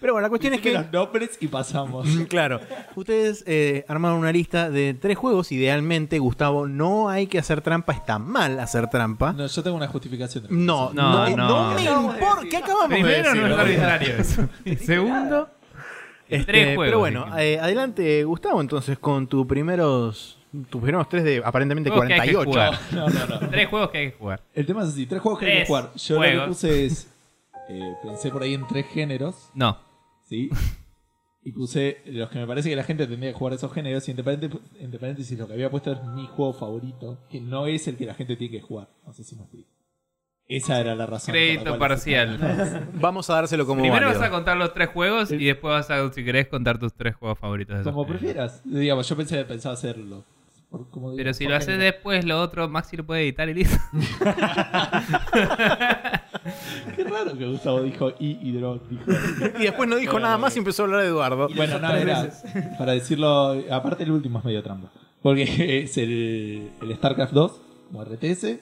[0.00, 0.72] Pero bueno, la cuestión es que...
[0.72, 2.06] los nombres y pasamos.
[2.06, 2.60] Mm, Claro.
[2.94, 5.52] Ustedes eh, armaron una lista de tres juegos.
[5.52, 7.92] Idealmente, Gustavo, no hay que hacer trampa.
[7.92, 9.32] Está mal hacer trampa.
[9.32, 10.44] No, yo tengo una justificación.
[10.44, 11.74] de No, No, no, no, no.
[11.74, 12.46] me Acabamos de importa.
[12.50, 13.42] ¿Qué acabamos de primero decir?
[13.42, 14.48] no es arbitrario eso.
[14.84, 15.48] Segundo,
[16.28, 16.84] Este, tres juegos.
[16.86, 20.38] pero bueno, eh, adelante, Gustavo, entonces, con tus primeros.
[20.70, 22.50] Tus primeros tres de aparentemente Juegos que hay que 48.
[22.50, 22.80] jugar.
[22.92, 23.48] No, no, no.
[23.50, 24.40] tres juegos que hay que jugar.
[24.54, 25.92] El tema es así, tres juegos que hay Tres que jugar.
[25.94, 27.12] Yo lo que puse es...
[27.68, 29.76] eh, pensé por ahí en tres géneros, No.
[30.28, 30.48] ¿sí?
[31.44, 34.08] Y puse los que me parece que la gente tendría que jugar esos géneros.
[34.08, 37.66] Y entre paréntesis, entre paréntesis, lo que había puesto es mi juego favorito, que no
[37.66, 38.88] es el que la gente tiene que jugar.
[39.06, 39.68] No sé si me explico.
[40.48, 41.32] Esa era la razón.
[41.32, 42.88] Crédito parcial.
[42.94, 43.80] Vamos a dárselo como.
[43.82, 44.20] Primero válido.
[44.20, 47.16] vas a contar los tres juegos y después vas a, si querés, contar tus tres
[47.16, 48.62] juegos favoritos de Como prefieras.
[48.64, 50.24] Digamos, yo pensé, pensaba hacerlo.
[50.70, 53.54] Por- como digo, Pero si lo haces después, lo otro, Maxi lo puede editar y
[53.54, 53.76] listo.
[56.96, 59.02] Qué raro que Gustavo dijo y y Drog dijo.
[59.58, 61.48] Y después no dijo nada más y empezó a hablar de Eduardo.
[61.56, 62.28] Bueno, no, era,
[62.78, 64.90] para decirlo, aparte el último es medio trampa.
[65.22, 65.42] Porque
[65.82, 68.58] es el, el StarCraft 2 como RTS,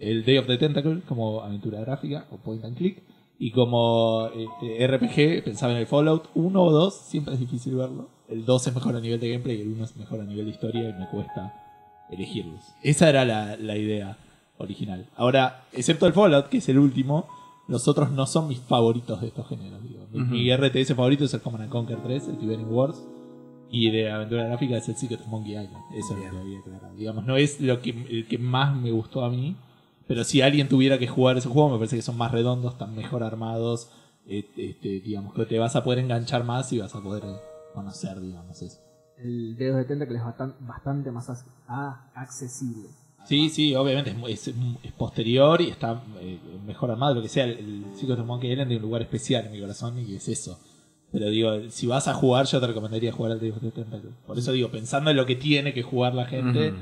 [0.00, 3.02] el Day of the Tentacle como aventura gráfica o point and click,
[3.38, 8.08] y como este, RPG, pensaba en el Fallout 1 o 2, siempre es difícil verlo.
[8.28, 10.44] El 2 es mejor a nivel de gameplay y el 1 es mejor a nivel
[10.46, 11.54] de historia y me cuesta
[12.10, 12.62] elegirlos.
[12.82, 14.16] Esa era la, la idea
[14.58, 15.06] original.
[15.16, 17.28] Ahora, excepto el Fallout, que es el último,
[17.66, 19.82] los otros no son mis favoritos de estos géneros.
[19.82, 20.06] digo.
[20.12, 23.02] Mi- Mi RTS favorito es el Command and Conquer 3, el Tiberian Wars.
[23.72, 25.84] Y de aventura gráfica es el Secret Monkey Island.
[25.94, 26.94] Eso es lo que había aclarado.
[26.96, 29.56] Digamos, no es lo que, el que más me gustó a mí.
[30.10, 32.96] Pero si alguien tuviera que jugar ese juego, me parece que son más redondos, están
[32.96, 33.90] mejor armados.
[34.26, 37.22] eh, Este, digamos que te vas a poder enganchar más y vas a poder
[37.74, 38.78] conocer, digamos, eso.
[39.16, 41.28] El Dedos de Tentacle es bastan- bastante más
[41.68, 42.88] ah, accesible.
[43.24, 47.28] Sí, sí, obviamente es, mu- es, es posterior y está eh, mejor armado, lo que
[47.28, 47.44] sea.
[47.44, 50.26] El, el Secret of Monkey Island tiene un lugar especial en mi corazón y es
[50.28, 50.58] eso.
[51.12, 54.10] Pero digo, si vas a jugar, yo te recomendaría jugar al Tentacle.
[54.26, 56.74] Por eso digo, pensando en lo que tiene que jugar la gente.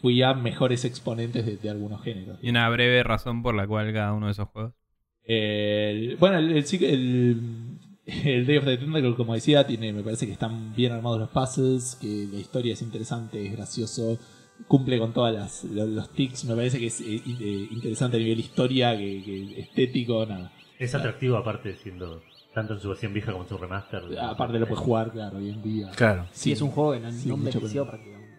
[0.00, 2.38] Fui a mejores exponentes de, de algunos géneros.
[2.42, 4.72] Y una breve razón por la cual cada uno de esos juegos.
[5.24, 7.40] El- bueno, el, el, el-
[8.06, 11.28] el Day of the Tentacle, como decía, tiene, me parece que están bien armados los
[11.30, 14.18] puzzles, que la historia es interesante, es gracioso,
[14.66, 18.40] cumple con todos los, los tics, me parece que es eh, eh, interesante a nivel
[18.40, 20.50] historia, que, que estético, nada.
[20.78, 22.22] Es atractivo aparte siendo
[22.54, 24.02] tanto en su versión vieja como en su remaster.
[24.20, 25.90] Aparte lo puedes jugar, claro, hoy en día.
[25.94, 26.26] Claro.
[26.32, 27.90] Sí, es un juego que no, sí, no mucho envejeció problema.
[27.90, 28.29] prácticamente.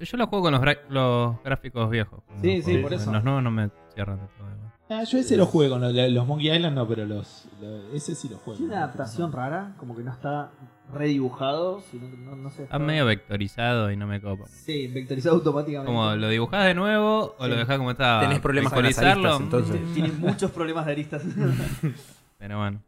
[0.00, 0.52] Yo lo juego con
[0.90, 2.20] los, gráficos viejos.
[2.42, 3.10] Sí, Los sí, por eso.
[3.12, 4.46] Los nuevos no me cierran de todo.
[4.48, 4.72] igual.
[4.88, 8.14] Ah, yo ese lo juego, con los, los Monkey Island no, pero los, los- ese
[8.14, 8.58] sí lo juego.
[8.58, 10.50] Tiene una adaptación rara, como que no está
[10.92, 12.64] redibujado, sino que no, no sé.
[12.64, 14.46] Está medio vectorizado y no me copa.
[14.46, 15.92] Sí, vectorizado automáticamente.
[15.92, 17.50] Como lo dibujás de nuevo o Sí.
[17.50, 18.20] lo dejás como está.
[18.20, 19.80] Tenés problemas con las aristas, entonces.
[19.80, 21.22] mm, Tiene muchos problemas de aristas.
[22.38, 22.80] Pero bueno.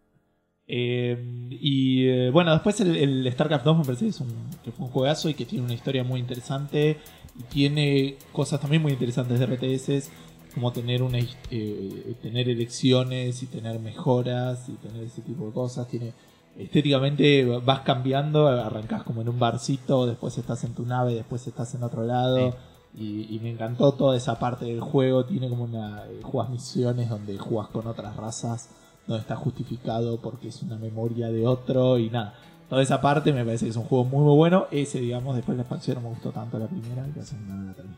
[0.68, 4.28] Eh, y eh, bueno, después el, el StarCraft 2 me parece que, es un,
[4.62, 6.98] que fue un juegazo y que tiene una historia muy interesante.
[7.38, 10.10] Y tiene cosas también muy interesantes de RTS,
[10.54, 15.88] como tener, una, eh, tener elecciones y tener mejoras y tener ese tipo de cosas.
[15.88, 16.12] Tiene
[16.58, 21.72] Estéticamente vas cambiando, arrancás como en un barcito, después estás en tu nave, después estás
[21.74, 22.56] en otro lado.
[22.96, 25.24] Y, y me encantó toda esa parte del juego.
[25.24, 26.04] Tiene como una.
[26.06, 28.70] eh, Jugas misiones donde jugas con otras razas,
[29.08, 32.34] donde está justificado porque es una memoria de otro y nada.
[32.68, 34.66] Toda esa parte me parece que es un juego muy muy bueno.
[34.70, 37.72] Ese, digamos, después la expansión no me gustó tanto la primera, que hace una la
[37.72, 37.96] terminé.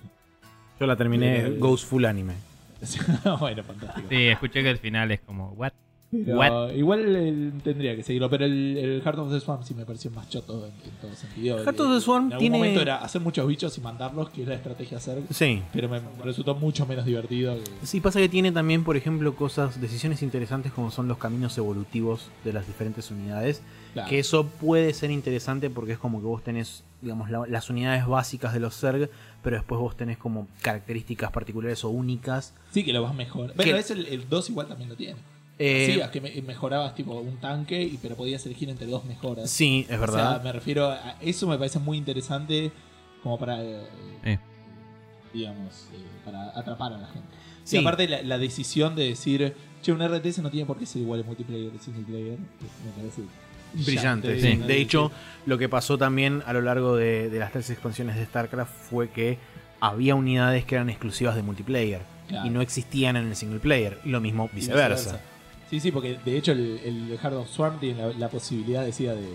[0.79, 2.35] Yo la terminé Ghost Full Anime.
[3.41, 4.09] bueno, fantástico.
[4.09, 5.73] Sí, escuché que el final es como, ¿what?
[6.13, 6.73] Pero What?
[6.75, 10.11] igual eh, tendría que seguirlo, pero el, el Heart of the Swarm sí me pareció
[10.11, 11.59] más choto en, en todo sentido.
[11.63, 14.43] Heart of the Swarm en algún tiene- momento era hacer muchos bichos y mandarlos, que
[14.43, 15.63] es la estrategia hacer, Sí.
[15.73, 17.55] pero me resultó mucho menos divertido.
[17.81, 21.57] que- Sí, pasa que tiene también, por ejemplo, cosas, decisiones interesantes como son los caminos
[21.59, 23.63] evolutivos de las diferentes unidades.
[23.93, 24.09] Claro.
[24.09, 28.05] Que eso puede ser interesante porque es como que vos tenés, digamos, la- las unidades
[28.07, 29.11] básicas de los Zerg,
[29.45, 32.53] pero después vos tenés como características particulares o únicas.
[32.73, 33.51] Sí, que lo vas mejor.
[33.53, 35.15] Que- Bueno, es el, el 2 igual también lo tiene.
[35.63, 39.51] Eh, Sí, que me- mejorabas tipo un tanque, y, pero podías elegir entre dos mejoras.
[39.51, 40.37] sí, es O verdad.
[40.37, 42.73] sea, me refiero a eso me parece muy interesante
[43.23, 43.83] como para, eh,
[44.25, 44.39] Eh.
[45.33, 47.29] digamos, eh, para atrapar a la gente.
[47.65, 47.77] Sí, Sí.
[47.77, 51.21] aparte la, la decisión de decir, che, un RTS no tiene por qué ser igual
[51.21, 53.23] en multiplayer y single player, me parece
[53.73, 54.57] Brillante, sí.
[54.57, 55.13] De hecho,
[55.47, 59.11] lo que pasó también a lo largo de, de las tres expansiones de StarCraft fue
[59.11, 59.39] que
[59.79, 62.47] había unidades que eran exclusivas de multiplayer Claro.
[62.47, 63.99] y no existían en el single player.
[64.05, 65.21] Y lo mismo Y viceversa.
[65.71, 69.15] Sí, sí, porque de hecho el, el Heart of Swarm tiene la, la posibilidad, decía,
[69.15, 69.29] de,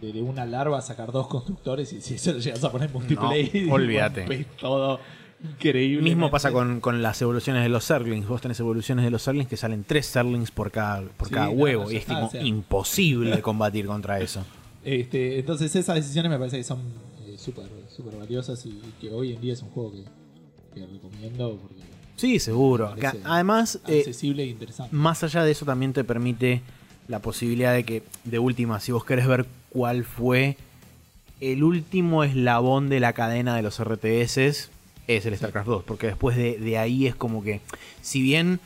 [0.00, 2.94] de, de una larva sacar dos constructores y si eso lo llegas a poner en
[2.94, 4.46] multiplayer, y olvídate.
[4.58, 4.98] todo
[5.42, 6.02] increíble.
[6.02, 8.26] Mismo pasa con, con las evoluciones de los Zerglings.
[8.26, 11.50] Vos tenés evoluciones de los Zerglings que salen tres Zerglings por cada, por Sí, cada
[11.50, 11.84] huevo.
[11.84, 12.42] no, y es tipo o sea.
[12.42, 14.42] imposible combatir contra eso.
[14.82, 16.78] Este, entonces esas decisiones me parece que son
[17.26, 20.04] eh, súper súper valiosas y, y que hoy en día es un juego que,
[20.80, 21.73] que recomiendo porque
[22.16, 22.94] Sí, seguro.
[23.24, 24.94] Además, eh, e interesante.
[24.94, 26.62] más allá de eso también te permite
[27.08, 30.56] la posibilidad de que, de última, si vos querés ver cuál fue
[31.40, 34.70] el último eslabón de la cadena de los RTS,
[35.06, 37.60] es el StarCraft 2, porque después de, de ahí es como que,
[38.00, 38.60] si bien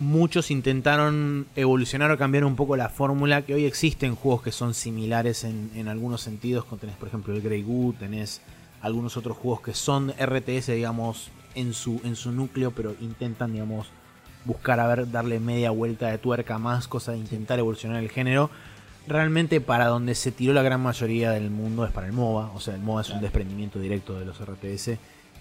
[0.00, 4.74] muchos intentaron evolucionar o cambiar un poco la fórmula, que hoy existen juegos que son
[4.74, 8.40] similares en, en algunos sentidos, tenés por ejemplo el Grey Goo, tenés
[8.82, 13.88] algunos otros juegos que son RTS, digamos, en su, en su núcleo, pero intentan, digamos,
[14.44, 18.50] buscar a ver, darle media vuelta de tuerca más, cosa de intentar evolucionar el género.
[19.06, 22.60] Realmente para donde se tiró la gran mayoría del mundo es para el MOBA, o
[22.60, 24.98] sea, el MOBA es un desprendimiento directo de los RTS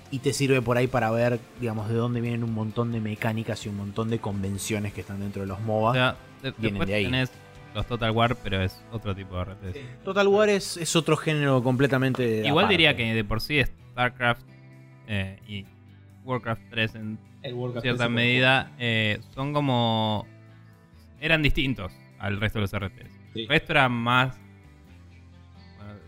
[0.09, 3.65] y te sirve por ahí para ver, digamos, de dónde vienen un montón de mecánicas
[3.65, 5.89] y un montón de convenciones que están dentro de los MOBA.
[5.91, 7.03] O sea, de- Vienen de ahí.
[7.05, 7.29] tenés
[7.75, 10.03] los Total War, pero es otro tipo de RTS.
[10.05, 12.73] Total War es, es otro género completamente Igual aparte.
[12.73, 14.41] diría que de por sí StarCraft
[15.07, 15.65] eh, y
[16.27, 17.19] Warcraft 3 en
[17.81, 20.27] cierta medida eh, son como...
[21.21, 23.11] eran distintos al resto de los RTS.
[23.33, 23.41] Sí.
[23.41, 24.37] El resto era más...
[25.77, 25.99] bueno,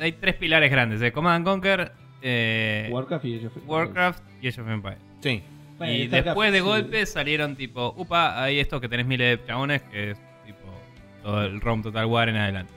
[0.00, 1.92] hay tres pilares grandes, eh, Command and Conquer,
[2.22, 2.88] eh.
[2.90, 3.68] Warcraft y Age of Empires.
[3.68, 4.98] Warcraft y Age of Empires.
[5.20, 5.42] Sí.
[5.76, 6.64] Bueno, y después de sí.
[6.64, 10.60] golpe salieron tipo, upa, hay estos que tenés miles de chabones, que es tipo
[11.22, 12.72] todo el ROM Total War en adelante.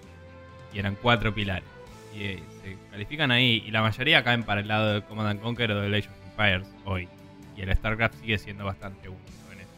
[0.74, 1.68] Y eran cuatro pilares.
[2.14, 5.42] Y eh, se califican ahí, y la mayoría caen para el lado del Command and
[5.42, 7.08] Conquer o del Age of Empires hoy.
[7.56, 9.70] Y el StarCraft sigue siendo bastante único en eso.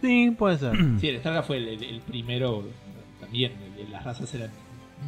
[0.00, 0.72] Sí, puede ser.
[1.00, 2.64] Sí, el Starcraft fue el, el- el primero
[3.20, 3.52] también.
[3.76, 4.50] el- el- las razas eran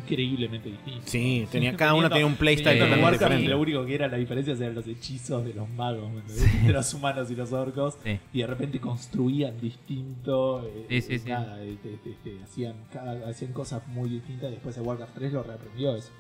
[0.03, 1.09] increíblemente distintas.
[1.11, 3.49] Sí, tenía, cada uno tenía un playstyle Sí, totalmente diferente.
[3.51, 6.67] Lo único que era la diferencia eran los hechizos de los magos, ¿me entendés?
[6.67, 7.99] de los humanos y los orcos.
[8.03, 8.19] Sí.
[8.33, 10.67] Y de repente construían distinto.
[10.67, 11.29] eh, Sí, sí, sí.
[11.29, 14.51] nada, eh, te- te- te hacían, cada- hacían cosas muy distintas.
[14.51, 16.11] Después el Warcraft 3 lo reaprendió eso.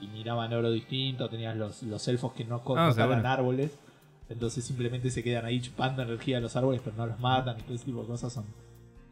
[0.00, 3.28] Y miraban oro distinto, tenías los, los elfos que no co- Ah, cortaban seguro.
[3.28, 3.78] árboles.
[4.30, 7.62] Entonces simplemente se quedan ahí chupando energía de los árboles, pero no los matan y
[7.62, 8.44] todo ese tipo de cosas son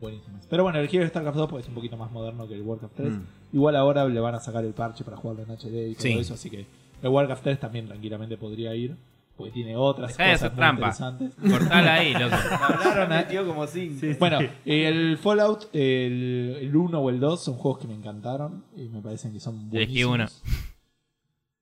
[0.01, 0.47] buenísimas.
[0.51, 2.63] Pero bueno, el Hero de StarCraft 2 pues, es un poquito más moderno que el
[2.63, 3.13] Warcraft 3.
[3.13, 3.23] Mm.
[3.55, 6.13] Igual ahora le van a sacar el parche para jugarlo en HD y todo Sí.
[6.19, 6.67] eso, así que
[7.03, 8.95] el Warcraft 3 también tranquilamente podría ir,
[9.39, 10.87] porque tiene otras Dejá de cosas muy trampa.
[10.89, 11.33] interesantes.
[11.51, 12.35] Cortala ahí, loco.
[12.61, 14.07] Hablaron metió como cinco.
[14.19, 18.83] Bueno, el Fallout, el, el 1 o el 2 son juegos que me encantaron y
[18.89, 20.43] me parecen que son Elegí buenísimos.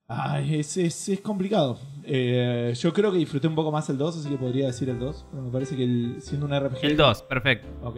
[0.07, 1.79] Ay, es, es, es complicado.
[2.05, 4.99] Eh, yo creo que disfruté un poco más el 2, así que podría decir el
[4.99, 5.27] 2.
[5.31, 6.85] Pero me parece que el, siendo un RPG.
[6.85, 7.69] El 2, perfecto.
[7.83, 7.97] Ok.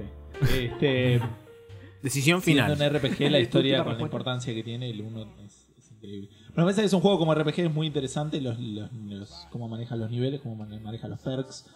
[0.52, 1.20] Este,
[2.02, 2.92] Decisión siendo final.
[2.92, 6.28] un RPG, la historia con la importancia que tiene, el 1 es, es increíble.
[6.30, 8.40] Pero me parece que es un juego como RPG, es muy interesante.
[8.40, 11.66] Los, los, los- cómo maneja los niveles, cómo mane- maneja los perks,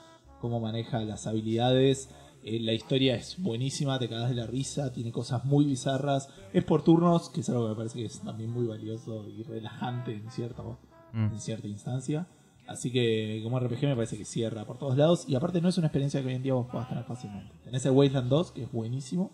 [0.40, 2.08] cómo maneja las habilidades.
[2.42, 6.28] Eh, la historia es buenísima, te cagas de la risa, tiene cosas muy bizarras.
[6.52, 9.42] Es por turnos, que es algo que me parece que es también muy valioso y
[9.42, 10.78] relajante en, cierto,
[11.12, 11.24] Mm.
[11.34, 12.26] en cierta instancia.
[12.68, 15.24] Así que como RPG me parece que cierra por todos lados.
[15.28, 17.52] Y aparte no es una experiencia que hoy en día vos puedas tener fácilmente.
[17.64, 19.32] Tenés el Wasteland 2, que es buenísimo.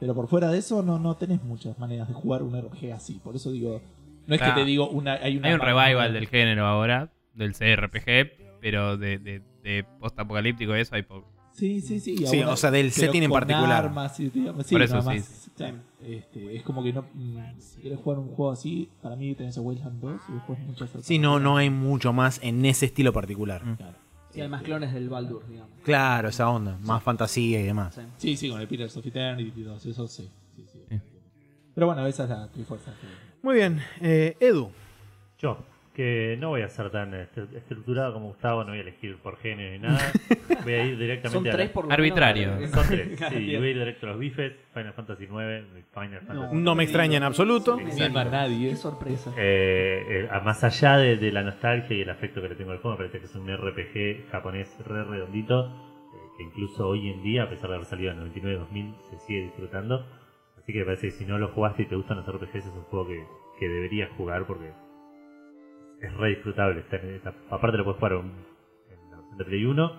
[0.00, 3.20] Pero por fuera de eso no, no tenés muchas maneras de jugar un RPG así.
[3.22, 3.80] Por eso digo,
[4.26, 4.54] no es Claro.
[4.56, 5.12] que te digo una...
[5.14, 10.74] Hay, una Hay un revival del género ahora, del CRPG, pero de, de, de post-apocalíptico
[10.74, 11.30] eso hay poco.
[11.54, 12.16] Sí, sí, sí.
[12.26, 13.84] Sí, ahora- o sea, del setting en con particular.
[13.84, 15.06] armas y, digamos, sí, Por eso sí.
[15.06, 15.50] más.
[15.56, 17.02] Claro, este, es como que no...
[17.14, 20.58] mm, Si quieres jugar un juego así, para mí tenés el Wasteland 2 y después
[20.60, 23.64] muchas otras Sí, no, no hay mucho más en ese estilo particular.
[23.64, 23.76] Mm.
[23.76, 23.98] Claro.
[24.30, 25.70] Sí, hay más clones del Baldur, digamos.
[25.84, 26.78] Claro, esa onda.
[26.82, 27.98] Más fantasía y demás.
[28.16, 28.36] Sí.
[28.36, 30.28] Sí, con el Pillars of Eternity y todo eso, sí.
[30.56, 30.78] sí, sí.
[30.88, 31.00] Sí.
[31.74, 32.92] Pero bueno, esa es la Trifuerza.
[32.92, 33.80] que- Muy bien.
[34.00, 34.70] Eh, Edu.
[35.38, 35.58] Yo,
[35.94, 39.36] que no voy a ser tan estru- estructurado como Gustavo, no voy a elegir por
[39.38, 40.00] género ni nada.
[40.64, 42.50] Voy a ir Son directamente a tres por lo Arbitrario.
[42.52, 45.32] para- Son tres, sí, voy a ir directo a los bifes, Final Fantasy IX,
[45.92, 47.76] Final Fantasy No me extraña en absoluto.
[47.76, 48.70] Ni más nadie.
[48.70, 49.32] Qué sorpresa.
[49.36, 52.70] Eh, eh, a- más allá de, de la nostalgia y el afecto que le tengo
[52.70, 57.10] al juego, me parece que es un RPG japonés re redondito, eh, que incluso hoy
[57.10, 60.06] en día, a pesar de haber salido en 99-2000, se sigue disfrutando.
[60.58, 62.66] Así que me parece que si no lo jugaste y te gustan los RPGs, es
[62.66, 63.24] un juego que,
[63.58, 64.70] que deberías jugar porque
[66.02, 66.80] es re disfrutable.
[66.90, 68.20] Está aparte lo puedes jugar en,
[68.90, 69.92] en la versión de Play 1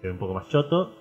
[0.00, 0.94] se ve un poco más choto,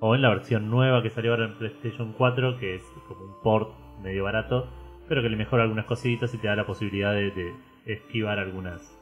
[0.00, 3.40] o en la versión nueva que salió ahora en PlayStation 4, que es como un
[3.42, 4.68] port medio barato,
[5.08, 7.54] pero que le mejora algunas cositas y te da la posibilidad de, de
[7.86, 8.94] esquivar algunas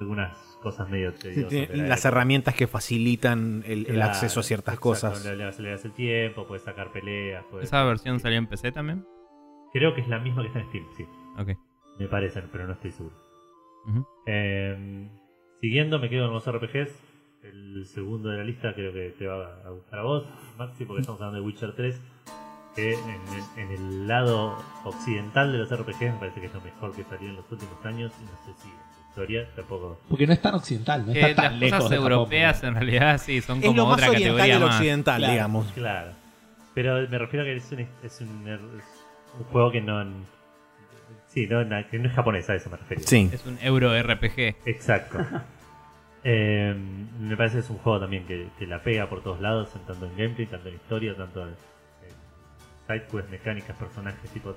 [0.00, 1.76] algunas cosas medio Sí, tediosas.
[1.76, 5.24] la las herramientas que facilitan el, acceso a ciertas exacto, cosas.
[5.26, 7.44] Le, le aceleras el tiempo, puedes sacar peleas.
[7.50, 9.04] puedes- ¿Esa versión salió en PC también?
[9.74, 11.04] Creo que es la misma que está en Steam, sí.
[11.38, 11.50] Ok.
[11.98, 13.14] Me parece, pero no estoy seguro.
[14.26, 15.08] Eh,
[15.60, 16.90] siguiendo, me quedo con los RPGs.
[17.42, 20.24] El segundo de la lista creo que te va a gustar a vos,
[20.58, 22.00] Maxi, porque estamos hablando de Witcher 3.
[22.76, 22.98] Que en
[23.58, 27.02] el, en el lado occidental de los RPGs me parece que es lo mejor que
[27.04, 28.12] salió en los últimos años.
[28.20, 29.98] Y no sé si en la historia tampoco.
[30.08, 33.58] Porque no es tan occidental, no tan las lejos cosas europeas en realidad sí son
[33.58, 34.76] Es como lo más otra oriental categoría del más.
[34.76, 35.32] occidental, Claro.
[35.32, 35.72] digamos.
[35.72, 36.12] Claro.
[36.74, 38.46] Pero me refiero a que es un, es un,
[39.38, 40.04] un juego que no.
[41.32, 43.02] Sí, no, que no es japonés, a eso me refiero.
[43.06, 43.30] Sí.
[43.32, 44.56] Es un euro RPG.
[44.66, 45.18] Exacto.
[46.22, 46.74] Eh,
[47.18, 50.04] me parece que es un juego también que, que la pega por todos lados, tanto
[50.04, 51.54] en gameplay, tanto en historia, tanto en,
[52.86, 54.54] sidequests, mecánicas, personajes, tipo,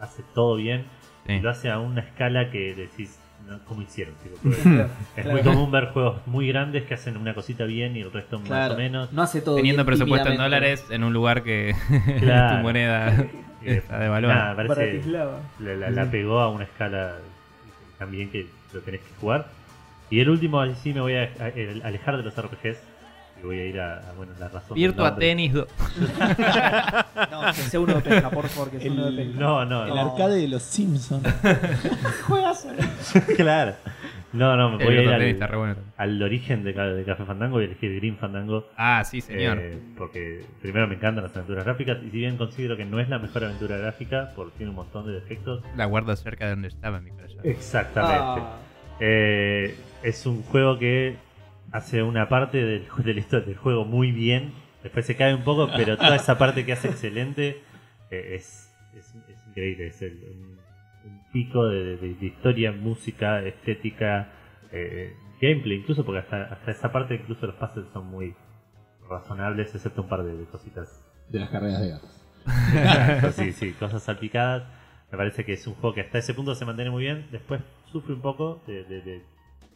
[0.00, 0.84] hace todo bien.
[1.26, 1.34] Sí.
[1.34, 4.14] Y lo hace a una escala que decís, no, ¿cómo hicieron?
[4.14, 4.38] Tipo,
[5.16, 8.38] es muy común ver juegos muy grandes que hacen una cosita bien y el resto
[8.38, 8.74] más Claro.
[8.74, 9.12] o menos.
[9.12, 11.74] No hace todo Teniendo bien presupuesto en dólares en un lugar que
[12.20, 12.56] Claro.
[12.56, 13.26] tu moneda
[13.66, 15.40] Eh, está nada, parece Bratislava.
[15.60, 17.16] la, la- la pegó a una escala
[17.98, 19.46] también que lo tenés que jugar.
[20.10, 22.78] Y el último, ahí sí me voy a a- a- alejar de los RPGs.
[23.38, 24.68] Y voy a ir a, a, bueno, la razón.
[24.78, 25.26] del Virtua nombre.
[25.26, 25.68] Tennis 2.
[27.30, 29.40] No, que sea uno de pesca, por favor, que sea uno de pesca.
[29.40, 30.00] No, no, El no.
[30.12, 31.26] arcade de los Simpsons.
[32.26, 32.66] Juegas.
[33.36, 33.74] claro.
[34.36, 35.08] No, no, me El voy a ir
[35.42, 35.76] al, re bueno.
[35.96, 38.68] al origen de, ca- de Café Fandango y elegir Green Fandango.
[38.76, 39.58] Ah, sí, señor.
[39.60, 43.08] eh, porque primero me encantan las aventuras gráficas y si bien considero que no es
[43.08, 45.62] la mejor aventura gráfica porque tiene un montón de defectos.
[45.76, 47.40] La guardo cerca de donde estaba mi corazón.
[47.44, 48.16] Exactamente.
[48.42, 48.58] Ah,
[49.00, 51.16] Eh, es un juego que
[51.72, 55.42] hace una parte del, de la historia del juego muy bien, después se cae un
[55.42, 57.58] poco, pero toda esa parte que hace excelente
[58.10, 59.88] eh, es, es, es increíble.
[59.88, 60.18] Es el-
[61.36, 64.28] pico de, de- de historia, música, estética,
[64.72, 68.34] eh, gameplay, incluso porque hasta, hasta esa parte incluso los puzzles son muy
[69.10, 72.22] razonables, excepto un par de, de cositas De las carreras de gatos.
[72.46, 74.62] Exacto, sí, sí, cosas salpicadas.
[75.12, 77.26] Me parece que es un juego que hasta ese punto se mantiene muy bien.
[77.30, 77.60] Después
[77.92, 79.22] sufre un poco de, de- de-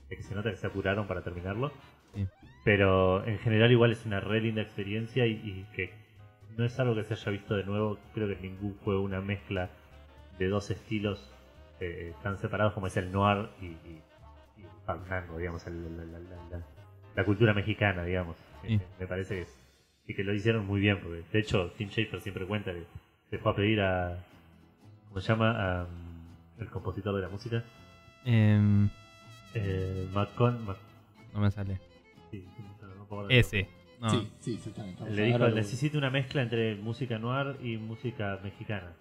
[0.08, 1.72] de que se nota que se apuraron para terminarlo.
[2.14, 2.26] Sí.
[2.64, 5.92] Pero en general igual es una re linda experiencia y, y que
[6.56, 7.98] no es algo que se haya visto de nuevo.
[8.14, 9.68] Creo que ningún juego una mezcla
[10.38, 11.30] de dos estilos
[11.80, 14.02] eh, tan separados como es el noir y, y,
[14.58, 16.64] y el fandango, digamos, el- la, la- la- la-
[17.16, 18.36] la cultura mexicana, digamos.
[18.62, 18.74] Sí.
[18.74, 19.56] Eh, Me parece que, es-
[20.06, 22.84] y que lo hicieron muy bien, porque de hecho Tim Schafer siempre cuenta que
[23.30, 24.16] se fue a pedir a,
[25.08, 25.80] ¿cómo se llama?
[25.80, 27.62] A, um, el compositor de la música,
[28.24, 28.88] Em,
[29.54, 30.76] eh, Macon, Mac-
[31.32, 31.78] no me sale.
[32.30, 32.44] sí,
[32.82, 33.32] no puedo acordar.
[33.32, 33.66] Ese.
[34.00, 34.08] No.
[34.10, 34.60] Sí, sí,
[35.10, 38.92] Le dijo, necesito una mezcla entre música noir y música mexicana.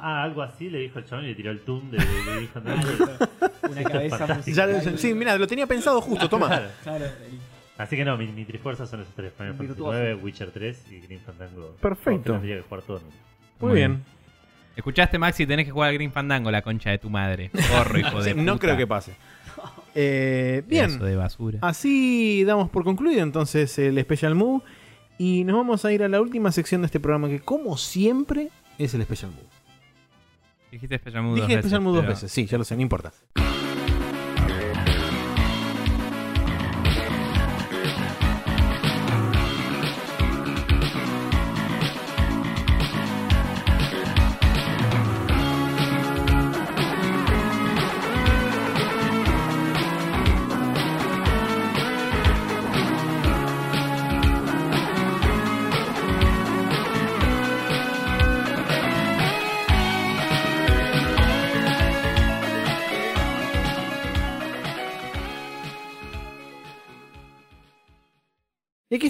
[0.00, 2.22] Ah, algo así le dijo el chabón y le tiró el tune de, de, de
[2.34, 2.88] Green Fandango.
[3.70, 4.26] una cabeza.
[4.26, 4.98] Ya, musical.
[4.98, 6.48] sí, mira, lo tenía pensado justo, toma.
[6.48, 6.68] Claro.
[6.82, 7.04] Claro,
[7.78, 9.80] Así que no, mi, mi trifuerza son esos tres: Final Fantasy.
[9.82, 11.76] 9, Witcher 3 y Green Fandango.
[11.80, 12.22] Perfecto.
[12.24, 12.98] Que Tendría que jugar todo.
[13.00, 13.04] ¿no?
[13.60, 14.02] Muy Muy bien.
[14.76, 17.50] Escuchaste, Maxi, tenés que jugar al Green Fandango, la concha de tu madre.
[17.70, 18.58] Corro, hijo de Sí, no puta.
[18.66, 19.14] creo que pase.
[19.98, 21.58] Eh, bien, de basura.
[21.62, 24.62] así damos por concluido entonces el Special Move.
[25.16, 28.50] Y nos vamos a ir a la última sección de este programa que, como siempre,
[28.76, 29.46] es el Special Move.
[30.70, 31.70] Dijiste Mood dos Dije veces,
[32.02, 33.12] pero- veces, sí, ya lo sé, no importa.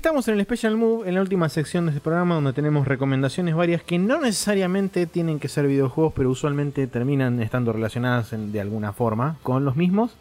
[0.07, 3.57] Estamos en el Special Move, en la última sección de este programa, donde tenemos recomendaciones
[3.57, 8.61] varias que no necesariamente tienen que ser videojuegos, pero usualmente terminan estando relacionadas en- de
[8.61, 10.13] alguna forma con los mismos.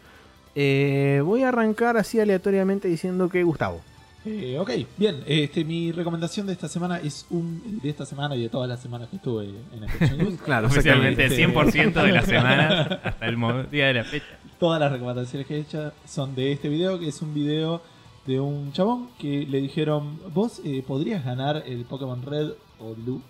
[0.56, 3.80] Eh, voy a arrancar así aleatoriamente diciendo que Gustavo.
[4.24, 5.22] Eh, ok, bien.
[5.24, 7.78] Este, mi recomendación de esta semana es un.
[7.80, 10.40] de esta semana y de todas las semanas que estuve en Action News.
[10.44, 11.70] Claro, Oficialmente exactamente.
[11.92, 13.36] 100% de la semana hasta el
[13.70, 14.26] día de la fecha.
[14.58, 17.80] Todas las recomendaciones que he hecho son de este video, que es un video
[18.26, 23.22] de un chabón que le dijeron: Vos eh, podrías ganar el Pokémon Red o Blue,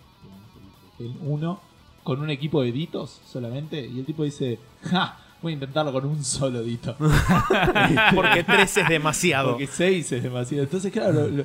[0.99, 1.61] el 1,
[2.03, 3.87] con un equipo de Ditos solamente.
[3.87, 5.19] Y el tipo dice: ¡Ja!
[5.43, 6.97] Voy a intentarlo con un solo dito.
[8.15, 9.51] Porque 3 es demasiado.
[9.51, 10.65] Porque 6 es demasiado.
[10.65, 11.45] Entonces, claro, lo- lo-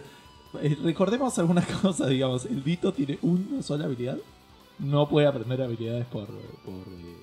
[0.62, 2.46] eh, recordemos algunas cosas, digamos.
[2.46, 4.18] El Dito tiene una sola habilidad.
[4.80, 6.26] No puede aprender habilidades por.
[6.28, 7.18] por eh,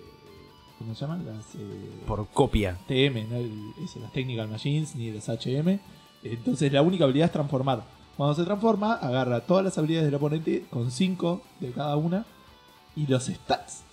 [0.78, 1.24] ¿Cómo se llaman?
[1.26, 1.54] Las.
[1.56, 1.58] eh,
[2.06, 2.78] Por copia.
[2.86, 3.36] TM, ¿no?
[3.84, 5.80] Eso, las Technical Machines ni las HM.
[6.22, 7.82] Entonces, la única habilidad es transformar.
[8.16, 12.24] Cuando se transforma, agarra todas las habilidades del oponente con 5 de cada una
[12.96, 13.84] y los stats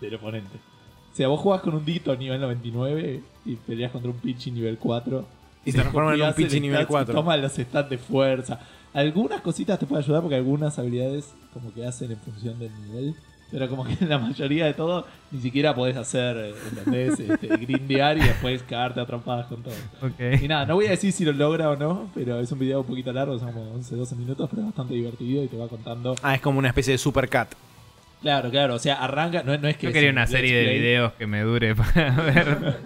[0.00, 0.56] del oponente.
[1.12, 4.78] O sea, vos jugás con un Dito nivel 99 y peleas contra un Pichi nivel
[4.78, 5.26] 4
[5.64, 7.14] Y se transforma en un Pichi nivel stats y 4.
[7.14, 8.60] Toma los stats de fuerza.
[8.94, 13.14] Algunas cositas te pueden ayudar porque algunas habilidades como que hacen en función del nivel.
[13.50, 17.18] Pero como que la mayoría de todo ni siquiera podés hacer, ¿entendés?
[17.28, 19.74] Este, grindear y después cagarte a trompadas con todo.
[20.40, 22.80] Y nada, no voy a decir si lo logra o no, pero es un video
[22.80, 26.14] un poquito largo, son como 11-12 minutos, pero es bastante divertido y te va contando.
[26.22, 27.54] Ah, es como una especie de super cat.
[28.20, 29.86] Claro, claro, o sea, arranca, no, no es que...
[29.86, 32.76] Yo quería un una serie de videos que me dure para ver.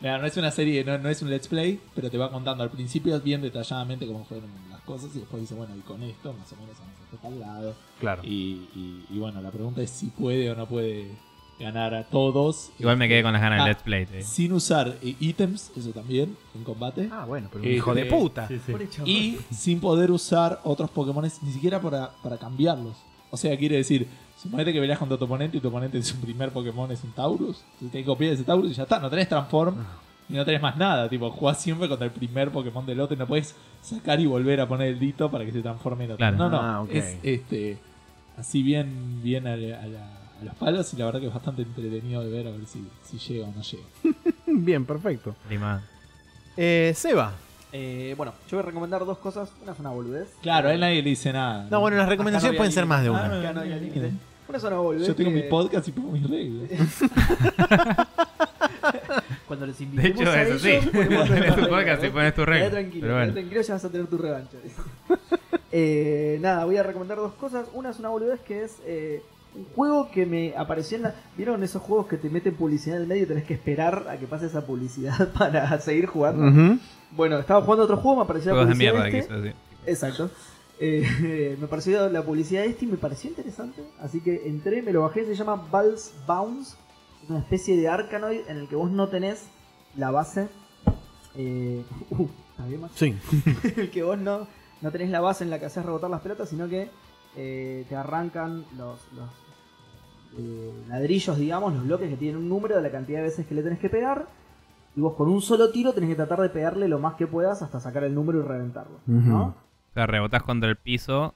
[0.00, 2.62] Claro, no es una serie, no, no es un let's play, pero te va contando
[2.62, 4.50] al principio bien detalladamente cómo fueron
[4.84, 7.40] cosas y después dice, bueno, y con esto más o menos vamos a hacer tal
[7.40, 7.74] lado.
[8.00, 8.22] Claro.
[8.24, 11.10] Y, y- y bueno, la pregunta es si puede o no puede
[11.58, 12.70] ganar a todos.
[12.78, 14.06] Igual me quedé con las ganas Ah, de Let's Play.
[14.06, 14.28] te digo.
[14.28, 17.08] Sin usar eh, ítems, eso también, en combate.
[17.12, 18.48] Ah, bueno, pero un Este, hijo de puta.
[18.48, 18.72] Sí, sí.
[19.04, 22.96] Y sin poder usar otros Pokémon ni siquiera para, para cambiarlos.
[23.30, 24.06] O sea, quiere decir,
[24.40, 27.62] suponete que peleas contra tu oponente y tu oponente su primer Pokémon es un Taurus.
[27.78, 29.76] Tenés que copiar ese Taurus y ya está, no tenés Transform
[30.34, 31.08] y no tenés más nada.
[31.08, 34.60] Tipo, jugás siempre contra el primer Pokémon del otro y no puedes sacar y volver
[34.60, 36.18] a poner el dito para que se transforme en otro.
[36.18, 36.36] Claro.
[36.36, 36.60] No, no.
[36.60, 36.84] Ah.
[36.90, 37.78] Es este
[38.36, 41.32] así bien, bien a, la- a la- a los palos y la verdad que es
[41.32, 43.84] bastante entretenido de ver a ver si, si llega o no llega.
[44.46, 45.36] Bien, perfecto.
[45.48, 45.80] Limado.
[46.56, 47.32] Eh, Seba.
[47.72, 49.50] Eh, bueno, yo voy a recomendar dos cosas.
[49.62, 50.28] Una es una boludez.
[50.42, 51.68] Claro, a él nadie le dice nada.
[51.70, 53.24] No, bueno, las recomendaciones no pueden ser más de una.
[53.26, 53.60] Ah, no.
[54.48, 55.06] Una es una boludez.
[55.06, 56.70] Yo tengo que mi podcast y pongo mis reglas.
[59.56, 60.68] Cuando les De invitemos hecho, a eso sí.
[60.70, 62.70] ellos, Tenés nuestras tu podcast y pones tu regla.
[62.70, 63.32] tranquilo, bueno.
[63.32, 64.56] tranquilo, ya vas a tener tu revancha.
[65.76, 67.66] Eh, nada, voy a recomendar dos cosas.
[67.72, 69.24] Una es una boludez que es eh,
[69.56, 71.14] un juego que me apareció en la...
[71.36, 74.16] ¿Vieron esos juegos que te meten publicidad en el medio y tenés que esperar a
[74.16, 76.78] que pase esa publicidad para seguir jugando?
[77.10, 79.90] Bueno, estaba jugando otro juego, me apareció la Juegos de publicidad mierda, este.
[79.90, 80.30] Exacto.
[80.78, 83.82] Eh, me pareció la publicidad de este y me pareció interesante.
[84.00, 86.76] Así que entré, me lo bajé, se llama Balls Bounce.
[87.24, 89.48] Es una especie de Arkanoid en el que vos no tenés
[89.96, 90.48] la base.
[91.34, 92.92] Eh, uh, ¿está bien, Max?
[92.96, 93.16] Sí.
[93.76, 94.46] el que vos no,
[94.82, 96.90] no tenés la base en la que haces rebotar las pelotas, sino que
[97.36, 99.30] eh, te arrancan los, los,
[100.36, 103.54] eh, ladrillos, digamos, los bloques que tienen un número de la cantidad de veces que
[103.54, 104.28] le tenés que pegar.
[104.94, 107.62] Y vos con un solo tiro tenés que tratar de pegarle lo más que puedas
[107.62, 108.98] hasta sacar el número y reventarlo.
[109.06, 109.18] ¿no?
[109.18, 109.44] Ujú.
[109.48, 109.54] O
[109.94, 111.32] sea, rebotás contra el piso.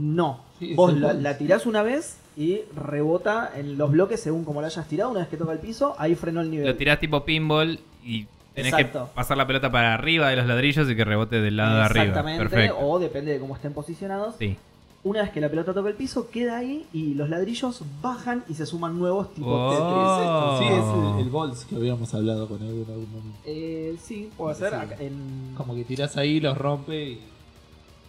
[0.00, 0.40] No.
[0.58, 4.66] Sí, Vos la, la tirás una vez y rebota en los bloques según como la
[4.68, 5.10] hayas tirado.
[5.10, 6.66] Una vez que toca el piso, ahí frenó el nivel.
[6.66, 9.06] Lo tirás tipo pinball y tenés Exacto.
[9.06, 11.82] que pasar la pelota para arriba de los ladrillos y que rebote del lado de
[11.82, 12.04] arriba.
[12.06, 12.44] Exactamente.
[12.48, 12.78] Perfecto.
[12.80, 14.34] O depende de cómo estén posicionados.
[14.38, 14.56] Sí.
[15.04, 18.54] Una vez que la pelota toca el piso, queda ahí y los ladrillos bajan y
[18.54, 20.56] se suman nuevos tipo Oh.
[20.58, 20.68] Tetris.
[20.68, 23.38] Sí, es el, el Balls que habíamos hablado con él en algún momento.
[23.44, 24.70] Eh, sí, puede ser.
[24.70, 24.76] Sí.
[24.76, 27.20] acá en- Como que tirás ahí, los rompe y.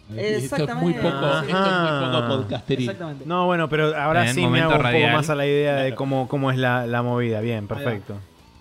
[0.10, 1.02] Esto es muy Exactamente.
[1.02, 2.90] poco, esto es muy poco podcasterín.
[2.90, 3.26] Exactamente.
[3.26, 5.04] No, bueno, pero ahora En sí me hago un radial.
[5.04, 7.42] poco más a la idea de cómo, cómo es la, la movida.
[7.42, 8.14] Bien, perfecto.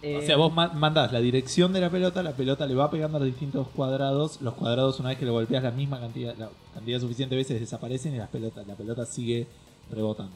[0.02, 2.90] Eh, O sea, vos ma- mandás la dirección de la pelota, la pelota le va
[2.90, 4.40] pegando a los distintos cuadrados.
[4.42, 7.60] Los cuadrados, una vez que lo golpeas la misma cantidad, la cantidad suficiente de veces
[7.60, 9.47] desaparecen y las pelotas, la pelota sigue
[9.90, 10.32] rebotando.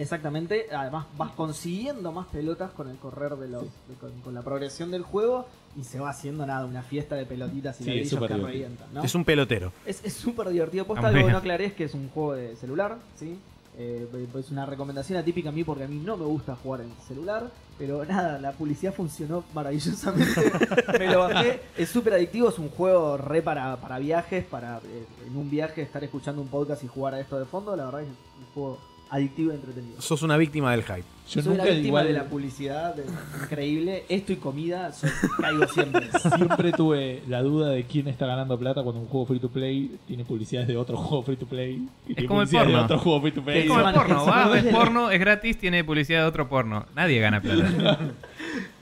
[0.00, 4.42] Exactamente, además vas consiguiendo más pelotas con el correr de los, de- con, con la
[4.42, 5.46] progresión del juego
[5.76, 8.46] y se va haciendo nada, una fiesta de pelotitas y Sí, que divertido.
[8.46, 9.04] revientan, ¿no?
[9.04, 9.72] Es un pelotero.
[9.86, 10.86] Es súper divertido.
[10.86, 13.38] Posta, algo que no aclaré es que es un juego de celular, ¿sí?
[13.78, 16.90] Eh, es una recomendación atípica a mí porque a mí no me gusta jugar en
[17.06, 17.50] celular.
[17.78, 20.52] Pero nada, la publicidad funcionó maravillosamente.
[20.98, 21.60] me lo bajé.
[21.78, 25.80] Es súper adictivo, es un juego re para, para viajes, para eh, en un viaje
[25.82, 27.74] estar escuchando un podcast y jugar a esto de fondo.
[27.76, 28.78] La verdad es un juego
[29.10, 30.00] adictivo y entretenido.
[30.00, 31.04] Sos una víctima del hype.
[31.30, 33.04] Yo Soy nunca la víctima igual de la publicidad, de-
[33.42, 34.04] increíble.
[34.08, 36.08] Esto y comida, soy- caigo siempre.
[36.36, 39.96] siempre tuve la duda de quién está ganando plata cuando un juego free to play
[40.08, 41.86] tiene publicidades de otro juego free to play.
[42.08, 42.82] Y tiene como el de porno.
[42.84, 43.58] otro juego free to play.
[43.58, 46.26] Es Es como el porno, va, no es es porno, es gratis, tiene publicidad de
[46.26, 46.86] otro porno.
[46.96, 47.98] Nadie gana plata.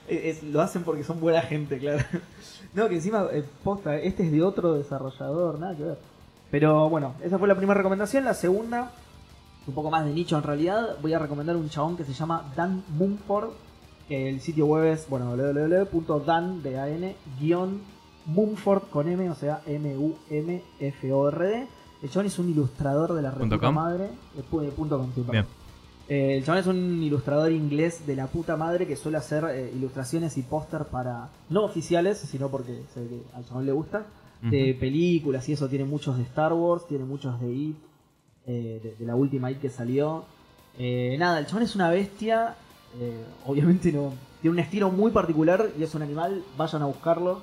[0.07, 2.03] Es- es- lo hacen porque son buena gente, claro.
[2.73, 5.97] No, que encima, eh, posta, este es de otro desarrollador, nada que ver.
[6.49, 8.25] Pero bueno, esa fue la primera recomendación.
[8.25, 8.91] La segunda,
[9.69, 12.51] un poco más de nicho en realidad, voy a recomendar un chabón que se llama
[12.55, 13.49] Dan Mumford.
[14.07, 17.79] Que el sitio web es, bueno, www.dan, de A-N, guion
[18.25, 21.67] Mumford con M, o sea, M-U-M-F-O-R-D.
[22.01, 23.71] El chabón es un ilustrador de la ¿Punto República?
[23.71, 24.05] Madre.
[24.05, 25.31] eh, eh, punto com.
[25.31, 25.45] Bien.
[26.07, 29.71] Eh, el chabón es un ilustrador inglés de la puta madre que suele hacer eh,
[29.75, 31.29] ilustraciones y póster para.
[31.49, 34.05] no oficiales, sino porque se ve que al chabón le gusta.
[34.41, 37.75] De películas y eso, tiene muchos de Star Wars, tiene muchos de It,
[38.49, 40.25] eh, de, de la última It que salió.
[40.77, 42.55] Eh, nada, el chabón es una bestia.
[42.99, 44.13] eh, obviamente no.
[44.41, 46.43] Tiene un estilo muy particular y es un animal.
[46.57, 47.41] Vayan a buscarlo.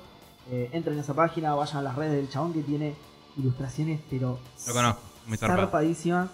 [0.51, 2.93] Eh, entren en esa página, vayan a las redes del chabón que tiene
[3.37, 4.39] ilustraciones, pero.
[4.67, 6.29] Lo conozco, muy zarpadísimas.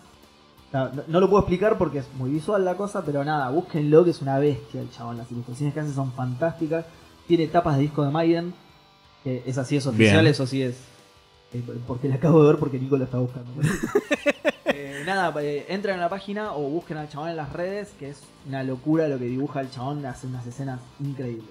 [0.72, 4.10] No, no lo puedo explicar porque es muy visual la cosa, pero nada, búsquenlo que
[4.10, 5.18] es una bestia el chabón.
[5.18, 6.86] Las ilustraciones que hace son fantásticas.
[7.28, 8.54] Tiene tapas de disco de Maiden.
[9.24, 10.28] Que es así, es oficial, Bien.
[10.32, 10.76] eso sí es.
[11.54, 13.52] eh, Porque la acabo de ver porque Nico lo está buscando.
[15.06, 18.22] Nada, eh, entren a la página o busquen al chabón en las redes, que es
[18.48, 21.50] una locura lo que dibuja el chabón, hace unas escenas increíbles.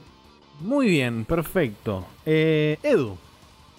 [0.61, 2.07] Muy bien, perfecto.
[2.25, 3.17] Eh, Edu.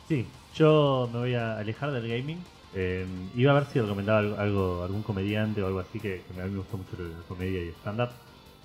[0.07, 2.37] Sí, yo me voy a alejar del gaming.
[2.75, 6.41] Eh, iba a ver si recomendaba algo, algo- algún comediante o algo así que, que
[6.41, 8.09] a mí me gusta mucho la comedia y stand-up.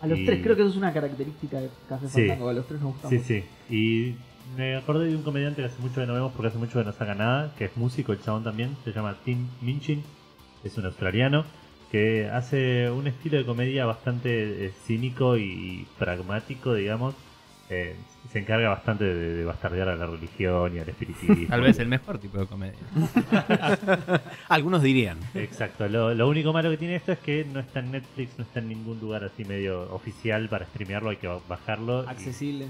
[0.00, 2.20] A los Y- tres, creo que eso es una característica de Café Sí.
[2.28, 3.26] Fandango, a los tres nos gusta Sí, mucho.
[3.28, 3.44] sí.
[3.68, 4.14] Y
[4.56, 6.84] me acordé de un comediante que hace mucho que no vemos porque hace mucho que
[6.84, 10.02] no saca nada, que es músico, el chabón también, se llama Tim Minchin,
[10.64, 11.44] es un australiano
[11.90, 17.14] que hace un estilo de comedia bastante eh, cínico y pragmático, digamos.
[17.70, 17.96] Eh,
[18.32, 21.36] se encarga bastante de, de bastardear a la religión y al espiritismo.
[21.48, 22.78] Tal vez el mejor tipo de comedia.
[24.48, 25.18] Algunos dirían.
[25.34, 28.44] Exacto, lo, lo único malo que tiene esto es que no está en Netflix, no
[28.44, 32.04] está en ningún lugar así medio oficial para streamearlo, hay que bajarlo.
[32.04, 32.66] y- Accesible.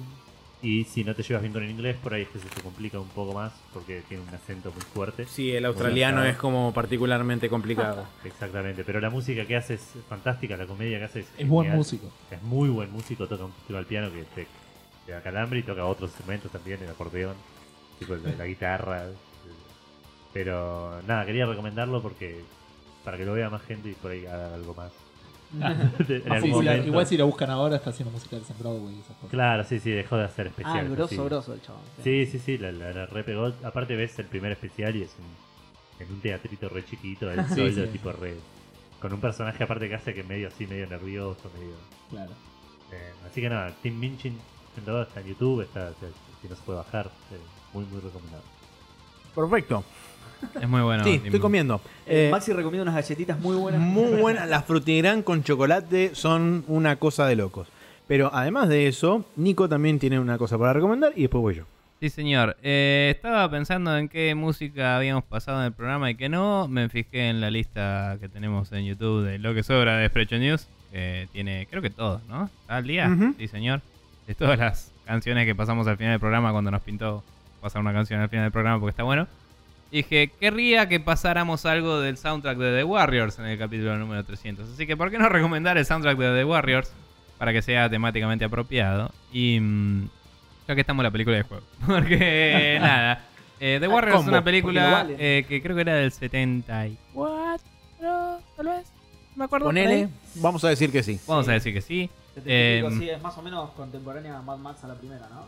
[0.61, 2.61] Y si no te llevas bien con el inglés, por ahí es que se te
[2.63, 5.25] complica un poco más porque tiene un acento muy fuerte.
[5.27, 8.07] Sí, el australiano es como particularmente complicado.
[8.25, 11.67] Exactamente, pero la música que hace es fantástica, la comedia que hace es, Es buen
[11.67, 11.79] genial.
[11.79, 12.11] músico.
[12.31, 14.47] Es muy buen músico, toca un toca el piano que te,
[15.07, 17.37] te da calambre y toca otros instrumentos también, el acordeón,
[18.01, 19.05] tipo el de la guitarra.
[20.33, 22.43] Pero nada, quería recomendarlo porque
[23.05, 24.91] para que lo vea más gente y por ahí haga algo más.
[25.63, 25.75] Ah,
[26.07, 26.21] Sí,
[26.53, 29.31] sí, igual si lo buscan ahora está haciendo musicales en Broadway y esas cosas.
[29.31, 30.91] Claro, sí, sí, dejó de hacer Ah, especiales.
[30.91, 31.25] grosso, así.
[31.25, 31.81] grosso el chabón.
[32.05, 33.53] Sí, sí, sí, la, la, la re pegó.
[33.65, 37.55] Aparte ves el primer especial y es un, en un teatrito re chiquito, el Sí,
[37.73, 37.93] solo, sí.
[37.93, 38.35] tipo re...
[39.01, 41.75] Con un personaje aparte que hace que medio así, medio nervioso, medio...
[42.11, 42.33] Claro.
[42.93, 44.37] eh, así que nada, Tim Minchin
[44.77, 46.07] en todo está en YouTube, está, si,
[46.43, 47.39] si no se puede bajar, eh,
[47.73, 48.43] muy muy recomendado.
[49.35, 49.85] Perfecto.
[50.61, 51.05] Es muy bueno.
[51.05, 51.81] sí, Tim- estoy comiendo.
[52.07, 53.81] Eh, Eh, Maxi recomienda unas galletitas muy buenas.
[53.81, 54.49] muy buenas.
[54.49, 57.69] Las frutigrán con chocolate son una cosa de locos.
[58.07, 61.65] Pero además de eso, Nico también tiene una cosa para recomendar y después voy yo.
[62.01, 62.57] Sí, señor.
[62.63, 66.69] Eh, estaba pensando en qué música habíamos pasado en el programa y qué no.
[66.69, 70.39] Me fijé en la lista que tenemos en YouTube de lo que sobra de Sprecho
[70.39, 70.67] News.
[70.93, 72.45] Que tiene, creo que todo, ¿no?
[72.63, 73.11] ¿Está al día?
[73.37, 73.83] Sí, señor.
[74.27, 77.23] De todas las canciones que pasamos al final del programa cuando nos pintó
[77.61, 79.27] pasar una canción al final del programa porque está bueno.
[79.91, 84.69] Dije, querría que pasáramos algo del soundtrack de The Warriors en el capítulo número 300.
[84.71, 86.93] Así que, ¿por qué no recomendar el soundtrack de The Warriors?
[87.39, 89.11] Para que sea temáticamente apropiado.
[89.33, 90.09] Y mm,
[90.67, 91.65] ya que estamos en la película de juego.
[91.87, 93.23] Porque, nada.
[93.61, 95.17] eh, The Warriors es una película vale.
[95.19, 97.63] eh, que creo que era del 74,
[98.57, 98.93] tal vez.
[99.37, 99.67] Me acuerdo.
[99.67, 101.19] Ponele, vamos a decir que sí.
[101.27, 101.51] Vamos Sí.
[101.51, 102.11] a decir que sí.
[102.35, 105.47] 75, Em, sí, es más o menos contemporánea a Mad Max a la primera, ¿no?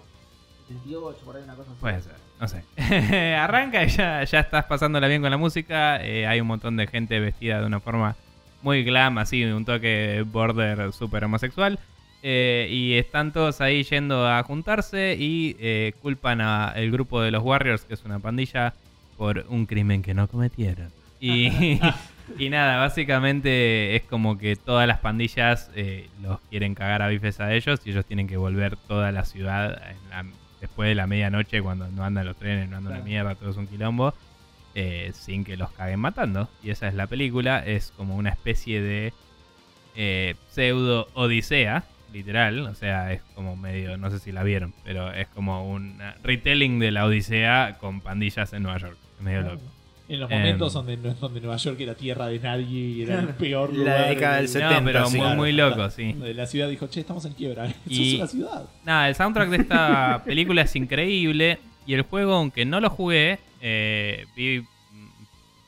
[0.68, 1.80] 78, por ahí una cosa así.
[1.80, 2.64] Puede ser, no sé.
[3.36, 6.02] Arranca y ya, ya estás pasándola bien con la música.
[6.04, 8.16] eh, hay un montón de gente vestida de una forma
[8.62, 11.78] muy glam, así, un toque border super homosexual.
[12.22, 17.30] eh, y están todos ahí yendo a juntarse y eh, culpan a el grupo de
[17.30, 18.74] los Warriors, que es una pandilla,
[19.16, 20.90] por un crimen que no cometieron.
[21.20, 21.78] Y,
[22.38, 27.40] y nada, básicamente es como que todas las pandillas eh, los quieren cagar a bifes
[27.40, 30.24] a ellos y ellos tienen que volver toda la ciudad en la-
[30.60, 33.08] después de la medianoche cuando no andan los trenes, no andan la Claro.
[33.08, 34.14] mierda, todo es un quilombo,
[34.74, 36.48] eh, sin que los caguen matando.
[36.62, 39.12] Y esa es la película, es como una especie de
[39.96, 45.12] eh, pseudo odisea, literal, o sea, es como medio, no sé si la vieron, pero
[45.12, 48.96] es como un retelling de la odisea con pandillas en Nueva York.
[49.18, 49.62] Es medio loco.
[50.10, 50.38] En los Em.
[50.38, 54.08] momentos donde, donde Nueva York era tierra de nadie y era el peor La lugar
[54.08, 55.18] década del de- 70, No, pero sí.
[55.18, 56.14] muy, muy loco, sí.
[56.34, 57.66] la ciudad dijo, che, estamos en quiebra.
[57.66, 58.64] Eso Y- es una ciudad.
[58.84, 61.58] Nada, el soundtrack de esta película es increíble.
[61.86, 64.66] Y el juego, aunque no lo jugué, eh, vi un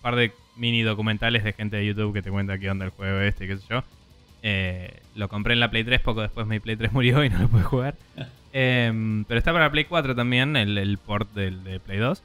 [0.03, 3.21] par de mini documentales de gente de YouTube que te cuenta qué onda el juego
[3.21, 3.83] este, qué sé yo.
[4.43, 7.39] Eh, lo compré en la Play 3, poco después mi Play 3 murió y no
[7.39, 7.95] lo pude jugar.
[8.53, 12.23] Em, pero está para Play 4 también, el, el port del, de Play 2.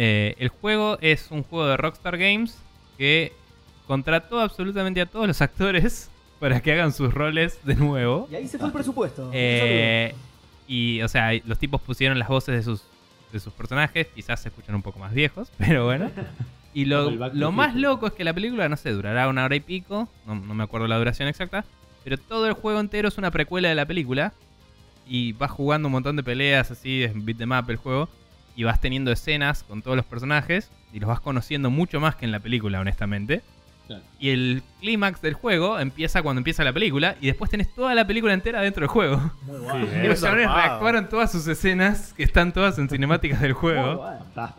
[0.00, 2.56] Eh, el juego es un juego de Rockstar Games
[2.96, 3.32] que
[3.88, 8.28] contrató absolutamente a todos los actores para que hagan sus roles de nuevo.
[8.30, 9.28] Y ahí se fue el presupuesto.
[9.32, 10.14] Eh,
[10.68, 12.84] y, o sea, los tipos pusieron las voces de sus,
[13.32, 14.06] de sus personajes.
[14.14, 16.12] Quizás se escuchan un poco más viejos, pero bueno.
[16.72, 19.56] Y lo, lo the más loco es que la película, no sé, durará una hora
[19.56, 20.08] y pico.
[20.28, 21.64] No, no me acuerdo la duración exacta.
[22.04, 24.32] Pero todo el juego entero es una precuela de la película.
[25.08, 28.08] Y vas jugando un montón de peleas así, es beat them up el juego.
[28.58, 30.68] Y vas teniendo escenas con todos los personajes.
[30.92, 33.40] Y los vas conociendo mucho más que en la película, honestamente.
[33.86, 34.02] Claro.
[34.18, 37.14] Y el clímax del juego empieza cuando empieza la película.
[37.20, 39.30] Y después tenés toda la película entera dentro del juego.
[39.46, 39.82] Muy guay.
[39.92, 40.02] eh.
[40.04, 44.04] Y los chavales reactuaron todas sus escenas, que están todas en cinemáticas del juego.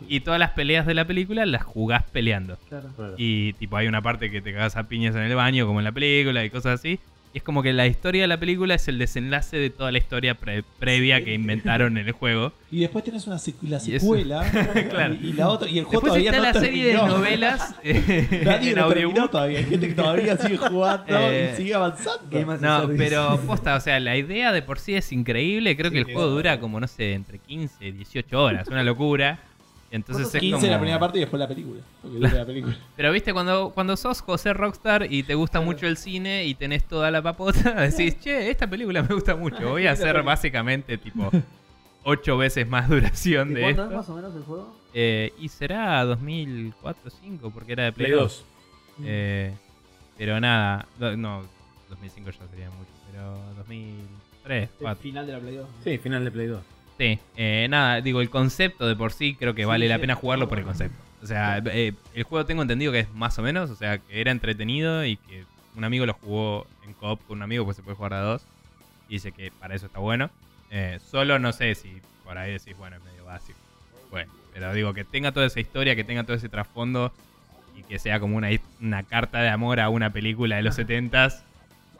[0.08, 2.56] Y todas las peleas de la película las jugás peleando.
[2.70, 2.88] Claro.
[2.96, 3.14] Claro.
[3.18, 5.84] Y tipo hay una parte que te cagas a piñas en el baño, como en
[5.84, 6.98] la película y cosas así.
[7.32, 9.98] Y es como que la historia de la película es el desenlace de toda la
[9.98, 12.52] historia pre- previa que inventaron en el juego.
[12.72, 14.42] Y después tenés una secu- la Y secuela
[14.90, 15.14] Claro.
[15.14, 17.16] y, y la otra y el juego Después todavía está no la serie de terminó.
[17.18, 19.58] novelas eh, Nadie en lo terminó todavía.
[19.58, 22.58] Hay gente que todavía sigue jugando Eh, y sigue avanzando.
[22.60, 25.76] No, pero posta, o sea, la idea de por sí es increíble.
[25.76, 28.66] Creo Sí, que el juego dura como, no sé, entre 15 y 18 horas.
[28.68, 29.38] Una locura.
[29.90, 30.70] Entonces es 15 como...
[30.70, 31.80] la primera parte y después la película.
[32.00, 32.76] Porque dura la película.
[32.96, 36.84] Pero viste, cuando, cuando sos José Rockstar y te gusta mucho el cine y tenés
[36.84, 39.70] toda la papota, decís, che, esta película me gusta mucho.
[39.70, 41.30] Voy a hacer básicamente tipo
[42.04, 43.96] ocho veces más duración ¿Y de cuándo es esto.
[43.96, 44.76] más o menos el juego?
[44.94, 48.44] Eh, y será 2004 o 2005 porque era de Play, Play 2.
[48.98, 49.06] 2.
[49.06, 49.52] Eh,
[50.16, 51.42] pero nada, no, no,
[51.88, 55.02] 2005 ya sería mucho, pero 2003, El 2004.
[55.02, 55.68] final de la Play 2.
[55.84, 56.60] Sí, final de Play 2.
[57.00, 60.50] Sí, eh, nada, digo, el concepto de por sí creo que vale la pena jugarlo
[60.50, 60.98] por el concepto.
[61.22, 64.20] O sea, eh, el juego tengo entendido que es más o menos, o sea, que
[64.20, 67.82] era entretenido y que un amigo lo jugó en coop con un amigo, pues se
[67.82, 68.42] puede jugar a dos.
[69.08, 70.28] Y dice que para eso está bueno.
[70.70, 73.58] Eh, solo no sé si por ahí decís, bueno, es medio básico.
[74.10, 77.14] Bueno, pero digo, que tenga toda esa historia, que tenga todo ese trasfondo
[77.78, 81.40] y que sea como una, una carta de amor a una película de los 70s,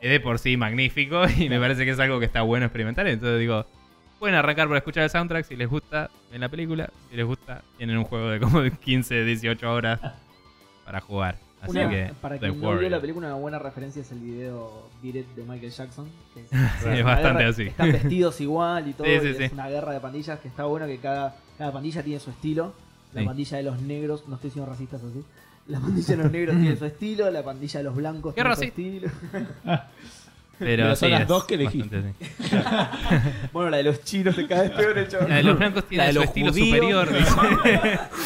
[0.03, 3.07] es de por sí magnífico y me parece que es algo que está bueno experimentar.
[3.07, 3.65] Entonces digo,
[4.20, 6.89] pueden arrancar por escuchar el soundtrack si les gusta en la película.
[7.10, 9.99] Si les gusta, tienen un juego de como de 15, 18 horas
[10.84, 11.36] para jugar.
[11.62, 14.89] Así Una- que, para quien no vio la película, una buena referencia es el video
[15.02, 16.08] It de Michael Jackson.
[16.32, 17.62] que es, Sí, una es bastante guerra- así.
[17.65, 19.07] Están vestidos igual y todo.
[19.07, 19.42] Sí, sí, y sí.
[19.44, 22.73] Es una guerra de pandillas que está bueno que cada, cada pandilla tiene su estilo.
[23.12, 23.26] La Sí.
[23.26, 25.24] pandilla de los negros, no estoy siendo racistas así.
[25.66, 28.57] La pandilla de los negros tiene su estilo, la pandilla de los blancos ¿Qué tiene
[28.57, 29.08] su estilo.
[30.61, 31.83] Pero Pero son sí, las dos que así.
[33.53, 35.29] Bueno, la de los chinos se cae peor el chaval.
[35.29, 36.69] La de los blancos La tiene de su los estilo judíos.
[36.69, 37.09] superior.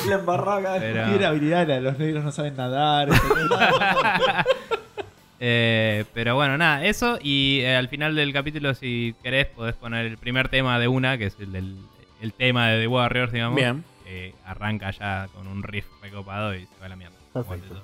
[0.08, 0.76] La embarraga.
[0.80, 3.08] Pero- Tiene habilidad, la de los negros no saben nadar.
[5.46, 7.18] Eh, pero bueno, nada, eso.
[7.20, 11.18] Y eh, al final del capítulo, si querés, podés poner el primer tema de una,
[11.18, 11.76] que es el, del-
[12.22, 13.56] el tema de The Warriors, digamos.
[13.56, 13.84] Bien.
[14.04, 17.16] que arranca ya con un riff recopado y se va a la mierda.
[17.32, 17.82] Perfecto.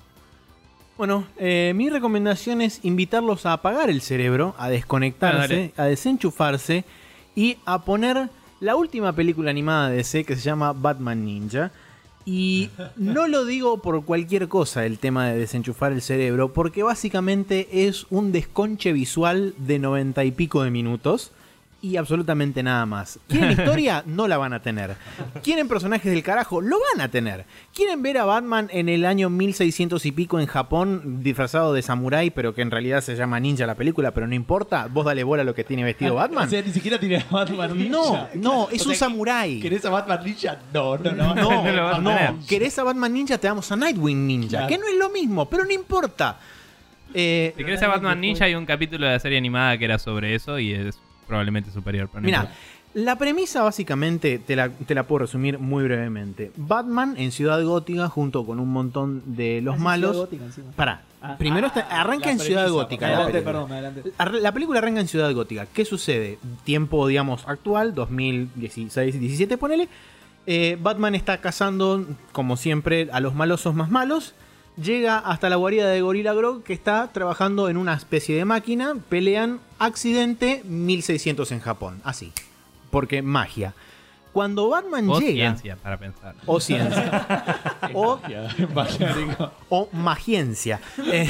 [1.01, 5.73] Bueno, eh, mi recomendación es invitarlos a apagar el cerebro, a Ah, desconectarse, dale.
[5.75, 6.85] a desenchufarse
[7.33, 11.71] y a poner la última película animada de DC que se llama Batman Ninja.
[12.23, 17.87] Y no lo digo por cualquier cosa el tema de desenchufar el cerebro, porque básicamente
[17.87, 21.31] es un desconche visual de noventa y pico de minutos
[21.83, 23.19] y absolutamente nada más.
[23.27, 24.03] ¿Quieren historia?
[24.05, 24.95] No la van a tener.
[25.43, 26.61] ¿Quieren personajes del carajo?
[26.61, 27.45] Lo van a tener.
[27.73, 32.29] ¿Quieren ver a Batman en el año 1600 y pico en Japón disfrazado de samurái,
[32.29, 34.87] pero que en realidad se llama ninja la película, pero no importa?
[34.91, 36.45] Vos dale bola a lo que tiene vestido Batman.
[36.47, 37.89] O sea, ni siquiera tiene a Batman Ninja.
[37.89, 39.59] No, no, es O un samurái.
[39.59, 40.59] ¿Querés a Batman Ninja?
[40.73, 41.33] No, no, no.
[41.35, 42.09] No, No lo no.
[42.09, 42.33] tener.
[42.47, 43.37] ¿Querés a Batman Ninja?
[43.37, 44.49] Te damos a Nightwing Ninja.
[44.49, 44.67] Claro.
[44.67, 46.37] Que no es lo mismo, pero no importa.
[47.13, 49.97] Eh, Si querés a Batman Ninja, hay un capítulo de la serie animada que era
[49.99, 50.97] sobre eso y es
[51.31, 52.07] probablemente superior.
[52.09, 52.59] Pero no Mira, importa.
[52.93, 56.51] la premisa básicamente te la, te la puedo resumir muy brevemente.
[56.57, 60.11] Batman en Ciudad Gótica junto con un montón de los Así, malos.
[60.11, 60.71] Ciudad Gótica encima.
[60.75, 63.07] Pará, Ah, primero ah, está- arranca la en Ciudad Gótica.
[63.07, 63.67] la Adelante, película.
[63.67, 64.41] perdón, adelante.
[64.41, 65.67] La película arranca en Ciudad Gótica.
[65.67, 66.39] ¿Qué sucede?
[66.63, 69.87] Tiempo, digamos, actual, 2016-17, ponele.
[70.47, 74.33] Eh, Batman está cazando, como siempre, a los malosos más malos.
[74.77, 78.95] Llega hasta la guarida de Gorilla Grog, que está trabajando en una especie de máquina.
[79.09, 82.01] Pelean, accidente, 1600 en Japón.
[82.03, 82.31] Así.
[82.89, 83.73] Porque magia.
[84.33, 85.33] Cuando Batman O llega.
[85.33, 86.35] ciencia para pensar.
[86.45, 87.27] O ciencia.
[87.93, 88.19] o
[89.69, 90.79] o magiencia.
[91.11, 91.27] Eh,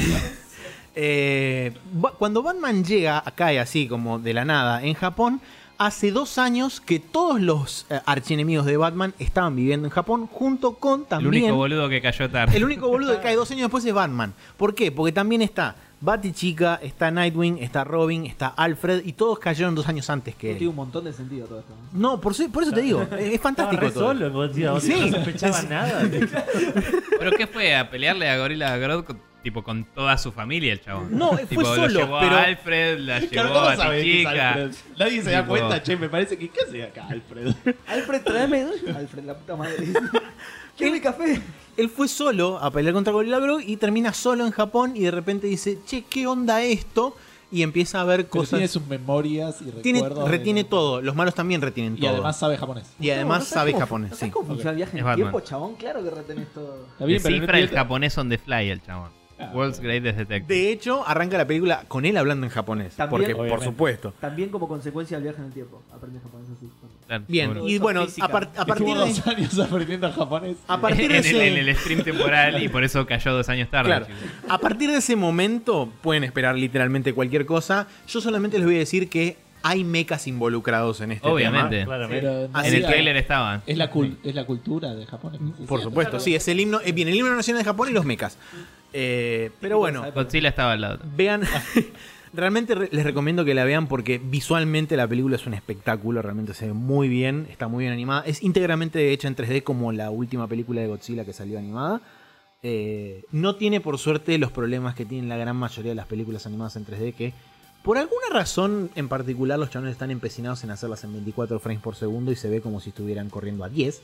[0.94, 1.72] eh,
[2.18, 5.40] cuando Batman llega, cae así como de la nada en Japón,
[5.78, 10.74] hace dos años que todos los eh, archienemigos de Batman estaban viviendo en Japón, junto
[10.74, 11.44] con El también...
[11.44, 12.56] único boludo que cayó tarde.
[12.56, 14.32] el único boludo que cae dos años después es Batman.
[14.56, 14.92] ¿Por qué?
[14.92, 20.10] Porque también está Batichica, está Nightwing, está Robin, está Alfred, y todos cayeron dos años
[20.10, 20.68] antes que Tiene él.
[20.68, 21.72] un montón de sentido todo esto.
[21.92, 21.98] ¿no?
[22.14, 24.08] No, por, eso- por eso te digo, es fantástico todo.
[24.08, 24.62] solo, Sí.
[25.10, 26.02] no sospechabas nada.
[27.18, 27.74] ¿Pero qué fue?
[27.76, 31.08] ¿A pelearle a Gorilla Grodd con, tipo, con toda su familia el chabón?
[31.16, 34.48] No, fue tipo, solo, lo llevó pero- a Alfred, la Claro, llevó ¿cómo a Tichica.
[34.52, 34.70] Alfred?
[34.98, 37.54] Nadie se da cuenta, che, me parece que ¿qué hace acá Alfred?
[37.88, 38.66] Alfred, tráeme.
[38.96, 39.76] Alfred, la puta madre.
[40.76, 41.40] ¿Quiere mi café?
[41.76, 45.10] Él fue solo a pelear contra Gorilla Grodd y termina solo en Japón y de
[45.10, 47.16] repente dice, che, ¿qué onda esto?
[47.50, 48.50] Y empieza a ver Pero cosas.
[48.52, 50.24] tiene sus memorias y Tiene- recuerdos.
[50.24, 51.02] de- retiene todo.
[51.02, 52.10] Los malos también retienen Y todo.
[52.12, 52.90] además sabe japonés.
[52.98, 54.20] Y además ¿No sabes sabe cómo- japonés, ¿no sí.
[54.20, 55.74] sabes cómo funciona el viaje Es en el tiempo, chabón?
[55.76, 56.86] Claro que retenés todo.
[56.92, 59.10] Está bien, pero Descifra el tiene- japonés on the fly el chabón.
[59.54, 59.80] World's.
[59.80, 60.54] Greatest Detective.
[60.54, 62.94] De hecho, arranca la película con él hablando en japonés.
[62.94, 63.64] También- porque, por Obviamente.
[63.66, 64.14] supuesto.
[64.20, 65.82] También como consecuencia del viaje en el tiempo.
[65.94, 66.70] Aprende japonés así.
[67.06, 68.26] Claro, Bien, y bueno, física.
[68.26, 68.94] a, par- a partir de...
[68.94, 70.56] dos años aprendiendo japonés.
[70.66, 71.48] A partir de en, el, ese...
[71.60, 73.88] en el stream temporal y por eso cayó dos años tarde.
[73.90, 74.06] Claro.
[74.48, 77.86] A partir de ese momento pueden esperar literalmente cualquier cosa.
[78.08, 81.80] Yo solamente les voy a decir que hay mechas involucrados en este Obviamente.
[81.80, 81.96] tema.
[82.52, 83.62] Así En el que- trailer estaban.
[83.66, 85.54] Es la, cul- es la cultura de Japón.
[85.68, 88.04] Por supuesto, sí, es el himno, eh, bien, el himno nacional de Japón y los
[88.04, 88.38] mechas.
[88.92, 90.98] Eh, pero bueno, Godzilla estaba al lado.
[91.16, 91.42] vean,
[92.34, 96.54] realmente re- les recomiendo que la vean porque visualmente la película es un espectáculo, realmente
[96.54, 100.10] se ve muy bien, está muy bien animada, es íntegramente hecha en 3D como la
[100.10, 102.00] última película de Godzilla que salió animada.
[102.64, 106.46] Eh, no tiene por suerte los problemas que tienen la gran mayoría de las películas
[106.46, 107.32] animadas en 3D que
[107.82, 111.96] por alguna razón en particular los chavales están empecinados en hacerlas en 24 frames por
[111.96, 114.00] segundo y se ve como si estuvieran corriendo a 10,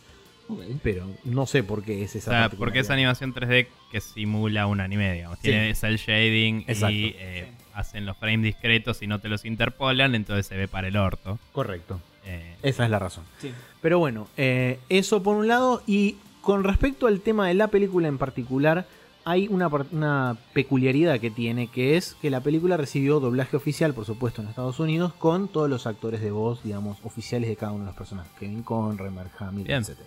[0.83, 4.67] Pero no sé por qué es O esa sea, porque es animación 3D que simula
[4.67, 5.39] un anime, digamos.
[5.41, 6.91] Tiene cel shading Exacto.
[6.91, 10.89] y eh, hacen los frames discretos y no te los interpolan, entonces se ve para
[10.89, 11.39] el orto.
[11.53, 12.01] Correcto.
[12.25, 13.25] Eh, Esa es la razón.
[13.39, 13.53] Sí.
[13.81, 15.83] Pero bueno, eh, eso por un lado.
[15.87, 18.87] Y con respecto al tema de la película en particular,
[19.25, 24.07] hay una, una peculiaridad que tiene, que es que la película recibió doblaje oficial, por
[24.07, 27.85] supuesto, en Estados Unidos, con todos los actores de voz, digamos, oficiales de cada uno
[27.85, 28.33] de los personajes.
[28.39, 29.99] Kevin Conroy, Mark Hamill, etc.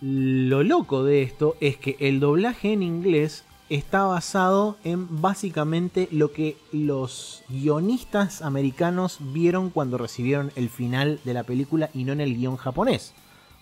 [0.00, 6.32] Lo loco de esto es que el doblaje en inglés está basado en básicamente lo
[6.32, 12.22] que los guionistas americanos vieron cuando recibieron el final de la película y no en
[12.22, 13.12] el guion japonés.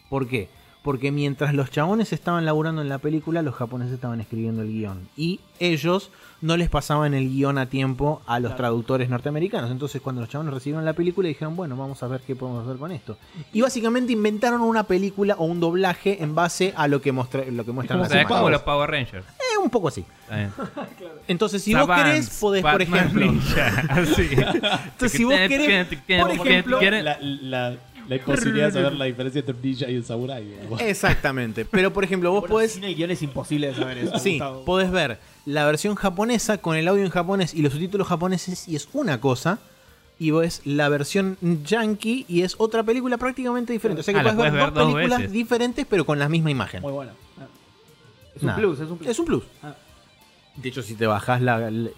[0.08, 0.49] ¿Por qué?
[0.82, 5.08] Porque mientras los chabones estaban laburando en la película, los japoneses estaban escribiendo el guion.
[5.16, 8.57] Y ellos no les pasaban el guion a tiempo a los Claro.
[8.58, 9.70] traductores norteamericanos.
[9.73, 12.78] Entonces cuando los chabones recibieron la película dijeron, bueno, vamos a ver qué podemos hacer
[12.78, 13.18] con esto.
[13.52, 17.65] Y básicamente inventaron una película o un doblaje en base a lo que, mostra- lo
[17.65, 17.98] que muestran
[18.28, 19.26] como las los Power Rangers.
[19.26, 20.05] Eh, un poco así.
[21.26, 23.26] Entonces, si vos querés, podés, por ejemplo.
[23.26, 24.28] Ninja, así.
[24.32, 25.89] Entonces, si vos querés,
[26.20, 27.76] por ejemplo, La, la,
[28.08, 30.44] la imposibilidad de saber la diferencia entre un ninja y un samurai.
[30.44, 30.80] digamos.
[30.82, 31.64] Exactamente.
[31.64, 32.76] Pero, por ejemplo, vos Bueno, podés.
[32.78, 34.18] El guion es imposible de saber eso.
[34.18, 34.64] Sí, Gustavo.
[34.64, 38.76] podés ver la versión japonesa con el audio en japonés y los subtítulos japoneses y
[38.76, 39.58] es una cosa.
[40.20, 44.00] Y ves la versión yankee y es otra película prácticamente diferente.
[44.00, 45.32] O sea que Ah, podés ver puedes dos ver dos películas veces.
[45.32, 46.82] diferentes pero con la misma imagen.
[46.82, 47.12] Muy bueno.
[47.40, 47.46] Ah.
[48.34, 49.08] Es un plus, es un plus.
[49.10, 49.44] Es un plus.
[49.62, 49.74] Ah.
[50.62, 51.90] De hecho, si te bajás la, la-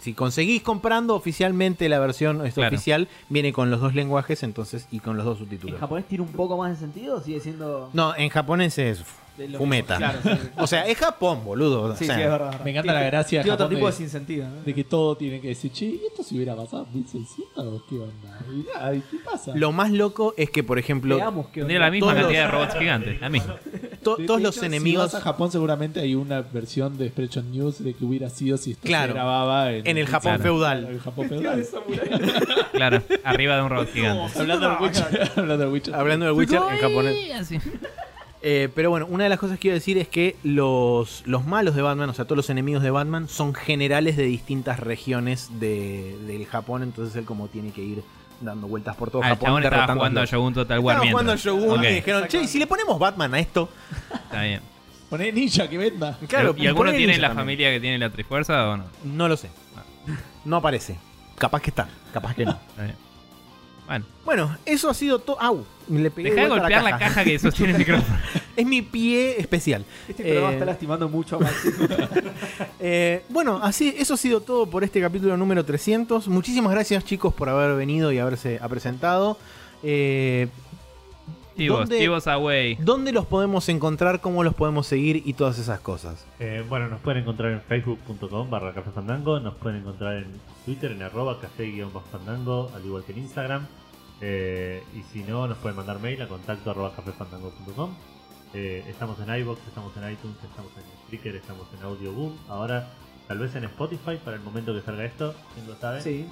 [0.00, 2.68] si conseguís comprando oficialmente la versión Claro.
[2.76, 5.80] oficial, viene con los dos lenguajes entonces y con los dos ¿En subtítulos.
[5.80, 7.90] japonés tiene un poco más de sentido o sigue siendo.?
[7.92, 9.02] No, en japonés es
[9.38, 9.98] de lo fumeta.
[9.98, 10.20] mismo?
[10.22, 10.48] Claro, sí.
[10.56, 11.82] O sea, es Japón, boludo.
[11.82, 12.60] O Sí, sea, sí, es verdad.
[12.64, 14.48] Me encanta la gracia de Tiene otro tipo de de- sinsentido.
[14.48, 14.62] ¿no?
[14.62, 17.82] De que todo tiene que decir, che, ¿y esto se hubiera pasado en 1600 o
[17.88, 18.38] qué onda?
[18.52, 19.52] Y nada, ¿y ¿qué pasa?
[19.54, 22.58] Lo más loco es que, por ejemplo, Veamos que Tendría la misma cantidad los- de
[22.58, 23.20] robots gigantes.
[23.20, 23.56] La misma.
[24.02, 26.98] to- De- todos de los hecho, enemigos Si vas a Japón, seguramente hay una versión
[26.98, 29.08] de Expression News de que hubiera sido si esto Claro.
[29.08, 30.42] se grababa en, en el Japón Claro.
[30.42, 30.84] feudal.
[30.84, 31.66] En el Japón feudal.
[32.72, 34.38] Claro, arriba de un robot gigante.
[34.40, 35.30] hablando del Witcher.
[35.36, 35.94] hablando del Witcher.
[35.94, 37.48] Hablando de Witcher en japonés.
[38.40, 41.44] Eh, pero bueno, una de las cosas que iba a decir es que los, los
[41.44, 45.48] malos de Batman, o sea, todos los enemigos de Batman, son generales de distintas regiones
[45.58, 46.82] de, del Japón.
[46.84, 48.02] Entonces él como tiene que ir
[48.40, 49.64] dando vueltas por todo Ah, Japón.
[49.64, 51.36] estaba jugando a Shogun Total War Estaban jugando a.
[51.36, 53.68] Shogun Ok, y dijeron, che, ¿y si le ponemos Batman a esto?
[54.12, 54.60] Está bien.
[55.10, 56.16] Poné ninja que venda.
[56.28, 57.44] Claro, ¿Y alguno tiene la también.
[57.44, 58.84] familia que tiene la Trifuerza o no?
[59.04, 59.50] No lo sé.
[60.44, 60.96] No aparece.
[61.36, 62.52] Capaz que está, capaz que no.
[62.70, 62.96] Está bien.
[63.88, 65.40] Bueno, Bueno, eso ha sido todo.
[65.40, 65.64] ¡Au!
[65.88, 68.18] Me le pegué deja de vuelta a golpear la caja que sostiene el micrófono.
[68.54, 69.84] Es mi pie especial.
[70.08, 71.70] Este programa Eh, está lastimando mucho a Maxi.
[72.80, 76.28] Eh, bueno, así, eso ha sido todo por este capítulo número 300.
[76.28, 79.36] Muchísimas gracias, chicos, por haber venido y haberse ha presentado.
[79.82, 80.48] Eh,
[81.56, 82.76] Chivos, ¿Dónde- chivos away.
[82.76, 84.20] ¿Dónde los podemos encontrar?
[84.20, 85.22] ¿Cómo los podemos seguir?
[85.26, 86.24] Y todas esas cosas.
[86.38, 90.26] Eh, bueno, nos pueden encontrar en facebook.com barra café fandango, nos pueden encontrar en
[90.64, 93.66] Twitter en arroba café-fandango, al igual que en Instagram.
[94.20, 97.90] Eh, y si no, nos pueden mandar mail a contacto arroba cafefandango.com.
[98.54, 102.36] Eh, estamos en iBox, estamos en iTunes, estamos en Spreaker, estamos en Audio Boom.
[102.48, 102.88] Ahora,
[103.28, 106.00] tal vez en Spotify para el momento que salga esto, ¿quién lo sabe?
[106.00, 106.26] Sí.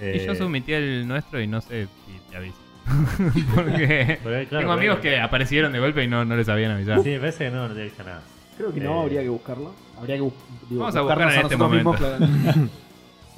[0.00, 2.56] Eh, Y yo submití el nuestro y no sé si te aviso.
[3.54, 6.72] Porque porque, claro, tengo amigos porque- que aparecieron de golpe y no, no les habían
[6.72, 7.02] avisado.
[7.04, 8.22] Sí, parece que no, no te avisa nada.
[8.56, 9.72] Creo que no, Eh, habría que buscarlo.
[9.98, 10.32] Habría que bu-
[10.68, 12.16] digo, Vamos a buscar en este mismos, claro.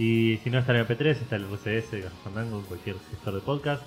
[0.03, 3.41] Y si no está en MP3, está el RCS de Fandango en cualquier gestor de
[3.41, 3.85] podcast.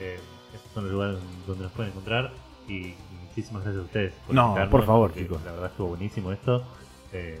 [0.00, 0.18] Eh,
[0.54, 2.32] estos son los lugares donde nos pueden encontrar.
[2.66, 2.94] Y,
[3.28, 4.14] muchísimas gracias a ustedes.
[4.30, 5.42] No, invitarnos, por favor, chicos.
[5.44, 6.64] La verdad estuvo buenísimo esto.
[7.12, 7.38] Eh,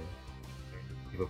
[1.14, 1.26] eh,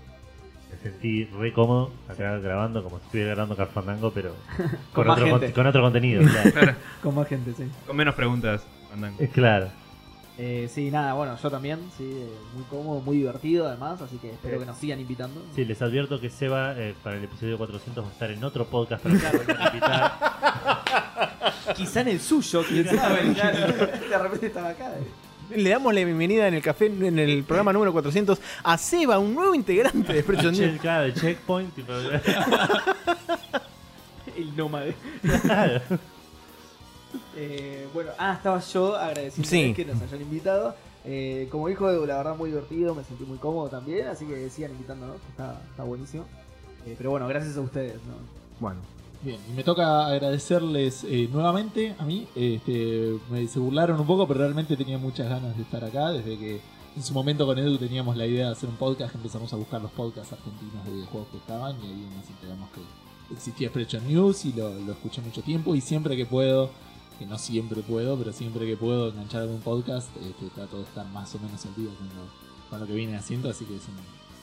[0.73, 4.35] me sentí re cómodo acá grabando, como si estuviera grabando Carfandango, pero
[4.93, 6.23] Con otro, con, con otro contenido.
[6.29, 6.51] Claro.
[6.51, 7.71] Claro, Con más gente, sí.
[7.87, 8.67] con menos preguntas.
[8.91, 9.23] Fandango.
[9.23, 9.69] Eh, claro.
[10.41, 14.31] Eh, sí, nada, bueno, yo también, sí, eh, muy cómodo, muy divertido además, así que
[14.31, 15.43] espero Eh, que nos sigan invitando.
[15.57, 18.65] Sí, les advierto que Seba eh, para el episodio 400 va a estar en otro
[18.67, 19.15] podcast para
[19.67, 20.13] invitar.
[21.77, 23.25] Quizá en el suyo, quién sabe.
[23.35, 24.93] De repente estaba acá.
[24.97, 25.03] eh.
[25.57, 29.35] Le damos la bienvenida en el café, en el programa número 400, a Seba, un
[29.35, 30.81] nuevo integrante de Spreadshot News.
[30.81, 31.75] Claro, de checkpoint.
[31.75, 31.93] tipo,
[34.37, 34.95] El nómade.
[35.43, 35.81] claro.
[37.41, 39.73] Eh, bueno, ah, estaba yo agradeciendo Sí.
[39.75, 40.75] que nos hayan invitado.
[41.05, 44.51] Eh, como dijo Edu, la verdad muy divertido, me sentí muy cómodo también, así que
[44.51, 46.25] sigan invitándonos, que está, está buenísimo.
[46.85, 47.95] Eh, pero bueno, gracias a ustedes.
[47.95, 48.15] ¿no?
[48.61, 48.81] Bueno,
[49.21, 52.29] Bien, y me toca agradecerles eh, nuevamente a mí.
[52.37, 56.11] Este, me, se burlaron un poco, pero realmente tenía muchas ganas de estar acá.
[56.13, 56.61] Desde que
[56.97, 59.83] en su momento con Edu teníamos la idea de hacer un podcast, empezamos a buscar
[59.83, 64.45] los podcasts argentinos de videojuegos que estaban y ahí nos enteramos que existía Spreadshot News
[64.45, 65.75] y lo, lo escuché mucho tiempo.
[65.75, 66.71] Y siempre que puedo,
[67.19, 71.07] que no siempre puedo, pero siempre que puedo enganchar algún podcast, este, trato de estar
[71.09, 73.51] más o menos al día con lo, con lo que viene haciendo.
[73.51, 73.97] Así que es un,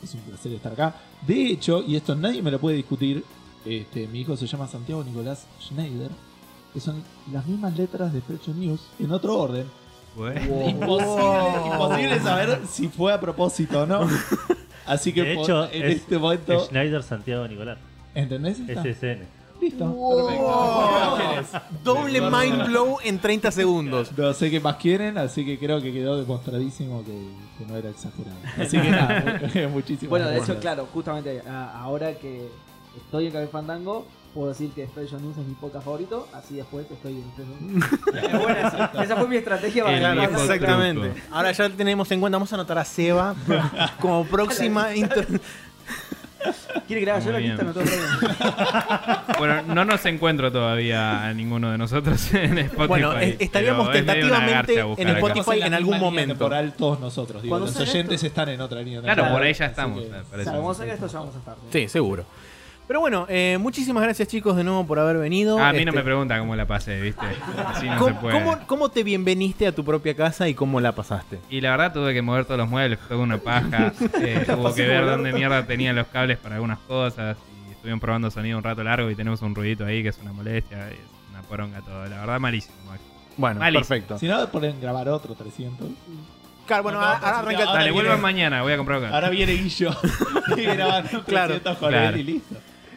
[0.04, 0.96] es un placer estar acá.
[1.26, 3.24] De hecho, y esto nadie me lo puede discutir,
[3.66, 6.12] este, mi hijo se llama Santiago Nicolás Schneider,
[6.74, 9.66] que son las mismas letras de Spreadshot News en otro orden.
[10.16, 10.70] Bueno.
[10.70, 14.08] Imposible, imposible saber si fue a propósito o no.
[14.86, 16.60] Así que De hecho, en es- este momento.
[16.66, 17.78] Schneider Santiago Nicolás.
[18.14, 18.60] ¿Entendés?
[18.60, 18.82] esta?
[18.84, 19.24] SSN.
[19.66, 19.86] Listo.
[21.40, 21.62] Perfecto.
[21.84, 24.12] doble mind blow en 30 segundos.
[24.18, 27.12] No sé qué más quieren, así que creo que quedó demostradísimo que,
[27.58, 28.38] que no era exagerado.
[28.60, 32.48] Así que nada, mu- muchísimas Bueno, de hecho, claro, justamente a- ahora que
[32.96, 36.86] estoy en Café Fandango, puedo decir que Spreadshot News es mi podcast favorito, así después
[36.92, 37.80] estoy en
[38.40, 39.04] buena esa.
[39.04, 41.24] Esa fue mi estrategia para El ganar Exactamente.
[41.32, 43.34] Ahora ya tenemos en cuenta, vamos a anotar a Seba
[44.00, 45.42] como próxima inter-
[46.88, 47.64] ¿Quiere que le haga yo la lista?
[47.64, 49.24] No tengo problema.
[49.38, 52.88] Bueno, no nos encuentro todavía a ninguno de nosotros en Spotify.
[52.88, 55.28] Bueno, estaríamos pero es medio una tentativamente garcha buscar en acá.
[55.28, 55.62] Spotify.
[55.66, 56.34] En algún momento.
[56.34, 57.42] temporal todos nosotros.
[57.42, 60.02] Digo, Cuando los salga oyentes esto- están en otra línea Claro, por ahí ya estamos.
[60.02, 60.52] que- me O parece.
[60.52, 61.56] salga esto ya vamos a estar.
[61.72, 62.26] Sí, seguro.
[62.88, 65.58] Pero bueno, eh, muchísimas gracias chicos de nuevo por haber venido.
[65.58, 67.26] Ah, a mí no Este, me pregunta cómo la pasé, ¿viste?
[67.68, 68.34] Así no se ¿cómo, puede.
[68.40, 71.40] cómo- cómo te bienveniste a tu propia casa y cómo la pasaste?
[71.50, 73.92] Y la verdad tuve que mover todos los muebles, fue una paja.
[74.22, 77.38] Eh, hubo que ver dónde mierda tenían los cables para algunas cosas.
[77.68, 80.32] Y estuvieron probando sonido un rato largo y tenemos un ruidito ahí que es una
[80.34, 80.90] molestia.
[80.92, 80.98] Es
[81.32, 82.06] una poronga todo.
[82.06, 83.02] La verdad, malísimo, Max.
[83.38, 83.80] Bueno, Malísimo.
[83.88, 84.20] perfecto.
[84.20, 85.88] Si no, pueden grabar otro 300.
[86.68, 87.64] Claro, bueno, No, no, ahora arranca.
[87.64, 89.14] ahora Dale, vuelvan mañana, voy a comprar acá.
[89.14, 89.92] Ahora viene Guillo
[90.56, 92.16] y graban un Claro, 300 con claro.
[92.16, 92.56] él y listo.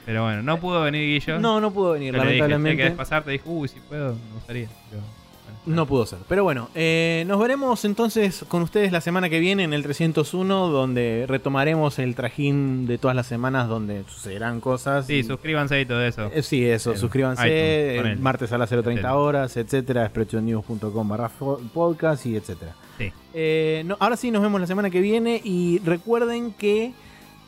[0.08, 1.38] Pero bueno, no pudo venir Guillo.
[1.38, 2.82] No, no pudo venir, Yo le dije, "Che, lamentablemente.
[2.82, 3.24] ¿querés pasar?
[3.24, 4.66] Te dijo, uy, si puedo, me gustaría.
[4.88, 5.18] Pero, bueno,
[5.66, 6.20] No pudo ser.
[6.26, 10.68] Pero bueno, eh, nos veremos entonces con ustedes la semana que viene en el 301,
[10.68, 15.06] donde retomaremos el trajín de todas las semanas donde sucederán cosas.
[15.06, 16.30] Sí, Y- suscríbanse y todo eso.
[16.32, 19.16] Eh, sí, eso, suscríbanse, iTunes, martes a las 0.30 Etcétera.
[19.16, 21.30] horas, etcétera, spreadshotnews.com barra
[21.74, 22.72] podcast y etcétera.
[22.96, 23.12] Sí.
[23.34, 26.94] Eh, no, ahora sí, nos vemos la semana que viene y recuerden que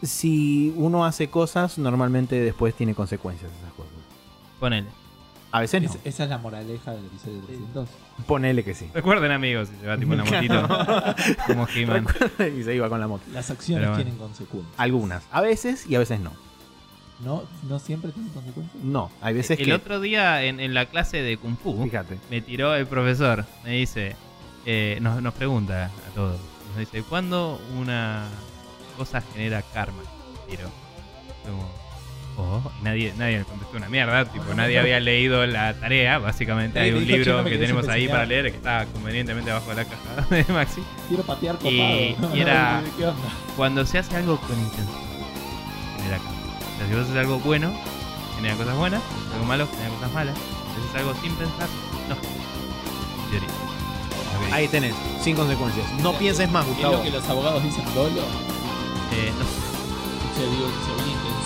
[0.02, 3.92] si uno hace cosas, normalmente después tiene consecuencias esas cosas.
[4.58, 4.88] Ponele.
[5.52, 5.88] A veces no.
[5.90, 7.88] Es- esa es la moraleja del episodio 300.
[8.26, 8.88] Ponele que sí.
[8.94, 10.68] Recuerden, amigos, si se va tipo en la motito.
[11.46, 12.06] como He-Man.
[12.58, 13.24] y se iba con la moto.
[13.32, 14.02] Las acciones bueno.
[14.02, 14.74] tienen consecuencias.
[14.78, 15.24] Algunas.
[15.32, 16.32] A veces y a veces no.
[17.24, 18.82] ¿No, ¿No siempre tienen consecuencias?
[18.82, 19.74] No, hay veces El que...
[19.74, 22.18] otro día en, en la clase de Kung Fu, Fíjate.
[22.30, 23.44] me tiró el profesor.
[23.64, 24.16] Me dice,
[24.64, 26.38] eh, nos, nos pregunta a todos.
[26.68, 28.24] Nos dice, ¿cuándo una
[29.00, 30.02] cosa genera karma?
[30.48, 30.68] Tiro.
[31.44, 31.64] Como,
[32.36, 34.26] oh, nadie, nadie me contestó una mierda.
[34.26, 36.78] Tipo, nadie había leído la tarea, básicamente.
[36.78, 38.12] Hay un dijo, "Che, libro que tenemos ahí enseñar".
[38.12, 40.82] para leer que está convenientemente abajo de la caja de Maxi.
[41.08, 41.72] Quiero patear copado.
[41.72, 43.28] Y- y era- ¿Qué onda?
[43.56, 44.88] Cuando se hace algo con intención,
[45.96, 46.30] genera karma.
[46.74, 47.72] O sea, si vos haces algo bueno,
[48.36, 49.02] genera cosas buenas.
[49.02, 50.36] Si haces algo malo, genera cosas malas.
[50.36, 51.68] Si haces algo sin pensar,
[52.08, 52.14] no.
[53.24, 53.48] En teoría.
[54.52, 55.86] Ahí tenés, sin consecuencias.
[56.02, 56.96] No pienses más, Es Gustavo.
[56.96, 58.22] lo que los abogados dicen dolo.
[59.12, 59.60] Eh, no, sé.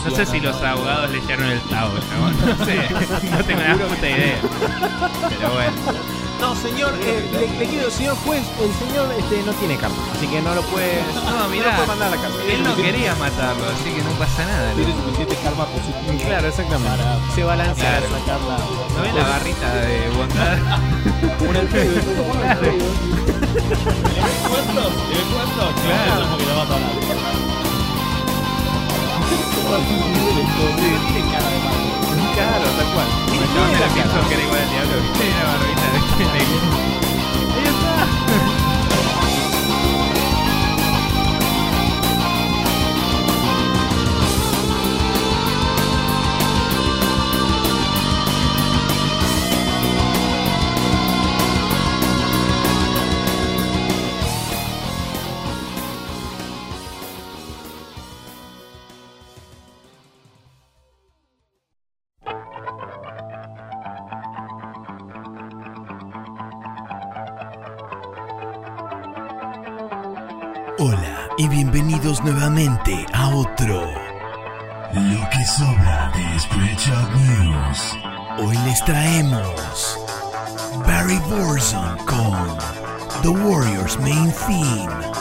[0.04, 2.36] Se No sé si los abogados leyeron el Tao, chabón.
[2.58, 2.76] No sé.
[3.30, 4.36] No tengo una puta idea.
[5.28, 5.72] Pero bueno.
[6.40, 10.26] No, señor, eh, le, le quiero, señor juez, el señor este, no tiene karma, así
[10.26, 11.68] que no lo puede, No, mirá.
[11.70, 12.40] lo puede mandar a la cárcel.
[12.50, 14.72] Él no quería matarlo, así que no pasa nada.
[14.74, 16.18] Tiene suficiente karma positivo.
[16.26, 16.98] Claro, exactamente.
[17.02, 17.98] Para- Se balancea.
[17.98, 18.06] Claro.
[18.06, 18.58] Para sacarla.
[18.94, 20.58] ¿No ves la barrita de bondad?
[21.44, 23.33] En
[25.84, 26.26] Claro.
[26.30, 26.80] Porque no a.
[32.34, 33.08] Claro, tal cual.
[33.54, 33.88] Chabón de la
[34.28, 35.24] que era igual al diablo, ¿viste?
[35.30, 35.98] La barbita de
[37.54, 38.53] Ahí está.
[72.04, 73.90] Bienvenidos nuevamente a otro
[74.92, 77.96] Lo que sobra de Spreadshot News.
[78.38, 79.98] Hoy les traemos
[80.86, 82.58] Barry Borson con
[83.22, 85.13] The Warriors Main Theme.